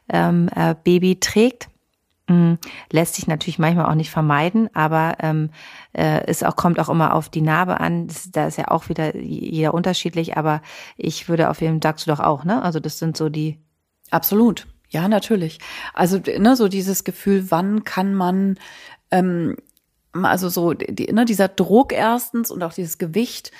ähm, 0.08 0.50
äh, 0.56 0.76
Baby 0.82 1.20
trägt. 1.20 1.68
Mm, 2.28 2.54
lässt 2.90 3.16
sich 3.16 3.28
natürlich 3.28 3.60
manchmal 3.60 3.88
auch 3.88 3.96
nicht 3.96 4.10
vermeiden, 4.10 4.70
aber 4.74 5.18
ähm, 5.20 5.50
äh, 5.92 6.22
es 6.26 6.42
auch, 6.44 6.56
kommt 6.56 6.80
auch 6.80 6.88
immer 6.88 7.14
auf 7.14 7.28
die 7.28 7.42
Narbe 7.42 7.82
an. 7.82 8.08
Das, 8.08 8.32
da 8.32 8.48
ist 8.48 8.58
ja 8.58 8.70
auch 8.70 8.88
wieder 8.88 9.18
jeder 9.18 9.74
unterschiedlich, 9.74 10.38
aber 10.38 10.62
ich 10.96 11.28
würde 11.28 11.50
auf 11.50 11.60
jeden 11.60 11.82
Fall, 11.82 11.92
sagst 11.92 12.08
du 12.08 12.12
doch 12.12 12.22
auch, 12.22 12.46
ne? 12.46 12.62
Also 12.62 12.80
das 12.80 12.98
sind 12.98 13.18
so 13.18 13.28
die. 13.28 13.60
Absolut. 14.10 14.68
Ja, 14.90 15.08
natürlich. 15.10 15.60
Also, 15.94 16.20
ne, 16.20 16.56
so 16.56 16.68
dieses 16.70 17.04
Gefühl, 17.04 17.52
wann 17.52 17.84
kann 17.84 18.14
man, 18.14 18.58
ähm, 19.12 19.58
also 20.14 20.48
so 20.50 20.74
die, 20.74 21.12
ne, 21.12 21.26
dieser 21.26 21.50
Druck 21.50 21.92
erstens 21.92 22.52
und 22.52 22.64
auch 22.64 22.74
dieses 22.74 23.00
Gewicht, 23.00 23.52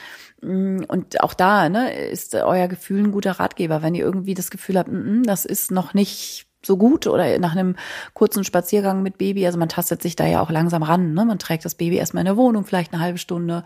mm, 0.42 0.84
und 0.88 1.22
auch 1.22 1.34
da 1.34 1.68
ne, 1.70 1.94
ist 1.94 2.36
euer 2.36 2.68
Gefühl 2.70 3.04
ein 3.04 3.12
guter 3.12 3.32
Ratgeber, 3.34 3.82
wenn 3.82 3.96
ihr 3.96 4.06
irgendwie 4.06 4.36
das 4.36 4.52
Gefühl 4.52 4.78
habt, 4.78 4.90
mm, 4.92 5.24
das 5.24 5.44
ist 5.44 5.72
noch 5.72 5.94
nicht 5.94 6.48
so 6.66 6.78
gut 6.78 7.08
oder 7.08 7.38
nach 7.40 7.54
einem 7.54 7.76
kurzen 8.14 8.44
Spaziergang 8.44 9.04
mit 9.04 9.18
Baby. 9.18 9.46
Also 9.46 9.58
man 9.58 9.70
tastet 9.70 10.02
sich 10.02 10.16
da 10.16 10.26
ja 10.26 10.42
auch 10.42 10.50
langsam 10.50 10.84
ran. 10.84 11.14
Ne? 11.14 11.26
Man 11.26 11.40
trägt 11.40 11.66
das 11.66 11.76
Baby 11.76 11.98
erstmal 11.98 12.22
in 12.22 12.26
der 12.26 12.38
Wohnung, 12.38 12.66
vielleicht 12.66 12.94
eine 12.94 13.02
halbe 13.02 13.18
Stunde, 13.18 13.64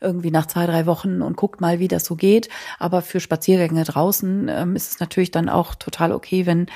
irgendwie 0.00 0.30
nach 0.30 0.46
zwei, 0.46 0.66
drei 0.66 0.86
Wochen 0.86 1.22
und 1.22 1.36
guckt 1.36 1.60
mal, 1.60 1.78
wie 1.78 1.88
das 1.88 2.04
so 2.04 2.16
geht. 2.16 2.48
Aber 2.78 3.02
für 3.02 3.20
Spaziergänge 3.20 3.84
draußen 3.84 4.48
ähm, 4.48 4.76
ist 4.76 4.92
es 4.92 5.00
natürlich 5.00 5.30
dann 5.30 5.48
auch 5.48 5.74
total 5.74 6.12
okay, 6.12 6.46
wenn 6.46 6.66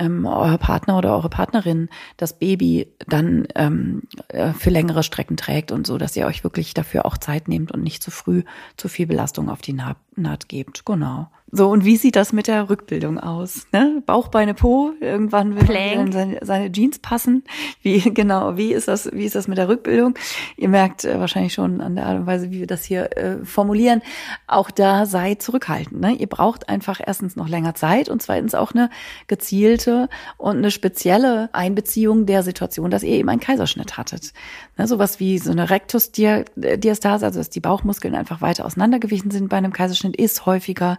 ähm, 0.00 0.24
euer 0.24 0.58
Partner 0.58 0.96
oder 0.96 1.14
eure 1.14 1.28
Partnerin 1.28 1.90
das 2.16 2.38
Baby 2.38 2.88
dann 3.06 3.46
ähm, 3.54 4.02
äh, 4.28 4.52
für 4.52 4.70
längere 4.70 5.02
Strecken 5.02 5.36
trägt 5.36 5.70
und 5.72 5.86
so, 5.86 5.98
dass 5.98 6.16
ihr 6.16 6.26
euch 6.26 6.42
wirklich 6.42 6.74
dafür 6.74 7.04
auch 7.04 7.18
Zeit 7.18 7.48
nehmt 7.48 7.70
und 7.70 7.82
nicht 7.82 8.02
zu 8.02 8.10
früh 8.10 8.42
zu 8.76 8.88
viel 8.88 9.06
Belastung 9.06 9.50
auf 9.50 9.60
die 9.60 9.74
Naht, 9.74 9.98
Naht 10.16 10.48
gebt. 10.48 10.86
Genau. 10.86 11.28
So, 11.52 11.68
und 11.68 11.84
wie 11.84 11.96
sieht 11.96 12.14
das 12.14 12.32
mit 12.32 12.46
der 12.46 12.70
Rückbildung 12.70 13.18
aus? 13.18 13.66
Ne? 13.72 14.02
Bauch, 14.06 14.28
Beine, 14.28 14.54
Po, 14.54 14.92
irgendwann 15.00 15.56
will 15.56 15.96
man 15.96 16.12
seine, 16.12 16.38
seine, 16.42 16.70
Jeans 16.70 17.00
passen. 17.00 17.42
Wie 17.82 17.98
genau, 18.14 18.56
wie 18.56 18.72
ist 18.72 18.86
das, 18.86 19.10
wie 19.12 19.24
ist 19.24 19.34
das 19.34 19.48
mit 19.48 19.58
der 19.58 19.68
Rückbildung? 19.68 20.14
Ihr 20.56 20.68
merkt 20.68 21.04
äh, 21.04 21.18
wahrscheinlich 21.18 21.52
schon 21.52 21.80
an 21.80 21.96
der 21.96 22.06
Art 22.06 22.20
und 22.20 22.26
Weise, 22.26 22.52
wie 22.52 22.60
wir 22.60 22.66
das 22.68 22.84
hier 22.84 23.16
äh, 23.16 23.44
formulieren. 23.44 24.00
Auch 24.46 24.70
da 24.70 25.06
sei 25.06 25.34
zurückhaltend. 25.34 26.00
Ne? 26.00 26.12
Ihr 26.12 26.28
braucht 26.28 26.68
einfach 26.68 27.00
erstens 27.04 27.34
noch 27.34 27.48
länger 27.48 27.74
Zeit 27.74 28.08
und 28.08 28.22
zweitens 28.22 28.54
auch 28.54 28.72
eine 28.72 28.88
gezielte 29.26 30.08
und 30.36 30.58
eine 30.58 30.70
spezielle 30.70 31.50
Einbeziehung 31.52 32.26
der 32.26 32.44
Situation, 32.44 32.90
dass 32.90 33.02
ihr 33.02 33.16
eben 33.16 33.28
einen 33.28 33.40
Kaiserschnitt 33.40 33.96
hattet. 33.96 34.32
Ne? 34.78 34.86
Sowas 34.86 35.18
wie 35.18 35.38
so 35.38 35.50
eine 35.50 35.68
Rektusdiastase, 35.68 37.26
also 37.26 37.40
dass 37.40 37.50
die 37.50 37.60
Bauchmuskeln 37.60 38.14
einfach 38.14 38.40
weiter 38.40 38.66
auseinandergewichen 38.66 39.32
sind 39.32 39.48
bei 39.48 39.56
einem 39.56 39.72
Kaiserschnitt, 39.72 40.14
ist 40.14 40.46
häufiger. 40.46 40.98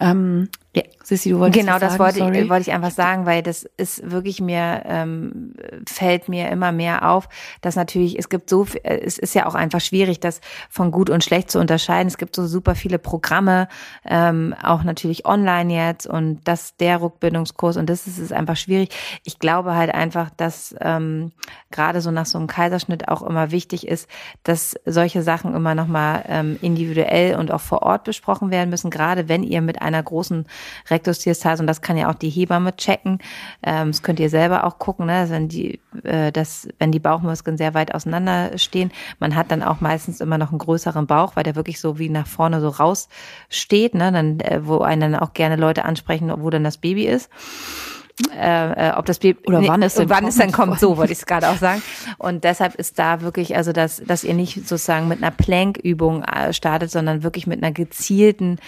Ähm, 0.00 0.48
ja. 0.74 0.82
Sissi, 1.04 1.30
du 1.30 1.38
wolltest 1.38 1.66
Genau, 1.66 1.78
das 1.78 1.98
wollte 1.98 2.18
ich, 2.18 2.48
wollte 2.48 2.62
ich 2.62 2.72
einfach 2.72 2.90
sagen, 2.90 3.26
weil 3.26 3.42
das 3.42 3.64
ist 3.76 4.10
wirklich 4.10 4.40
mir, 4.40 4.82
ähm, 4.86 5.54
fällt 5.86 6.28
mir 6.28 6.48
immer 6.48 6.72
mehr 6.72 7.10
auf, 7.10 7.28
dass 7.60 7.76
natürlich, 7.76 8.18
es 8.18 8.30
gibt 8.30 8.48
so, 8.48 8.66
es 8.82 9.18
ist 9.18 9.34
ja 9.34 9.46
auch 9.46 9.54
einfach 9.54 9.82
schwierig, 9.82 10.18
das 10.20 10.40
von 10.70 10.90
gut 10.90 11.10
und 11.10 11.22
schlecht 11.22 11.50
zu 11.50 11.60
unterscheiden. 11.60 12.08
Es 12.08 12.16
gibt 12.16 12.34
so 12.34 12.46
super 12.46 12.74
viele 12.74 12.98
Programme, 12.98 13.68
ähm, 14.06 14.54
auch 14.62 14.82
natürlich 14.82 15.26
online 15.26 15.74
jetzt 15.74 16.06
und 16.06 16.40
das, 16.44 16.76
der 16.78 17.02
Rückbildungskurs 17.02 17.76
und 17.76 17.90
das 17.90 18.06
ist 18.06 18.18
es 18.18 18.32
einfach 18.32 18.56
schwierig. 18.56 18.88
Ich 19.24 19.38
glaube 19.38 19.74
halt 19.74 19.94
einfach, 19.94 20.30
dass 20.30 20.74
ähm, 20.80 21.32
gerade 21.70 22.00
so 22.00 22.10
nach 22.10 22.26
so 22.26 22.38
einem 22.38 22.46
Kaiserschnitt 22.46 23.08
auch 23.08 23.22
immer 23.22 23.50
wichtig 23.50 23.86
ist, 23.86 24.08
dass 24.42 24.74
solche 24.86 25.22
Sachen 25.22 25.54
immer 25.54 25.74
nochmal 25.74 26.24
ähm, 26.28 26.58
individuell 26.62 27.36
und 27.36 27.50
auch 27.50 27.60
vor 27.60 27.82
Ort 27.82 28.04
besprochen 28.04 28.50
werden 28.50 28.70
müssen, 28.70 28.90
gerade 28.90 29.28
wenn 29.28 29.42
ihr 29.42 29.60
mit 29.60 29.82
einer 29.82 30.02
großen 30.02 30.46
Rektusdiastase 30.88 31.62
und 31.62 31.66
das 31.66 31.80
kann 31.80 31.96
ja 31.96 32.10
auch 32.10 32.14
die 32.14 32.30
Hebamme 32.30 32.76
checken. 32.76 33.18
Ähm, 33.62 33.88
das 33.88 34.02
könnt 34.02 34.20
ihr 34.20 34.30
selber 34.30 34.64
auch 34.64 34.78
gucken, 34.78 35.06
ne? 35.06 35.26
wenn 35.28 35.48
die, 35.48 35.80
äh, 36.02 36.32
das, 36.32 36.68
wenn 36.78 36.92
die 36.92 36.98
Bauchmuskeln 36.98 37.56
sehr 37.56 37.74
weit 37.74 37.94
auseinander 37.94 38.58
stehen. 38.58 38.90
Man 39.18 39.34
hat 39.34 39.50
dann 39.50 39.62
auch 39.62 39.80
meistens 39.80 40.20
immer 40.20 40.38
noch 40.38 40.50
einen 40.50 40.58
größeren 40.58 41.06
Bauch, 41.06 41.36
weil 41.36 41.44
der 41.44 41.56
wirklich 41.56 41.80
so 41.80 41.98
wie 41.98 42.08
nach 42.08 42.26
vorne 42.26 42.60
so 42.60 42.68
raussteht, 42.68 43.94
ne? 43.94 44.12
dann, 44.12 44.40
äh, 44.40 44.60
wo 44.64 44.78
einen 44.78 45.12
dann 45.12 45.16
auch 45.16 45.34
gerne 45.34 45.56
Leute 45.56 45.84
ansprechen, 45.84 46.32
wo 46.36 46.50
dann 46.50 46.64
das 46.64 46.78
Baby 46.78 47.06
ist. 47.06 47.30
Äh, 48.32 48.90
äh, 48.90 48.92
ob 48.92 49.06
das 49.06 49.18
Baby 49.18 49.40
oder 49.48 49.66
wann 49.66 49.82
es 49.82 49.94
dann 49.94 50.08
wann 50.08 50.20
kommt, 50.20 50.28
es 50.28 50.36
dann 50.38 50.52
kommt, 50.52 50.78
so 50.78 50.96
wollte 50.96 51.12
ich 51.12 51.18
es 51.18 51.26
gerade 51.26 51.48
auch 51.48 51.56
sagen. 51.56 51.82
Und 52.18 52.44
deshalb 52.44 52.76
ist 52.76 52.96
da 53.00 53.22
wirklich, 53.22 53.56
also 53.56 53.72
dass, 53.72 54.00
dass 54.06 54.22
ihr 54.22 54.34
nicht 54.34 54.68
sozusagen 54.68 55.08
mit 55.08 55.18
einer 55.18 55.32
Plankübung 55.32 56.22
äh, 56.22 56.52
startet, 56.52 56.92
sondern 56.92 57.24
wirklich 57.24 57.48
mit 57.48 57.60
einer 57.60 57.72
gezielten 57.72 58.60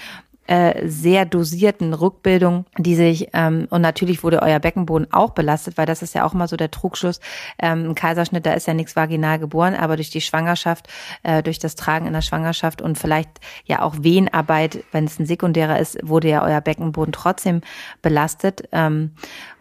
äh, 0.46 0.88
sehr 0.88 1.24
dosierten 1.24 1.94
Rückbildung, 1.94 2.66
die 2.78 2.94
sich, 2.94 3.28
ähm, 3.32 3.66
und 3.70 3.80
natürlich 3.80 4.22
wurde 4.22 4.42
euer 4.42 4.60
Beckenboden 4.60 5.12
auch 5.12 5.30
belastet, 5.30 5.76
weil 5.76 5.86
das 5.86 6.02
ist 6.02 6.14
ja 6.14 6.24
auch 6.24 6.34
mal 6.34 6.48
so 6.48 6.56
der 6.56 6.70
Trugschluss. 6.70 7.20
Ähm, 7.58 7.90
ein 7.90 7.94
Kaiserschnitt, 7.94 8.46
da 8.46 8.52
ist 8.52 8.66
ja 8.66 8.74
nichts 8.74 8.96
vaginal 8.96 9.38
geboren, 9.38 9.74
aber 9.74 9.96
durch 9.96 10.10
die 10.10 10.20
Schwangerschaft, 10.20 10.88
äh, 11.22 11.42
durch 11.42 11.58
das 11.58 11.74
Tragen 11.74 12.06
in 12.06 12.12
der 12.12 12.22
Schwangerschaft 12.22 12.82
und 12.82 12.98
vielleicht 12.98 13.40
ja 13.64 13.82
auch 13.82 13.96
Wehenarbeit, 14.00 14.84
wenn 14.92 15.04
es 15.04 15.18
ein 15.18 15.26
sekundärer 15.26 15.78
ist, 15.78 15.98
wurde 16.02 16.28
ja 16.28 16.44
euer 16.44 16.60
Beckenboden 16.60 17.12
trotzdem 17.12 17.60
belastet. 18.02 18.68
Ähm, 18.72 19.12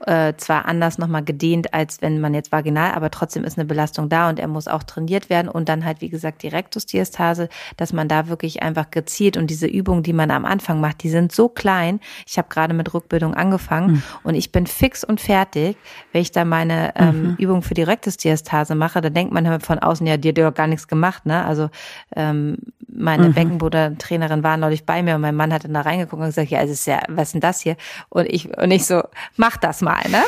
äh, 0.05 0.33
zwar 0.37 0.65
anders 0.65 0.97
nochmal 0.97 1.23
gedehnt, 1.23 1.73
als 1.73 2.01
wenn 2.01 2.21
man 2.21 2.33
jetzt 2.33 2.51
vaginal, 2.51 2.93
aber 2.93 3.09
trotzdem 3.09 3.43
ist 3.43 3.57
eine 3.57 3.65
Belastung 3.65 4.09
da 4.09 4.29
und 4.29 4.39
er 4.39 4.47
muss 4.47 4.67
auch 4.67 4.83
trainiert 4.83 5.29
werden 5.29 5.49
und 5.49 5.67
dann 5.69 5.83
halt, 5.83 6.01
wie 6.01 6.09
gesagt, 6.09 6.43
die 6.43 6.47
Rektusdiastase, 6.47 7.49
dass 7.77 7.93
man 7.93 8.07
da 8.07 8.27
wirklich 8.27 8.61
einfach 8.61 8.91
gezielt 8.91 9.37
und 9.37 9.49
diese 9.49 9.67
Übungen, 9.67 10.03
die 10.03 10.13
man 10.13 10.31
am 10.31 10.45
Anfang 10.45 10.74
macht, 10.79 11.03
die 11.03 11.09
sind 11.09 11.31
so 11.31 11.49
klein. 11.49 11.99
Ich 12.27 12.37
habe 12.37 12.47
gerade 12.49 12.73
mit 12.73 12.93
Rückbildung 12.93 13.33
angefangen 13.33 13.93
mhm. 13.93 14.03
und 14.23 14.35
ich 14.35 14.51
bin 14.51 14.67
fix 14.67 15.03
und 15.03 15.21
fertig, 15.21 15.77
wenn 16.11 16.21
ich 16.21 16.31
da 16.31 16.45
meine 16.45 16.93
ähm, 16.95 17.21
mhm. 17.21 17.35
Übung 17.37 17.61
für 17.61 17.73
die 17.73 17.83
Rektusdiastase 17.83 18.75
mache, 18.75 19.01
da 19.01 19.09
denkt 19.09 19.33
man 19.33 19.59
von 19.61 19.79
außen, 19.79 20.05
ja, 20.07 20.17
dir 20.17 20.29
hat 20.29 20.37
ja 20.37 20.49
gar 20.51 20.67
nichts 20.67 20.87
gemacht, 20.87 21.25
ne? 21.25 21.45
Also 21.45 21.69
ähm, 22.15 22.57
meine 22.87 23.29
mhm. 23.29 23.33
Beckenboden-Trainerin 23.33 24.43
war 24.43 24.57
neulich 24.57 24.85
bei 24.85 25.03
mir 25.03 25.15
und 25.15 25.21
mein 25.21 25.35
Mann 25.35 25.53
hat 25.53 25.65
dann 25.65 25.73
da 25.73 25.81
reingeguckt 25.81 26.21
und 26.21 26.27
gesagt, 26.27 26.49
ja, 26.49 26.61
es 26.61 26.71
ist 26.71 26.87
ja, 26.87 27.01
was 27.09 27.29
ist 27.29 27.33
denn 27.33 27.41
das 27.41 27.61
hier? 27.61 27.75
Und 28.09 28.25
ich, 28.27 28.57
und 28.57 28.71
ich 28.71 28.85
so, 28.85 29.03
mach 29.35 29.57
das 29.57 29.81
mal, 29.81 30.01
ne? 30.09 30.23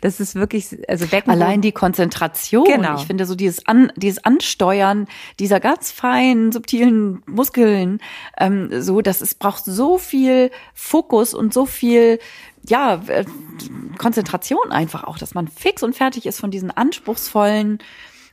Das 0.00 0.20
ist 0.20 0.34
wirklich, 0.34 0.76
also 0.88 1.06
Beckenboden. 1.06 1.42
Allein 1.42 1.60
die 1.60 1.72
Konzentration. 1.72 2.64
Genau. 2.64 2.96
Ich 2.96 3.06
finde 3.06 3.26
so 3.26 3.34
dieses 3.34 3.66
An, 3.66 3.92
dieses 3.96 4.24
Ansteuern 4.24 5.06
dieser 5.38 5.60
ganz 5.60 5.90
feinen, 5.90 6.52
subtilen 6.52 7.22
Muskeln, 7.26 8.00
ähm, 8.38 8.68
so, 8.82 9.00
das 9.00 9.22
ist, 9.22 9.38
braucht 9.38 9.64
so 9.64 9.89
viel 9.98 10.50
Fokus 10.74 11.34
und 11.34 11.54
so 11.54 11.66
viel, 11.66 12.18
ja, 12.66 13.02
äh, 13.06 13.24
Konzentration 13.98 14.70
einfach 14.70 15.04
auch, 15.04 15.18
dass 15.18 15.34
man 15.34 15.48
fix 15.48 15.82
und 15.82 15.94
fertig 15.94 16.26
ist 16.26 16.40
von 16.40 16.50
diesen 16.50 16.70
anspruchsvollen 16.70 17.78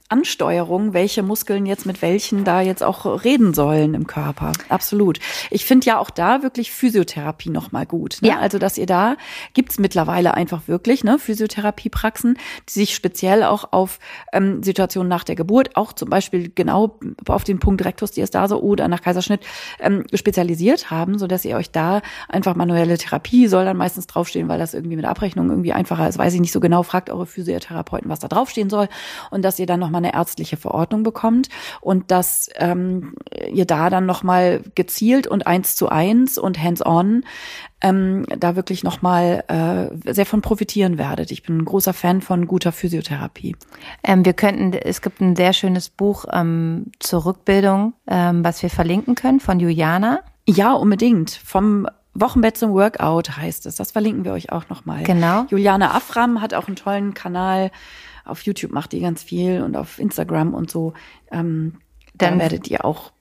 Ansteuerung, 0.09 0.93
welche 0.93 1.21
Muskeln 1.21 1.65
jetzt 1.65 1.85
mit 1.85 2.01
welchen 2.01 2.43
da 2.43 2.61
jetzt 2.61 2.83
auch 2.83 3.23
reden 3.23 3.53
sollen 3.53 3.93
im 3.93 4.07
Körper. 4.07 4.53
Absolut. 4.69 5.19
Ich 5.51 5.65
finde 5.65 5.87
ja 5.87 5.99
auch 5.99 6.09
da 6.09 6.43
wirklich 6.43 6.71
Physiotherapie 6.71 7.49
nochmal 7.49 7.85
gut. 7.85 8.19
Ne? 8.21 8.29
Ja. 8.29 8.39
Also, 8.39 8.57
dass 8.57 8.77
ihr 8.77 8.85
da 8.85 9.17
gibt's 9.53 9.79
mittlerweile 9.79 10.33
einfach 10.33 10.67
wirklich 10.67 11.03
ne, 11.03 11.19
Physiotherapiepraxen, 11.19 12.37
die 12.69 12.73
sich 12.73 12.95
speziell 12.95 13.43
auch 13.43 13.73
auf 13.73 13.99
ähm, 14.31 14.63
Situationen 14.63 15.09
nach 15.09 15.25
der 15.25 15.35
Geburt, 15.35 15.75
auch 15.75 15.91
zum 15.91 16.09
Beispiel 16.09 16.51
genau 16.53 16.97
auf 17.27 17.43
den 17.43 17.59
Punkt 17.59 17.83
Rektusdiastase 17.83 18.61
oder 18.63 18.87
nach 18.87 19.01
Kaiserschnitt 19.01 19.41
ähm, 19.79 20.05
spezialisiert 20.13 20.89
haben, 20.89 21.19
so 21.19 21.27
dass 21.27 21.43
ihr 21.43 21.57
euch 21.57 21.71
da 21.71 22.01
einfach 22.29 22.55
manuelle 22.55 22.97
Therapie 22.97 23.47
soll 23.47 23.65
dann 23.65 23.77
meistens 23.77 24.07
draufstehen, 24.07 24.47
weil 24.47 24.59
das 24.59 24.73
irgendwie 24.73 24.95
mit 24.95 25.05
Abrechnung 25.05 25.49
irgendwie 25.49 25.73
einfacher 25.73 26.07
ist. 26.07 26.17
Weiß 26.17 26.33
ich 26.33 26.39
nicht 26.39 26.53
so 26.53 26.59
genau. 26.59 26.83
Fragt 26.83 27.09
eure 27.09 27.25
Physiotherapeuten, 27.25 28.09
was 28.09 28.19
da 28.19 28.27
draufstehen 28.27 28.69
soll 28.69 28.87
und 29.31 29.43
dass 29.43 29.59
ihr 29.59 29.65
dann 29.65 29.79
nochmal 29.79 29.96
nochmal 29.97 30.03
eine 30.03 30.13
ärztliche 30.13 30.57
Verordnung 30.57 31.03
bekommt 31.03 31.49
und 31.81 32.11
dass 32.11 32.49
ähm, 32.55 33.15
ihr 33.51 33.65
da 33.65 33.89
dann 33.89 34.05
nochmal 34.05 34.61
gezielt 34.75 35.27
und 35.27 35.47
eins 35.47 35.75
zu 35.75 35.89
eins 35.89 36.37
und 36.37 36.61
hands-on 36.61 37.23
ähm, 37.81 38.25
da 38.37 38.55
wirklich 38.55 38.83
nochmal 38.83 39.43
äh, 39.47 40.13
sehr 40.13 40.25
von 40.25 40.41
profitieren 40.41 40.97
werdet. 40.97 41.31
Ich 41.31 41.43
bin 41.43 41.57
ein 41.57 41.65
großer 41.65 41.93
Fan 41.93 42.21
von 42.21 42.47
guter 42.47 42.71
Physiotherapie. 42.71 43.55
Ähm, 44.03 44.25
wir 44.25 44.33
könnten, 44.33 44.73
es 44.73 45.01
gibt 45.01 45.21
ein 45.21 45.35
sehr 45.35 45.53
schönes 45.53 45.89
Buch 45.89 46.25
ähm, 46.31 46.91
zur 46.99 47.25
Rückbildung, 47.25 47.93
ähm, 48.07 48.43
was 48.43 48.63
wir 48.63 48.69
verlinken 48.69 49.15
können 49.15 49.39
von 49.39 49.59
Juliana. 49.59 50.21
Ja, 50.47 50.73
unbedingt. 50.73 51.31
Vom 51.31 51.87
Wochenbett 52.13 52.57
zum 52.57 52.71
Workout 52.73 53.37
heißt 53.37 53.67
es. 53.67 53.75
Das 53.75 53.91
verlinken 53.91 54.25
wir 54.25 54.31
euch 54.31 54.51
auch 54.51 54.69
nochmal. 54.69 55.03
Genau. 55.03 55.45
Juliane 55.49 55.93
Afram 55.93 56.41
hat 56.41 56.55
auch 56.55 56.67
einen 56.67 56.75
tollen 56.75 57.13
Kanal 57.13 57.69
auf 58.29 58.41
YouTube 58.43 58.71
macht 58.71 58.91
die 58.91 58.99
ganz 58.99 59.23
viel 59.23 59.61
und 59.61 59.75
auf 59.75 59.99
Instagram 59.99 60.53
und 60.53 60.69
so. 60.69 60.93
Ähm, 61.31 61.75
dann 62.13 62.39
werdet 62.39 62.67
ihr 62.67 62.83
auch 62.83 63.11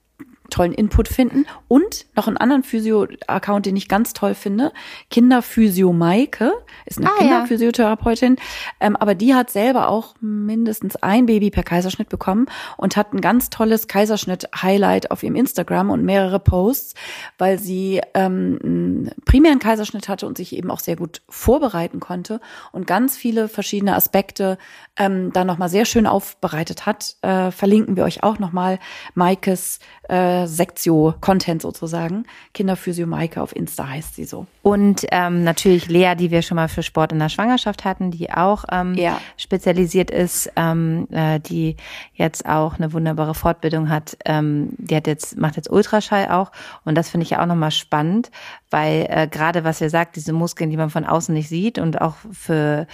tollen 0.50 0.72
Input 0.72 1.08
finden. 1.08 1.46
Und 1.68 2.06
noch 2.14 2.26
einen 2.26 2.36
anderen 2.36 2.62
Physio-Account, 2.62 3.66
den 3.66 3.76
ich 3.76 3.88
ganz 3.88 4.12
toll 4.12 4.34
finde. 4.34 4.72
Kinderphysio 5.10 5.92
Maike 5.92 6.52
ist 6.84 6.98
eine 6.98 7.08
ah, 7.08 7.18
Kinderphysiotherapeutin. 7.18 8.36
Ja. 8.36 8.42
Ähm, 8.80 8.96
aber 8.96 9.14
die 9.14 9.34
hat 9.34 9.50
selber 9.50 9.88
auch 9.88 10.14
mindestens 10.20 10.96
ein 10.96 11.26
Baby 11.26 11.50
per 11.50 11.62
Kaiserschnitt 11.62 12.08
bekommen 12.08 12.46
und 12.76 12.96
hat 12.96 13.12
ein 13.12 13.20
ganz 13.20 13.50
tolles 13.50 13.88
Kaiserschnitt-Highlight 13.88 15.10
auf 15.10 15.22
ihrem 15.22 15.36
Instagram 15.36 15.90
und 15.90 16.04
mehrere 16.04 16.38
Posts, 16.38 16.94
weil 17.38 17.58
sie 17.58 18.00
ähm, 18.14 18.58
einen 18.62 19.10
primären 19.24 19.58
Kaiserschnitt 19.58 20.08
hatte 20.08 20.26
und 20.26 20.36
sich 20.36 20.54
eben 20.54 20.70
auch 20.70 20.80
sehr 20.80 20.96
gut 20.96 21.22
vorbereiten 21.28 22.00
konnte 22.00 22.40
und 22.72 22.86
ganz 22.86 23.16
viele 23.16 23.48
verschiedene 23.48 23.94
Aspekte 23.94 24.58
ähm, 24.96 25.32
da 25.32 25.44
nochmal 25.44 25.68
sehr 25.68 25.84
schön 25.84 26.06
aufbereitet 26.06 26.86
hat. 26.86 27.16
Äh, 27.22 27.50
verlinken 27.50 27.96
wir 27.96 28.04
euch 28.04 28.22
auch 28.22 28.38
nochmal 28.38 28.78
Maikes 29.14 29.78
äh, 30.08 30.35
Sektio-Content 30.44 31.62
sozusagen. 31.62 32.24
Kinderphysio 32.52 33.06
Maike 33.06 33.40
auf 33.40 33.54
Insta 33.56 33.88
heißt 33.88 34.14
sie 34.14 34.24
so. 34.24 34.46
Und 34.62 35.06
ähm, 35.12 35.44
natürlich 35.44 35.88
Lea, 35.88 36.14
die 36.18 36.30
wir 36.30 36.42
schon 36.42 36.56
mal 36.56 36.68
für 36.68 36.82
Sport 36.82 37.12
in 37.12 37.18
der 37.18 37.28
Schwangerschaft 37.28 37.84
hatten, 37.84 38.10
die 38.10 38.30
auch 38.32 38.64
ähm, 38.70 38.94
ja. 38.94 39.20
spezialisiert 39.36 40.10
ist, 40.10 40.50
ähm, 40.56 41.06
äh, 41.10 41.40
die 41.40 41.76
jetzt 42.14 42.46
auch 42.46 42.78
eine 42.78 42.92
wunderbare 42.92 43.34
Fortbildung 43.34 43.88
hat. 43.88 44.16
Ähm, 44.24 44.70
die 44.78 44.96
hat 44.96 45.06
jetzt 45.06 45.38
macht 45.38 45.56
jetzt 45.56 45.70
Ultraschall 45.70 46.28
auch 46.28 46.50
und 46.84 46.96
das 46.96 47.10
finde 47.10 47.24
ich 47.24 47.30
ja 47.30 47.42
auch 47.42 47.46
nochmal 47.46 47.70
spannend, 47.70 48.30
weil 48.70 49.06
äh, 49.08 49.28
gerade 49.28 49.64
was 49.64 49.80
ihr 49.80 49.90
sagt, 49.90 50.16
diese 50.16 50.32
Muskeln, 50.32 50.70
die 50.70 50.76
man 50.76 50.90
von 50.90 51.04
außen 51.04 51.32
nicht 51.34 51.48
sieht 51.48 51.78
und 51.78 52.00
auch 52.00 52.16
für 52.32 52.86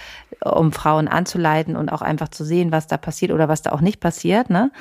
um 0.45 0.71
Frauen 0.71 1.07
anzuleiten 1.07 1.75
und 1.75 1.89
auch 1.89 2.01
einfach 2.01 2.29
zu 2.29 2.43
sehen, 2.43 2.71
was 2.71 2.87
da 2.87 2.97
passiert 2.97 3.31
oder 3.31 3.47
was 3.47 3.61
da 3.61 3.71
auch 3.71 3.81
nicht 3.81 3.99
passiert, 3.99 4.49
ne? 4.49 4.71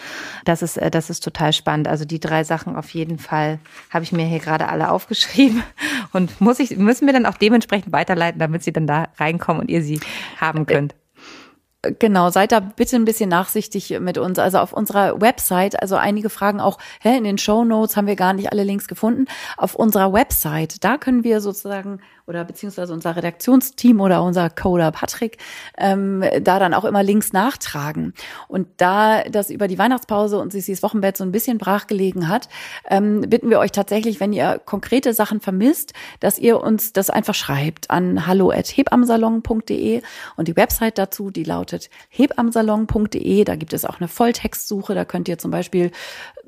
Das 0.44 0.62
ist 0.62 0.76
äh, 0.76 0.90
das 0.90 1.10
ist 1.10 1.22
total 1.22 1.52
spannend. 1.52 1.88
Also 1.88 2.04
die 2.04 2.20
drei 2.20 2.44
Sachen 2.44 2.76
auf 2.76 2.90
jeden 2.90 3.18
Fall 3.18 3.58
habe 3.90 4.04
ich 4.04 4.12
mir 4.12 4.24
hier 4.24 4.40
gerade 4.40 4.68
alle 4.68 4.90
aufgeschrieben 4.90 5.62
und 6.12 6.40
muss 6.40 6.58
ich 6.58 6.76
müssen 6.76 7.06
wir 7.06 7.12
dann 7.12 7.26
auch 7.26 7.36
dementsprechend 7.36 7.92
weiterleiten, 7.92 8.38
damit 8.38 8.62
sie 8.62 8.72
dann 8.72 8.86
da 8.86 9.08
reinkommen 9.18 9.62
und 9.62 9.70
ihr 9.70 9.82
sie 9.82 10.00
haben 10.40 10.66
könnt. 10.66 10.94
Genau, 11.98 12.30
seid 12.30 12.52
da 12.52 12.60
bitte 12.60 12.94
ein 12.94 13.04
bisschen 13.04 13.28
nachsichtig 13.28 13.98
mit 13.98 14.16
uns. 14.16 14.38
Also 14.38 14.58
auf 14.58 14.72
unserer 14.72 15.20
Website, 15.20 15.82
also 15.82 15.96
einige 15.96 16.30
fragen 16.30 16.60
auch, 16.60 16.78
hä, 17.00 17.16
in 17.16 17.24
den 17.24 17.38
Show 17.38 17.64
Notes 17.64 17.96
haben 17.96 18.06
wir 18.06 18.14
gar 18.14 18.34
nicht 18.34 18.52
alle 18.52 18.62
Links 18.62 18.86
gefunden. 18.86 19.24
Auf 19.56 19.74
unserer 19.74 20.12
Website, 20.12 20.84
da 20.84 20.96
können 20.96 21.24
wir 21.24 21.40
sozusagen 21.40 21.98
oder 22.26 22.44
beziehungsweise 22.44 22.92
unser 22.92 23.16
Redaktionsteam 23.16 24.00
oder 24.00 24.22
unser 24.22 24.50
Coder 24.50 24.90
Patrick 24.92 25.38
ähm, 25.76 26.24
da 26.42 26.58
dann 26.58 26.74
auch 26.74 26.84
immer 26.84 27.02
Links 27.02 27.32
nachtragen. 27.32 28.14
Und 28.48 28.68
da 28.76 29.24
das 29.24 29.50
über 29.50 29.68
die 29.68 29.78
Weihnachtspause 29.78 30.38
und 30.38 30.52
Sissis 30.52 30.82
Wochenbett 30.82 31.16
so 31.16 31.24
ein 31.24 31.32
bisschen 31.32 31.58
brachgelegen 31.58 32.28
hat, 32.28 32.48
ähm, 32.88 33.22
bitten 33.22 33.50
wir 33.50 33.58
euch 33.58 33.72
tatsächlich, 33.72 34.20
wenn 34.20 34.32
ihr 34.32 34.60
konkrete 34.64 35.14
Sachen 35.14 35.40
vermisst, 35.40 35.92
dass 36.20 36.38
ihr 36.38 36.60
uns 36.60 36.92
das 36.92 37.10
einfach 37.10 37.34
schreibt 37.34 37.90
an 37.90 38.26
hallo@hebamsalon.de 38.26 40.02
und 40.36 40.48
die 40.48 40.56
Website 40.56 40.98
dazu, 40.98 41.30
die 41.30 41.44
lautet 41.44 41.90
hebamsalon.de. 42.10 43.44
Da 43.44 43.56
gibt 43.56 43.72
es 43.72 43.84
auch 43.84 44.00
eine 44.00 44.08
Volltextsuche. 44.08 44.94
Da 44.94 45.04
könnt 45.04 45.28
ihr 45.28 45.38
zum 45.38 45.50
Beispiel 45.50 45.90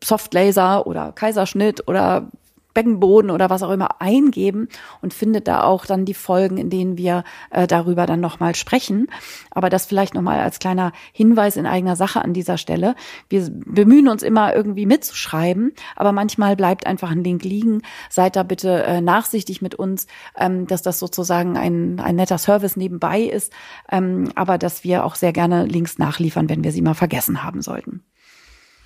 Softlaser 0.02 0.86
oder 0.86 1.12
Kaiserschnitt 1.12 1.88
oder 1.88 2.30
Beckenboden 2.74 3.30
oder 3.30 3.50
was 3.50 3.62
auch 3.62 3.70
immer 3.70 4.00
eingeben 4.00 4.68
und 5.00 5.14
findet 5.14 5.48
da 5.48 5.62
auch 5.62 5.86
dann 5.86 6.04
die 6.04 6.14
Folgen, 6.14 6.58
in 6.58 6.70
denen 6.70 6.98
wir 6.98 7.24
äh, 7.50 7.66
darüber 7.66 8.06
dann 8.06 8.20
nochmal 8.20 8.54
sprechen. 8.54 9.06
Aber 9.50 9.70
das 9.70 9.86
vielleicht 9.86 10.14
nochmal 10.14 10.40
als 10.40 10.58
kleiner 10.58 10.92
Hinweis 11.12 11.56
in 11.56 11.66
eigener 11.66 11.96
Sache 11.96 12.22
an 12.22 12.34
dieser 12.34 12.58
Stelle. 12.58 12.96
Wir 13.28 13.48
bemühen 13.50 14.08
uns 14.08 14.22
immer 14.22 14.54
irgendwie 14.54 14.86
mitzuschreiben, 14.86 15.72
aber 15.96 16.12
manchmal 16.12 16.56
bleibt 16.56 16.86
einfach 16.86 17.10
ein 17.10 17.24
Link 17.24 17.44
liegen. 17.44 17.82
Seid 18.10 18.36
da 18.36 18.42
bitte 18.42 18.82
äh, 18.82 19.00
nachsichtig 19.00 19.62
mit 19.62 19.74
uns, 19.74 20.06
ähm, 20.36 20.66
dass 20.66 20.82
das 20.82 20.98
sozusagen 20.98 21.56
ein, 21.56 22.00
ein 22.00 22.16
netter 22.16 22.38
Service 22.38 22.76
nebenbei 22.76 23.20
ist, 23.22 23.52
ähm, 23.90 24.30
aber 24.34 24.58
dass 24.58 24.84
wir 24.84 25.04
auch 25.04 25.14
sehr 25.14 25.32
gerne 25.32 25.64
Links 25.64 25.98
nachliefern, 25.98 26.48
wenn 26.48 26.64
wir 26.64 26.72
sie 26.72 26.82
mal 26.82 26.94
vergessen 26.94 27.42
haben 27.44 27.62
sollten. 27.62 28.02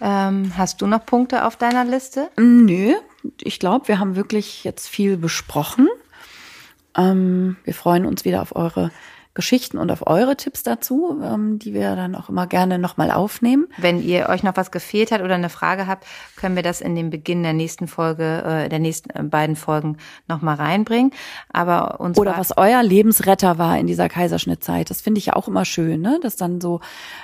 Ähm, 0.01 0.53
hast 0.57 0.81
du 0.81 0.87
noch 0.87 1.05
Punkte 1.05 1.45
auf 1.45 1.57
deiner 1.57 1.85
Liste? 1.85 2.31
Nö, 2.37 2.95
ich 3.43 3.59
glaube, 3.59 3.89
wir 3.89 3.99
haben 3.99 4.17
wirklich 4.17 4.65
jetzt 4.65 4.89
viel 4.89 5.17
besprochen. 5.17 5.89
Ähm, 6.97 7.57
wir 7.65 7.75
freuen 7.75 8.07
uns 8.07 8.25
wieder 8.25 8.43
auf 8.43 8.55
eure 8.55 8.91
Geschichten 9.39 9.79
und 9.79 9.93
auf 9.93 10.05
eure 10.05 10.37
Tipps 10.37 10.65
dazu, 10.65 11.17
ähm, 11.23 11.61
die 11.61 11.73
wir 11.73 11.95
dann 11.95 12.17
auch 12.17 12.29
immer 12.29 12.49
gerne 12.49 12.77
nochmal 12.77 13.13
aufnehmen. 13.13 13.69
Wenn 13.77 14.03
ihr 14.03 14.29
euch 14.29 14.43
noch 14.43 14.57
was 14.57 14.73
gefehlt 14.73 15.13
hat 15.13 15.23
oder 15.23 15.37
eine 15.37 15.49
Frage 15.49 15.87
habt, 15.87 16.05
können 16.35 16.57
wir 16.57 16.65
das 16.65 16.81
in 16.81 16.97
den 16.97 17.09
Beginn 17.09 17.45
der 17.45 17.53
nächsten 17.53 17.87
Folge, 17.87 18.43
äh, 18.43 18.69
der 18.69 18.81
nächsten 18.81 19.11
äh, 19.11 19.23
beiden 19.23 19.55
Folgen 19.55 19.99
nochmal 20.27 20.57
reinbringen. 20.57 21.13
Aber 21.53 22.01
uns 22.01 22.19
oder 22.19 22.37
was 22.37 22.59
euer 22.59 22.83
Lebensretter 22.83 23.59
war 23.59 23.79
in 23.79 23.87
dieser 23.87 24.09
Kaiserschnittzeit, 24.09 24.91
das 24.91 25.03
finde 25.03 25.19
ich 25.19 25.27
ja 25.27 25.35
auch 25.35 25.47
immer 25.47 25.65
schön, 25.65 26.01
ne? 26.01 26.19
dass 26.21 26.35
dann 26.35 26.61
so 26.61 26.81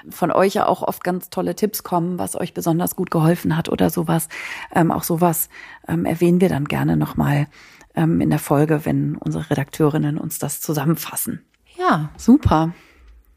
von 0.08 0.30
euch 0.30 0.54
ja 0.54 0.66
auch 0.66 0.82
oft 0.82 1.02
ganz 1.02 1.30
tolle 1.30 1.56
Tipps 1.56 1.82
kommen, 1.82 2.16
was 2.16 2.36
euch 2.36 2.54
besonders 2.54 2.94
gut 2.94 3.10
geholfen 3.10 3.56
hat 3.56 3.68
oder 3.68 3.90
sowas. 3.90 4.28
Ähm, 4.72 4.92
auch 4.92 5.02
sowas 5.02 5.48
ähm, 5.88 6.04
erwähnen 6.04 6.40
wir 6.40 6.48
dann 6.48 6.66
gerne 6.66 6.96
nochmal 6.96 7.48
ähm, 7.96 8.20
in 8.20 8.30
der 8.30 8.38
Folge, 8.38 8.84
wenn 8.84 9.16
unsere 9.16 9.50
Redakteurinnen 9.50 10.16
uns 10.16 10.38
das 10.38 10.60
zusammenfassen. 10.60 11.44
Ja. 11.78 12.10
Super. 12.16 12.72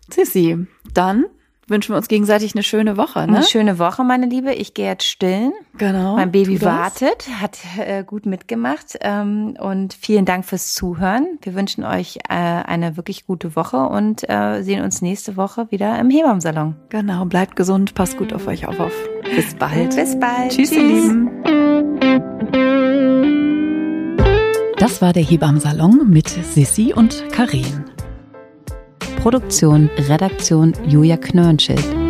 Sissi, 0.09 0.67
dann 0.93 1.25
wünschen 1.67 1.93
wir 1.93 1.97
uns 1.97 2.07
gegenseitig 2.07 2.55
eine 2.55 2.63
schöne 2.63 2.97
Woche. 2.97 3.19
Ne? 3.27 3.37
Eine 3.37 3.43
schöne 3.43 3.77
Woche, 3.77 4.03
meine 4.03 4.25
Liebe. 4.25 4.53
Ich 4.53 4.73
gehe 4.73 4.85
jetzt 4.85 5.03
stillen. 5.05 5.51
Genau. 5.77 6.15
Mein 6.15 6.31
Baby 6.31 6.61
wartet, 6.61 7.27
hat 7.41 7.57
äh, 7.77 8.03
gut 8.03 8.25
mitgemacht. 8.25 8.97
Ähm, 9.01 9.57
und 9.59 9.93
vielen 9.93 10.25
Dank 10.25 10.45
fürs 10.45 10.73
Zuhören. 10.73 11.37
Wir 11.41 11.55
wünschen 11.55 11.83
euch 11.83 12.19
äh, 12.29 12.33
eine 12.33 12.95
wirklich 12.97 13.25
gute 13.25 13.55
Woche 13.55 13.77
und 13.77 14.27
äh, 14.29 14.63
sehen 14.63 14.81
uns 14.83 15.01
nächste 15.01 15.35
Woche 15.35 15.69
wieder 15.69 15.99
im 15.99 16.09
Hebammsalon. 16.09 16.75
Genau. 16.89 17.25
Bleibt 17.25 17.55
gesund, 17.55 17.93
passt 17.95 18.17
gut 18.17 18.33
auf 18.33 18.47
euch 18.47 18.65
auf. 18.67 18.79
auf. 18.79 18.93
Bis 19.35 19.53
bald. 19.55 19.95
Bis 19.95 20.17
bald. 20.17 20.51
Tschüss, 20.51 20.69
Tschüss. 20.69 20.77
ihr 20.77 20.87
Lieben. 20.87 21.31
Das 24.77 25.01
war 25.01 25.11
der 25.11 25.23
Hebammsalon 25.23 26.09
mit 26.09 26.29
Sissi 26.29 26.93
und 26.93 27.25
Karin. 27.31 27.85
Produktion, 28.99 29.89
Redaktion 30.09 30.73
Julia 30.85 31.17
Knörnschild. 31.17 32.06